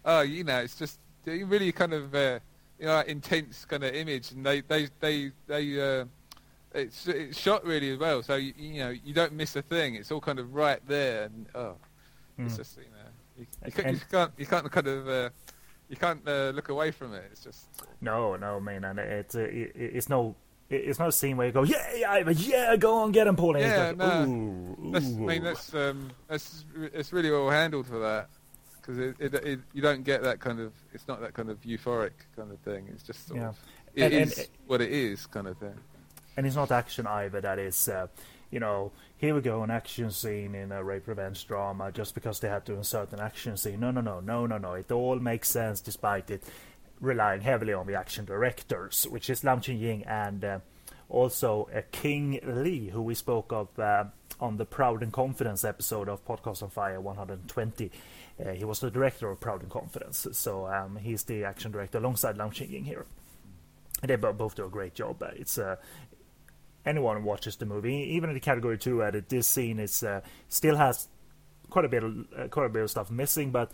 oh, 0.06 0.22
you 0.22 0.46
know, 0.46 0.60
it's 0.60 0.80
just 0.80 0.98
really 1.26 1.74
kind 1.74 1.92
of, 1.92 2.16
uh, 2.16 2.40
you 2.80 2.86
know, 2.86 3.02
intense 3.02 3.66
kind 3.66 3.84
of 3.84 3.94
image, 3.94 4.32
and 4.32 4.46
they 4.46 4.62
they 4.62 4.88
they 5.02 5.32
they. 5.46 6.00
Uh, 6.02 6.06
it's 6.74 7.08
it's 7.08 7.38
shot 7.40 7.66
really 7.66 7.96
well, 7.98 8.22
so 8.24 8.36
you, 8.36 8.54
you 8.58 8.80
know 8.80 8.90
you 8.90 9.14
don't 9.14 9.34
miss 9.34 9.56
a 9.56 9.62
thing. 9.62 9.96
It's 9.96 10.12
all 10.12 10.20
kind 10.22 10.40
of 10.40 10.54
right 10.56 10.80
there, 10.88 11.24
and 11.24 11.46
oh, 11.56 11.76
mm. 12.38 12.46
it's 12.46 12.58
just 12.58 12.78
you 12.78 12.84
know 12.84 13.10
you, 13.40 13.46
you, 13.66 13.72
can, 13.72 13.94
you 13.94 14.02
can't 14.12 14.32
you 14.38 14.46
can't 14.46 14.70
kind 14.70 14.88
of 14.88 15.08
uh, 15.08 15.30
you 15.88 15.96
can't 15.96 16.22
uh, 16.28 16.52
look 16.54 16.68
away 16.68 16.92
from 16.92 17.14
it. 17.14 17.24
It's 17.32 17.46
just 17.46 17.68
no, 18.02 18.36
no, 18.36 18.60
man, 18.60 18.84
and 18.84 19.00
it's 19.00 19.36
uh, 19.36 19.40
it, 19.40 19.72
it's 19.74 20.10
no 20.10 20.36
it's 20.70 21.00
not 21.00 21.10
a 21.10 21.12
scene 21.12 21.38
where 21.38 21.48
you 21.48 21.54
go, 21.54 21.64
yeah, 21.64 21.86
yeah, 21.96 22.30
yeah, 22.30 22.76
go 22.76 22.96
on, 22.96 23.12
get 23.12 23.28
him, 23.28 23.36
Paul. 23.36 23.58
Yeah, 23.58 23.94
no. 23.96 24.24
Ooh, 24.24 24.92
that's, 24.92 25.06
I 25.06 25.10
mean, 25.10 25.44
that's 25.44 25.74
um, 25.74 26.12
that's 26.28 26.66
it's 26.94 27.14
really 27.14 27.30
well 27.30 27.50
handled 27.50 27.88
for 27.88 28.00
that 28.00 28.30
because 28.76 28.98
it, 28.98 29.16
it, 29.20 29.34
it, 29.34 29.60
you 29.74 29.82
don't 29.82 30.04
get 30.04 30.24
that 30.24 30.40
kind 30.40 30.60
of 30.60 30.74
it's 30.94 31.08
not 31.08 31.22
that 31.22 31.34
kind 31.34 31.50
of 31.50 31.62
euphoric 31.62 32.12
kind 32.36 32.52
of 32.52 32.60
thing. 32.60 32.88
It's 32.92 33.04
just 33.04 33.28
sort 33.28 33.40
yeah. 33.40 33.50
of 33.50 33.60
it 33.94 34.14
and, 34.14 34.32
is 34.32 34.38
and, 34.40 34.48
what 34.68 34.82
it 34.82 34.92
is 34.92 35.26
kind 35.28 35.48
of 35.48 35.58
thing. 35.58 35.76
And 36.38 36.46
it's 36.46 36.56
not 36.56 36.72
action 36.72 37.08
either. 37.08 37.42
That 37.42 37.60
is, 37.60 37.88
uh, 37.88 38.08
you 38.52 38.60
know, 38.60 38.92
here 39.18 39.34
we 39.34 39.42
go, 39.42 39.64
an 39.64 39.72
action 39.72 40.12
scene 40.12 40.54
in 40.54 40.72
a 40.72 40.84
rape 40.84 41.08
revenge 41.08 41.48
drama 41.48 41.92
just 41.92 42.14
because 42.14 42.40
they 42.40 42.50
had 42.50 42.66
to 42.66 42.74
insert 42.74 43.14
an 43.14 43.22
action 43.22 43.56
scene. 43.56 43.80
No, 43.80 43.92
no, 43.92 44.02
no, 44.02 44.20
no, 44.20 44.46
no, 44.46 44.58
no. 44.58 44.74
It 44.74 44.92
all 44.92 45.18
makes 45.18 45.50
sense 45.50 45.80
despite 45.80 46.30
it 46.30 46.44
relying 47.00 47.42
heavily 47.42 47.74
on 47.74 47.88
the 47.88 47.96
action 47.96 48.26
directors, 48.26 49.08
which 49.10 49.30
is 49.30 49.44
Lam 49.44 49.62
Ching 49.62 49.78
Ying 49.78 50.04
and 50.04 50.44
uh, 50.44 50.60
also 51.10 51.70
uh, 51.76 51.82
King 51.92 52.40
Lee, 52.44 52.90
who 52.90 53.02
we 53.02 53.16
spoke 53.16 53.52
of 53.52 53.78
uh, 53.80 54.06
on 54.40 54.58
the 54.58 54.66
Proud 54.66 55.04
and 55.04 55.14
Confidence 55.14 55.64
episode 55.64 56.10
of 56.10 56.26
Podcast 56.26 56.64
on 56.64 56.70
Fire 56.70 57.00
120. 57.00 57.92
Uh, 58.38 58.52
he 58.52 58.66
was 58.66 58.80
the 58.80 58.92
director 58.92 59.30
of 59.30 59.40
Proud 59.40 59.62
and 59.62 59.72
Confidence, 59.72 60.28
so 60.32 60.68
um, 60.68 60.98
he's 60.98 61.24
the 61.24 61.44
action 61.44 61.72
director 61.72 61.98
alongside 61.98 62.38
Lam 62.38 62.52
Ching 62.52 62.72
Ying 62.72 62.86
here. 62.86 63.06
They 64.04 64.16
both 64.16 64.56
do 64.56 64.66
a 64.66 64.70
great 64.70 64.94
job. 64.94 65.24
Uh, 65.24 65.30
it's 65.36 65.58
uh, 65.58 65.78
anyone 66.86 67.24
watches 67.24 67.56
the 67.56 67.66
movie, 67.66 67.96
even 68.16 68.30
in 68.30 68.34
the 68.34 68.42
category 68.42 68.78
two 68.78 69.04
edit, 69.04 69.30
this 69.30 69.48
scene 69.48 69.80
is 69.80 70.04
still 70.50 70.76
has 70.76 71.08
quite 71.70 71.86
a 71.86 71.90
bit 71.90 72.04
of 72.04 72.52
quite 72.52 72.66
a 72.66 72.70
bit 72.70 72.84
of 72.84 72.92
stuff 72.92 73.10
missing, 73.10 73.52
but 73.52 73.72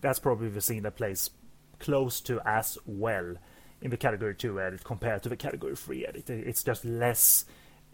that's 0.00 0.18
probably 0.18 0.48
the 0.48 0.60
scene 0.60 0.82
that 0.84 0.96
plays 0.96 1.30
close 1.78 2.20
to 2.22 2.40
as 2.46 2.78
well 2.86 3.36
in 3.80 3.90
the 3.90 3.96
category 3.96 4.34
2 4.34 4.60
edit 4.60 4.84
compared 4.84 5.22
to 5.22 5.28
the 5.28 5.36
category 5.36 5.76
3 5.76 6.06
edit. 6.06 6.30
It's 6.30 6.62
just 6.62 6.84
less 6.84 7.44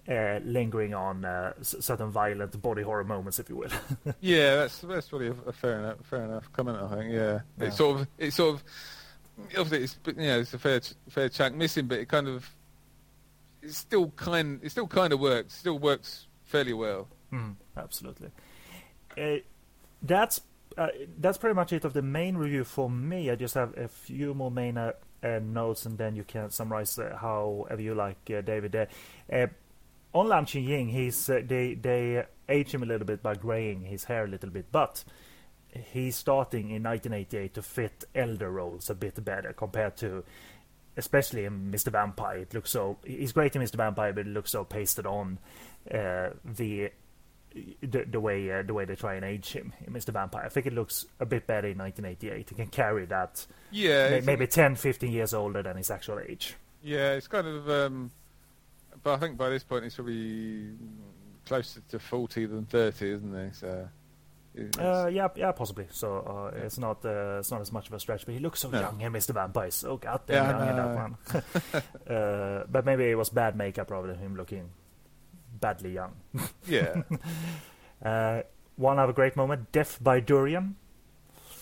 uh, 0.08 0.40
lingering 0.44 0.94
on 0.94 1.24
uh, 1.24 1.52
certain 1.62 2.10
violent 2.10 2.60
body 2.60 2.82
horror 2.82 3.04
moments, 3.04 3.38
if 3.38 3.48
you 3.48 3.56
will. 3.56 3.70
yeah, 4.20 4.56
that's 4.56 4.80
that's 4.80 5.12
really 5.12 5.28
a, 5.28 5.52
fair 5.52 5.78
enough 5.78 5.98
fair 6.02 6.24
enough 6.24 6.52
comment. 6.52 6.78
I 6.78 6.96
think. 6.96 7.12
Yeah, 7.12 7.40
yeah. 7.58 7.66
it's 7.66 7.76
sort 7.76 8.00
of 8.00 8.08
it's 8.18 8.36
sort 8.36 8.54
of 8.54 8.64
obviously 9.56 9.84
it's 9.84 9.98
you 10.06 10.26
know 10.26 10.40
it's 10.40 10.54
a 10.54 10.58
fair 10.58 10.80
fair 11.08 11.28
chunk 11.28 11.54
missing, 11.54 11.86
but 11.86 11.98
it 12.00 12.08
kind 12.08 12.26
of 12.26 12.50
it's 13.62 13.76
still 13.76 14.08
kind 14.10 14.60
it 14.62 14.70
still 14.70 14.88
kind 14.88 15.12
of 15.12 15.20
works. 15.20 15.54
Still 15.54 15.78
works 15.78 16.26
fairly 16.44 16.72
well. 16.72 17.08
Mm, 17.32 17.54
absolutely. 17.76 18.30
Uh, 19.16 19.36
that's 20.02 20.40
uh, 20.76 20.88
that's 21.18 21.38
pretty 21.38 21.54
much 21.54 21.72
it 21.72 21.84
of 21.84 21.92
the 21.92 22.02
main 22.02 22.36
review 22.36 22.64
for 22.64 22.88
me. 22.90 23.30
I 23.30 23.36
just 23.36 23.54
have 23.54 23.76
a 23.76 23.88
few 23.88 24.34
more 24.34 24.50
main 24.50 24.76
uh, 24.76 24.92
uh, 25.22 25.40
notes, 25.42 25.86
and 25.86 25.98
then 25.98 26.16
you 26.16 26.24
can 26.24 26.50
summarize 26.50 26.98
uh, 26.98 27.16
however 27.20 27.80
you 27.80 27.94
like, 27.94 28.30
uh, 28.30 28.40
David. 28.40 28.88
Uh, 29.32 29.46
on 30.14 30.28
Lam 30.28 30.46
Ching 30.46 30.64
Ying, 30.64 30.88
he's 30.88 31.26
they 31.26 31.74
they 31.74 32.24
age 32.48 32.74
him 32.74 32.82
a 32.82 32.86
little 32.86 33.06
bit 33.06 33.22
by 33.22 33.34
graying 33.34 33.82
his 33.82 34.04
hair 34.04 34.24
a 34.24 34.28
little 34.28 34.50
bit, 34.50 34.66
but 34.70 35.04
he's 35.92 36.16
starting 36.16 36.70
in 36.70 36.82
1988 36.82 37.54
to 37.54 37.62
fit 37.62 38.04
elder 38.14 38.50
roles 38.50 38.90
a 38.90 38.94
bit 38.94 39.24
better 39.24 39.52
compared 39.54 39.96
to 39.96 40.22
especially 40.98 41.46
in 41.46 41.72
Mr. 41.72 41.90
Vampire. 41.90 42.38
It 42.38 42.52
looks 42.52 42.70
so 42.70 42.98
he's 43.04 43.32
great 43.32 43.56
in 43.56 43.62
Mr. 43.62 43.76
Vampire, 43.76 44.12
but 44.12 44.26
it 44.26 44.30
looks 44.30 44.50
so 44.50 44.64
pasted 44.64 45.06
on 45.06 45.38
the 45.86 46.90
the, 47.82 48.04
the 48.10 48.20
way 48.20 48.50
uh, 48.50 48.62
the 48.62 48.74
way 48.74 48.84
they 48.84 48.94
try 48.96 49.14
and 49.14 49.24
age 49.24 49.52
him 49.52 49.72
in 49.86 49.92
Mr. 49.92 50.12
Vampire. 50.12 50.44
I 50.44 50.48
think 50.48 50.66
it 50.66 50.72
looks 50.72 51.06
a 51.20 51.26
bit 51.26 51.46
better 51.46 51.68
in 51.68 51.78
1988. 51.78 52.48
He 52.48 52.54
can 52.54 52.66
carry 52.68 53.04
that. 53.06 53.46
Yeah, 53.70 54.10
may, 54.10 54.20
maybe 54.20 54.46
10, 54.46 54.76
15 54.76 55.10
years 55.12 55.34
older 55.34 55.62
than 55.62 55.76
his 55.76 55.90
actual 55.90 56.18
age. 56.20 56.56
Yeah, 56.82 57.12
it's 57.12 57.28
kind 57.28 57.46
of. 57.46 57.68
Um, 57.70 58.10
but 59.02 59.14
I 59.14 59.16
think 59.18 59.36
by 59.36 59.48
this 59.50 59.62
point 59.64 59.84
he's 59.84 59.94
probably 59.94 60.70
closer 61.46 61.80
to 61.88 61.98
40 61.98 62.46
than 62.46 62.64
30, 62.66 63.10
isn't 63.10 63.46
he? 63.48 63.54
So. 63.54 63.88
Uh, 64.78 65.06
yeah, 65.06 65.28
yeah, 65.34 65.50
possibly. 65.52 65.86
So 65.90 66.18
uh, 66.54 66.56
it's 66.58 66.76
not 66.76 67.02
uh, 67.06 67.38
it's 67.38 67.50
not 67.50 67.62
as 67.62 67.72
much 67.72 67.86
of 67.86 67.94
a 67.94 67.98
stretch, 68.00 68.26
but 68.26 68.34
he 68.34 68.38
looks 68.38 68.60
so 68.60 68.68
No. 68.68 68.80
young, 68.80 68.98
here, 69.00 69.10
Mr. 69.10 69.32
Vampire. 69.32 69.68
is 69.68 69.74
So 69.76 69.96
goddamn 69.96 70.44
Yeah, 70.44 70.58
young 70.58 70.68
in 70.68 70.76
that 70.76 70.94
one. 70.94 71.16
uh, 72.16 72.64
but 72.70 72.84
maybe 72.84 73.04
it 73.10 73.14
was 73.14 73.30
bad 73.30 73.56
makeup 73.56 73.90
rather 73.90 74.08
than 74.08 74.18
him 74.18 74.36
looking 74.36 74.68
badly 75.62 75.92
young. 75.94 76.12
yeah. 76.66 77.02
Uh, 78.04 78.42
one 78.74 78.98
other 78.98 79.12
great 79.12 79.36
moment: 79.36 79.70
Death 79.70 79.98
by 80.02 80.18
Durian. 80.18 80.74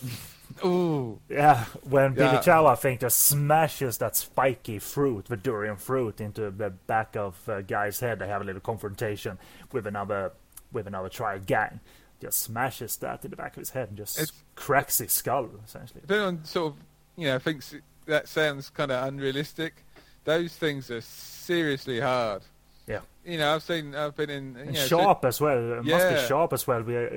Ooh. 0.64 1.20
Yeah, 1.28 1.64
when 1.82 2.14
Billy 2.14 2.32
Yeah. 2.32 2.40
Chow, 2.40 2.66
I 2.66 2.74
think, 2.76 3.00
just 3.00 3.20
smashes 3.20 3.98
that 3.98 4.16
spiky 4.16 4.78
fruit, 4.78 5.26
the 5.26 5.36
durian 5.36 5.76
fruit, 5.76 6.20
into 6.20 6.50
the 6.50 6.70
back 6.70 7.14
of 7.16 7.36
a 7.46 7.62
guy's 7.62 8.00
head. 8.00 8.18
They 8.20 8.26
have 8.28 8.40
a 8.40 8.44
little 8.44 8.60
confrontation 8.62 9.38
with 9.70 9.86
another 9.86 10.32
with 10.72 10.86
another 10.86 11.10
triad 11.10 11.44
gang. 11.46 11.80
Just 12.22 12.38
smashes 12.38 12.96
that 12.96 13.22
in 13.24 13.30
the 13.30 13.36
back 13.36 13.52
of 13.56 13.60
his 13.60 13.70
head 13.70 13.88
and 13.88 13.98
just 13.98 14.18
It's- 14.18 14.32
cracks 14.54 14.96
his 14.98 15.12
skull, 15.12 15.48
essentially. 15.64 16.00
Anyone 16.08 16.44
sort 16.44 16.72
of, 16.74 16.78
you 17.16 17.26
know, 17.26 17.38
thinks 17.38 17.74
that 18.06 18.28
sounds 18.28 18.70
kind 18.70 18.90
of 18.92 19.06
unrealistic, 19.08 19.84
those 20.24 20.54
things 20.56 20.90
are 20.90 21.00
seriously 21.02 22.00
hard. 22.00 22.42
Yeah. 22.90 23.00
You 23.24 23.38
know, 23.38 23.54
I've 23.54 23.62
seen, 23.62 23.94
I've 23.94 24.16
been 24.16 24.30
in, 24.30 24.54
you 24.54 24.60
And 24.62 24.72
know, 24.74 24.80
so- 24.80 24.98
sharp 24.98 25.24
as 25.24 25.40
well. 25.40 25.72
It 25.74 25.84
must 25.84 25.86
be 25.86 25.92
Yeah. 26.14 26.26
sharp 26.26 26.52
as 26.52 26.66
well. 26.66 26.82
We, 26.82 26.96
uh, 26.96 27.08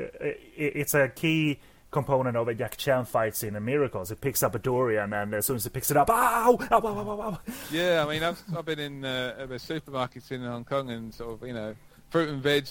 it's 0.55 0.93
a 0.93 1.09
key 1.09 1.59
component 1.91 2.35
of 2.37 2.47
a 2.47 2.53
Jackie 2.53 2.77
Chan 2.77 3.05
fight 3.05 3.35
scene 3.35 3.55
in 3.55 3.63
Miracles. 3.65 4.11
It 4.11 4.19
picks 4.21 4.41
up 4.43 4.55
a 4.55 4.59
durian, 4.59 5.13
and 5.13 5.33
as 5.33 5.45
soon 5.45 5.55
as 5.57 5.65
it 5.65 5.73
picks 5.73 5.91
it 5.91 5.97
up, 5.97 6.09
ow, 6.09 6.57
ow, 6.59 6.67
ow, 6.71 6.87
ow, 6.87 7.09
ow, 7.09 7.21
ow. 7.21 7.39
Yeah, 7.71 8.03
I 8.05 8.09
mean, 8.11 8.23
I've 8.23 8.41
I've 8.55 8.65
been 8.65 8.79
in 8.79 9.05
uh, 9.05 9.45
the 9.47 9.55
supermarkets 9.55 10.31
in 10.31 10.41
Hong 10.43 10.65
Kong 10.65 10.89
and 10.89 11.13
sort 11.13 11.33
of 11.41 11.47
you 11.47 11.53
know 11.53 11.75
fruit 12.09 12.29
and 12.29 12.41
veg 12.41 12.67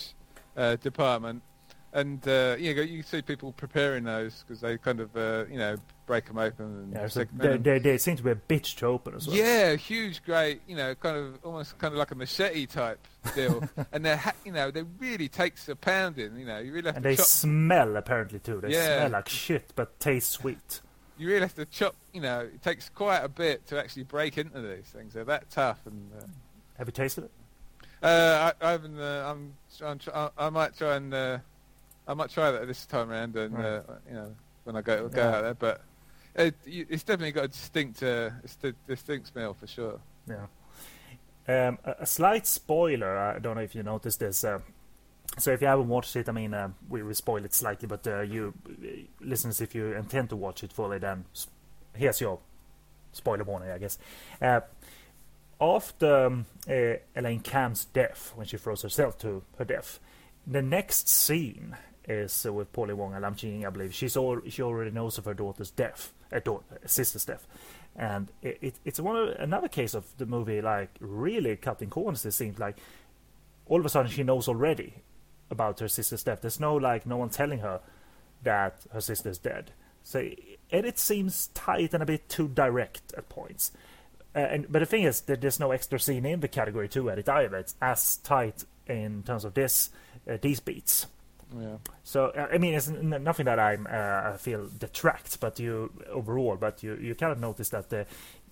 uh, 0.57 0.77
department, 0.77 1.43
and 1.93 2.27
uh, 2.27 2.57
you 2.59 2.75
know 2.75 2.83
you 2.83 3.03
see 3.03 3.21
people 3.23 3.53
preparing 3.53 4.05
those 4.05 4.45
because 4.47 4.61
they 4.61 4.79
kind 4.79 5.01
of 5.01 5.15
uh, 5.17 5.45
you 5.51 5.59
know 5.59 5.77
break 6.07 6.27
them 6.27 6.39
open 6.39 6.65
and 6.67 6.93
Yeah, 6.93 7.07
so 7.09 7.25
they, 7.33 7.57
they, 7.57 7.79
they 7.79 7.97
seem 7.99 8.17
to 8.17 8.23
be 8.23 8.31
a 8.31 8.35
bitch 8.35 8.77
to 8.79 8.87
open 8.87 9.15
as 9.15 9.27
well. 9.27 9.37
Yeah, 9.37 9.77
huge, 9.77 10.23
great, 10.25 10.61
you 10.67 10.77
know, 10.77 10.95
kind 10.95 11.17
of 11.17 11.39
almost 11.45 11.79
kind 11.79 11.93
of 11.93 11.99
like 11.99 12.11
a 12.11 12.15
machete 12.15 12.67
type 12.67 12.99
deal, 13.35 13.63
and 13.93 14.05
they, 14.05 14.17
ha- 14.17 14.33
you 14.45 14.53
know, 14.53 14.71
they 14.71 14.83
really 14.99 15.29
takes 15.29 15.69
a 15.69 15.77
pounding. 15.77 16.37
You 16.37 16.45
know, 16.45 16.59
you 16.59 16.73
really 16.73 16.87
have 16.89 16.97
And 16.97 17.03
to 17.05 17.09
they 17.11 17.17
chop. 17.17 17.27
smell 17.27 17.97
apparently 17.97 18.41
too. 18.41 18.61
They 18.61 18.71
Yeah. 18.73 18.99
smell 18.99 19.11
like 19.13 19.29
shit, 19.29 19.73
but 19.77 19.99
taste 20.01 20.31
sweet. 20.33 20.81
You 21.19 21.29
really 21.29 21.43
have 21.43 21.55
to 21.55 21.65
chop. 21.67 21.95
You 22.13 22.21
know, 22.23 22.41
it 22.41 22.63
takes 22.63 22.89
quite 22.89 23.21
a 23.23 23.29
bit 23.29 23.67
to 23.69 23.79
actually 23.79 24.03
break 24.05 24.37
into 24.39 24.61
these 24.61 24.87
things. 24.87 25.15
They're 25.15 25.25
that 25.25 25.51
tough, 25.51 25.81
and 25.87 26.11
uh, 26.19 26.25
Have 26.79 26.89
you 26.89 26.93
tasted 26.93 27.25
it? 27.25 27.31
Uh, 28.03 28.53
I, 28.61 28.67
I 28.69 28.71
haven't. 28.73 28.99
Uh, 28.99 29.31
I'm. 29.31 29.55
I'm 29.87 29.99
tr- 29.99 30.11
I, 30.13 30.31
I 30.37 30.51
might 30.51 30.77
try 30.77 30.97
and. 30.97 31.15
I 32.07 32.15
might 32.15 32.31
try 32.31 32.51
that 32.51 32.67
this 32.67 32.85
time 32.87 33.11
around, 33.11 33.37
and 33.37 33.55
Right. 33.55 33.65
uh, 33.65 33.83
you 34.09 34.15
know, 34.15 34.35
when 34.65 34.77
I 34.77 34.83
go 34.83 35.09
go 35.09 35.21
Yeah. 35.21 35.37
out 35.37 35.43
there. 35.43 35.55
But 35.55 35.81
it, 36.35 36.55
it's 36.67 37.03
definitely 37.05 37.33
got 37.33 37.45
a 37.45 37.49
distinct, 37.49 38.03
uh, 38.03 38.31
distinct 38.87 39.29
smell 39.29 39.55
for 39.55 39.67
sure. 39.67 40.01
Yeah. 40.27 40.47
Um, 41.49 41.79
a, 41.85 41.97
a 42.01 42.07
slight 42.07 42.47
spoiler. 42.47 43.17
I 43.17 43.39
don't 43.39 43.57
know 43.57 43.63
if 43.63 43.75
you 43.75 43.83
noticed 43.83 44.21
this. 44.21 44.43
Uh, 44.45 44.61
so 45.39 45.53
if 45.53 45.61
you 45.61 45.67
haven't 45.67 45.89
watched 45.89 46.15
it, 46.17 46.29
I 46.29 46.33
mean, 46.33 46.55
uh, 46.55 46.71
we 46.89 47.03
will 47.03 47.15
spoil 47.15 47.45
it 47.45 47.55
slightly. 47.55 47.87
But 47.89 48.07
uh, 48.07 48.21
you 48.21 48.55
listeners, 49.21 49.61
if 49.61 49.75
you 49.75 49.93
intend 49.95 50.29
to 50.31 50.37
watch 50.37 50.63
it 50.65 50.73
fully, 50.73 50.99
then 50.99 51.25
here's 51.95 52.21
your 52.21 52.39
spoiler 53.13 53.45
warning, 53.45 53.71
I 53.71 53.79
guess. 53.79 53.99
Uh, 54.41 54.61
after 55.61 56.27
um, 56.27 56.47
uh, 56.69 56.95
Elaine 57.15 57.41
Kam's 57.41 57.85
death, 57.85 58.33
when 58.35 58.47
she 58.47 58.57
throws 58.57 58.83
herself 58.83 59.17
to 59.19 59.43
her 59.59 59.65
death, 59.65 60.01
the 60.47 60.63
next 60.63 61.09
scene 61.09 61.77
is 62.09 62.47
with 62.51 62.73
Pauline 62.73 62.97
Wong 62.97 63.13
and 63.15 63.23
Lam 63.23 63.35
Ching, 63.35 63.65
I 63.67 63.71
believe. 63.71 63.95
She's 63.95 64.17
all, 64.17 64.41
she 64.49 64.63
already 64.63 64.91
knows 64.91 65.19
of 65.19 65.25
her 65.25 65.35
daughter's 65.35 65.71
death, 65.71 66.13
uh, 66.33 66.41
daughter, 66.41 66.65
sister's 66.87 67.25
death, 67.25 67.47
and 67.97 68.29
it, 68.43 68.59
it, 68.61 68.75
it's 68.85 69.01
one 69.01 69.17
of, 69.17 69.29
another 69.39 69.69
case 69.69 69.95
of 69.95 70.07
the 70.19 70.27
movie 70.27 70.61
like 70.61 70.91
really 71.01 71.57
cutting 71.57 71.91
corners. 71.91 72.25
It 72.25 72.33
seems 72.33 72.59
like 72.59 72.79
all 73.67 73.81
of 73.81 73.87
a 73.87 73.89
sudden 73.89 74.11
she 74.11 74.23
knows 74.23 74.49
already 74.49 74.95
about 75.51 75.81
her 75.81 75.89
sister's 75.89 76.23
death. 76.23 76.41
There's 76.41 76.61
no 76.61 76.75
like 76.75 77.07
no 77.07 77.19
one 77.19 77.29
telling 77.29 77.61
her 77.61 77.81
that 78.43 78.83
her 78.93 79.01
sister's 79.01 79.39
dead. 79.39 79.73
So 80.03 80.29
and 80.71 80.87
it 80.87 80.99
seems 80.99 81.49
tight 81.49 81.95
and 81.95 82.03
a 82.03 82.07
bit 82.07 82.29
too 82.29 82.49
direct 82.49 83.13
at 83.17 83.29
points. 83.29 83.73
Uh, 84.35 84.39
and 84.39 84.73
but 84.73 84.81
the 84.81 84.87
thing 84.87 85.05
is 85.05 85.21
that 85.23 85.41
there's 85.41 85.61
no 85.61 85.71
extra 85.71 86.01
scene 86.01 86.25
in 86.25 86.41
the 86.41 86.49
category 86.49 86.89
two 86.89 87.11
edit 87.11 87.29
either. 87.29 87.57
It's 87.59 87.77
as 87.81 88.17
tight 88.17 88.65
in 88.87 89.23
terms 89.23 89.45
of 89.45 89.55
this 89.55 89.91
uh, 90.29 90.39
these 90.41 90.61
beats. 90.61 91.07
Yeah. 91.59 91.77
So 92.05 92.27
uh, 92.27 92.49
I 92.53 92.59
mean, 92.59 92.75
it's 92.75 92.89
n- 92.89 93.23
nothing 93.23 93.47
that 93.47 93.59
I'm 93.59 93.87
uh, 93.91 94.33
I 94.33 94.37
feel 94.39 94.69
detract, 94.79 95.39
but 95.41 95.59
you 95.61 95.91
overall, 96.11 96.57
but 96.57 96.83
you 96.83 96.95
you 96.97 97.15
kind 97.15 97.33
of 97.33 97.41
notice 97.41 97.69
that 97.71 97.93
uh, 97.93 98.05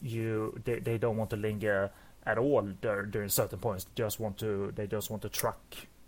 you 0.02 0.58
they, 0.64 0.78
they 0.80 0.98
don't 0.98 1.16
want 1.16 1.30
to 1.30 1.36
linger 1.36 1.90
at 2.26 2.36
all 2.38 2.62
dur- 2.82 3.06
during 3.06 3.28
certain 3.30 3.58
points. 3.58 3.84
They 3.84 4.02
just 4.02 4.20
want 4.20 4.36
to 4.38 4.72
they 4.76 4.86
just 4.86 5.10
want 5.10 5.22
to 5.22 5.28
truck 5.28 5.58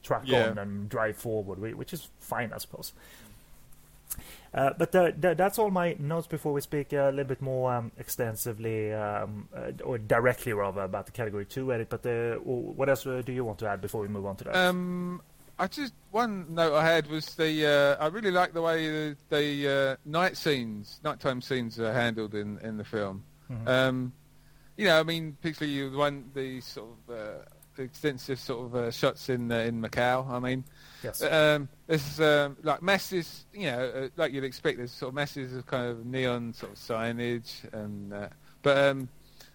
truck 0.03 0.23
Yeah. 0.27 0.51
on 0.51 0.59
and 0.59 0.89
drive 0.89 1.17
forward, 1.17 1.59
which 1.61 1.93
is 1.93 2.09
fine, 2.21 2.53
I 2.53 2.59
suppose. 2.59 2.93
Uh, 4.53 4.71
but 4.77 4.95
uh, 4.95 5.11
th- 5.13 5.39
that's 5.39 5.59
all 5.59 5.71
my 5.71 5.97
notes 5.99 6.27
before 6.27 6.53
we 6.53 6.61
speak 6.61 6.93
a 6.93 7.07
little 7.11 7.25
bit 7.25 7.41
more 7.41 7.73
um, 7.73 7.91
extensively 7.99 8.93
um, 8.93 9.49
uh, 9.57 9.71
or 9.83 9.97
directly 9.97 10.53
rather 10.53 10.83
about 10.83 11.07
the 11.07 11.13
category 11.13 11.47
two 11.47 11.73
edit. 11.73 11.89
But 11.89 12.05
uh, 12.05 12.35
what 12.45 12.91
else 12.91 13.07
uh, 13.07 13.23
do 13.25 13.33
you 13.33 13.43
want 13.47 13.59
to 13.61 13.69
add 13.69 13.81
before 13.81 14.03
we 14.03 14.09
move 14.09 14.27
on 14.27 14.37
to 14.37 14.45
that? 14.45 14.55
Um, 14.57 15.23
I 15.63 15.69
just 15.69 15.95
one 16.11 16.53
note 16.53 16.75
I 16.75 16.85
had 16.85 17.07
was 17.07 17.37
the 17.37 17.97
uh, 18.01 18.05
I 18.05 18.09
really 18.09 18.33
like 18.33 18.53
the 18.53 18.63
way 18.63 18.89
the, 18.89 19.17
the 19.29 19.69
uh, 19.69 19.97
night 20.05 20.37
scenes, 20.37 21.01
nighttime 21.05 21.41
scenes 21.41 21.79
are 21.79 21.93
handled 21.93 22.35
in, 22.35 22.59
in 22.65 22.79
the 22.79 22.85
film. 22.85 23.23
Mhm. 23.49 23.69
Um, 23.69 24.13
you 24.77 24.87
know, 24.87 24.99
I 24.99 25.05
mean, 25.05 25.37
particularly 25.41 25.89
the 25.89 25.97
one 25.97 26.31
the 26.35 26.61
sort 26.63 26.89
of 26.91 27.15
uh, 27.15 27.81
extensive 27.81 28.41
sort 28.41 28.67
of 28.67 28.75
uh, 28.75 28.91
shots 28.91 29.29
in 29.29 29.53
uh, 29.53 29.59
in 29.59 29.81
Macau. 29.81 30.29
I 30.29 30.41
mean, 30.41 30.65
yes. 31.05 31.23
um, 31.23 31.69
there's 31.87 32.21
um, 32.21 32.57
like 32.65 32.83
masses, 32.83 33.47
you 33.55 33.71
know, 33.71 33.85
uh, 33.95 34.09
like 34.17 34.33
you'd 34.33 34.43
expect. 34.43 34.79
There's 34.79 34.91
sort 34.91 35.11
of 35.11 35.15
masses 35.15 35.55
of 35.55 35.65
kind 35.67 35.87
of 35.87 36.05
neon 36.05 36.55
sort 36.55 36.73
of 36.73 36.79
signage, 36.79 37.73
and 37.73 38.13
uh, 38.13 38.29
but 38.63 38.79
um, 38.79 39.09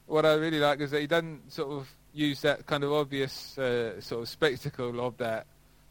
what 0.05 0.25
I 0.25 0.35
really 0.35 0.61
like 0.61 0.79
is 0.79 0.91
that 0.91 1.01
he 1.01 1.07
doesn't 1.07 1.51
sort 1.51 1.69
of 1.69 1.93
use 2.13 2.39
that 2.43 2.65
kind 2.65 2.85
of 2.85 2.93
obvious 2.93 3.57
uh, 3.57 3.99
sort 3.99 4.21
of 4.21 4.29
spectacle 4.29 5.05
of 5.05 5.17
that 5.17 5.47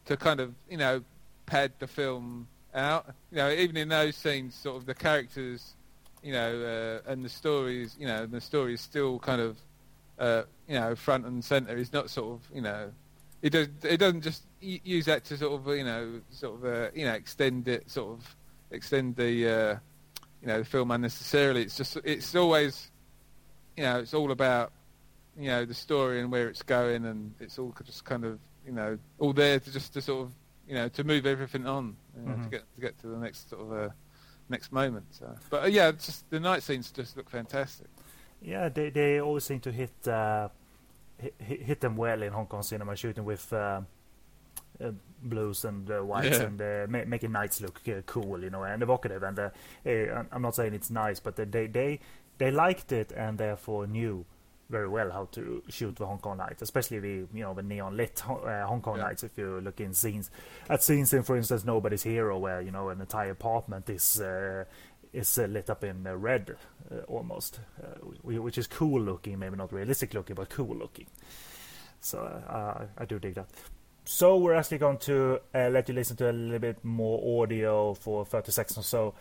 to 0.06 0.16
kind 0.16 0.40
of 0.40 0.54
you 0.70 0.76
know 0.76 1.02
pad 1.46 1.72
the 1.78 1.86
film 1.86 2.48
out. 2.74 3.06
You 3.30 3.38
know, 3.38 3.50
even 3.50 3.76
in 3.76 3.88
those 3.88 4.16
scenes, 4.16 4.54
sort 4.54 4.76
of 4.76 4.86
the 4.86 4.94
characters, 4.94 5.74
you 6.22 6.32
know, 6.32 7.02
uh, 7.06 7.10
and 7.10 7.24
the 7.24 7.28
stories, 7.28 7.96
you 7.98 8.06
know, 8.06 8.26
the 8.26 8.40
story 8.40 8.74
is 8.74 8.80
still 8.80 9.18
kind 9.18 9.40
of 9.40 9.56
uh, 10.18 10.42
you 10.68 10.74
know 10.74 10.94
front 10.94 11.26
and 11.26 11.44
center. 11.44 11.76
He's 11.76 11.92
not 11.92 12.10
sort 12.10 12.34
of 12.34 12.48
you 12.54 12.62
know 12.62 12.90
it 13.42 13.50
does 13.50 13.68
it 13.82 13.98
doesn't 13.98 14.22
just 14.22 14.42
use 14.60 15.04
that 15.04 15.24
to 15.24 15.36
sort 15.36 15.60
of 15.60 15.76
you 15.76 15.84
know 15.84 16.20
sort 16.30 16.56
of 16.56 16.64
uh, 16.64 16.90
you 16.94 17.04
know 17.04 17.12
extend 17.12 17.68
it 17.68 17.90
sort 17.90 18.18
of 18.18 18.36
extend 18.70 19.16
the 19.16 19.48
uh, 19.48 19.76
you 20.40 20.48
know 20.48 20.58
the 20.58 20.64
film 20.64 20.90
unnecessarily 20.90 21.62
it's 21.62 21.76
just 21.76 21.96
it's 22.04 22.34
always 22.34 22.90
you 23.76 23.82
know 23.82 24.00
it's 24.00 24.14
all 24.14 24.30
about 24.32 24.72
you 25.38 25.48
know 25.48 25.64
the 25.64 25.74
story 25.74 26.20
and 26.20 26.32
where 26.32 26.48
it's 26.48 26.62
going 26.62 27.04
and 27.04 27.34
it's 27.40 27.58
all 27.58 27.74
just 27.84 28.04
kind 28.04 28.24
of 28.24 28.38
you 28.66 28.72
know 28.72 28.98
all 29.18 29.32
there 29.32 29.59
to 29.60 29.70
just 29.72 29.93
to 29.94 30.01
sort 30.02 30.26
of 30.26 30.32
you 30.68 30.74
know 30.74 30.88
to 30.88 31.05
move 31.05 31.24
everything 31.26 31.66
on 31.66 31.97
you 32.16 32.22
know, 32.22 32.34
Mhm. 32.34 32.43
to 32.44 32.48
get 32.51 32.74
to 32.74 32.80
get 32.80 32.98
to 33.01 33.06
the 33.06 33.16
next 33.18 33.48
sort 33.51 33.62
of 33.62 33.72
uh, 33.72 33.88
next 34.48 34.72
moment 34.72 35.06
so. 35.10 35.34
but 35.51 35.62
uh, 35.64 35.66
yeah 35.66 35.93
just 35.93 36.28
the 36.30 36.40
night 36.40 36.62
scenes 36.62 36.90
just 36.90 37.16
look 37.16 37.30
fantastic 37.30 37.86
Yeah, 38.43 38.68
they 38.68 38.90
they 38.90 39.20
always 39.20 39.44
seem 39.44 39.60
to 39.60 39.70
hit 39.72 40.09
uh, 40.09 40.48
hit, 41.18 41.34
hit 41.68 41.80
them 41.80 41.97
well 41.97 42.22
in 42.22 42.32
Hong 42.32 42.47
Kong 42.47 42.62
cinema, 42.62 42.94
shooting 42.94 43.24
with 43.24 43.51
uh, 43.52 43.80
uh, 44.80 44.93
blues 45.22 45.64
and 45.64 45.90
uh, 45.90 46.05
whites 46.05 46.38
Yeah. 46.38 46.47
and 46.48 46.60
uh, 46.60 46.86
ma- 46.88 47.06
making 47.06 47.32
nights 47.32 47.60
look 47.60 47.80
uh, 47.88 48.02
cool, 48.05 48.43
you 48.44 48.51
know, 48.51 48.62
and 48.64 48.82
evocative. 48.82 49.22
And 49.28 49.38
uh, 49.38 49.48
eh, 49.86 50.10
I'm- 50.18 50.28
I'm 50.32 50.43
not 50.43 50.55
saying 50.55 50.74
it's 50.74 50.90
nice, 50.90 51.18
but 51.22 51.34
they 51.36 51.66
they 51.66 51.98
they 52.38 52.51
liked 52.51 52.93
it 52.93 53.10
and 53.12 53.38
therefore 53.38 53.86
knew 53.86 54.24
very 54.68 54.88
well 54.88 55.10
how 55.10 55.26
to 55.32 55.62
shoot 55.68 55.94
the 55.97 56.06
Hong 56.06 56.18
Kong 56.18 56.38
nights, 56.38 56.62
especially 56.62 56.98
the 56.98 57.09
you 57.32 57.43
know 57.43 57.55
the 57.55 57.62
neon 57.62 57.97
lit 57.97 58.22
uh, 58.28 58.66
Hong 58.66 58.80
Kong 58.82 58.97
Yeah. 58.97 59.05
nights. 59.05 59.22
If 59.24 59.36
you 59.38 59.60
look 59.60 59.80
in 59.80 59.93
scenes, 59.94 60.30
at 60.68 60.82
scenes 60.82 61.12
in, 61.12 61.22
for 61.22 61.36
instance, 61.36 61.64
Nobody's 61.64 62.02
Hero, 62.02 62.38
where 62.38 62.60
you 62.60 62.70
know 62.70 62.88
an 62.88 63.01
entire 63.01 63.30
apartment 63.30 63.88
is. 63.90 64.20
Uh, 64.20 64.64
is 65.12 65.38
uh, 65.38 65.44
lit 65.44 65.70
up 65.70 65.82
in 65.82 66.06
uh, 66.06 66.14
red 66.14 66.56
uh, 66.93 66.97
almost, 67.09 67.60
uh, 67.82 67.86
which 68.22 68.59
is 68.59 68.66
cool 68.66 69.01
looking, 69.01 69.38
maybe 69.38 69.56
not 69.56 69.72
realistic 69.72 70.12
looking, 70.12 70.34
but 70.36 70.51
cool 70.51 70.76
looking. 70.76 71.06
So 72.01 72.18
uh, 72.18 72.84
I, 72.98 73.05
do 73.06 73.18
dig 73.18 73.34
that. 73.36 73.48
so 74.05 74.36
we're 74.36 74.52
actually 74.55 74.76
going 74.78 74.98
to 74.98 75.40
uh, 75.55 75.68
let 75.70 75.88
you 75.88 75.94
listen 75.94 76.16
to 76.18 76.30
a 76.30 76.32
little 76.32 76.59
bit 76.59 76.84
more 76.84 77.43
audio 77.43 77.94
for 77.94 78.26
30 78.26 78.52
seconds 78.52 78.78
or 78.78 78.82
so 78.82 79.14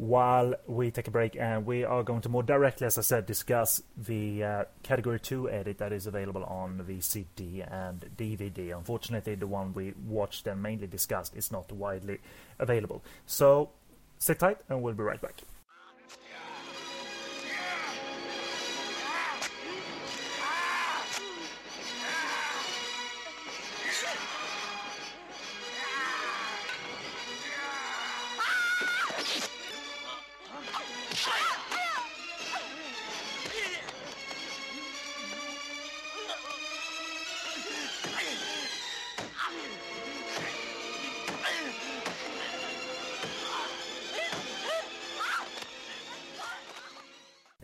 while 0.00 0.54
we 0.66 0.90
take 0.90 1.08
a 1.08 1.10
break 1.10 1.36
and 1.36 1.66
we 1.66 1.84
are 1.84 2.02
going 2.02 2.22
to 2.22 2.30
more 2.30 2.42
directly, 2.42 2.86
as 2.86 2.96
I 2.96 3.02
said, 3.02 3.26
discuss 3.26 3.82
the 3.98 4.42
uh, 4.42 4.64
Category 4.82 5.20
2 5.20 5.50
edit 5.50 5.76
that 5.76 5.92
is 5.92 6.06
available 6.06 6.42
on 6.44 6.82
VCD 6.88 7.70
and 7.70 8.08
DVD. 8.16 8.74
Unfortunately, 8.74 9.34
the 9.34 9.46
one 9.46 9.74
we 9.74 9.92
watched 10.08 10.46
and 10.46 10.62
mainly 10.62 10.86
discussed 10.86 11.36
is 11.36 11.52
not 11.52 11.70
widely 11.70 12.18
available. 12.58 13.02
So 13.26 13.72
sit 14.18 14.38
tight 14.38 14.56
and 14.70 14.80
we'll 14.80 14.94
be 14.94 15.02
right 15.02 15.20
back. 15.20 15.42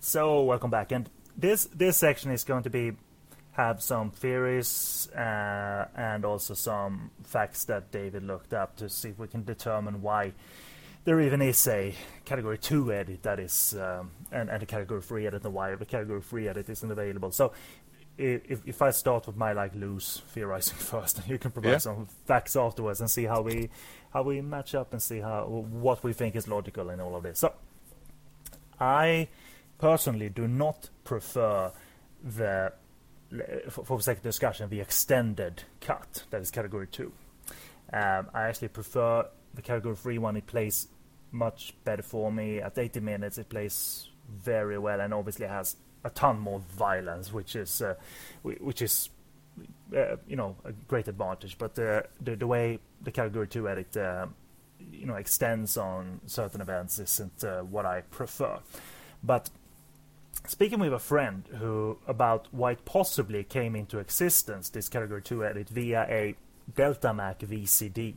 So 0.07 0.43
welcome 0.43 0.71
back, 0.71 0.93
and 0.93 1.11
this 1.37 1.65
this 1.65 1.97
section 1.97 2.31
is 2.31 2.45
going 2.45 2.63
to 2.63 2.71
be 2.71 2.93
have 3.55 3.83
some 3.83 4.13
theories 4.13 5.11
uh, 5.11 5.89
and 5.97 6.25
also 6.25 6.55
some 6.55 7.11
facts 7.25 7.65
that 7.65 7.91
David 7.91 8.23
looked 8.23 8.55
up 8.55 8.77
to 8.77 8.89
see 8.89 9.09
if 9.09 9.19
we 9.19 9.27
can 9.27 9.43
determine 9.43 10.03
why 10.03 10.33
there 11.03 11.21
even 11.21 11.43
is 11.43 11.67
a 11.67 11.93
category 12.25 12.57
2 12.57 12.93
edit 12.93 13.25
that 13.25 13.41
is 13.41 13.75
um, 13.75 14.13
and, 14.31 14.49
and 14.49 14.63
a 14.63 14.67
category 14.67 15.03
3 15.03 15.27
edit 15.27 15.45
and 15.45 15.53
why 15.53 15.75
the 15.75 15.85
category 15.85 16.23
3 16.23 16.51
edit 16.51 16.71
isn't 16.71 16.93
available 16.93 17.33
so 17.33 17.53
if, 18.17 18.61
if 18.65 18.83
I 18.83 18.91
start 18.91 19.27
with 19.27 19.37
my 19.37 19.55
like 19.55 19.75
loose 19.75 20.23
theorizing 20.29 20.77
first, 20.79 21.19
and 21.19 21.29
you 21.29 21.37
can 21.37 21.51
provide 21.51 21.71
yeah. 21.71 21.79
some 21.79 22.07
facts 22.27 22.55
afterwards 22.55 23.01
and 23.01 23.11
see 23.11 23.25
how 23.25 23.43
we 23.43 23.71
how 24.13 24.23
we 24.23 24.41
match 24.41 24.77
up 24.77 24.93
and 24.93 25.03
see 25.03 25.19
how 25.19 25.47
what 25.47 26.05
we 26.05 26.13
think 26.13 26.37
is 26.37 26.47
logical 26.47 26.91
in 26.91 27.01
all 27.01 27.17
of 27.17 27.25
this. 27.25 27.41
So, 27.41 27.55
I 28.79 29.27
personally 29.79 30.29
do 30.29 30.49
not 30.49 30.91
prefer 31.05 31.73
the, 32.23 32.73
for, 33.71 33.85
for 33.85 34.01
sake 34.01 34.19
of 34.19 34.23
discussion, 34.23 34.69
the 34.71 34.81
extended 34.81 35.63
cut 35.81 36.25
that 36.31 36.41
is 36.41 36.51
category 36.51 36.87
2. 36.87 37.13
Um, 37.93 38.29
I 38.35 38.45
actually 38.45 38.69
prefer 38.69 39.27
the 39.55 39.63
category 39.63 39.97
3 39.97 40.19
one. 40.19 40.37
It 40.37 40.47
plays 40.47 40.89
much 41.31 41.75
better 41.85 42.03
for 42.03 42.33
me. 42.33 42.61
At 42.61 42.79
80 42.79 43.01
minutes, 43.01 43.39
it 43.39 43.49
plays 43.49 44.09
very 44.29 44.79
well 44.79 45.01
and 45.01 45.15
obviously 45.15 45.47
has 45.47 45.77
a 46.05 46.11
ton 46.11 46.39
more 46.39 46.61
violence, 46.61 47.33
which 47.33 47.57
is 47.57 47.83
uh, 47.83 47.95
which 48.43 48.83
is 48.83 49.11
uh, 49.97 50.17
you 50.27 50.37
know 50.37 50.57
a 50.65 50.73
great 50.73 51.09
advantage. 51.09 51.59
But 51.59 51.79
uh, 51.79 52.03
the 52.21 52.37
the 52.37 52.47
way 52.47 52.79
the 53.03 53.11
category 53.11 53.49
two 53.49 53.69
edit 53.69 53.97
uh, 53.97 54.27
you 54.93 55.07
know 55.07 55.15
extends 55.15 55.77
on 55.77 56.21
certain 56.27 56.61
events 56.61 56.99
isn't 56.99 57.45
uh, 57.45 57.63
what 57.63 57.87
I 57.87 58.03
prefer. 58.03 58.59
But 59.23 59.51
speaking 60.49 60.79
with 60.79 60.93
a 60.93 60.99
friend 60.99 61.45
who 61.59 61.99
about 62.07 62.49
why 62.51 62.73
it 62.73 62.85
possibly 62.85 63.45
came 63.45 63.77
into 63.77 63.99
existence, 63.99 64.69
this 64.69 64.89
Category 64.89 65.23
2 65.23 65.45
edit, 65.45 65.69
via 65.69 66.07
a 66.09 66.35
Deltamac 66.75 67.39
VCD, 67.39 68.17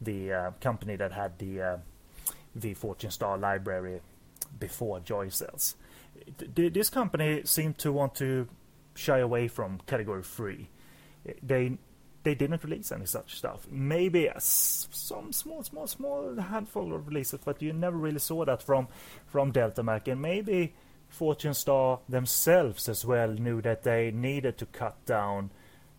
the 0.00 0.32
uh, 0.32 0.50
company 0.60 0.96
that 0.96 1.12
had 1.12 1.38
the 1.38 1.62
uh, 1.62 2.74
Fortune 2.74 3.10
Star 3.10 3.38
library 3.38 4.00
before 4.58 5.00
Joy 5.00 5.28
Sales. 5.28 5.76
This 6.54 6.90
company 6.90 7.42
seemed 7.44 7.78
to 7.78 7.92
want 7.92 8.14
to 8.16 8.48
shy 8.94 9.18
away 9.18 9.48
from 9.48 9.80
Category 9.86 10.22
3. 10.22 10.68
They 11.42 11.78
they 12.22 12.34
didn't 12.34 12.64
release 12.64 12.90
any 12.90 13.06
such 13.06 13.36
stuff. 13.36 13.68
Maybe 13.70 14.28
some 14.38 15.32
small, 15.32 15.62
small, 15.62 15.86
small 15.86 16.34
handful 16.34 16.92
of 16.92 17.06
releases, 17.06 17.38
but 17.44 17.62
you 17.62 17.72
never 17.72 17.96
really 17.96 18.18
saw 18.18 18.44
that 18.44 18.62
from 18.62 18.88
from 19.26 19.52
Deltamac. 19.52 20.08
And 20.08 20.20
maybe 20.20 20.74
Fortune 21.08 21.54
Star 21.54 22.00
themselves 22.08 22.88
as 22.88 23.04
well 23.04 23.28
knew 23.28 23.60
that 23.62 23.82
they 23.82 24.10
needed 24.10 24.58
to 24.58 24.66
cut 24.66 25.04
down 25.06 25.50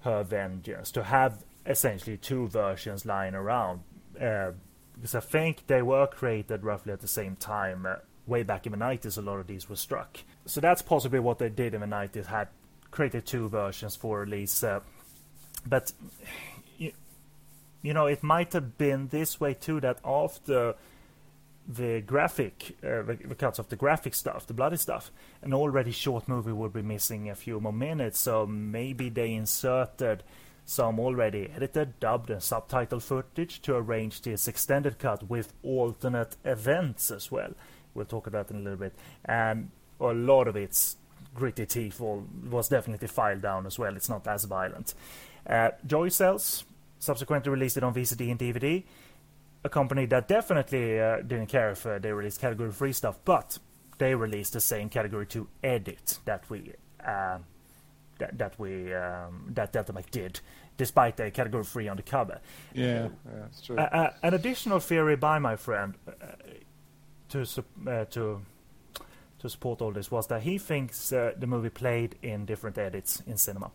her 0.02 0.24
vengeance 0.24 0.92
to 0.92 1.04
have 1.04 1.44
essentially 1.66 2.18
two 2.18 2.48
versions 2.48 3.06
lying 3.06 3.34
around. 3.34 3.82
Uh, 4.20 4.52
because 4.96 5.16
I 5.16 5.20
think 5.20 5.68
they 5.68 5.82
were 5.82 6.08
created 6.08 6.64
roughly 6.64 6.94
at 6.94 7.02
the 7.02 7.08
same 7.08 7.36
time. 7.36 7.86
Uh, 7.86 7.96
way 8.26 8.44
back 8.44 8.66
in 8.66 8.72
the 8.72 8.78
90s, 8.78 9.18
a 9.18 9.22
lot 9.22 9.40
of 9.40 9.48
these 9.48 9.70
were 9.70 9.76
struck. 9.76 10.18
So 10.46 10.60
that's 10.60 10.82
possibly 10.82 11.20
what 11.20 11.40
they 11.40 11.50
did 11.50 11.74
in 11.74 11.82
the 11.82 11.88
90s, 11.88 12.26
had 12.26 12.50
created 12.92 13.26
two 13.26 13.48
versions 13.48 13.96
for 13.96 14.22
release. 14.22 14.64
Uh, 14.64 14.82
but, 15.66 15.92
you, 16.78 16.92
you 17.82 17.94
know, 17.94 18.08
it 18.08 18.24
might 18.24 18.54
have 18.54 18.78
been 18.78 19.08
this 19.10 19.40
way 19.40 19.54
too, 19.54 19.80
that 19.82 20.00
after 20.04 20.76
the 21.68 22.02
graphic, 22.02 22.78
uh, 22.84 23.02
the, 23.02 23.36
cuts 23.38 23.60
of 23.60 23.70
the 23.70 23.76
graphic 23.76 24.16
stuff, 24.16 24.48
the 24.48 24.54
bloody 24.54 24.78
stuff. 24.78 25.12
An 25.42 25.54
already 25.54 25.92
short 25.92 26.28
movie 26.28 26.52
would 26.52 26.74
be 26.74 26.82
missing 26.82 27.30
a 27.30 27.36
few 27.36 27.60
more 27.60 27.74
minutes, 27.74 28.20
so 28.20 28.46
maybe 28.46 29.10
they 29.10 29.34
inserted 29.34 30.24
some 30.66 31.00
already 31.00 31.50
edited, 31.54 32.00
dubbed, 32.00 32.30
and 32.30 32.42
subtitled 32.42 33.02
footage 33.02 33.62
to 33.62 33.76
arrange 33.76 34.22
this 34.22 34.48
extended 34.48 35.00
cut 35.00 35.30
with 35.30 35.54
alternate 35.64 36.36
events 36.44 37.10
as 37.12 37.32
well. 37.32 37.54
We'll 37.94 38.06
talk 38.06 38.28
about 38.28 38.48
that 38.48 38.54
in 38.54 38.62
a 38.62 38.64
little 38.64 38.80
bit. 38.80 38.94
And 39.26 39.72
a 40.00 40.14
lot 40.14 40.48
of 40.48 40.56
its 40.56 40.98
gritty 41.34 41.66
teeth 41.66 42.00
was 42.00 42.70
definitely 42.70 43.08
filed 43.08 43.42
down 43.42 43.66
as 43.66 43.80
well. 43.80 43.96
It's 43.96 44.10
not 44.10 44.28
as 44.28 44.44
violent. 44.44 44.94
Uh, 45.48 45.72
Joy 45.86 46.10
Sales 46.10 46.66
subsequently 47.00 47.52
released 47.52 47.78
it 47.78 47.84
on 47.84 47.94
VCD 47.94 48.32
and 48.32 48.40
DVD 48.40 48.84
a 49.68 49.70
company 49.70 50.06
that 50.08 50.28
definitely 50.28 51.00
uh, 51.00 51.18
didn't 51.18 51.48
care 51.48 51.72
if 51.72 51.86
uh, 51.86 52.00
they 52.00 52.12
released 52.12 52.42
category 52.42 52.72
3 52.72 52.92
stuff, 52.94 53.20
but 53.24 53.60
they 54.00 54.16
released 54.16 54.54
the 54.54 54.60
same 54.60 54.90
category 54.90 55.28
2 55.28 55.48
edit 55.64 56.20
that 56.26 56.50
we 56.50 56.74
uh, 57.06 57.38
that, 58.20 58.38
that 58.38 58.60
we 58.60 58.94
um, 58.94 59.52
that 59.54 59.72
Deltamac 59.72 60.10
did, 60.10 60.40
despite 60.78 61.18
the 61.18 61.30
category 61.30 61.64
3 61.64 61.88
on 61.90 61.98
the 61.98 62.04
cover. 62.04 62.40
Yeah, 62.74 62.86
yeah 62.86 63.10
that's 63.42 63.62
true. 63.62 63.78
an 63.78 64.34
additional 64.34 64.80
theory 64.80 65.16
by 65.16 65.38
my 65.40 65.56
friend 65.56 65.94
uh, 66.08 66.14
to 67.30 67.42
uh, 67.88 68.06
to 68.06 68.42
to 69.40 69.50
support 69.50 69.82
all 69.82 69.92
this 69.92 70.10
was 70.10 70.28
that 70.28 70.42
he 70.42 70.58
thinks 70.58 71.14
uh, 71.14 71.34
the 71.38 71.46
movie 71.46 71.70
played 71.70 72.16
in 72.24 72.46
different 72.46 72.78
edits 72.78 73.22
in 73.28 73.38
cinema. 73.38 73.70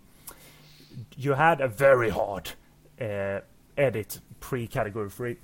You 1.16 1.34
had 1.34 1.60
a 1.60 1.68
very 1.68 2.10
hard 2.10 2.50
edit 2.98 4.20
pre-category 4.40 5.08
3 5.08 5.36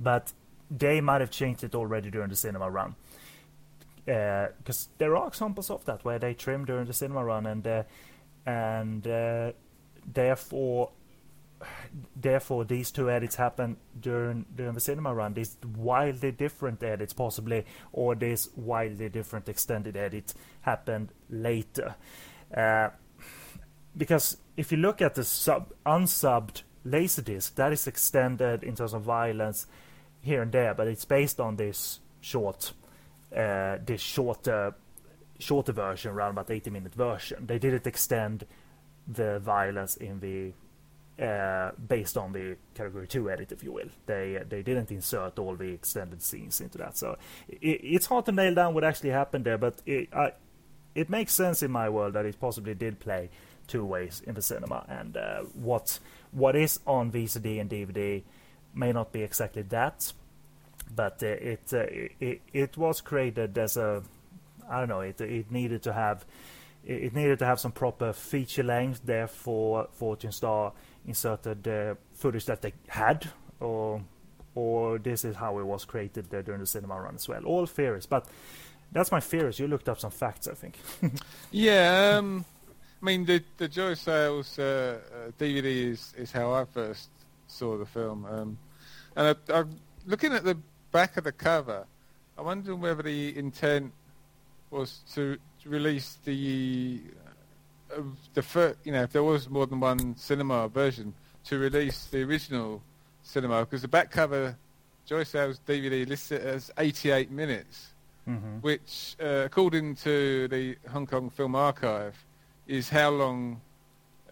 but 0.00 0.32
they 0.70 1.00
might 1.00 1.20
have 1.20 1.30
changed 1.30 1.64
it 1.64 1.74
already 1.74 2.10
during 2.10 2.30
the 2.30 2.36
cinema 2.36 2.70
run. 2.70 2.94
Because 4.04 4.88
uh, 4.88 4.94
there 4.98 5.16
are 5.16 5.28
examples 5.28 5.70
of 5.70 5.84
that 5.86 6.04
where 6.04 6.18
they 6.18 6.34
trim 6.34 6.64
during 6.64 6.86
the 6.86 6.92
cinema 6.92 7.24
run, 7.24 7.46
and 7.46 7.66
uh, 7.66 7.82
and 8.44 9.06
uh, 9.06 9.52
therefore 10.12 10.90
therefore 12.14 12.64
these 12.64 12.90
two 12.90 13.10
edits 13.10 13.36
happen 13.36 13.76
during 13.98 14.44
during 14.54 14.74
the 14.74 14.80
cinema 14.80 15.14
run. 15.14 15.32
These 15.34 15.56
wildly 15.76 16.32
different 16.32 16.82
edits, 16.82 17.12
possibly, 17.14 17.64
or 17.92 18.14
this 18.14 18.48
wildly 18.56 19.08
different 19.08 19.48
extended 19.48 19.96
edit 19.96 20.34
happened 20.62 21.10
later. 21.30 21.94
Uh, 22.54 22.90
because 23.96 24.36
if 24.56 24.70
you 24.70 24.78
look 24.78 25.00
at 25.00 25.14
the 25.14 25.24
sub 25.24 25.72
unsubbed 25.86 26.62
laserdisc, 26.86 27.54
that 27.54 27.72
is 27.72 27.86
extended 27.86 28.62
in 28.62 28.74
terms 28.74 28.92
of 28.92 29.02
violence 29.02 29.66
here 30.24 30.42
and 30.42 30.52
there, 30.52 30.74
but 30.74 30.88
it's 30.88 31.04
based 31.04 31.40
on 31.40 31.56
this 31.56 32.00
short, 32.20 32.72
uh, 33.34 33.78
this 33.84 34.00
shorter, 34.00 34.74
shorter 35.38 35.72
version, 35.72 36.12
around 36.12 36.30
about 36.30 36.50
80 36.50 36.70
minute 36.70 36.94
version. 36.94 37.46
They 37.46 37.58
didn't 37.58 37.86
extend 37.86 38.46
the 39.06 39.38
violence 39.38 39.96
in 39.96 40.20
the 40.20 40.52
uh, 41.22 41.70
based 41.86 42.16
on 42.16 42.32
the 42.32 42.56
category 42.74 43.06
2 43.06 43.30
edit 43.30 43.52
if 43.52 43.62
you 43.62 43.70
will 43.70 43.88
they 44.06 44.42
they 44.48 44.62
didn't 44.62 44.90
insert 44.90 45.38
all 45.38 45.54
the 45.54 45.68
extended 45.68 46.20
scenes 46.20 46.60
into 46.60 46.76
that 46.76 46.96
so 46.96 47.16
it, 47.48 47.80
it's 47.84 48.06
hard 48.06 48.24
to 48.24 48.32
nail 48.32 48.52
down 48.52 48.74
what 48.74 48.82
actually 48.82 49.10
happened 49.10 49.44
there 49.44 49.56
but 49.56 49.80
it 49.86 50.08
I, 50.12 50.32
it 50.94 51.08
makes 51.08 51.32
sense 51.32 51.62
in 51.62 51.70
my 51.70 51.88
world 51.88 52.14
that 52.14 52.24
it 52.26 52.40
possibly 52.40 52.74
did 52.74 52.98
play 52.98 53.30
two 53.66 53.84
ways 53.84 54.22
in 54.26 54.34
the 54.34 54.42
cinema 54.42 54.84
and 54.88 55.16
uh, 55.16 55.42
what 55.54 55.98
what 56.32 56.56
is 56.56 56.80
on 56.86 57.12
VCD 57.12 57.60
and 57.60 57.70
DVD 57.70 58.22
may 58.74 58.92
not 58.92 59.12
be 59.12 59.22
exactly 59.22 59.62
that, 59.62 60.12
but 60.94 61.22
uh, 61.22 61.26
it, 61.26 61.72
uh, 61.72 61.84
it 62.20 62.42
it 62.52 62.76
was 62.76 63.00
created 63.00 63.56
as 63.58 63.76
a 63.76 64.02
I 64.68 64.80
don't 64.80 64.88
know 64.88 65.00
it 65.00 65.20
it 65.20 65.50
needed 65.50 65.82
to 65.84 65.92
have 65.92 66.24
it, 66.84 67.14
needed 67.14 67.38
to 67.40 67.46
have 67.46 67.60
some 67.60 67.72
proper 67.72 68.12
feature 68.12 68.62
length. 68.62 69.02
Therefore, 69.04 69.88
Fortune 69.92 70.32
Star 70.32 70.72
inserted 71.06 71.66
uh, 71.66 71.94
footage 72.12 72.46
that 72.46 72.62
they 72.62 72.72
had, 72.88 73.28
or 73.60 74.02
or 74.54 74.98
this 74.98 75.24
is 75.24 75.36
how 75.36 75.58
it 75.58 75.64
was 75.64 75.84
created 75.84 76.28
during 76.44 76.60
the 76.60 76.66
cinema 76.66 77.00
run 77.00 77.14
as 77.14 77.28
well. 77.28 77.44
All 77.44 77.66
theories, 77.66 78.06
but 78.06 78.26
that's 78.92 79.10
my 79.10 79.20
theories. 79.20 79.58
You 79.58 79.66
looked 79.66 79.88
up 79.88 79.98
some 79.98 80.10
facts, 80.10 80.46
I 80.48 80.54
think. 80.54 80.78
yeah, 81.50 82.16
um, 82.18 82.44
I 83.02 83.04
mean 83.04 83.24
the 83.24 83.42
the 83.56 83.68
Joy 83.68 83.94
Sales 83.94 84.58
uh, 84.58 84.98
DVD 85.38 85.64
is 85.64 86.14
is 86.16 86.32
how 86.32 86.52
I 86.52 86.64
first 86.64 87.08
saw 87.46 87.76
the 87.78 87.86
film, 87.86 88.26
um, 88.26 88.58
and 89.16 89.36
I, 89.48 89.52
I'm 89.52 89.78
looking 90.06 90.32
at 90.32 90.44
the 90.44 90.56
back 90.92 91.16
of 91.16 91.24
the 91.24 91.32
cover. 91.32 91.86
I 92.36 92.42
wonder 92.42 92.74
whether 92.74 93.02
the 93.02 93.36
intent 93.36 93.92
was 94.70 95.00
to 95.14 95.38
release 95.64 96.18
the 96.24 97.00
uh, 97.96 98.02
the 98.34 98.42
first, 98.42 98.78
you 98.84 98.92
know, 98.92 99.02
if 99.02 99.12
there 99.12 99.22
was 99.22 99.48
more 99.48 99.66
than 99.66 99.80
one 99.80 100.16
cinema 100.16 100.68
version, 100.68 101.14
to 101.44 101.58
release 101.58 102.06
the 102.06 102.22
original 102.22 102.82
cinema 103.22 103.60
because 103.60 103.82
the 103.82 103.88
back 103.88 104.10
cover, 104.10 104.56
Joy 105.06 105.24
Sales 105.24 105.60
DVD 105.66 106.08
lists 106.08 106.32
it 106.32 106.42
as 106.42 106.70
88 106.78 107.30
minutes, 107.30 107.92
mm-hmm. 108.28 108.58
which, 108.60 109.16
uh, 109.20 109.42
according 109.44 109.96
to 109.96 110.48
the 110.48 110.76
Hong 110.90 111.06
Kong 111.06 111.30
Film 111.30 111.54
Archive, 111.54 112.16
is 112.66 112.88
how 112.88 113.10
long 113.10 113.60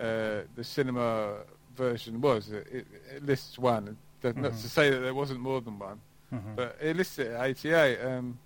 uh, 0.01 0.41
the 0.57 0.65
cinema 0.65 1.35
version 1.77 2.21
was. 2.21 2.51
It, 2.51 2.67
it, 2.73 2.87
it 3.17 3.27
lists 3.27 3.59
one. 3.59 3.97
Mm-hmm. 4.23 4.43
Not 4.43 4.53
to 4.53 4.69
say 4.69 4.91
that 4.91 5.01
there 5.01 5.15
wasn't 5.15 5.41
more 5.41 5.61
than 5.61 5.79
one, 5.79 6.01
mm-hmm. 6.33 6.55
but 6.55 6.77
it 6.81 6.99
at 6.99 7.43
88. 7.43 8.01
Um, 8.01 8.39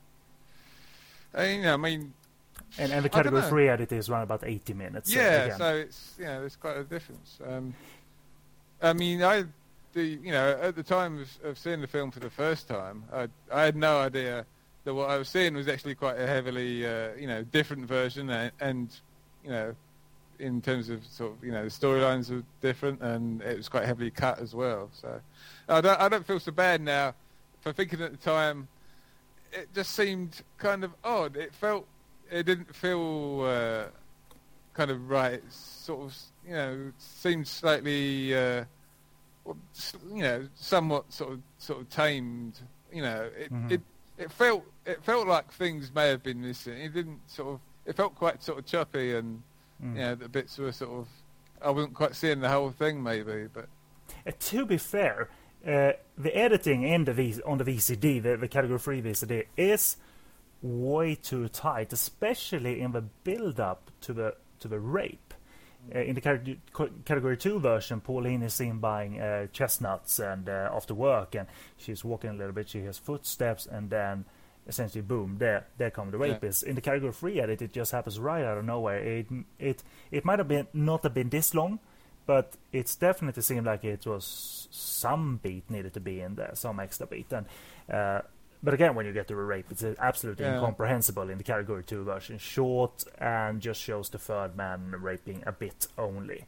and, 1.35 1.57
you 1.57 1.63
know, 1.63 1.75
I 1.75 1.77
mean, 1.77 2.13
and, 2.79 2.93
and 2.93 3.05
the 3.05 3.09
category 3.09 3.43
three 3.43 3.69
edit 3.69 3.93
is 3.93 4.09
around 4.09 4.23
about 4.23 4.43
80 4.45 4.75
minutes. 4.75 5.15
Yeah, 5.15 5.51
so, 5.51 5.59
so 5.59 5.77
it's 5.77 6.15
you 6.19 6.25
know 6.25 6.41
there's 6.41 6.57
quite 6.57 6.77
a 6.77 6.85
difference. 6.85 7.39
Um, 7.47 7.75
I 8.83 8.93
mean, 8.93 9.23
I 9.23 9.45
the 9.93 10.05
you 10.05 10.33
know 10.33 10.59
at 10.61 10.77
the 10.77 10.83
time 10.83 11.21
of, 11.21 11.51
of, 11.51 11.59
seeing 11.59 11.81
the 11.81 11.87
film 11.87 12.11
for 12.11 12.21
the 12.21 12.31
first 12.31 12.69
time, 12.69 13.05
I 13.13 13.29
I 13.53 13.63
had 13.63 13.77
no 13.77 13.99
idea 13.99 14.45
that 14.85 14.95
what 14.95 15.11
I 15.11 15.17
was 15.17 15.29
seeing 15.29 15.55
was 15.55 15.69
actually 15.69 15.95
quite 15.95 16.19
a 16.19 16.27
heavily 16.27 16.87
uh, 16.87 17.15
you 17.19 17.27
know 17.27 17.43
different 17.45 17.87
version, 17.87 18.31
and, 18.31 18.53
and, 18.61 19.01
you 19.45 19.51
know 19.51 19.75
in 20.39 20.61
terms 20.61 20.91
of 20.91 21.03
sort 21.07 21.33
of 21.33 21.43
you 21.43 21.51
know 21.51 21.65
the 21.65 21.71
storylines 21.71 22.31
were 22.31 22.43
different, 22.61 23.01
and 23.01 23.41
it 23.43 23.57
was 23.57 23.69
quite 23.69 23.85
heavily 23.85 24.11
cut 24.11 24.39
as 24.39 24.55
well. 24.55 24.91
So 24.93 25.21
I 25.69 25.81
don't 25.81 26.01
I 26.01 26.09
don't 26.09 26.27
feel 26.27 26.41
so 26.41 26.53
bad 26.53 26.81
now 26.81 27.15
for 27.61 27.73
thinking 27.73 28.01
at 28.01 28.13
the 28.13 28.19
time. 28.19 28.69
It 29.53 29.73
just 29.75 29.93
seemed 29.93 30.43
kind 30.59 30.85
of 30.85 30.93
odd. 31.03 31.37
It 31.37 31.55
felt 31.55 31.87
it 32.31 32.45
didn't 32.45 32.75
feel 32.75 33.43
uh, 33.43 33.85
kind 34.75 34.91
of 34.91 35.09
right. 35.09 35.35
It 35.35 35.45
sort 35.53 36.07
of, 36.07 36.17
you 36.47 36.55
know, 36.55 36.93
seemed 36.99 37.49
slightly, 37.49 38.35
uh, 38.35 38.65
you 39.47 40.23
know, 40.23 40.49
somewhat 40.55 41.13
sort 41.13 41.33
of 41.33 41.41
sort 41.59 41.81
of 41.81 41.89
tamed. 41.89 42.61
You 42.93 43.03
know, 43.03 43.31
it 43.37 43.53
mm-hmm. 43.53 43.73
it 43.73 43.81
it 44.19 44.33
felt 44.33 44.65
it 44.85 45.03
felt 45.05 45.27
like 45.27 45.51
things 45.53 45.93
may 45.95 46.09
have 46.09 46.23
been 46.23 46.41
missing. 46.41 46.79
It 46.79 46.95
didn't 46.95 47.21
sort 47.27 47.55
of. 47.55 47.61
It 47.85 47.97
felt 47.97 48.15
quite 48.17 48.43
sort 48.43 48.59
of 48.59 48.67
choppy, 48.67 49.15
and 49.15 49.43
mm. 49.83 49.95
you 49.95 50.01
know, 50.01 50.15
the 50.15 50.29
bits 50.29 50.59
were 50.59 50.73
sort 50.73 50.93
of. 50.93 51.09
I 51.63 51.71
wasn't 51.71 51.95
quite 51.95 52.15
seeing 52.15 52.41
the 52.41 52.49
whole 52.49 52.71
thing, 52.71 53.03
maybe, 53.03 53.47
but. 53.53 53.69
Uh, 54.27 54.33
to 54.39 54.67
be 54.67 54.77
fair, 54.77 55.29
uh, 55.67 55.93
the 56.17 56.37
editing 56.37 56.83
in 56.83 57.05
the 57.05 57.13
v- 57.13 57.43
on 57.45 57.59
the 57.59 57.65
VCD, 57.65 58.23
the, 58.23 58.37
the 58.37 58.49
category 58.49 58.79
three 58.79 59.03
VCD, 59.03 59.47
is 59.57 59.97
way 60.63 61.15
too 61.15 61.49
tight, 61.49 61.93
especially 61.93 62.81
in 62.81 62.93
the 62.93 63.03
build-up 63.03 63.91
to 64.03 64.13
the 64.13 64.37
to 64.61 64.69
the 64.69 64.79
rape. 64.79 65.35
Uh, 65.95 66.01
in 66.01 66.15
the 66.15 66.21
category, 66.21 66.61
category 67.05 67.37
2 67.37 67.61
version, 67.61 68.01
Pauline 68.01 68.43
is 68.43 68.55
seen 68.55 68.79
buying 68.79 69.21
uh, 69.21 69.47
chestnuts 69.53 70.19
and 70.19 70.49
uh, 70.49 70.69
after 70.73 70.95
work, 70.95 71.37
and 71.37 71.47
she's 71.77 72.05
walking 72.05 72.31
a 72.31 72.35
little 72.35 72.53
bit. 72.53 72.69
She 72.69 72.81
hears 72.81 72.99
footsteps, 72.99 73.67
and 73.67 73.89
then 73.89 74.25
essentially, 74.67 75.03
boom, 75.03 75.37
there, 75.39 75.67
there 75.79 75.91
come 75.91 76.11
the 76.11 76.19
rapists. 76.19 76.65
Yeah. 76.65 76.71
In 76.71 76.75
the 76.75 76.81
category 76.81 77.13
3 77.13 77.41
edit, 77.41 77.63
it 77.63 77.73
just 77.73 77.93
happens 77.93 78.19
right 78.19 78.45
out 78.45 78.59
of 78.59 78.65
nowhere. 78.65 78.99
It, 78.99 79.27
it, 79.61 79.83
it 80.11 80.25
might 80.25 80.41
have 80.41 80.49
been 80.49 80.67
not 80.73 81.05
have 81.05 81.15
been 81.15 81.29
this 81.29 81.55
long, 81.55 81.79
but 82.27 82.57
it's 82.73 82.97
definitely 82.97 83.43
seemed 83.43 83.67
like 83.67 83.85
it 83.85 84.07
was 84.07 84.69
some 84.71 85.39
beat 85.43 85.71
needed 85.71 85.95
to 85.95 86.01
be 86.01 86.21
in 86.21 86.35
there, 86.35 86.51
some 86.55 86.81
extra 86.81 87.07
beat, 87.07 87.33
and 87.33 87.47
uh, 87.93 88.21
but 88.63 88.75
again, 88.75 88.95
when 88.95 89.07
you 89.07 89.13
get 89.13 89.29
to 89.29 89.35
a 89.35 89.37
rape, 89.37 89.67
it's 89.71 89.85
absolutely 89.99 90.45
yeah. 90.45 90.55
incomprehensible 90.55 91.31
in 91.31 91.39
the 91.39 91.45
category 91.45 91.85
two 91.85 92.03
version. 92.05 92.39
Short 92.39 93.05
and 93.19 93.61
just 93.61 93.81
shows 93.81 94.09
the 94.09 94.19
third 94.19 94.57
man 94.57 94.95
raping 94.99 95.43
a 95.47 95.53
bit 95.53 95.87
only, 95.97 96.45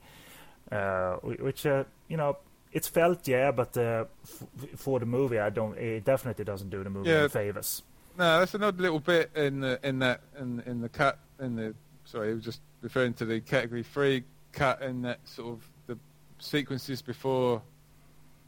uh, 0.73 1.17
which 1.17 1.65
uh, 1.65 1.85
you 2.09 2.17
know 2.17 2.39
it's 2.73 2.89
felt 2.89 3.29
yeah, 3.29 3.51
but 3.51 3.77
uh, 3.77 4.05
f- 4.25 4.69
for 4.77 4.99
the 4.99 5.07
movie, 5.07 5.39
I 5.39 5.51
don't. 5.51 5.77
It 5.79 6.05
definitely 6.05 6.45
doesn't 6.45 6.71
do 6.71 6.83
the 6.83 6.91
movie 6.91 7.11
yeah. 7.11 7.21
any 7.21 7.29
favors. 7.29 7.83
No, 8.19 8.41
that's 8.41 8.55
another 8.55 8.83
little 8.83 9.01
bit 9.01 9.31
in 9.37 9.61
the 9.61 9.79
in 9.83 10.01
that 10.01 10.23
in 10.39 10.61
in 10.67 10.81
the 10.81 10.89
cut 10.89 11.19
in 11.39 11.57
the 11.57 11.75
sorry, 12.05 12.31
I 12.31 12.35
was 12.35 12.45
just 12.45 12.61
referring 12.81 13.15
to 13.15 13.25
the 13.25 13.41
category 13.41 13.83
three 13.83 14.25
cut 14.59 14.83
in 14.83 15.03
that 15.03 15.21
sort 15.25 15.55
of 15.55 15.69
the 15.87 15.99
sequences 16.39 17.03
before 17.03 17.63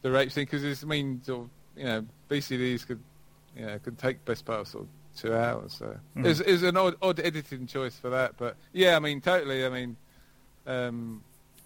the 0.02 0.10
rape 0.10 0.32
scene 0.32 0.44
because 0.44 0.64
it's 0.64 0.82
I 0.82 0.86
mean 0.86 1.22
sort 1.22 1.42
of 1.42 1.50
you 1.76 1.84
know 1.84 2.06
VCDs 2.28 2.86
could 2.86 3.00
you 3.56 3.66
know, 3.66 3.78
could 3.78 3.98
take 3.98 4.24
best 4.24 4.44
part 4.44 4.60
of 4.60 4.68
sort 4.68 4.84
of 4.84 4.90
two 5.16 5.34
hours. 5.34 5.74
So 5.74 5.96
mm. 6.16 6.26
it's, 6.26 6.40
it's 6.40 6.62
an 6.62 6.76
odd, 6.76 6.96
odd 7.02 7.20
editing 7.20 7.66
choice 7.66 7.96
for 7.96 8.10
that. 8.10 8.36
But 8.36 8.56
yeah, 8.72 8.96
I 8.96 8.98
mean, 8.98 9.20
totally. 9.20 9.64
I 9.64 9.68
mean, 9.68 9.96
um, 10.66 11.22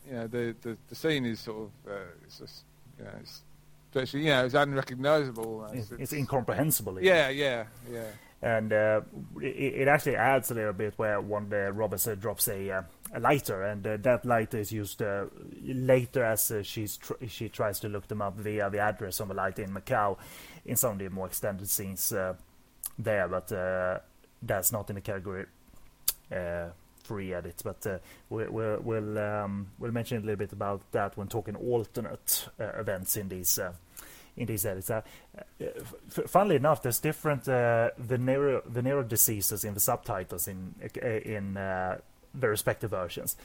you 0.08 0.14
know, 0.14 0.26
the, 0.26 0.54
the, 0.60 0.76
the 0.88 0.94
scene 0.94 1.24
is 1.24 1.40
sort 1.40 1.68
of 1.86 1.92
uh, 1.92 1.96
it's 2.24 2.38
just 2.38 2.64
you 2.98 3.04
know, 3.04 3.10
it's 3.20 3.42
virtually 3.92 4.24
you 4.24 4.30
know, 4.30 4.44
it's 4.44 4.54
unrecognizable. 4.54 5.66
It's, 5.72 5.90
it's, 5.90 6.02
it's 6.02 6.12
incomprehensible. 6.12 6.98
Even. 6.98 7.04
Yeah, 7.04 7.28
yeah, 7.28 7.64
yeah. 7.90 8.06
And 8.42 8.72
uh, 8.72 9.00
it, 9.40 9.46
it, 9.46 9.88
actually 9.88 10.16
adds 10.16 10.50
a 10.50 10.54
little 10.54 10.74
bit 10.74 10.92
where 10.98 11.18
one 11.18 11.48
day 11.48 11.64
Roberts 11.68 12.06
uh, 12.06 12.14
drops 12.14 12.46
a, 12.48 12.70
uh, 12.70 12.82
a 13.14 13.20
lighter, 13.20 13.62
and 13.62 13.86
uh, 13.86 13.96
that 13.98 14.24
lighter 14.24 14.58
is 14.58 14.72
used 14.72 15.00
uh, 15.02 15.26
later 15.62 16.24
as 16.24 16.52
she's 16.62 16.96
tr- 16.96 17.24
she 17.28 17.48
tries 17.48 17.80
to 17.80 17.88
look 17.88 18.08
them 18.08 18.20
up 18.20 18.36
via 18.36 18.68
the 18.70 18.78
address 18.78 19.20
on 19.20 19.28
the 19.28 19.34
lighter 19.34 19.62
in 19.62 19.70
Macau 19.70 20.18
in 20.64 20.76
some 20.76 20.92
of 20.92 20.98
the 20.98 21.08
more 21.08 21.26
extended 21.26 21.68
scenes 21.70 22.12
uh, 22.12 22.34
there, 22.98 23.28
but 23.28 23.50
uh, 23.52 23.98
that's 24.42 24.72
not 24.72 24.88
in 24.90 24.96
the 24.96 25.00
category 25.00 25.46
uh, 26.32 26.66
three 27.04 27.32
edits. 27.32 27.62
But 27.62 27.86
uh, 27.86 27.98
we, 28.28 28.48
we'll 28.48 28.80
we'll, 28.80 29.18
um, 29.18 29.68
we'll 29.78 29.92
mention 29.92 30.18
a 30.18 30.20
little 30.20 30.36
bit 30.36 30.52
about 30.52 30.82
that 30.92 31.16
when 31.16 31.28
talking 31.28 31.56
alternate 31.56 32.48
uh, 32.60 32.80
events 32.80 33.16
in 33.16 33.28
these 33.28 33.58
in 34.36 34.46
these 34.46 34.66
edits. 34.66 34.90
Uh, 34.90 35.02
funnily 36.26 36.56
enough, 36.56 36.82
there's 36.82 36.98
different 36.98 37.48
uh, 37.48 37.90
venereal, 37.98 38.62
venereal 38.66 39.06
diseases 39.06 39.64
in 39.64 39.74
the 39.74 39.80
subtitles 39.80 40.48
in 40.48 40.74
in 41.24 41.56
uh, 41.56 41.98
the 42.34 42.48
respective 42.48 42.90
versions. 42.90 43.36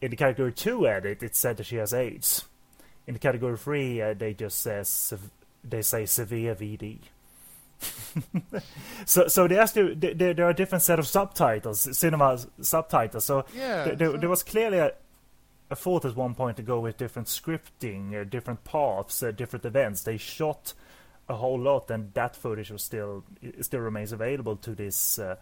In 0.00 0.10
the 0.10 0.16
category 0.16 0.52
two 0.52 0.86
edit, 0.86 1.22
it 1.22 1.36
said 1.36 1.58
that 1.58 1.64
she 1.64 1.76
has 1.76 1.92
AIDS. 1.92 2.44
In 3.06 3.14
the 3.14 3.20
category 3.20 3.56
three, 3.56 4.00
uh, 4.00 4.14
they 4.14 4.34
just 4.34 4.60
says 4.60 5.12
they 5.62 5.82
say 5.82 6.06
severe 6.06 6.54
VD. 6.54 6.98
so 9.06 9.26
so 9.28 9.48
there 9.48 9.60
has 9.60 9.72
to 9.72 9.94
there, 9.94 10.34
there 10.34 10.46
are 10.46 10.52
different 10.52 10.82
set 10.82 10.98
of 10.98 11.06
subtitles, 11.06 11.96
cinema 11.96 12.38
subtitles. 12.60 13.24
So, 13.24 13.44
yeah, 13.54 13.84
there, 13.84 13.96
there, 13.96 14.18
there 14.18 14.28
was 14.28 14.42
clearly 14.42 14.78
a, 14.78 14.92
a 15.70 15.76
thought 15.76 16.04
at 16.04 16.16
one 16.16 16.34
point 16.34 16.56
to 16.58 16.62
go 16.62 16.80
with 16.80 16.98
different 16.98 17.28
scripting, 17.28 18.20
uh, 18.20 18.24
different 18.24 18.64
paths, 18.64 19.22
uh, 19.22 19.30
different 19.30 19.64
events. 19.64 20.02
They 20.02 20.18
shot 20.18 20.74
a 21.28 21.36
whole 21.36 21.58
lot, 21.58 21.90
and 21.90 22.12
that 22.14 22.36
footage 22.36 22.70
was 22.70 22.82
still 22.82 23.24
still 23.60 23.80
remains 23.80 24.12
available 24.12 24.56
to 24.56 24.74
this 24.74 25.18
uh, 25.18 25.36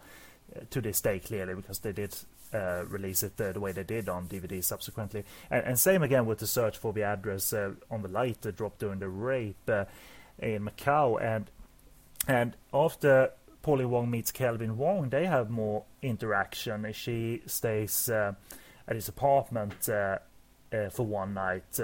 to 0.69 0.81
this 0.81 1.01
day 1.01 1.19
clearly 1.19 1.55
because 1.55 1.79
they 1.79 1.91
did 1.91 2.15
uh, 2.53 2.83
release 2.87 3.23
it 3.23 3.39
uh, 3.39 3.51
the 3.51 3.59
way 3.59 3.71
they 3.71 3.83
did 3.83 4.09
on 4.09 4.27
DVD 4.27 4.63
subsequently. 4.63 5.23
And, 5.49 5.65
and, 5.65 5.79
same 5.79 6.03
again 6.03 6.25
with 6.25 6.39
the 6.39 6.47
search 6.47 6.77
for 6.77 6.93
the 6.93 7.03
address 7.03 7.53
uh, 7.53 7.73
on 7.91 8.01
the 8.01 8.07
light 8.07 8.41
that 8.41 8.55
dropped 8.55 8.79
during 8.79 8.99
the 8.99 9.09
rape 9.09 9.69
uh, 9.69 9.85
in 10.39 10.65
Macau. 10.65 11.21
And 11.21 11.51
and 12.27 12.55
after 12.73 13.31
Pauline 13.61 13.89
Wong 13.89 14.09
meets 14.09 14.31
Kelvin 14.31 14.77
Wong, 14.77 15.09
they 15.09 15.25
have 15.25 15.49
more 15.49 15.83
interaction. 16.01 16.91
She 16.93 17.41
stays 17.45 18.09
uh, 18.09 18.33
at 18.87 18.95
his 18.95 19.07
apartment 19.07 19.87
uh, 19.87 20.17
for 20.91 21.05
one 21.05 21.33
night, 21.33 21.79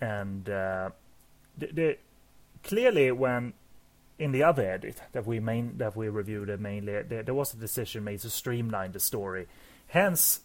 and 0.00 0.44
the, 0.44 1.96
clearly 2.62 3.12
when 3.12 3.52
in 4.20 4.32
the 4.32 4.42
other 4.42 4.70
edit 4.70 5.00
that 5.12 5.26
we 5.26 5.40
main 5.40 5.78
that 5.78 5.96
we 5.96 6.08
reviewed 6.08 6.60
mainly, 6.60 7.02
there, 7.02 7.22
there, 7.22 7.34
was 7.34 7.54
a 7.54 7.56
decision 7.56 8.04
made 8.04 8.20
to 8.20 8.30
streamline 8.30 8.92
the 8.92 9.00
story 9.00 9.46
Hence, 9.90 10.40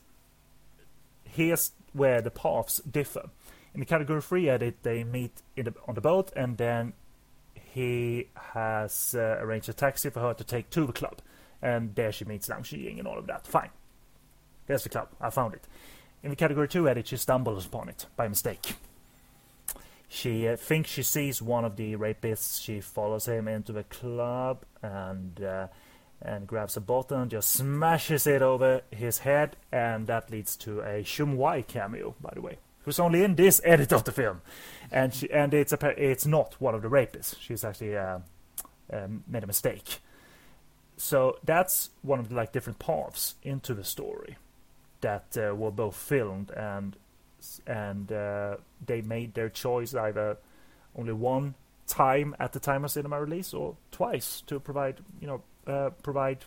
here's 1.24 1.72
where 1.94 2.22
the 2.22 2.32
paths 2.32 2.80
differ. 2.80 3.30
In 3.76 3.80
the 3.80 3.86
category 3.86 4.22
3 4.22 4.50
edit, 4.50 4.78
they 4.82 5.04
meet 5.04 5.42
the, 5.56 5.74
on 5.88 5.94
the 5.94 6.02
boat, 6.02 6.32
and 6.36 6.58
then 6.58 6.94
he 7.54 8.30
has 8.54 9.14
uh, 9.16 9.38
arranged 9.40 9.70
a 9.70 9.74
taxi 9.74 10.10
for 10.10 10.20
her 10.20 10.34
to 10.34 10.44
take 10.44 10.72
to 10.72 10.88
the 10.88 10.94
club. 10.94 11.20
And 11.62 11.94
there 11.94 12.12
she 12.12 12.26
meets 12.26 12.50
Lam 12.50 12.64
Ying 12.68 12.98
and 12.98 13.08
all 13.08 13.20
of 13.20 13.28
that. 13.28 13.46
Fine. 13.46 13.70
There's 14.66 14.84
the 14.84 14.90
club. 14.90 15.10
I 15.22 15.30
found 15.30 15.54
it. 15.54 15.68
In 16.24 16.32
the 16.32 16.36
category 16.36 16.68
two 16.68 16.90
edit, 16.90 17.08
she 17.08 17.18
stumbles 17.18 17.68
upon 17.68 17.88
it 17.88 18.08
by 18.16 18.28
mistake. 18.28 18.76
She 20.08 20.48
uh, 20.48 20.56
thinks 20.56 20.90
she 20.90 21.04
sees 21.04 21.40
one 21.42 21.66
of 21.66 21.76
the 21.76 21.96
rapists. 21.98 22.64
She 22.64 22.82
follows 22.82 23.28
him 23.28 23.48
into 23.48 23.72
the 23.74 23.84
club 23.84 24.64
and 24.82 25.44
uh, 25.44 25.68
and 26.22 26.48
grabs 26.48 26.78
a 26.78 26.82
bottle, 26.82 27.26
just 27.26 27.52
smashes 27.52 28.26
it 28.26 28.42
over 28.42 28.82
his 28.92 29.20
head, 29.20 29.56
and 29.72 30.08
that 30.08 30.32
leads 30.32 30.56
to 30.58 30.82
a 30.82 31.04
Shum 31.04 31.38
Wai 31.38 31.62
cameo, 31.62 32.16
by 32.22 32.32
the 32.34 32.42
way, 32.42 32.58
who's 32.84 33.00
only 33.00 33.24
in 33.24 33.36
this 33.36 33.62
edit 33.64 33.94
of 33.94 34.04
the 34.04 34.12
film, 34.12 34.42
and 34.92 35.14
she, 35.14 35.30
and 35.32 35.54
it's 35.54 35.74
a 35.74 36.04
it's 36.04 36.26
not 36.26 36.60
one 36.60 36.76
of 36.76 36.82
the 36.82 36.90
rapists. 36.90 37.36
She's 37.40 37.64
actually 37.64 37.98
uh, 37.98 38.20
um, 38.92 39.24
made 39.28 39.44
a 39.44 39.48
mistake. 39.48 40.00
So 40.98 41.38
that's 41.44 41.90
one 42.02 42.20
of 42.20 42.30
the 42.30 42.36
like 42.36 42.52
different 42.52 42.80
paths 42.80 43.36
into 43.44 43.74
the 43.74 43.84
story 43.84 44.38
that 45.02 45.38
uh, 45.38 45.54
were 45.54 45.72
both 45.72 45.96
filmed 45.96 46.52
and 46.52 46.96
and 47.68 48.12
uh, 48.12 48.56
they 48.84 49.02
made 49.02 49.34
their 49.34 49.50
choice 49.50 49.94
either 49.94 50.38
only 50.96 51.14
one 51.14 51.54
time 51.86 52.36
at 52.40 52.54
the 52.54 52.60
time 52.60 52.84
of 52.84 52.90
cinema 52.90 53.22
release 53.22 53.54
or 53.54 53.76
twice 53.92 54.42
to 54.48 54.60
provide 54.60 54.98
you 55.20 55.28
know 55.28 55.44
uh, 55.68 55.90
provide 56.04 56.46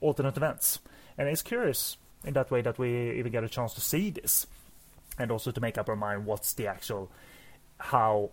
alternate 0.00 0.36
events. 0.36 0.80
And 1.16 1.28
it's 1.28 1.42
curious 1.42 1.96
in 2.24 2.34
that 2.34 2.50
way 2.50 2.62
that 2.62 2.78
we 2.78 3.12
even 3.18 3.30
get 3.30 3.44
a 3.44 3.48
chance 3.48 3.74
to 3.74 3.80
see 3.80 4.10
this 4.10 4.46
and 5.18 5.30
also 5.30 5.50
to 5.50 5.60
make 5.60 5.78
up 5.78 5.88
our 5.88 5.96
mind 5.96 6.26
what's 6.26 6.52
the 6.54 6.66
actual 6.66 7.10
how 7.78 8.30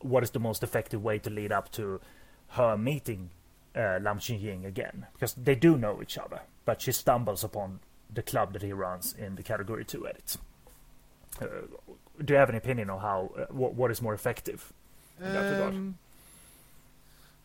what 0.00 0.22
is 0.22 0.30
the 0.30 0.40
most 0.40 0.62
effective 0.62 1.02
way 1.02 1.18
to 1.18 1.30
lead 1.30 1.52
up 1.52 1.70
to 1.72 2.00
her 2.48 2.76
meeting 2.76 3.30
uh, 3.76 3.98
Lam 4.00 4.18
Ying 4.20 4.64
again. 4.64 5.06
Because 5.12 5.34
they 5.34 5.54
do 5.54 5.76
know 5.76 6.00
each 6.02 6.18
other 6.18 6.40
but 6.64 6.80
she 6.80 6.92
stumbles 6.92 7.42
upon 7.42 7.80
the 8.12 8.22
club 8.22 8.52
that 8.52 8.62
he 8.62 8.72
runs 8.72 9.12
in 9.14 9.34
the 9.34 9.42
category 9.42 9.84
2 9.84 10.06
edit. 10.06 10.36
Uh, 11.40 11.46
do 12.24 12.34
you 12.34 12.38
have 12.38 12.48
an 12.48 12.54
opinion 12.54 12.90
on 12.90 13.00
how 13.00 13.30
uh, 13.36 13.46
what, 13.50 13.74
what 13.74 13.90
is 13.90 14.00
more 14.00 14.14
effective 14.14 14.72
in 15.18 15.32
that 15.32 15.50
regard? 15.50 15.94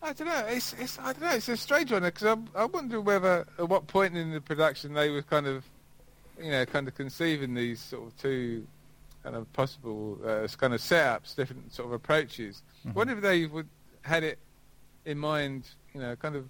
I 0.06 0.14
don't 0.14 0.28
know. 0.28 0.46
It's, 0.48 0.74
it's 0.74 1.00
I 1.00 1.14
don't 1.14 1.22
know. 1.22 1.30
It's 1.32 1.50
a 1.50 1.58
strange 1.58 1.92
one 1.92 2.04
because 2.04 2.26
I, 2.56 2.62
I 2.62 2.66
wonder 2.66 3.02
whether 3.02 3.46
at 3.58 3.68
what 3.68 3.88
point 3.88 4.16
in 4.16 4.32
the 4.32 4.40
production 4.40 4.94
they 4.94 5.10
were 5.10 5.24
kind 5.24 5.48
of, 5.48 5.64
you 6.40 6.52
know, 6.52 6.64
kind 6.66 6.88
of 6.88 6.94
conceiving 6.94 7.56
these 7.56 7.80
sort 7.82 8.06
of 8.08 8.18
two 8.18 8.68
kind 9.24 9.36
of 9.36 9.52
possible 9.54 10.20
uh, 10.24 10.48
kind 10.60 10.76
of 10.76 10.80
setups, 10.82 11.36
different 11.36 11.74
sort 11.74 11.88
of 11.88 11.94
approaches. 11.94 12.62
Mhm. 12.86 12.94
Wonder 12.94 13.14
if 13.14 13.22
they 13.22 13.48
would 13.48 13.68
had 14.04 14.24
it 14.24 14.38
in 15.06 15.18
mind, 15.18 15.68
you 15.96 16.00
know, 16.02 16.16
kind 16.16 16.36
of 16.36 16.46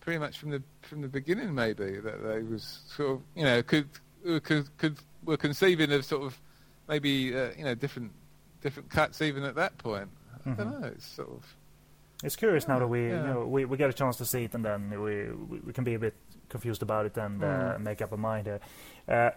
pretty 0.00 0.18
much 0.18 0.38
from 0.38 0.50
the 0.50 0.62
from 0.82 1.00
the 1.00 1.08
beginning, 1.08 1.54
maybe 1.54 1.98
that 2.00 2.22
they 2.22 2.42
was 2.42 2.80
sort 2.86 3.12
of, 3.12 3.22
you 3.34 3.44
know, 3.44 3.62
could 3.62 3.88
could 4.42 4.76
could 4.76 4.96
were 5.24 5.38
conceiving 5.38 5.90
of 5.90 6.04
sort 6.04 6.22
of 6.24 6.38
maybe 6.86 7.34
uh, 7.34 7.48
you 7.56 7.64
know 7.64 7.74
different 7.74 8.12
different 8.60 8.90
cuts 8.90 9.22
even 9.22 9.42
at 9.42 9.54
that 9.54 9.78
point. 9.78 10.10
I 10.44 10.50
Mhm. 10.50 10.56
don't 10.58 10.80
know. 10.82 10.88
It's 10.88 11.06
sort 11.06 11.30
of 11.30 11.56
It's 12.22 12.36
curious 12.36 12.68
now 12.68 12.78
that 12.78 12.88
we, 12.88 13.08
Yeah. 13.08 13.20
you 13.20 13.26
know, 13.34 13.46
we 13.46 13.64
we 13.64 13.76
get 13.76 13.90
a 13.90 13.92
chance 13.92 14.16
to 14.18 14.24
see 14.24 14.44
it, 14.44 14.54
and 14.54 14.64
then 14.64 14.90
we 14.90 15.30
we, 15.50 15.60
we 15.66 15.72
can 15.72 15.84
be 15.84 15.94
a 15.94 15.98
bit 15.98 16.14
confused 16.48 16.82
about 16.82 17.06
it 17.06 17.16
and 17.16 17.42
uh, 17.42 17.46
Mm. 17.46 17.80
make 17.80 18.02
up 18.02 18.12
a 18.12 18.16
mind. 18.16 18.46
Here. 18.46 18.60
Uh, 19.08 19.30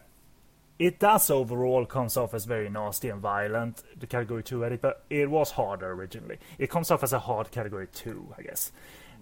it 0.78 1.00
does 1.00 1.30
overall 1.30 1.86
comes 1.86 2.18
off 2.18 2.34
as 2.34 2.46
very 2.46 2.70
nasty 2.70 3.10
and 3.10 3.22
violent, 3.22 3.82
the 3.98 4.06
category 4.08 4.44
two 4.44 4.66
edit, 4.66 4.82
but 4.82 5.04
it 5.10 5.30
was 5.30 5.52
harder 5.52 5.92
originally. 5.92 6.38
It 6.60 6.70
comes 6.70 6.92
off 6.92 7.02
as 7.04 7.14
a 7.14 7.20
hard 7.20 7.50
category 7.52 7.88
two, 7.94 8.34
I 8.38 8.42
guess. 8.44 8.72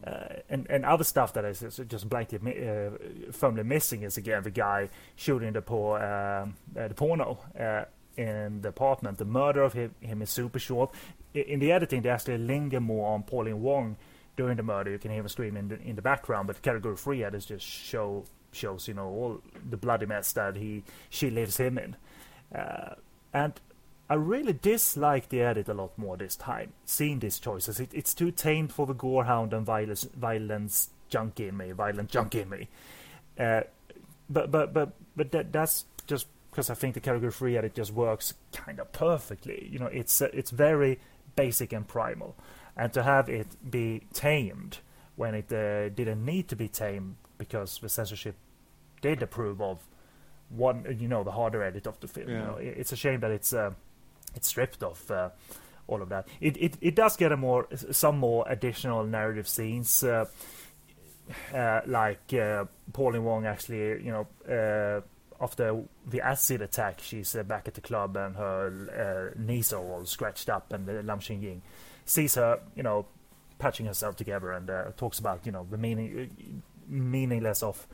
Uh, 0.06 0.42
and 0.50 0.68
and 0.70 0.84
other 0.84 1.04
stuff 1.06 1.32
that 1.34 1.46
is 1.46 1.62
is 1.64 1.80
just 1.88 2.10
blankly 2.10 2.40
uh, 2.40 2.90
firmly 3.32 3.64
missing 3.64 4.04
is 4.04 4.18
again 4.18 4.44
the 4.44 4.50
guy 4.52 4.90
shooting 5.16 5.54
the 5.54 5.62
poor 5.62 5.98
um, 6.04 6.56
uh, 6.78 6.88
the 6.90 6.94
porno 6.94 7.38
uh, 7.58 7.86
in 8.18 8.62
the 8.62 8.70
apartment. 8.70 9.18
The 9.18 9.26
murder 9.26 9.64
of 9.64 9.74
him, 9.74 9.94
him 10.02 10.22
is 10.22 10.30
super 10.30 10.60
short. 10.60 10.92
In 11.34 11.60
the 11.60 11.72
editing, 11.72 12.02
they 12.02 12.10
actually 12.10 12.38
linger 12.38 12.80
more 12.80 13.14
on 13.14 13.24
Pauline 13.24 13.62
Wong 13.62 13.98
during 14.36 14.58
the 14.58 14.64
murder. 14.64 14.92
You 14.92 15.00
can 15.00 15.12
hear 15.12 15.22
him 15.22 15.28
scream 15.28 15.58
in 15.58 15.68
the 15.68 15.82
in 15.82 15.96
the 15.96 16.02
background, 16.02 16.48
but 16.48 16.62
category 16.62 16.96
three 16.96 17.24
edits 17.24 17.46
just 17.46 17.66
show 17.66 18.26
shows 18.52 18.88
you 18.88 18.94
know 18.94 19.08
all 19.08 19.42
the 19.70 19.78
bloody 19.78 20.06
mess 20.06 20.32
that 20.34 20.56
he 20.56 20.84
she 21.10 21.30
leaves 21.30 21.58
him 21.58 21.78
in. 21.78 21.96
Uh, 22.54 22.96
and 23.34 23.60
I 24.10 24.16
really 24.16 24.54
dislike 24.54 25.30
the 25.30 25.42
edit 25.42 25.70
a 25.70 25.74
lot 25.74 25.98
more 25.98 26.18
this 26.18 26.36
time. 26.36 26.74
Seeing 26.86 27.20
these 27.20 27.40
choices, 27.40 27.80
it, 27.80 27.90
it's 27.94 28.14
too 28.14 28.32
tame 28.32 28.68
for 28.68 28.86
the 28.86 28.94
gorehound 28.94 29.54
and 29.54 29.66
violence, 29.66 30.04
violence 30.04 30.90
junkie 31.10 31.48
in 31.48 31.58
me, 31.58 31.72
violent 31.72 32.10
junkie 32.12 32.42
in 32.42 32.50
me. 32.50 32.68
Uh, 33.40 33.62
but 34.30 34.52
but 34.52 34.74
but 34.74 34.94
but 35.16 35.32
that 35.32 35.52
that's 35.52 35.86
just 36.06 36.28
because 36.54 36.70
I 36.70 36.76
think 36.76 36.94
the 36.94 37.00
category 37.02 37.32
three 37.32 37.58
edit 37.58 37.74
just 37.74 37.92
works 37.92 38.34
kind 38.52 38.80
of 38.80 38.92
perfectly. 38.92 39.68
You 39.72 39.80
know, 39.80 39.88
it's 39.88 40.22
uh, 40.22 40.30
it's 40.34 40.52
very 40.52 41.00
basic 41.36 41.74
and 41.74 41.88
primal, 41.88 42.36
and 42.78 42.94
to 42.94 43.02
have 43.04 43.28
it 43.30 43.48
be 43.70 44.04
tamed 44.14 44.78
when 45.16 45.34
it 45.36 45.52
uh, 45.52 45.90
didn't 45.90 46.24
need 46.24 46.48
to 46.50 46.56
be 46.56 46.68
tamed 46.68 47.16
because 47.38 47.80
the 47.80 47.90
censorship 47.90 48.36
did 49.02 49.22
approve 49.22 49.62
of 49.62 49.80
one, 50.50 50.86
you 51.00 51.08
know, 51.08 51.24
the 51.24 51.32
harder 51.32 51.64
edit 51.64 51.88
of 51.88 52.00
the 52.00 52.08
film. 52.08 52.30
You 52.30 52.36
know, 52.38 52.58
it- 52.58 52.78
it's 52.78 52.92
a 52.92 52.96
shame 52.96 53.20
that 53.22 53.32
it's 53.32 53.52
uh, 53.54 53.72
it's 54.36 54.48
stripped 54.48 54.84
of 54.84 55.10
uh, 55.12 55.30
all 55.88 56.02
of 56.02 56.10
that. 56.10 56.28
It, 56.40 56.56
it 56.58 56.78
it 56.82 56.96
does 56.96 57.18
get 57.18 57.32
a 57.32 57.38
more 57.38 57.68
some 57.92 58.18
more 58.20 58.46
additional 58.48 59.04
narrative 59.04 59.48
scenes. 59.48 60.04
Uh, 60.04 60.26
uh, 61.54 61.82
like 61.88 62.34
uh, 62.34 62.66
Pauline 62.92 63.24
Wong 63.24 63.46
actually, 63.46 64.04
you 64.04 64.12
know, 64.12 64.28
uh, 64.54 65.02
after 65.44 65.84
the 66.10 66.22
acid 66.22 66.62
attack, 66.62 67.00
she's 67.02 67.36
uh, 67.36 67.44
back 67.44 67.68
at 67.68 67.74
the 67.74 67.82
club 67.82 68.16
and 68.18 68.36
her 68.36 69.32
uh, 69.36 69.40
knees 69.40 69.74
are 69.74 69.84
all 69.84 70.06
scratched 70.06 70.50
up, 70.50 70.72
and 70.74 70.90
uh, 70.90 70.94
Lam 71.04 71.20
Ching 71.20 71.42
Ying 71.44 71.62
sees 72.06 72.36
her, 72.36 72.60
you 72.76 72.84
know, 72.84 73.06
patching 73.60 73.86
herself 73.86 74.16
together 74.16 74.52
and 74.52 74.70
uh, 74.70 74.84
talks 74.98 75.20
about, 75.20 75.46
you 75.46 75.52
know, 75.52 75.66
the 75.70 75.78
meaning 75.78 76.30
meaningless 76.88 77.64
of 77.64 77.88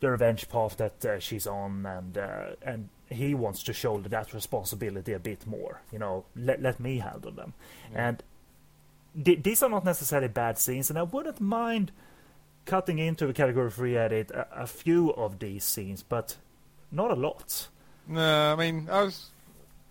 the 0.00 0.10
revenge 0.10 0.48
path 0.48 0.76
that 0.78 1.04
uh, 1.04 1.18
she's 1.20 1.46
on, 1.46 1.86
and 1.86 2.18
uh, 2.18 2.56
and 2.62 2.88
he 3.08 3.34
wants 3.34 3.62
to 3.62 3.72
shoulder 3.72 4.08
that 4.08 4.34
responsibility 4.34 5.12
a 5.12 5.18
bit 5.20 5.46
more. 5.46 5.80
You 5.92 5.98
know, 6.00 6.24
let 6.34 6.60
let 6.60 6.80
me 6.80 6.98
handle 6.98 7.30
them, 7.30 7.52
Yeah. 7.92 8.08
and 8.08 8.22
th- 9.24 9.42
these 9.42 9.62
are 9.62 9.70
not 9.70 9.84
necessarily 9.84 10.28
bad 10.28 10.58
scenes, 10.58 10.90
and 10.90 10.98
I 10.98 11.02
wouldn't 11.04 11.40
mind 11.40 11.92
cutting 12.64 12.98
into 12.98 13.28
a 13.28 13.32
category 13.32 13.70
three 13.70 13.96
edit 13.96 14.30
a, 14.32 14.62
a 14.62 14.66
few 14.66 15.12
of 15.14 15.38
these 15.38 15.64
scenes, 15.64 16.02
but 16.02 16.36
not 16.92 17.10
a 17.10 17.14
lot. 17.14 17.68
No, 18.06 18.52
I 18.52 18.56
mean, 18.56 18.88
I 18.90 19.02
was, 19.02 19.30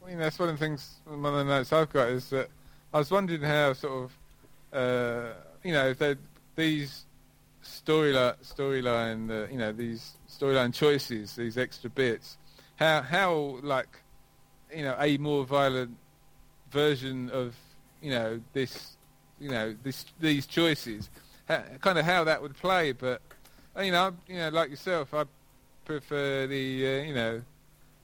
you 0.07 0.15
know, 0.15 0.23
that's 0.23 0.39
one 0.39 0.49
of 0.49 0.59
the 0.59 0.65
things, 0.65 0.95
one 1.05 1.25
of 1.25 1.33
the 1.33 1.43
notes 1.43 1.73
I've 1.73 1.91
got 1.91 2.09
is 2.09 2.29
that 2.29 2.49
I 2.93 2.99
was 2.99 3.11
wondering 3.11 3.41
how 3.41 3.73
sort 3.73 4.03
of, 4.03 4.77
uh, 4.77 5.33
you 5.63 5.73
know, 5.73 5.89
if 5.89 6.17
these 6.55 7.05
storyline, 7.63 8.35
storyline, 8.43 9.29
uh, 9.29 9.47
you 9.51 9.57
know, 9.57 9.71
these 9.71 10.17
storyline 10.29 10.73
choices, 10.73 11.35
these 11.35 11.57
extra 11.57 11.89
bits, 11.89 12.37
how, 12.75 13.01
how, 13.01 13.59
like, 13.63 14.01
you 14.75 14.83
know, 14.83 14.95
a 14.99 15.17
more 15.17 15.45
violent 15.45 15.95
version 16.71 17.29
of, 17.31 17.55
you 18.01 18.11
know, 18.11 18.39
this, 18.53 18.97
you 19.39 19.49
know, 19.49 19.75
this, 19.83 20.05
these 20.19 20.45
choices, 20.45 21.09
ha- 21.47 21.63
kind 21.81 21.97
of 21.97 22.05
how 22.05 22.23
that 22.23 22.41
would 22.41 22.55
play, 22.55 22.91
but, 22.91 23.21
you 23.81 23.91
know, 23.91 24.13
you 24.27 24.37
know, 24.37 24.49
like 24.49 24.69
yourself, 24.69 25.13
I 25.13 25.25
prefer 25.85 26.47
the, 26.47 26.87
uh, 26.87 27.03
you 27.03 27.13
know, 27.13 27.41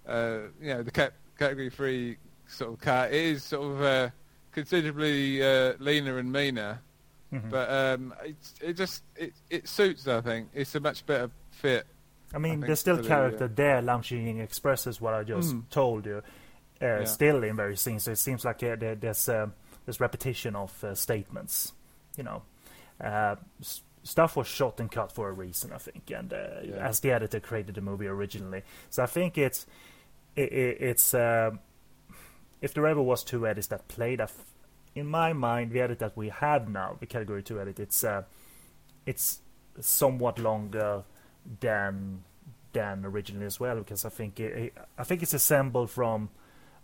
uh, 0.08 0.38
you 0.62 0.68
know, 0.74 0.84
the 0.84 0.92
cat- 0.92 1.14
category 1.38 1.70
three 1.70 2.18
sort 2.48 2.74
of 2.74 2.80
cut. 2.80 3.10
It 3.14 3.22
is 3.24 3.44
sort 3.44 3.66
of 3.72 3.82
uh, 3.82 4.10
considerably 4.52 5.42
uh, 5.44 5.74
leaner 5.80 6.18
and 6.18 6.32
meaner, 6.32 6.80
Mhm. 7.34 7.50
but 7.50 7.70
um, 7.70 8.14
it's, 8.24 8.54
it 8.62 8.74
just 8.74 9.04
it, 9.18 9.34
it 9.50 9.68
suits. 9.68 10.08
I 10.08 10.22
think 10.22 10.50
it's 10.54 10.74
a 10.76 10.80
much 10.80 11.06
better 11.06 11.30
fit. 11.52 11.86
I 12.34 12.38
mean, 12.38 12.54
think 12.54 12.66
there's 12.68 12.80
still 12.80 12.98
the, 12.98 13.04
character 13.04 13.46
uh, 13.46 13.50
there. 13.54 13.82
Lam 13.82 14.02
Ching 14.02 14.26
Ying 14.28 14.40
expresses 14.40 15.00
what 15.02 15.14
I 15.14 15.24
just 15.24 15.54
Mm. 15.54 15.70
told 15.70 16.06
you, 16.06 16.18
uh, 16.82 16.86
Yeah. 16.86 17.04
still 17.06 17.44
in 17.44 17.56
various 17.58 17.82
scenes. 17.82 18.04
So 18.04 18.12
it 18.12 18.18
seems 18.18 18.44
like 18.46 18.64
uh, 18.64 18.76
there, 18.78 18.96
there's 18.96 19.28
uh, 19.30 19.48
there's 19.86 20.00
repetition 20.00 20.56
of 20.56 20.82
uh, 20.84 20.96
statements. 20.96 21.74
You 22.18 22.24
know, 22.24 22.42
uh, 23.02 23.36
stuff 24.08 24.36
was 24.36 24.48
shot 24.48 24.80
and 24.80 24.92
cut 24.92 25.12
for 25.12 25.30
a 25.30 25.34
reason, 25.34 25.72
I 25.74 25.78
think, 25.78 26.10
and 26.12 26.32
uh, 26.34 26.38
Yeah. 26.64 26.88
as 26.88 27.00
the 27.02 27.12
editor 27.12 27.40
created 27.40 27.76
the 27.76 27.82
movie 27.82 28.08
originally. 28.08 28.64
So 28.90 29.04
I 29.04 29.08
think 29.08 29.38
it's 29.38 29.66
it, 30.36 30.52
it, 30.54 30.78
it's 30.82 31.14
um 31.14 31.60
if 32.62 32.74
there 32.74 32.88
ever 32.88 33.02
was 33.02 33.24
two 33.24 33.46
edits 33.46 33.68
that 33.68 33.88
played, 33.88 34.20
f- 34.20 34.34
in 34.96 35.06
my 35.06 35.32
mind, 35.34 35.72
the 35.72 35.80
edit 35.82 36.00
that 36.00 36.18
we 36.18 36.30
have 36.30 36.68
now, 36.68 36.98
the 37.00 37.06
category 37.06 37.44
two 37.44 37.60
edit, 37.62 37.80
it's 37.80 38.04
uh, 38.04 38.24
it's 39.06 39.40
somewhat 39.80 40.40
longer 40.40 41.04
than 41.60 42.24
than 42.74 43.06
originally 43.06 43.46
as 43.46 43.60
well 43.60 43.78
because 43.78 44.06
I 44.06 44.10
think 44.10 44.40
it, 44.40 44.58
it- 44.58 44.78
I 44.98 45.04
think 45.04 45.22
it's 45.24 45.34
assembled 45.34 45.90
from 45.92 46.30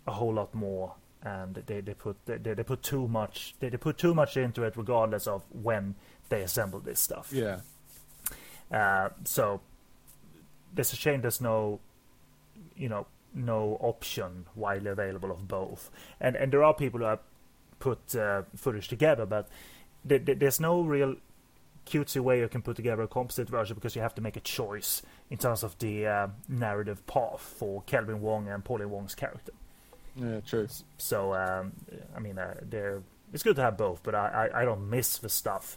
a 0.06 0.12
whole 0.12 0.34
lot 0.34 0.54
more 0.54 0.94
and 1.22 1.54
they, 1.66 1.80
they 1.80 1.94
put 1.94 2.16
they, 2.26 2.36
they 2.38 2.62
put 2.62 2.82
too 2.82 3.08
much 3.08 3.54
they, 3.60 3.68
they 3.70 3.76
put 3.78 3.96
too 3.98 4.14
much 4.14 4.36
into 4.36 4.62
it 4.62 4.76
regardless 4.76 5.26
of 5.26 5.42
when 5.50 5.94
they 6.28 6.42
assemble 6.42 6.80
this 6.80 7.00
stuff. 7.00 7.30
Yeah, 7.32 7.60
Uh, 8.70 9.10
so 9.24 9.60
there's 10.74 10.92
a 10.92 10.96
shame 10.96 11.20
there's 11.20 11.40
no, 11.40 11.80
you 12.76 12.88
know, 12.88 13.06
no 13.34 13.76
option 13.80 14.46
widely 14.54 14.90
available 14.90 15.30
of 15.30 15.46
both. 15.48 15.90
And 16.20 16.36
and 16.36 16.52
there 16.52 16.64
are 16.64 16.74
people 16.74 17.00
who 17.00 17.06
have 17.06 17.20
put 17.78 18.14
uh, 18.16 18.42
footage 18.56 18.88
together, 18.88 19.26
but 19.26 19.48
th- 20.08 20.24
th- 20.24 20.38
there's 20.38 20.60
no 20.60 20.82
real 20.82 21.16
cutesy 21.86 22.18
way 22.20 22.38
you 22.40 22.48
can 22.48 22.62
put 22.62 22.76
together 22.76 23.02
a 23.02 23.08
composite 23.08 23.48
version 23.48 23.74
because 23.74 23.94
you 23.94 24.00
have 24.00 24.14
to 24.14 24.22
make 24.22 24.36
a 24.36 24.40
choice 24.40 25.02
in 25.30 25.36
terms 25.36 25.62
of 25.62 25.78
the 25.80 26.06
uh, 26.06 26.28
narrative 26.48 27.06
path 27.06 27.40
for 27.58 27.82
Kelvin 27.82 28.20
Wong 28.22 28.48
and 28.48 28.64
Pauline 28.64 28.88
Wong's 28.90 29.14
character. 29.14 29.52
Yeah, 30.16 30.40
true. 30.40 30.66
So 30.96 31.34
um, 31.34 31.72
I 32.16 32.20
mean, 32.20 32.38
uh, 32.38 32.54
they're 32.62 33.02
it's 33.32 33.42
good 33.42 33.56
to 33.56 33.62
have 33.62 33.76
both, 33.76 34.00
but 34.02 34.14
I, 34.14 34.48
I, 34.54 34.62
I 34.62 34.64
don't 34.64 34.88
miss 34.88 35.18
the 35.18 35.28
stuff 35.28 35.76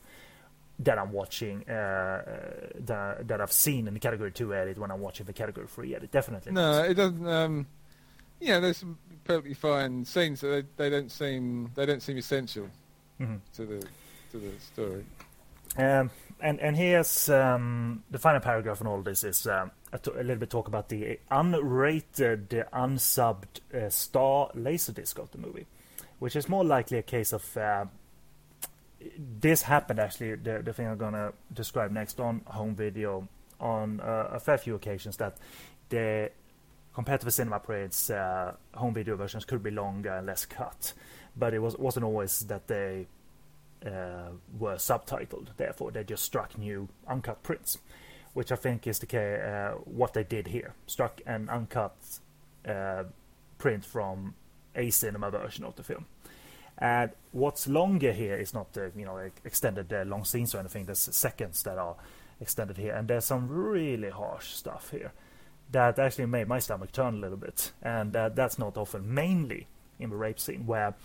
that 0.80 1.00
I'm 1.00 1.12
watching 1.12 1.64
uh, 1.70 1.74
uh, 1.74 2.68
that 2.86 3.28
that 3.28 3.42
I've 3.42 3.52
seen 3.52 3.88
in 3.88 3.94
the 3.94 4.00
category 4.00 4.32
two 4.32 4.54
edit 4.54 4.78
when 4.78 4.92
I'm 4.92 5.02
watching 5.02 5.26
the 5.26 5.34
category 5.34 5.68
three 5.68 5.96
edit. 5.96 6.12
Definitely. 6.12 6.52
No, 6.52 6.72
not. 6.74 6.90
it 6.90 6.94
doesn't. 6.94 7.28
Um, 7.28 7.68
yeah, 8.40 8.60
there's 8.60 8.78
some 8.78 8.98
perfectly 9.24 9.56
fine 9.56 10.06
scenes 10.06 10.42
that 10.42 10.78
they, 10.78 10.84
they 10.84 10.90
don't 10.90 11.12
seem 11.12 11.72
they 11.76 11.86
don't 11.86 12.02
seem 12.02 12.18
essential 12.18 12.70
Mhm. 13.20 13.40
to 13.56 13.66
the 13.66 13.88
to 14.32 14.38
the 14.38 14.52
story. 14.60 15.04
Um, 15.78 16.12
and 16.40 16.60
and 16.60 16.78
here's 16.78 17.30
um, 17.30 18.04
the 18.12 18.20
final 18.20 18.40
paragraph 18.40 18.80
on 18.82 18.88
all 18.88 19.02
this 19.02 19.24
is 19.24 19.48
um, 19.48 19.72
a, 19.92 20.00
little 20.12 20.36
bit 20.36 20.50
talk 20.52 20.68
about 20.68 20.90
the 20.90 21.20
unrated, 21.32 22.70
unsubbed 22.72 23.62
uh, 23.74 23.90
star 23.90 24.50
laserdisc 24.56 25.18
of 25.18 25.32
the 25.32 25.38
movie, 25.40 25.66
which 26.20 26.36
is 26.36 26.48
more 26.48 26.64
likely 26.64 26.98
a 27.00 27.04
case 27.04 27.34
of 27.34 27.58
uh, 27.58 27.86
this 29.40 29.64
happened 29.64 30.00
actually. 30.00 30.36
The, 30.36 30.62
the 30.64 30.74
thing 30.74 30.88
I'm 30.88 30.98
gonna 30.98 31.34
describe 31.54 31.92
next 31.92 32.20
on 32.20 32.42
home 32.46 32.76
video 32.76 33.28
on 33.60 34.00
uh, 34.00 34.30
a 34.34 34.40
fair 34.40 34.58
few 34.58 34.76
occasions 34.76 35.18
that 35.18 35.38
the 35.90 36.32
compared 36.94 37.20
to 37.20 37.26
the 37.26 37.32
cinema 37.32 37.60
parades, 37.60 38.10
uh, 38.10 38.56
home 38.74 38.94
video 38.94 39.16
versions 39.16 39.46
could 39.46 39.62
be 39.62 39.70
longer 39.70 40.10
and 40.10 40.26
less 40.26 40.46
cut, 40.46 40.94
but 41.36 41.54
it 41.54 41.60
was 41.60 41.78
wasn't 41.78 42.04
always 42.04 42.40
that 42.48 42.68
they 42.68 43.08
uh, 43.86 44.30
were 44.58 44.76
subtitled. 44.76 45.50
Therefore, 45.58 45.92
they 45.92 46.04
just 46.04 46.24
struck 46.24 46.58
new 46.58 46.90
uncut 47.08 47.44
prints, 47.44 47.78
which 48.34 48.52
I 48.52 48.56
think 48.56 48.88
is 48.88 49.00
the 49.00 49.08
uh, 49.18 49.72
what 49.86 50.14
they 50.14 50.24
did 50.24 50.48
here. 50.48 50.74
Struck 50.88 51.22
an 51.26 51.50
uncut 51.50 51.96
uh, 52.68 53.04
print 53.60 53.86
from 53.86 54.34
a 54.76 54.90
cinema 54.90 55.30
version 55.30 55.66
of 55.66 55.76
the 55.76 55.84
film. 55.84 56.06
And 56.78 57.12
what's 57.32 57.68
longer 57.68 58.14
here 58.14 58.36
is 58.36 58.54
not 58.54 58.74
the 58.74 58.92
you 58.96 59.06
know 59.06 59.18
extended 59.44 59.92
uh, 59.92 60.04
long 60.06 60.26
scenes 60.26 60.54
or 60.54 60.60
anything. 60.60 60.86
There's 60.86 61.00
seconds 61.00 61.64
that 61.64 61.78
are 61.78 61.96
extended 62.40 62.78
here, 62.78 62.94
and 62.94 63.08
there's 63.08 63.26
some 63.26 63.48
really 63.48 64.10
harsh 64.10 64.54
stuff 64.54 64.92
here 64.92 65.12
that 65.72 66.00
actually 66.00 66.28
made 66.28 66.48
my 66.48 66.60
stomach 66.60 66.92
turn 66.92 67.16
a 67.16 67.18
little 67.18 67.38
bit. 67.38 67.72
And 67.82 68.16
uh, 68.16 68.30
that's 68.30 68.58
not 68.58 68.78
often, 68.78 69.14
mainly 69.14 69.68
in 70.00 70.12
the 70.12 70.16
rape 70.16 70.40
scene 70.40 70.66
where 70.66 70.96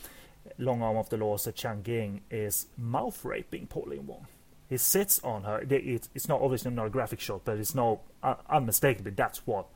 long 0.59 0.83
arm 0.83 0.97
of 0.97 1.09
the 1.09 1.17
law 1.17 1.37
said 1.37 1.55
Chan 1.55 1.83
Ging 1.83 2.21
is 2.31 2.67
mouth 2.77 3.25
raping 3.25 3.67
Pauline 3.67 4.07
Wong. 4.07 4.27
He 4.69 4.77
sits 4.77 5.21
on 5.23 5.45
her. 5.45 5.65
It's, 5.69 6.09
it's 6.15 6.29
not 6.29 6.41
obviously 6.41 6.71
not 6.71 6.87
a 6.87 6.91
graphic 6.91 7.21
shot, 7.21 7.43
but 7.45 7.59
it's 7.59 7.75
no 7.75 8.01
uh, 8.23 8.37
unmistakably 8.49 9.13
that's 9.13 9.47
what 9.47 9.67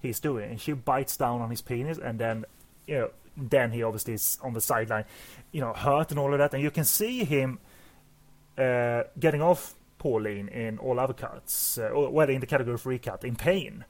he's 0.00 0.20
doing. 0.20 0.50
And 0.50 0.60
she 0.60 0.72
bites 0.72 1.16
down 1.16 1.40
on 1.40 1.50
his 1.50 1.62
penis, 1.62 1.98
and 1.98 2.18
then 2.18 2.44
you 2.86 2.94
know, 2.94 3.10
then 3.48 3.72
he 3.72 3.82
obviously 3.82 4.14
is 4.14 4.38
on 4.42 4.52
the 4.52 4.60
sideline, 4.60 5.04
you 5.52 5.60
know, 5.60 5.72
hurt 5.72 6.10
and 6.10 6.18
all 6.18 6.32
of 6.32 6.38
that, 6.38 6.52
and 6.52 6.62
you 6.62 6.70
can 6.70 6.84
see 6.84 7.24
him 7.24 7.58
uh, 8.58 9.04
getting 9.18 9.40
off 9.40 9.74
Pauline 9.98 10.48
in 10.48 10.78
all 10.78 10.98
other 10.98 11.14
cuts, 11.14 11.78
uh, 11.78 11.88
or 11.88 12.30
in 12.30 12.40
the 12.40 12.46
category 12.46 12.74
of 12.74 12.86
recut, 12.86 13.24
in 13.24 13.36
pain. 13.36 13.84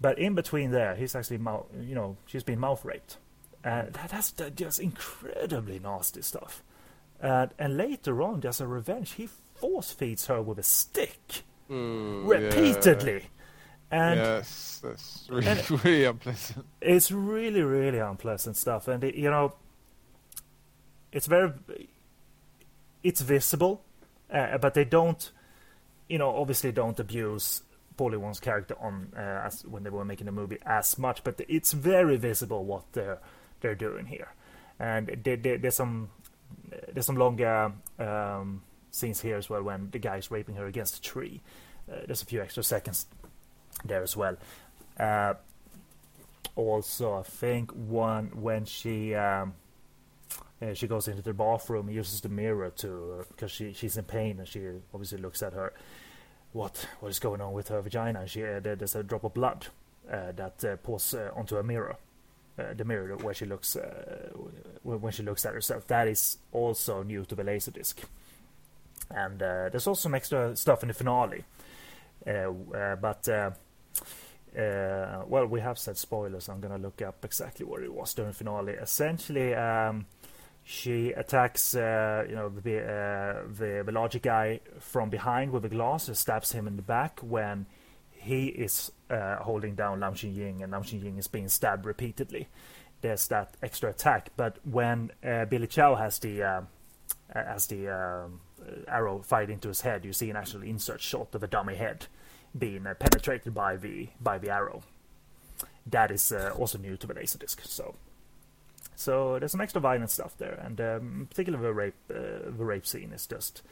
But 0.00 0.18
in 0.18 0.34
between 0.34 0.70
there, 0.70 0.94
he's 0.94 1.14
actually, 1.16 1.38
mouth, 1.38 1.66
you 1.80 1.94
know, 1.94 2.16
she's 2.26 2.44
been 2.44 2.60
mouth 2.60 2.84
raped. 2.84 3.16
And 3.64 3.92
that, 3.94 4.10
that's 4.10 4.30
that 4.32 4.54
just 4.54 4.78
incredibly 4.78 5.80
nasty 5.80 6.22
stuff. 6.22 6.62
And 7.20 7.50
and 7.58 7.76
later 7.76 8.22
on, 8.22 8.40
there's 8.40 8.60
a 8.60 8.66
revenge. 8.68 9.12
He 9.14 9.28
force 9.56 9.90
feeds 9.90 10.26
her 10.26 10.40
with 10.40 10.58
a 10.58 10.62
stick 10.62 11.42
repeatedly, 11.68 13.24
and 13.90 14.20
yes, 14.20 14.80
that's 14.82 15.26
really, 15.30 15.62
really 15.84 16.04
unpleasant. 16.04 16.66
it's 16.80 17.10
really 17.10 17.62
really 17.62 17.98
unpleasant 17.98 18.56
stuff. 18.56 18.88
And 18.88 19.02
it, 19.04 19.14
you 19.14 19.30
know, 19.30 19.54
it's 21.12 21.26
very, 21.26 21.52
it's 23.02 23.20
visible, 23.20 23.82
uh, 24.30 24.58
but 24.58 24.74
they 24.74 24.84
don't, 24.84 25.30
you 26.08 26.18
know, 26.18 26.36
obviously 26.36 26.70
don't 26.72 27.00
abuse 27.00 27.62
Pauline 27.96 28.20
Wong's 28.20 28.40
character 28.40 28.76
on 28.80 29.12
uh, 29.16 29.46
as 29.46 29.64
when 29.64 29.84
they 29.84 29.90
were 29.90 30.04
making 30.04 30.26
the 30.26 30.32
movie 30.32 30.58
as 30.66 30.98
much. 30.98 31.24
But 31.24 31.40
it's 31.48 31.72
very 31.72 32.16
visible 32.16 32.64
what 32.64 32.92
they're 32.92 33.18
they're 33.60 33.74
doing 33.74 34.06
here, 34.06 34.28
and 34.78 35.18
there, 35.24 35.36
there, 35.36 35.58
there's 35.58 35.76
some 35.76 36.10
there's 36.92 37.06
some 37.06 37.16
longer 37.16 37.72
um, 37.98 38.62
scenes 38.90 39.20
here 39.20 39.36
as 39.36 39.48
well 39.48 39.62
when 39.62 39.90
the 39.90 39.98
guy's 39.98 40.30
raping 40.30 40.56
her 40.56 40.66
against 40.66 40.98
a 40.98 41.00
tree. 41.00 41.40
Uh, 41.90 42.00
there's 42.06 42.20
a 42.20 42.26
few 42.26 42.42
extra 42.42 42.62
seconds 42.62 43.06
there 43.84 44.02
as 44.02 44.16
well. 44.16 44.36
Uh, 44.98 45.34
also, 46.56 47.14
I 47.14 47.22
think 47.22 47.70
one 47.72 48.30
when 48.42 48.64
she 48.64 49.14
um, 49.14 49.54
uh, 50.60 50.74
she 50.74 50.88
goes 50.88 51.06
into 51.06 51.22
the 51.22 51.32
bathroom 51.32 51.88
uses 51.88 52.20
the 52.20 52.28
mirror 52.28 52.70
to 52.78 53.24
because 53.28 53.50
she 53.52 53.72
she's 53.72 53.96
in 53.96 54.04
pain 54.04 54.38
and 54.40 54.48
she 54.48 54.60
obviously 54.92 55.18
looks 55.18 55.42
at 55.42 55.52
her 55.52 55.72
what 56.52 56.88
what 57.00 57.10
is 57.10 57.18
going 57.20 57.40
on 57.40 57.52
with 57.52 57.68
her 57.68 57.80
vagina? 57.80 58.20
And 58.20 58.30
she 58.30 58.42
uh, 58.44 58.58
there- 58.60 58.74
there's 58.76 58.96
a 58.96 59.02
drop 59.04 59.22
of 59.24 59.34
blood 59.34 59.66
uh, 60.10 60.32
that 60.32 60.64
uh, 60.64 60.76
pours 60.76 61.14
uh, 61.14 61.30
onto 61.36 61.56
a 61.58 61.62
mirror 61.62 61.96
uh, 62.58 62.74
the 62.74 62.84
mirror 62.84 63.16
where 63.18 63.34
she 63.34 63.44
looks 63.46 63.76
uh, 63.76 64.30
when 64.82 65.12
she 65.12 65.22
looks 65.22 65.46
at 65.46 65.54
herself. 65.54 65.86
That 65.86 66.08
is 66.08 66.38
also 66.50 67.04
new 67.04 67.24
to 67.26 67.36
the 67.36 67.44
laserdisc 67.44 67.94
and 69.10 69.40
uh, 69.42 69.68
there's 69.70 69.86
also 69.86 70.00
some 70.02 70.14
extra 70.14 70.56
stuff 70.56 70.82
in 70.82 70.88
the 70.88 70.94
finale. 70.94 71.44
Uh, 72.26 72.30
uh, 72.74 72.96
but 72.96 73.28
uh, 74.56 75.22
well, 75.26 75.46
we 75.46 75.60
have 75.60 75.78
said 75.78 75.96
spoilers. 75.96 76.48
I'm 76.48 76.60
gonna 76.60 76.78
look 76.78 77.02
up 77.02 77.24
exactly 77.24 77.66
what 77.66 77.82
it 77.82 77.92
was 77.92 78.14
during 78.14 78.32
finale. 78.32 78.72
Essentially, 78.72 79.54
um, 79.54 80.06
she 80.64 81.12
attacks, 81.12 81.74
uh, 81.74 82.24
you 82.28 82.34
know, 82.34 82.48
the, 82.48 82.80
uh, 82.80 83.42
the 83.52 83.82
the 83.84 83.92
larger 83.92 84.18
guy 84.18 84.60
from 84.80 85.10
behind 85.10 85.52
with 85.52 85.64
a 85.64 85.68
glass, 85.68 86.08
and 86.08 86.16
stabs 86.16 86.52
him 86.52 86.66
in 86.66 86.76
the 86.76 86.82
back 86.82 87.20
when 87.20 87.66
he 88.10 88.46
is 88.46 88.90
uh, 89.10 89.36
holding 89.36 89.74
down 89.74 90.00
Lam 90.00 90.14
Ying, 90.16 90.62
and 90.62 90.72
Lam 90.72 90.82
Ying 90.84 91.18
is 91.18 91.28
being 91.28 91.48
stabbed 91.48 91.86
repeatedly. 91.86 92.48
There's 93.00 93.28
that 93.28 93.54
extra 93.62 93.90
attack, 93.90 94.30
but 94.36 94.58
when 94.64 95.12
uh, 95.24 95.44
Billy 95.44 95.68
Chow 95.68 95.94
has 95.94 96.18
the 96.18 96.42
uh, 96.42 96.60
has 97.32 97.66
the 97.66 97.88
um, 97.88 98.40
arrow 98.88 99.20
fired 99.20 99.50
into 99.50 99.68
his 99.68 99.82
head, 99.82 100.04
you 100.04 100.12
see 100.12 100.30
an 100.30 100.36
actual 100.36 100.62
insert 100.62 101.00
shot 101.00 101.34
of 101.34 101.42
a 101.42 101.46
dummy 101.46 101.76
head 101.76 102.06
being 102.58 102.86
uh, 102.86 102.94
penetrated 102.94 103.54
by 103.54 103.76
the 103.76 104.08
by 104.20 104.38
the 104.38 104.50
arrow. 104.50 104.82
That 105.86 106.10
is 106.10 106.32
uh, 106.32 106.52
also 106.58 106.78
new 106.78 106.96
to 106.98 107.06
the 107.06 107.14
Laserdisc. 107.14 107.66
So, 107.66 107.94
so 108.94 109.38
there's 109.38 109.52
some 109.52 109.60
extra 109.60 109.80
violent 109.80 110.10
stuff 110.10 110.36
there, 110.36 110.54
and 110.64 110.80
um, 110.80 111.26
particularly 111.30 111.64
the 111.64 111.72
rape 111.74 111.94
uh, 112.10 112.50
the 112.56 112.64
rape 112.64 112.86
scene 112.86 113.12
is 113.12 113.26
just 113.26 113.62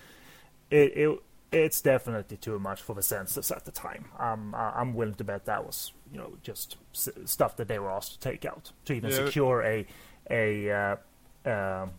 it, 0.71 0.93
it 0.97 1.19
it's 1.53 1.81
definitely 1.81 2.37
too 2.39 2.59
much 2.59 2.83
for 2.83 2.95
the 2.95 3.03
censors 3.03 3.51
at 3.51 3.65
the 3.65 3.71
time. 3.71 4.07
Um, 4.19 4.55
I- 4.55 4.73
I'm 4.81 4.95
willing 4.95 5.15
to 5.15 5.25
bet 5.25 5.45
that 5.47 5.65
was 5.65 5.93
you 6.13 6.19
know 6.19 6.33
just 6.43 6.77
s- 6.95 7.09
stuff 7.25 7.57
that 7.57 7.69
they 7.69 7.79
were 7.79 7.91
asked 7.91 8.13
to 8.15 8.19
take 8.19 8.45
out 8.45 8.73
to 8.87 8.93
even 8.95 9.11
Yeah. 9.11 9.17
secure 9.27 9.63
a 9.63 9.87
a 10.31 10.71
uh, 10.71 10.97
um, 11.45 11.91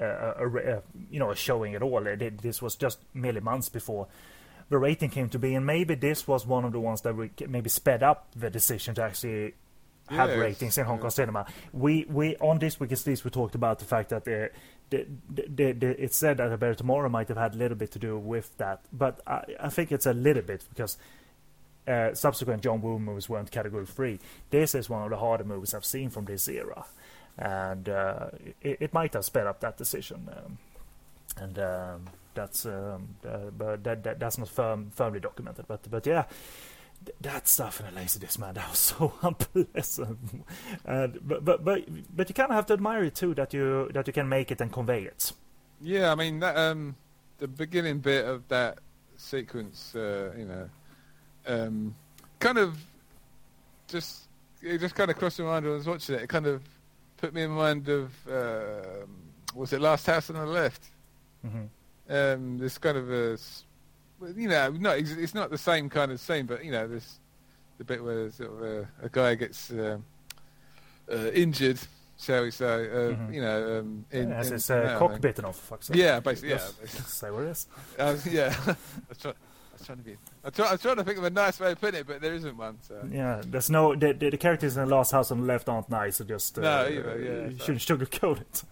a, 0.00 0.04
a, 0.04 0.46
a, 0.78 0.82
you 1.10 1.18
know 1.20 1.30
a 1.30 1.36
showing 1.36 1.74
at 1.74 1.82
all. 1.82 2.06
It, 2.06 2.20
it- 2.20 2.38
this 2.42 2.60
was 2.60 2.74
just 2.76 2.98
merely 3.14 3.40
months 3.40 3.68
before 3.68 4.08
the 4.74 4.78
rating 4.80 5.08
came 5.08 5.28
to 5.28 5.38
be, 5.38 5.54
and 5.54 5.64
maybe 5.64 5.94
this 5.94 6.26
was 6.26 6.44
one 6.44 6.64
of 6.64 6.72
the 6.72 6.80
ones 6.80 7.02
that 7.02 7.14
we 7.14 7.30
maybe 7.46 7.70
sped 7.70 8.02
up 8.02 8.26
the 8.34 8.50
decision 8.50 8.92
to 8.96 9.02
actually 9.04 9.54
have 10.08 10.30
Yes, 10.30 10.38
ratings 10.38 10.78
in 10.78 10.84
Hong 10.84 10.98
Kong 10.98 11.06
yeah. 11.06 11.20
cinema. 11.20 11.46
We 11.72 12.06
we 12.08 12.36
on 12.38 12.58
this 12.58 12.80
week 12.80 12.90
at 12.90 13.06
least 13.06 13.24
we 13.24 13.30
talked 13.30 13.54
about 13.54 13.78
the 13.78 13.84
fact 13.84 14.08
that 14.08 14.24
the, 14.24 14.50
the, 14.90 15.06
the, 15.30 15.72
the, 15.72 16.02
it 16.02 16.12
said 16.12 16.38
that 16.38 16.52
A 16.52 16.56
Better 16.56 16.74
Tomorrow 16.74 17.08
might 17.08 17.28
have 17.28 17.36
had 17.36 17.54
a 17.54 17.56
little 17.56 17.76
bit 17.76 17.92
to 17.92 18.00
do 18.00 18.18
with 18.18 18.50
that, 18.58 18.80
but 18.92 19.20
I, 19.28 19.44
I 19.60 19.68
think 19.68 19.92
it's 19.92 20.06
a 20.06 20.12
little 20.12 20.42
bit 20.42 20.64
because 20.68 20.98
uh, 21.86 22.12
subsequent 22.14 22.64
John 22.64 22.82
Woo 22.82 22.98
movies 22.98 23.28
weren't 23.28 23.52
category 23.52 23.86
three. 23.86 24.18
This 24.50 24.74
is 24.74 24.90
one 24.90 25.04
of 25.04 25.10
the 25.10 25.18
harder 25.18 25.44
movies 25.44 25.72
I've 25.72 25.84
seen 25.84 26.10
from 26.10 26.24
this 26.24 26.48
era, 26.48 26.84
and 27.38 27.88
uh, 27.88 28.26
it, 28.60 28.78
it 28.80 28.92
might 28.92 29.14
have 29.14 29.24
sped 29.24 29.46
up 29.46 29.60
that 29.60 29.76
decision. 29.76 30.28
Um, 30.36 30.58
and 31.36 31.58
um, 31.60 32.06
that's 32.34 32.66
um, 32.66 33.16
uh, 33.26 33.50
but 33.56 33.82
that, 33.84 34.02
that 34.04 34.18
that's 34.18 34.38
not 34.38 34.48
firm, 34.48 34.90
firmly 34.94 35.20
documented. 35.20 35.66
But 35.66 35.88
but 35.90 36.06
yeah, 36.06 36.24
th- 37.04 37.16
that 37.20 37.48
stuff 37.48 37.80
in 37.80 37.86
a 37.86 37.92
laserdisc, 37.92 38.38
man, 38.38 38.54
that 38.58 38.68
was 38.70 38.78
so 38.78 39.12
unpleasant. 39.22 40.44
and 40.84 41.18
but 41.26 41.44
but 41.44 41.64
but 41.64 41.84
but 42.16 42.28
you 42.28 42.34
kind 42.34 42.50
of 42.50 42.56
have 42.56 42.66
to 42.66 42.72
admire 42.74 43.04
it 43.04 43.14
too 43.14 43.34
that 43.34 43.52
you 43.54 43.90
that 43.94 44.06
you 44.06 44.12
can 44.12 44.28
make 44.28 44.50
it 44.50 44.60
and 44.60 44.72
convey 44.72 45.02
it. 45.04 45.32
Yeah, 45.80 46.12
I 46.12 46.14
mean 46.14 46.40
that 46.40 46.56
um, 46.56 46.96
the 47.38 47.48
beginning 47.48 47.98
bit 47.98 48.24
of 48.24 48.46
that 48.48 48.78
sequence, 49.16 49.94
uh, 49.94 50.32
you 50.36 50.44
know, 50.46 50.68
um, 51.46 51.94
kind 52.38 52.58
of 52.58 52.78
just 53.88 54.22
it 54.62 54.78
just 54.78 54.94
kind 54.94 55.10
of 55.10 55.18
crossed 55.18 55.38
my 55.40 55.44
mind 55.46 55.64
when 55.66 55.74
I 55.74 55.76
was 55.76 55.86
watching 55.86 56.14
it. 56.14 56.22
It 56.22 56.28
kind 56.28 56.46
of 56.46 56.62
put 57.16 57.34
me 57.34 57.42
in 57.42 57.50
mind 57.50 57.88
of 57.88 58.12
um 58.28 59.08
was 59.54 59.72
it 59.72 59.80
Last 59.80 60.06
House 60.06 60.30
on 60.30 60.36
the 60.36 60.46
Left? 60.46 60.82
hmm 61.42 61.64
Um, 62.08 62.58
this 62.58 62.76
kind 62.78 62.96
of 62.98 63.10
a, 63.10 63.38
you 64.36 64.48
know 64.48 64.70
not 64.70 64.96
ex- 64.98 65.12
it's 65.12 65.34
not 65.34 65.50
the 65.50 65.58
same 65.58 65.88
kind 65.88 66.12
of 66.12 66.20
scene, 66.20 66.46
but 66.46 66.64
you 66.64 66.70
know 66.70 66.86
this 66.86 67.18
the 67.78 67.84
bit 67.84 68.02
where 68.04 68.30
sort 68.30 68.52
of 68.52 68.62
a, 68.62 68.88
a 69.02 69.08
guy 69.10 69.34
gets 69.34 69.70
uh, 69.70 69.98
uh, 71.10 71.16
injured, 71.32 71.78
shall 72.18 72.42
we 72.42 72.50
say? 72.50 72.88
Uh, 72.90 72.94
Mhm. 73.14 73.34
You 73.34 73.40
know, 73.40 73.78
um, 73.80 74.04
in, 74.10 74.30
Has 74.30 74.50
in, 74.70 74.74
no, 74.76 74.82
uh, 74.82 74.86
I 74.86 74.88
mean- 74.90 74.98
cock 74.98 75.20
bitten 75.20 75.44
off? 75.44 75.58
Fuck's 75.58 75.86
sake. 75.88 75.96
Yeah, 75.96 76.20
basically, 76.20 76.50
yeah. 76.50 76.58
Say 76.86 77.30
what 77.30 77.44
it 77.44 77.48
is. 77.50 77.66
I 77.98 78.10
was, 78.12 78.26
yeah, 78.26 78.54
I 78.66 78.76
was, 79.08 79.18
try, 79.18 79.30
I 79.32 79.34
was 79.78 79.86
trying 79.86 79.98
to 79.98 80.04
be. 80.04 80.16
I 80.44 80.50
try, 80.50 80.66
I 80.68 80.72
was 80.72 80.82
trying 80.82 80.96
to 80.96 81.04
think 81.04 81.18
of 81.18 81.24
a 81.24 81.30
nice 81.30 81.58
way 81.58 81.72
of 81.72 81.80
putting 81.80 82.00
it, 82.00 82.06
but 82.06 82.20
there 82.20 82.34
isn't 82.34 82.56
one. 82.56 82.78
So 82.86 83.02
Yeah, 83.10 83.42
there's 83.46 83.70
no 83.70 83.94
the, 83.96 84.12
the, 84.12 84.30
the 84.30 84.36
characters 84.36 84.76
in 84.76 84.84
the 84.88 84.94
last 84.94 85.10
house 85.10 85.30
on 85.30 85.40
the 85.40 85.46
left 85.46 85.68
aren't 85.68 85.90
nice. 85.90 86.16
So 86.18 86.24
just 86.24 86.58
uh, 86.58 86.62
No, 86.62 86.86
either, 86.88 87.18
yeah, 87.20 87.48
you 87.50 87.58
shouldn't 87.58 87.80
sugarcoat 87.80 88.40
it. 88.42 88.62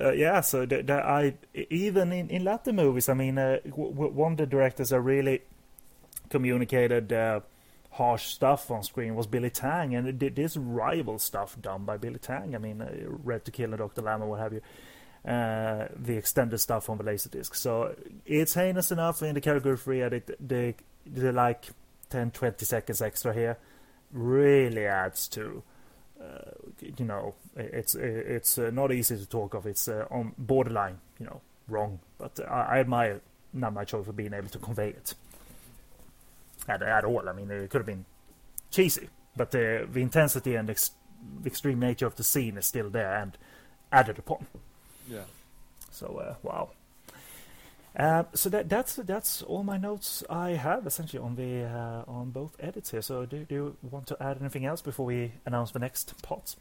Uh, 0.00 0.12
yeah, 0.12 0.40
so 0.40 0.66
the, 0.66 0.82
the, 0.82 0.94
I 0.94 1.34
even 1.54 2.12
in, 2.12 2.28
in 2.30 2.44
Latin 2.44 2.76
movies, 2.76 3.08
I 3.08 3.14
mean, 3.14 3.38
uh, 3.38 3.58
w- 3.64 3.90
one 3.90 4.32
of 4.32 4.38
the 4.38 4.46
directors 4.46 4.90
that 4.90 5.00
really 5.00 5.42
communicated 6.28 7.12
uh, 7.12 7.40
harsh 7.92 8.26
stuff 8.26 8.70
on 8.70 8.82
screen 8.82 9.14
was 9.14 9.26
Billy 9.26 9.50
Tang, 9.50 9.94
and 9.94 10.22
it 10.22 10.36
this 10.36 10.56
rival 10.56 11.18
stuff 11.18 11.56
done 11.60 11.84
by 11.84 11.96
Billy 11.96 12.18
Tang. 12.18 12.54
I 12.54 12.58
mean, 12.58 12.80
uh, 12.80 12.90
Red 13.06 13.44
to 13.46 13.50
Kill 13.50 13.70
and 13.70 13.78
Doctor 13.78 14.02
Lamb 14.02 14.22
and 14.22 14.30
what 14.30 14.40
have 14.40 14.52
you. 14.52 14.60
Uh, 15.26 15.88
the 15.96 16.16
extended 16.16 16.58
stuff 16.58 16.88
on 16.88 16.98
the 16.98 17.04
Laserdisc. 17.04 17.56
So 17.56 17.96
it's 18.24 18.54
heinous 18.54 18.92
enough 18.92 19.22
in 19.22 19.34
the 19.34 19.40
category 19.40 19.76
three, 19.76 20.02
and 20.02 20.14
it, 20.14 20.48
the, 20.48 20.74
the 21.04 21.32
like 21.32 21.66
10, 22.10 22.30
20 22.30 22.64
seconds 22.64 23.02
extra 23.02 23.34
here 23.34 23.58
really 24.12 24.86
adds 24.86 25.26
to 25.28 25.64
uh, 26.20 26.50
you 26.96 27.04
know, 27.04 27.34
it's 27.56 27.94
it's 27.94 28.58
uh, 28.58 28.70
not 28.70 28.92
easy 28.92 29.16
to 29.16 29.26
talk 29.26 29.54
of. 29.54 29.66
It's 29.66 29.88
uh, 29.88 30.06
on 30.10 30.34
borderline, 30.38 30.98
you 31.18 31.26
know, 31.26 31.40
wrong. 31.68 31.98
But 32.18 32.38
uh, 32.40 32.44
I, 32.44 32.76
I 32.76 32.78
admire 32.80 33.20
Nam 33.52 33.74
Nai 33.74 33.84
Choi 33.84 34.02
for 34.02 34.12
being 34.12 34.34
able 34.34 34.48
to 34.48 34.58
convey 34.58 34.90
it 34.90 35.14
at, 36.68 36.82
at 36.82 37.04
all. 37.04 37.28
I 37.28 37.32
mean, 37.32 37.50
it 37.50 37.70
could 37.70 37.78
have 37.78 37.86
been 37.86 38.04
cheesy, 38.70 39.08
but 39.36 39.50
the 39.50 39.88
the 39.90 40.00
intensity 40.00 40.54
and 40.54 40.68
ex- 40.70 40.92
the 41.42 41.48
extreme 41.48 41.80
nature 41.80 42.06
of 42.06 42.16
the 42.16 42.24
scene 42.24 42.56
is 42.58 42.66
still 42.66 42.90
there 42.90 43.16
and 43.16 43.36
added 43.92 44.18
upon. 44.18 44.46
yeah. 45.08 45.24
So 45.90 46.18
uh, 46.18 46.34
wow. 46.42 46.70
Uh, 47.98 48.24
so 48.34 48.50
that 48.50 48.68
that's 48.68 48.96
that's 48.96 49.40
all 49.40 49.62
my 49.62 49.78
notes 49.78 50.22
I 50.28 50.50
have 50.50 50.86
essentially 50.86 51.22
on 51.22 51.36
the 51.36 51.64
uh, 51.64 52.04
on 52.06 52.30
both 52.30 52.54
edits 52.60 52.90
here. 52.90 53.00
So 53.00 53.24
do, 53.24 53.44
do 53.44 53.54
you 53.54 53.76
want 53.80 54.06
to 54.08 54.22
add 54.22 54.36
anything 54.38 54.66
else 54.66 54.82
before 54.82 55.06
we 55.06 55.32
announce 55.46 55.70
the 55.70 55.78
next 55.78 56.20
pots? 56.22 56.56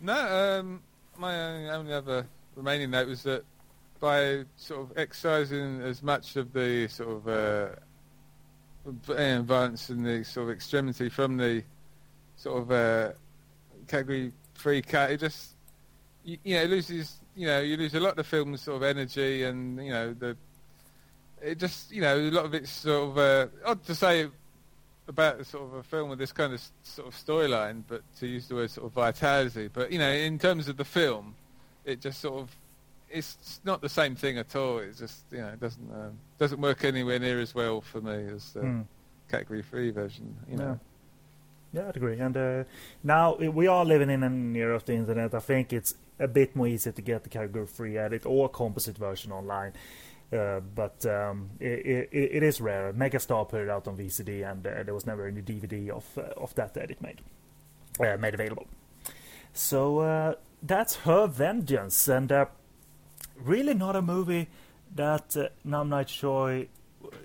No, 0.00 0.58
um, 0.60 0.82
my 1.18 1.70
only, 1.70 1.92
other 1.92 2.26
remaining 2.54 2.90
note 2.90 3.08
was 3.08 3.22
that 3.22 3.44
by 3.98 4.44
sort 4.56 4.82
of 4.82 4.98
exercising 4.98 5.80
as 5.80 6.02
much 6.02 6.36
of 6.36 6.52
the 6.52 6.86
sort 6.88 7.08
of 7.08 7.28
uh, 7.28 7.68
violence 9.42 9.88
and 9.88 10.04
the 10.04 10.22
sort 10.24 10.48
of 10.48 10.54
extremity 10.54 11.08
from 11.08 11.38
the 11.38 11.62
sort 12.36 12.62
of 12.62 12.70
uh, 12.70 13.12
category 13.88 14.32
three 14.54 14.82
cat, 14.82 15.12
it 15.12 15.20
just 15.20 15.54
you, 16.24 16.36
you 16.44 16.56
know 16.56 16.62
it 16.62 16.70
loses. 16.70 17.18
You 17.34 17.46
know, 17.48 17.60
you 17.60 17.76
lose 17.76 17.94
a 17.94 18.00
lot 18.00 18.10
of 18.10 18.16
the 18.16 18.24
film's 18.24 18.62
sort 18.62 18.78
of 18.78 18.82
energy 18.82 19.42
and 19.44 19.82
you 19.84 19.92
know 19.92 20.14
the. 20.14 20.36
It 21.42 21.58
just 21.58 21.92
you 21.92 22.00
know 22.00 22.16
a 22.16 22.30
lot 22.30 22.46
of 22.46 22.54
it's 22.54 22.70
sort 22.70 23.10
of 23.10 23.18
uh, 23.18 23.46
odd 23.64 23.84
to 23.84 23.94
say 23.94 24.28
about 25.08 25.44
sort 25.46 25.64
of 25.64 25.74
a 25.74 25.82
film 25.82 26.10
with 26.10 26.18
this 26.18 26.32
kind 26.32 26.52
of 26.52 26.60
sort 26.82 27.08
of 27.08 27.14
storyline, 27.14 27.82
but 27.88 28.02
to 28.18 28.26
use 28.26 28.48
the 28.48 28.54
word 28.54 28.70
sort 28.70 28.86
of 28.86 28.92
vitality. 28.92 29.68
But 29.72 29.92
you 29.92 29.98
know, 29.98 30.10
in 30.10 30.38
terms 30.38 30.68
of 30.68 30.76
the 30.76 30.84
film, 30.84 31.34
it 31.84 32.00
just 32.00 32.20
sort 32.20 32.40
of 32.40 32.50
it's 33.08 33.60
not 33.64 33.80
the 33.80 33.88
same 33.88 34.16
thing 34.16 34.36
at 34.38 34.54
all. 34.56 34.78
It 34.78 34.96
just 34.96 35.24
you 35.30 35.38
know 35.38 35.48
it 35.48 35.60
doesn't 35.60 35.90
um, 35.92 36.18
doesn't 36.38 36.60
work 36.60 36.84
anywhere 36.84 37.18
near 37.18 37.40
as 37.40 37.54
well 37.54 37.80
for 37.80 38.00
me 38.00 38.26
as 38.34 38.52
the 38.52 38.60
Hmm. 38.60 38.80
category 39.30 39.62
three 39.62 39.90
version. 39.90 40.34
You 40.50 40.56
know, 40.56 40.80
Yeah, 41.72 41.88
I'd 41.88 41.96
agree. 41.96 42.18
And 42.18 42.36
uh, 42.36 42.64
now 43.04 43.36
we 43.36 43.66
are 43.66 43.84
living 43.84 44.10
in 44.10 44.22
an 44.22 44.56
era 44.56 44.74
of 44.74 44.84
the 44.84 44.94
internet. 44.94 45.34
I 45.34 45.40
think 45.40 45.72
it's 45.72 45.94
a 46.18 46.26
bit 46.26 46.56
more 46.56 46.66
easy 46.66 46.90
to 46.90 47.02
get 47.02 47.22
the 47.22 47.28
category 47.28 47.66
free 47.66 47.98
edit 47.98 48.24
or 48.24 48.48
composite 48.48 48.96
version 48.98 49.30
online. 49.32 49.72
Uh, 50.32 50.58
but 50.74 51.06
um, 51.06 51.50
it, 51.60 51.86
it, 51.86 52.08
it 52.12 52.42
is 52.42 52.60
rare. 52.60 52.92
Megastar 52.92 53.48
put 53.48 53.60
it 53.60 53.70
out 53.70 53.86
on 53.86 53.96
VCD, 53.96 54.50
and 54.50 54.66
uh, 54.66 54.82
there 54.82 54.94
was 54.94 55.06
never 55.06 55.26
any 55.26 55.40
DVD 55.40 55.90
of 55.90 56.04
uh, 56.18 56.22
of 56.36 56.54
that 56.56 56.76
edit 56.76 57.00
made 57.00 57.20
uh, 58.00 58.16
made 58.16 58.34
available. 58.34 58.66
So 59.52 60.00
uh, 60.00 60.34
that's 60.62 60.96
her 60.96 61.28
vengeance, 61.28 62.08
and 62.08 62.32
really 63.36 63.74
not 63.74 63.94
a 63.94 64.02
movie 64.02 64.48
that 64.94 65.36
uh, 65.36 65.48
Nam 65.64 65.90
Nai 65.90 66.02
Choi, 66.02 66.68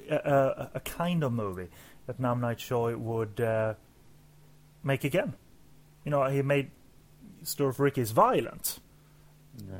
a, 0.09 0.81
kind 0.85 1.23
of 1.23 1.33
movie 1.33 1.69
that 2.05 2.19
Nam 2.19 2.39
Nai 2.39 2.53
Choi 2.53 2.95
would 2.95 3.41
make 4.83 5.03
again. 5.03 5.33
You 6.05 6.11
know, 6.11 6.23
he 6.25 6.43
made 6.43 6.69
Story 7.43 7.69
of 7.69 7.79
Ricky's 7.79 8.11
violent, 8.11 8.79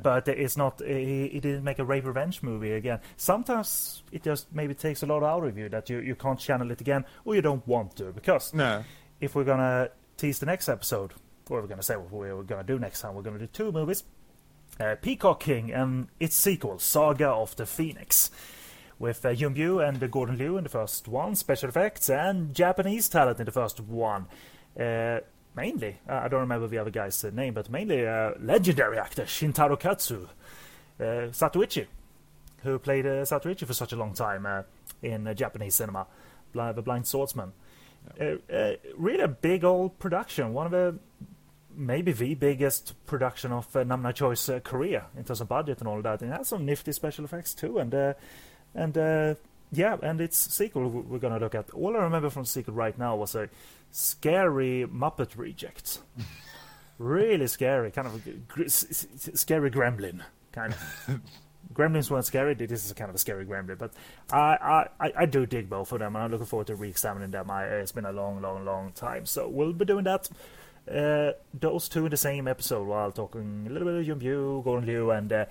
but 0.02 0.28
it's 0.28 0.56
not. 0.56 0.80
He, 0.84 1.28
he 1.28 1.40
didn't 1.40 1.64
make 1.64 1.78
a 1.78 1.84
rape 1.84 2.06
revenge 2.06 2.42
movie 2.42 2.72
again. 2.72 3.00
Sometimes 3.16 4.02
it 4.12 4.22
just 4.22 4.52
maybe 4.52 4.74
takes 4.74 5.02
a 5.02 5.06
lot 5.06 5.22
out 5.22 5.44
of 5.44 5.56
you 5.56 5.68
that 5.70 5.88
you, 5.88 5.98
you 5.98 6.14
can't 6.14 6.38
channel 6.38 6.70
it 6.70 6.80
again, 6.80 7.04
or 7.24 7.34
you 7.34 7.42
don't 7.42 7.66
want 7.66 7.96
to. 7.96 8.12
Because 8.12 8.52
no, 8.52 8.84
if 9.20 9.34
we're 9.34 9.44
gonna 9.44 9.90
tease 10.16 10.38
the 10.38 10.46
next 10.46 10.68
episode, 10.68 11.12
or 11.48 11.60
we're 11.62 11.66
gonna 11.66 11.82
say 11.82 11.96
what 11.96 12.12
we're 12.12 12.42
gonna 12.42 12.62
do 12.62 12.78
next 12.78 13.00
time, 13.00 13.14
we're 13.14 13.22
gonna 13.22 13.38
do 13.38 13.46
two 13.46 13.72
movies: 13.72 14.04
uh, 14.78 14.96
Peacock 15.00 15.40
King 15.40 15.72
and 15.72 16.08
its 16.20 16.36
sequel, 16.36 16.78
Saga 16.78 17.28
of 17.28 17.56
the 17.56 17.66
Phoenix, 17.66 18.30
with 18.98 19.24
uh, 19.24 19.30
Yuen 19.30 19.54
Biao 19.54 19.86
and 19.86 20.02
uh, 20.02 20.06
Gordon 20.06 20.36
Liu 20.36 20.58
in 20.58 20.64
the 20.64 20.70
first 20.70 21.08
one, 21.08 21.34
special 21.34 21.70
effects, 21.70 22.10
and 22.10 22.54
Japanese 22.54 23.08
talent 23.08 23.40
in 23.40 23.46
the 23.46 23.52
first 23.52 23.80
one. 23.80 24.26
Uh, 24.78 25.20
mainly, 25.54 25.98
uh, 26.08 26.14
I 26.24 26.28
don't 26.28 26.40
remember 26.40 26.66
the 26.66 26.78
other 26.78 26.90
guy's 26.90 27.24
uh, 27.24 27.30
name, 27.30 27.54
but 27.54 27.70
mainly 27.70 28.06
uh, 28.06 28.32
legendary 28.40 28.98
actor 28.98 29.24
Shintaro 29.24 29.78
Katsu, 29.78 30.28
uh, 31.00 31.02
Zatoichi, 31.30 31.86
who 32.62 32.78
played 32.78 33.06
uh, 33.06 33.22
Zatoichi 33.24 33.66
for 33.66 33.74
such 33.74 33.92
a 33.92 33.96
long 33.96 34.14
time 34.14 34.46
uh, 34.46 34.62
in 35.02 35.26
uh, 35.26 35.34
Japanese 35.34 35.74
cinema, 35.74 36.06
Bli- 36.52 36.72
the 36.72 36.82
Blind 36.82 37.06
Swordsman. 37.06 37.52
Uh, 38.20 38.34
uh, 38.52 38.72
really 38.96 39.22
a 39.22 39.28
big 39.28 39.64
old 39.64 39.98
production, 39.98 40.52
one 40.52 40.66
of 40.66 40.72
the 40.72 40.98
maybe 41.74 42.12
the 42.12 42.34
biggest 42.34 42.94
production 43.06 43.52
of 43.52 43.74
uh, 43.74 43.84
Nam 43.84 44.02
Nai 44.02 44.12
Choi's 44.12 44.48
uh, 44.48 44.60
career 44.60 45.04
in 45.16 45.24
terms 45.24 45.40
of 45.40 45.48
budget 45.48 45.78
and 45.78 45.88
all 45.88 46.02
that. 46.02 46.22
And 46.22 46.32
it 46.32 46.36
has 46.36 46.48
some 46.48 46.66
nifty 46.66 46.92
special 46.92 47.24
effects 47.24 47.54
too, 47.54 47.78
and 47.78 47.94
uh, 47.94 48.14
and 48.74 48.96
uh, 48.98 49.34
yeah, 49.72 49.96
and 50.02 50.20
its 50.20 50.36
sequel 50.36 50.88
we're 50.88 51.18
gonna 51.18 51.38
look 51.38 51.54
at. 51.54 51.70
All 51.70 51.96
I 51.96 52.00
remember 52.00 52.30
from 52.30 52.42
the 52.42 52.48
sequel 52.48 52.74
right 52.74 52.96
now 52.98 53.16
was 53.16 53.34
a 53.34 53.48
scary 53.92 54.86
Muppet 54.92 55.36
reject. 55.36 56.00
really 56.98 57.46
scary, 57.46 57.90
kind 57.90 58.08
of 58.08 58.26
a 58.26 58.30
gr- 58.30 58.64
s- 58.64 59.06
s- 59.14 59.30
scary 59.40 59.70
gremlin, 59.70 60.20
kind 60.52 60.72
of. 60.74 61.20
Gremlins 61.74 62.10
weren't 62.10 62.26
scary. 62.26 62.52
This 62.54 62.84
is 62.84 62.92
kind 62.92 63.08
of 63.08 63.14
a 63.14 63.18
scary 63.18 63.46
gremlin, 63.46 63.78
but 63.78 63.92
I, 64.30 64.88
I, 65.00 65.12
I- 65.20 65.26
do 65.26 65.46
dig 65.46 65.70
both 65.70 65.90
of 65.92 66.00
them, 66.00 66.16
and 66.16 66.24
I'm 66.24 66.30
looking 66.30 66.44
forward 66.46 66.66
to 66.66 66.74
re-examining 66.74 67.30
them. 67.30 67.50
I, 67.50 67.64
it's 67.64 67.92
been 67.92 68.04
a 68.04 68.12
long, 68.12 68.42
long, 68.42 68.64
long 68.66 68.92
time, 68.92 69.24
so 69.24 69.48
we'll 69.48 69.72
be 69.72 69.84
doing 69.86 70.04
that. 70.04 70.28
Uh, 70.92 71.32
those 71.54 71.88
two 71.88 72.04
in 72.04 72.10
the 72.10 72.16
same 72.16 72.46
episode 72.48 72.86
while 72.86 73.10
talking 73.12 73.66
a 73.68 73.72
little 73.72 73.86
bit 73.88 74.00
of 74.00 74.06
Yuen 74.06 74.20
Biao, 74.20 74.64
Gordon 74.64 74.86
Liu, 74.86 75.10
and 75.12 75.32
uh, 75.32 75.44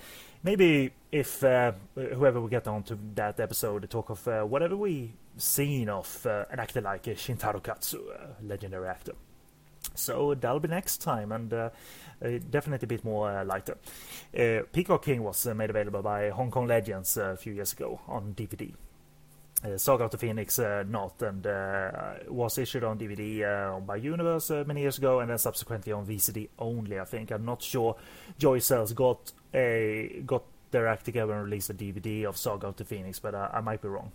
maybe 0.44 0.92
if 1.12 1.44
uh, 1.44 1.74
whoever 1.96 2.42
we 2.42 2.50
get 2.50 2.68
on 2.68 2.84
to 2.84 2.98
that 3.16 3.40
episode, 3.40 3.90
talk 3.90 4.10
of 4.10 4.28
uh, 4.28 4.44
whatever 4.44 4.76
we 4.78 5.14
seen 5.38 5.90
of 5.90 6.26
uh, 6.26 6.46
an 6.52 6.60
actor 6.60 6.82
like 6.82 7.08
uh, 7.08 7.12
Shintaro 7.12 7.62
Katsu, 7.62 8.02
a 8.10 8.44
legendary 8.46 8.88
actor. 8.88 9.14
So 9.96 10.36
that'll 10.36 10.60
be 10.60 10.68
next 10.68 10.98
time, 10.98 11.32
and 11.32 11.54
uh, 11.54 11.70
uh, 12.24 12.30
definitely 12.50 12.86
a 12.86 12.88
bit 12.88 13.04
more 13.04 13.30
uh, 13.30 13.46
lighter. 13.46 13.78
Uh, 14.38 14.62
Peacock 14.72 15.04
King 15.04 15.24
was 15.24 15.46
uh, 15.46 15.54
made 15.54 15.70
available 15.70 16.02
by 16.02 16.30
Hong 16.30 16.52
Kong 16.52 16.68
Legends 16.68 17.18
uh, 17.18 17.32
a 17.34 17.38
few 17.38 17.54
years 17.54 17.74
ago 17.74 18.00
on 18.08 18.34
DVD. 18.36 18.74
Uh, 19.64 19.78
Saga 19.78 20.06
of 20.06 20.12
the 20.12 20.18
Phoenix 20.18 20.58
uh, 20.58 20.84
not, 20.88 21.22
and 21.22 21.46
uh, 21.46 21.92
was 22.30 22.58
issued 22.58 22.84
on 22.84 22.98
DVD 22.98 23.44
uh, 23.44 23.80
by 23.80 23.96
Universe 23.96 24.50
uh, 24.50 24.64
many 24.66 24.82
years 24.82 24.98
ago, 24.98 25.20
and 25.20 25.30
then 25.30 25.38
subsequently 25.38 25.92
on 25.92 26.06
VCD 26.06 26.50
only. 26.58 27.00
I 27.00 27.06
think 27.06 27.32
I'm 27.32 27.46
not 27.46 27.62
sure. 27.62 27.96
Joy 28.40 28.60
Sales 28.60 28.94
got 28.94 29.32
a 29.54 30.22
got 30.26 30.44
their 30.72 30.88
act 30.88 31.06
together 31.06 31.34
and 31.34 31.44
released 31.44 31.70
a 31.70 31.74
DVD 31.74 32.26
of 32.26 32.38
Saga 32.38 32.68
of 32.68 32.76
the 32.78 32.86
Phoenix, 32.86 33.20
but 33.20 33.36
uh, 33.36 33.50
I 33.54 33.62
might 33.62 33.82
be 33.82 33.90
wrong. 33.90 34.12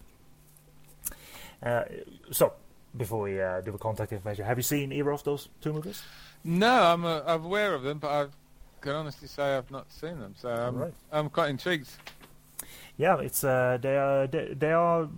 Uh, 1.62 1.82
so 2.30 2.52
before 2.96 3.22
we 3.22 3.40
uh, 3.40 3.60
do 3.60 3.72
the 3.72 3.78
contact 3.78 4.12
information, 4.12 4.44
have 4.44 4.58
you 4.58 4.62
seen 4.62 4.92
either 4.92 5.10
of 5.10 5.24
those 5.24 5.48
two 5.60 5.72
movies? 5.72 6.02
no, 6.44 6.82
I'm 6.84 7.04
uh, 7.04 7.20
I'm 7.26 7.44
aware 7.44 7.74
of 7.74 7.82
them, 7.82 7.98
but 7.98 8.10
I 8.10 8.26
can 8.80 8.92
honestly 8.94 9.28
say 9.28 9.56
I've 9.56 9.70
not 9.70 9.90
seen 9.92 10.20
them, 10.20 10.34
so 10.38 10.48
I'm 10.48 10.76
Right. 10.76 10.94
I'm 11.12 11.28
quite 11.28 11.50
intrigued. 11.50 11.90
Yeah, 12.96 13.18
it's 13.18 13.44
uh, 13.44 13.78
they 13.80 13.96
are 13.96 14.26
they, 14.26 14.54
they 14.54 14.72
are 14.72 15.08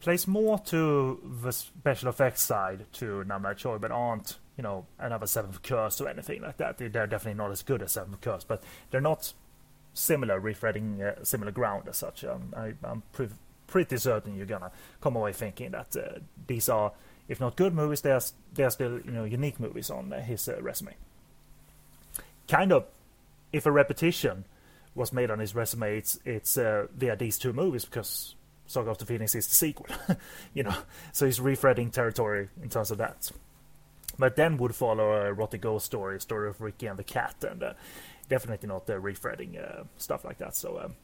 plays 0.00 0.26
more 0.26 0.58
to 0.58 1.18
the 1.42 1.52
special 1.52 2.10
effects 2.10 2.42
side 2.42 2.84
to 2.94 3.24
Nam 3.24 3.42
Nai 3.42 3.54
Choi, 3.54 3.78
but 3.78 3.90
aren't 3.90 4.38
you 4.56 4.62
know 4.62 4.86
another 4.98 5.26
Seventh 5.26 5.62
Curse 5.62 6.00
or 6.00 6.08
anything 6.08 6.42
like 6.42 6.56
that. 6.58 6.78
They're 6.78 6.88
definitely 6.88 7.34
not 7.34 7.50
as 7.50 7.62
good 7.62 7.82
as 7.82 7.92
Seventh 7.92 8.20
Curse, 8.20 8.44
but 8.44 8.62
they're 8.90 9.00
not 9.00 9.32
similar, 9.94 10.38
refreading 10.40 11.02
uh, 11.02 11.24
similar 11.24 11.52
ground 11.52 11.88
as 11.88 11.96
such. 11.96 12.24
Um, 12.24 12.52
I, 12.56 12.74
am 12.84 13.02
pre- 13.12 13.28
pretty 13.66 13.96
certain 13.96 14.36
you're 14.36 14.46
gonna 14.46 14.70
come 15.00 15.16
away 15.16 15.32
thinking 15.32 15.70
that 15.70 15.96
uh, 15.96 16.18
these 16.46 16.68
are, 16.68 16.92
if 17.28 17.40
not 17.40 17.56
good 17.56 17.74
movies, 17.74 18.02
they 18.02 18.12
are 18.12 18.22
they 18.52 18.64
are 18.64 18.70
still 18.70 19.00
you 19.00 19.12
know 19.12 19.24
unique 19.24 19.58
movies 19.58 19.90
on 19.90 20.12
uh, 20.12 20.20
his 20.20 20.48
uh, 20.48 20.60
resume. 20.60 20.94
Kind 22.46 22.72
of, 22.72 22.86
if 23.52 23.64
a 23.64 23.72
repetition 23.72 24.44
was 24.94 25.12
made 25.12 25.30
on 25.30 25.38
his 25.38 25.54
resume, 25.54 25.98
it's 25.98 26.18
it's 26.24 26.58
uh, 26.58 26.86
via 26.94 27.16
these 27.16 27.38
two 27.38 27.52
movies 27.52 27.84
because 27.84 28.34
Saga 28.66 28.90
of 28.90 28.98
the 28.98 29.06
Phoenix 29.06 29.34
is 29.34 29.46
the 29.46 29.54
sequel, 29.54 29.86
you 30.54 30.62
know. 30.62 30.74
So 31.12 31.26
he's 31.26 31.40
refreading 31.40 31.90
territory 31.90 32.48
in 32.62 32.68
terms 32.68 32.90
of 32.90 32.98
that. 32.98 33.30
But 34.18 34.36
then 34.36 34.56
would 34.58 34.74
follow 34.74 35.12
a 35.12 35.26
erotic 35.26 35.62
ghost 35.62 35.86
story, 35.86 36.20
story 36.20 36.48
of 36.48 36.60
Ricky 36.60 36.86
and 36.86 36.98
the 36.98 37.04
cat, 37.04 37.36
and 37.48 37.62
uh, 37.62 37.72
definitely 38.28 38.68
not 38.68 38.88
uh, 38.88 38.98
refreading 38.98 39.58
uh, 39.58 39.84
stuff 39.96 40.24
like 40.24 40.38
that. 40.38 40.54
So, 40.54 40.80
um, 40.80 40.94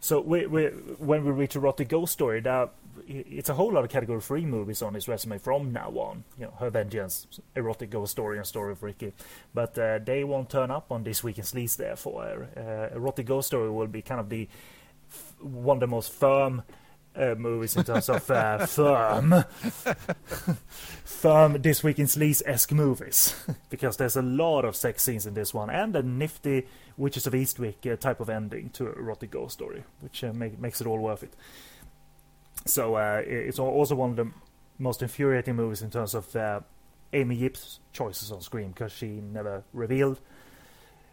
so 0.00 0.20
we, 0.20 0.46
we, 0.46 0.66
when 0.98 1.24
we 1.24 1.32
reach 1.32 1.56
erotic 1.56 1.88
ghost 1.88 2.12
story, 2.12 2.40
that 2.40 2.70
it's 3.06 3.48
a 3.48 3.54
whole 3.54 3.72
lot 3.72 3.84
of 3.84 3.90
category 3.90 4.20
three 4.20 4.44
movies 4.44 4.82
on 4.82 4.94
his 4.94 5.08
resume 5.08 5.38
from 5.38 5.72
now 5.72 5.90
on. 5.90 6.24
You 6.38 6.46
know, 6.46 6.52
Her 6.58 6.70
Vengeance, 6.70 7.26
erotic 7.56 7.90
ghost 7.90 8.12
story, 8.12 8.36
and 8.36 8.46
story 8.46 8.72
of 8.72 8.82
Ricky. 8.82 9.12
But 9.52 9.76
uh, 9.78 9.98
they 9.98 10.22
won't 10.22 10.50
turn 10.50 10.70
up 10.70 10.92
on 10.92 11.02
this 11.02 11.24
weekend's 11.24 11.54
list. 11.54 11.78
Therefore, 11.78 12.48
uh, 12.56 12.94
erotic 12.94 13.26
ghost 13.26 13.48
story 13.48 13.70
will 13.70 13.88
be 13.88 14.02
kind 14.02 14.20
of 14.20 14.28
the 14.28 14.48
one 15.40 15.78
of 15.78 15.80
the 15.80 15.86
most 15.86 16.12
firm 16.12 16.62
uh, 17.18 17.34
movies 17.36 17.76
in 17.76 17.84
terms 17.84 18.08
of 18.08 18.30
uh, 18.30 18.66
firm, 18.66 19.44
firm 21.04 21.60
this 21.60 21.82
week 21.82 21.98
in 21.98 22.06
sleaze 22.06 22.42
esque 22.46 22.72
movies 22.72 23.34
because 23.70 23.96
there's 23.96 24.16
a 24.16 24.22
lot 24.22 24.64
of 24.64 24.76
sex 24.76 25.02
scenes 25.02 25.26
in 25.26 25.34
this 25.34 25.52
one 25.52 25.70
and 25.70 25.96
a 25.96 26.02
nifty 26.02 26.66
Witches 26.96 27.28
of 27.28 27.32
Eastwick 27.32 27.86
uh, 27.90 27.96
type 27.96 28.18
of 28.18 28.28
ending 28.28 28.70
to 28.70 28.88
a 28.88 28.92
erotic 28.92 29.30
ghost 29.30 29.54
story, 29.54 29.84
which 30.00 30.24
uh, 30.24 30.32
make, 30.32 30.58
makes 30.58 30.80
it 30.80 30.86
all 30.86 30.98
worth 30.98 31.22
it. 31.22 31.32
So 32.66 32.96
uh, 32.96 33.22
it's 33.24 33.60
also 33.60 33.94
one 33.94 34.10
of 34.10 34.16
the 34.16 34.30
most 34.78 35.00
infuriating 35.00 35.54
movies 35.54 35.80
in 35.80 35.90
terms 35.90 36.14
of 36.14 36.34
uh, 36.34 36.60
Amy 37.12 37.36
Yip's 37.36 37.78
choices 37.92 38.32
on 38.32 38.40
screen 38.40 38.70
because 38.70 38.90
she 38.90 39.06
never 39.06 39.62
revealed 39.72 40.18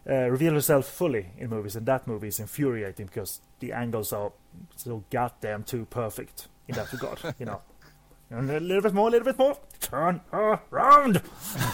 uh, 0.07 0.30
reveal 0.30 0.53
herself 0.53 0.86
fully 0.86 1.27
in 1.38 1.49
movies, 1.49 1.76
and 1.76 1.86
that 1.88 2.07
movie 2.07 2.27
is 2.27 2.40
infuriating 2.40 3.07
because 3.07 3.41
the 3.60 3.72
angles 3.73 4.14
are 4.14 4.32
so 4.76 5.03
goddamn 5.10 5.64
too 5.64 5.86
perfect 5.90 6.48
in 6.68 6.76
that 6.76 6.91
regard. 6.91 7.19
you 7.40 7.45
know, 7.45 7.61
and 8.30 8.49
a 8.49 8.60
little 8.60 8.84
bit 8.84 8.94
more, 8.94 9.07
a 9.07 9.11
little 9.11 9.26
bit 9.26 9.38
more, 9.38 9.57
turn 9.80 10.22
around. 10.34 11.22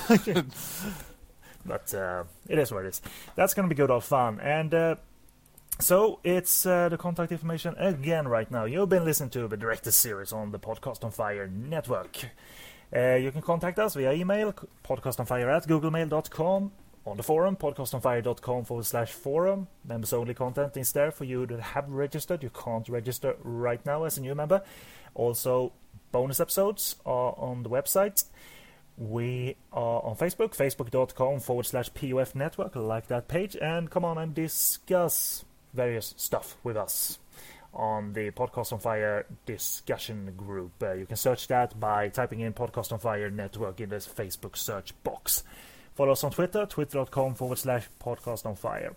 but 1.65 1.93
uh, 1.93 2.23
it 2.47 2.59
is 2.59 2.71
what 2.71 2.85
it 2.85 2.89
is. 2.89 3.01
That's 3.35 3.53
gonna 3.53 3.67
be 3.67 3.75
good 3.75 3.91
old 3.91 4.03
fun, 4.03 4.39
and. 4.39 4.73
Uh, 4.73 4.95
so 5.79 6.19
it's 6.23 6.65
uh, 6.65 6.89
the 6.89 6.97
contact 6.97 7.31
information 7.31 7.73
again 7.77 8.27
right 8.27 8.51
now. 8.51 8.65
You've 8.65 8.89
been 8.89 9.03
listening 9.03 9.31
to 9.31 9.47
the 9.47 9.57
director 9.57 9.89
series 9.89 10.31
on 10.31 10.51
the 10.51 10.59
Podcast 10.59 11.03
on 11.03 11.09
Fire 11.09 11.47
network. 11.47 12.29
Uh, 12.95 13.15
you 13.15 13.31
can 13.31 13.41
contact 13.41 13.79
us 13.79 13.95
via 13.95 14.11
email, 14.11 14.53
podcastonfire 14.83 15.55
at 15.55 15.67
googlemail.com, 15.67 16.71
on 17.05 17.17
the 17.17 17.23
forum, 17.23 17.55
podcastonfire.com 17.55 18.65
forward 18.65 18.85
slash 18.85 19.11
forum. 19.11 19.67
Members 19.83 20.13
only 20.13 20.33
content 20.33 20.77
is 20.77 20.91
there 20.91 21.11
for 21.11 21.23
you 21.23 21.45
that 21.47 21.59
have 21.59 21.89
registered. 21.89 22.43
You 22.43 22.51
can't 22.51 22.87
register 22.87 23.35
right 23.43 23.83
now 23.85 24.03
as 24.03 24.17
a 24.17 24.21
new 24.21 24.35
member. 24.35 24.61
Also, 25.15 25.73
bonus 26.11 26.39
episodes 26.39 26.95
are 27.05 27.33
on 27.37 27.63
the 27.63 27.69
website. 27.69 28.23
We 28.97 29.55
are 29.73 30.03
on 30.03 30.15
Facebook, 30.15 30.55
facebook.com 30.55 31.39
forward 31.39 31.65
slash 31.65 31.89
POF 31.91 32.35
network. 32.35 32.75
Like 32.75 33.07
that 33.07 33.27
page 33.27 33.55
and 33.59 33.89
come 33.89 34.05
on 34.05 34.17
and 34.17 34.35
discuss 34.35 35.43
various 35.73 36.13
stuff 36.17 36.55
with 36.63 36.77
us 36.77 37.17
on 37.73 38.13
the 38.13 38.31
Podcast 38.31 38.73
on 38.73 38.79
Fire 38.79 39.25
discussion 39.45 40.33
group. 40.35 40.71
Uh, 40.81 40.93
you 40.93 41.05
can 41.05 41.15
search 41.15 41.47
that 41.47 41.79
by 41.79 42.09
typing 42.09 42.41
in 42.41 42.53
Podcast 42.53 42.91
on 42.91 42.99
Fire 42.99 43.29
network 43.31 43.79
in 43.79 43.89
this 43.89 44.07
Facebook 44.07 44.57
search 44.57 44.93
box. 45.03 45.43
Follow 46.01 46.13
us 46.13 46.23
on 46.23 46.31
Twitter, 46.31 46.65
twitter.com 46.65 47.35
forward 47.35 47.59
slash 47.59 47.87
podcast 48.03 48.47
on 48.47 48.55
fire. 48.55 48.95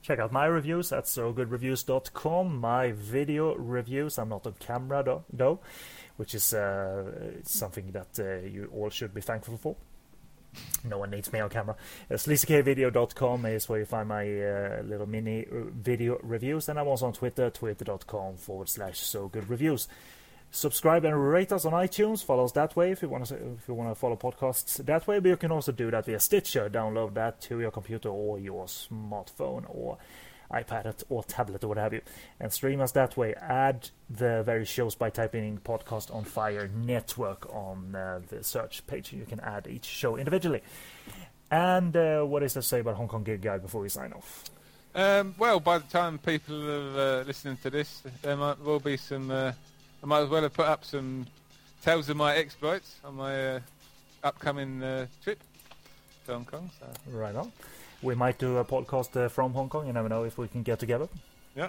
Check 0.00 0.20
out 0.20 0.30
my 0.30 0.46
reviews 0.46 0.92
at 0.92 1.06
sogoodreviews.com. 1.06 2.56
My 2.56 2.92
video 2.92 3.56
reviews, 3.56 4.16
I'm 4.16 4.28
not 4.28 4.46
on 4.46 4.54
camera 4.60 5.22
though, 5.32 5.58
which 6.18 6.36
is 6.36 6.54
uh, 6.54 7.32
something 7.42 7.90
that 7.90 8.20
uh, 8.20 8.46
you 8.46 8.70
all 8.72 8.90
should 8.90 9.12
be 9.12 9.20
thankful 9.20 9.56
for. 9.56 9.74
No 10.84 10.98
one 10.98 11.10
needs 11.10 11.32
me 11.32 11.40
on 11.40 11.50
camera. 11.50 11.74
Uh, 12.08 12.14
SleazyKvideo.com 12.14 13.46
is 13.46 13.68
where 13.68 13.80
you 13.80 13.86
find 13.86 14.08
my 14.08 14.22
uh, 14.22 14.82
little 14.84 15.08
mini 15.08 15.46
uh, 15.46 15.64
video 15.72 16.20
reviews, 16.22 16.68
and 16.68 16.78
I'm 16.78 16.86
also 16.86 17.06
on 17.06 17.12
Twitter, 17.12 17.50
twitter.com 17.50 18.36
forward 18.36 18.68
slash 18.68 19.00
so 19.00 19.26
good 19.26 19.50
reviews 19.50 19.88
subscribe 20.50 21.04
and 21.04 21.30
rate 21.30 21.52
us 21.52 21.64
on 21.64 21.72
iTunes. 21.72 22.24
Follow 22.24 22.44
us 22.44 22.52
that 22.52 22.76
way 22.76 22.90
if 22.90 23.02
you 23.02 23.08
want 23.08 23.26
to 23.26 23.34
if 23.34 23.68
you 23.68 23.74
want 23.74 23.90
to 23.90 23.94
follow 23.94 24.16
podcasts 24.16 24.84
that 24.84 25.06
way. 25.06 25.18
But 25.18 25.28
you 25.28 25.36
can 25.36 25.52
also 25.52 25.72
do 25.72 25.90
that 25.90 26.06
via 26.06 26.20
Stitcher. 26.20 26.68
Download 26.68 27.14
that 27.14 27.40
to 27.42 27.60
your 27.60 27.70
computer 27.70 28.08
or 28.08 28.38
your 28.38 28.66
smartphone 28.66 29.64
or 29.68 29.98
iPad 30.52 31.02
or 31.08 31.22
tablet 31.24 31.62
or 31.62 31.68
what 31.68 31.78
have 31.78 31.92
you, 31.92 32.00
and 32.40 32.52
stream 32.52 32.80
us 32.80 32.92
that 32.92 33.16
way. 33.16 33.34
Add 33.34 33.90
the 34.08 34.42
various 34.42 34.68
shows 34.68 34.94
by 34.94 35.10
typing 35.10 35.46
in 35.46 35.58
"Podcast 35.58 36.14
on 36.14 36.24
Fire 36.24 36.68
Network" 36.68 37.52
on 37.54 37.94
uh, 37.94 38.20
the 38.28 38.42
search 38.42 38.86
page. 38.86 39.12
You 39.12 39.26
can 39.26 39.40
add 39.40 39.66
each 39.68 39.84
show 39.84 40.16
individually. 40.16 40.62
And 41.52 41.96
uh, 41.96 42.22
what 42.22 42.42
is 42.42 42.52
to 42.54 42.62
say 42.62 42.80
about 42.80 42.94
Hong 42.94 43.08
Kong 43.08 43.24
Gig 43.24 43.42
Guide 43.42 43.62
before 43.62 43.80
we 43.80 43.88
sign 43.88 44.12
off? 44.12 44.44
Um, 44.94 45.34
well, 45.38 45.60
by 45.60 45.78
the 45.78 45.84
time 45.88 46.18
people 46.18 46.68
are 46.68 47.20
uh, 47.20 47.24
listening 47.24 47.56
to 47.58 47.70
this, 47.70 48.02
there 48.22 48.36
might 48.36 48.60
will 48.60 48.80
be 48.80 48.96
some 48.96 49.30
uh, 49.30 49.52
I 50.02 50.06
might 50.06 50.20
as 50.20 50.28
well 50.28 50.42
have 50.42 50.54
put 50.54 50.66
up 50.66 50.84
some 50.84 51.26
tales 51.82 52.08
of 52.08 52.16
my 52.16 52.34
exploits 52.36 52.96
on 53.04 53.16
my 53.16 53.56
uh, 53.56 53.60
upcoming 54.24 54.82
uh, 54.82 55.06
trip 55.22 55.38
to 56.26 56.32
Hong 56.32 56.44
Kong. 56.44 56.70
So. 56.78 56.86
Right 57.10 57.34
on. 57.34 57.52
We 58.02 58.14
might 58.14 58.38
do 58.38 58.56
a 58.58 58.64
podcast 58.64 59.14
uh, 59.16 59.28
from 59.28 59.52
Hong 59.52 59.68
Kong. 59.68 59.86
You 59.86 59.92
never 59.92 60.08
know 60.08 60.24
if 60.24 60.38
we 60.38 60.48
can 60.48 60.62
get 60.62 60.78
together. 60.78 61.08
Yeah. 61.54 61.68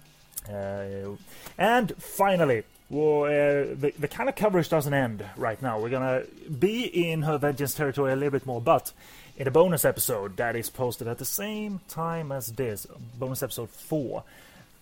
Uh, 0.50 1.18
and 1.58 1.94
finally, 1.98 2.64
well, 2.90 3.24
uh, 3.24 3.76
the, 3.76 3.94
the 4.00 4.08
kind 4.08 4.28
of 4.30 4.36
coverage 4.36 4.70
doesn't 4.70 4.94
end 4.94 5.24
right 5.36 5.62
now. 5.62 5.80
We're 5.80 5.90
gonna 5.90 6.24
be 6.60 6.84
in 6.84 7.22
her 7.24 7.38
vengeance 7.38 7.74
territory 7.74 8.12
a 8.12 8.16
little 8.16 8.32
bit 8.32 8.46
more, 8.46 8.62
but 8.62 8.92
in 9.38 9.48
a 9.48 9.52
bonus 9.52 9.86
episode 9.86 10.38
that 10.38 10.56
is 10.56 10.70
posted 10.70 11.08
at 11.08 11.18
the 11.18 11.26
same 11.26 11.80
time 11.88 12.32
as 12.32 12.48
this, 12.48 12.88
bonus 13.18 13.44
episode 13.44 13.70
four, 13.70 14.24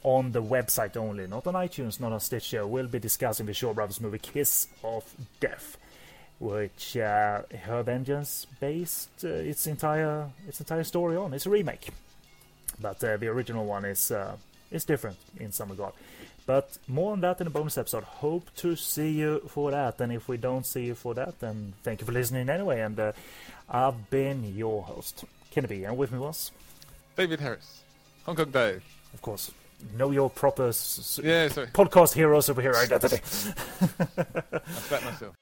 on 0.03 0.31
the 0.31 0.41
website 0.41 0.95
only, 0.95 1.27
not 1.27 1.45
on 1.47 1.53
iTunes, 1.55 1.99
not 1.99 2.11
on 2.11 2.19
Stitcher. 2.19 2.65
We'll 2.65 2.87
be 2.87 2.99
discussing 2.99 3.45
the 3.45 3.53
Shaw 3.53 3.73
Brothers 3.73 3.99
movie 3.99 4.19
Kiss 4.19 4.67
of 4.83 5.03
Death, 5.39 5.77
which 6.39 6.95
uh, 6.97 7.41
Her 7.63 7.83
Vengeance 7.83 8.47
based 8.59 9.09
uh, 9.23 9.27
its 9.27 9.67
entire 9.67 10.29
its 10.47 10.59
entire 10.59 10.83
story 10.83 11.17
on. 11.17 11.33
It's 11.33 11.45
a 11.45 11.49
remake, 11.49 11.89
but 12.79 13.03
uh, 13.03 13.17
the 13.17 13.27
original 13.27 13.65
one 13.65 13.85
is 13.85 14.11
uh, 14.11 14.37
is 14.71 14.85
different 14.85 15.17
in 15.37 15.51
some 15.51 15.69
regard. 15.69 15.93
But 16.45 16.79
more 16.87 17.11
on 17.11 17.21
that 17.21 17.41
in 17.41 17.47
a 17.47 17.51
bonus 17.51 17.77
episode. 17.77 18.03
Hope 18.03 18.49
to 18.55 18.75
see 18.75 19.11
you 19.11 19.41
for 19.49 19.69
that. 19.69 20.01
And 20.01 20.11
if 20.11 20.27
we 20.27 20.37
don't 20.37 20.65
see 20.65 20.85
you 20.85 20.95
for 20.95 21.13
that, 21.13 21.39
then 21.39 21.73
thank 21.83 21.99
you 22.01 22.07
for 22.07 22.11
listening 22.11 22.49
anyway. 22.49 22.79
And 22.79 22.99
uh, 22.99 23.11
I've 23.69 24.09
been 24.09 24.55
your 24.55 24.81
host, 24.81 25.25
Kenny 25.51 25.67
B, 25.67 25.83
and 25.83 25.95
with 25.95 26.11
me 26.11 26.17
was 26.17 26.51
David 27.15 27.39
Harris, 27.39 27.83
Hong 28.25 28.35
Kong 28.35 28.49
Dave, 28.49 28.83
of 29.13 29.21
course 29.21 29.51
know 29.97 30.11
your 30.11 30.29
proper 30.29 30.67
s- 30.69 31.19
yeah, 31.23 31.47
sorry. 31.49 31.67
podcast 31.67 32.13
hero 32.13 32.39
superhero 32.39 32.75
identity. 32.75 33.21
I 33.81 34.89
bet 34.89 35.03
myself. 35.05 35.35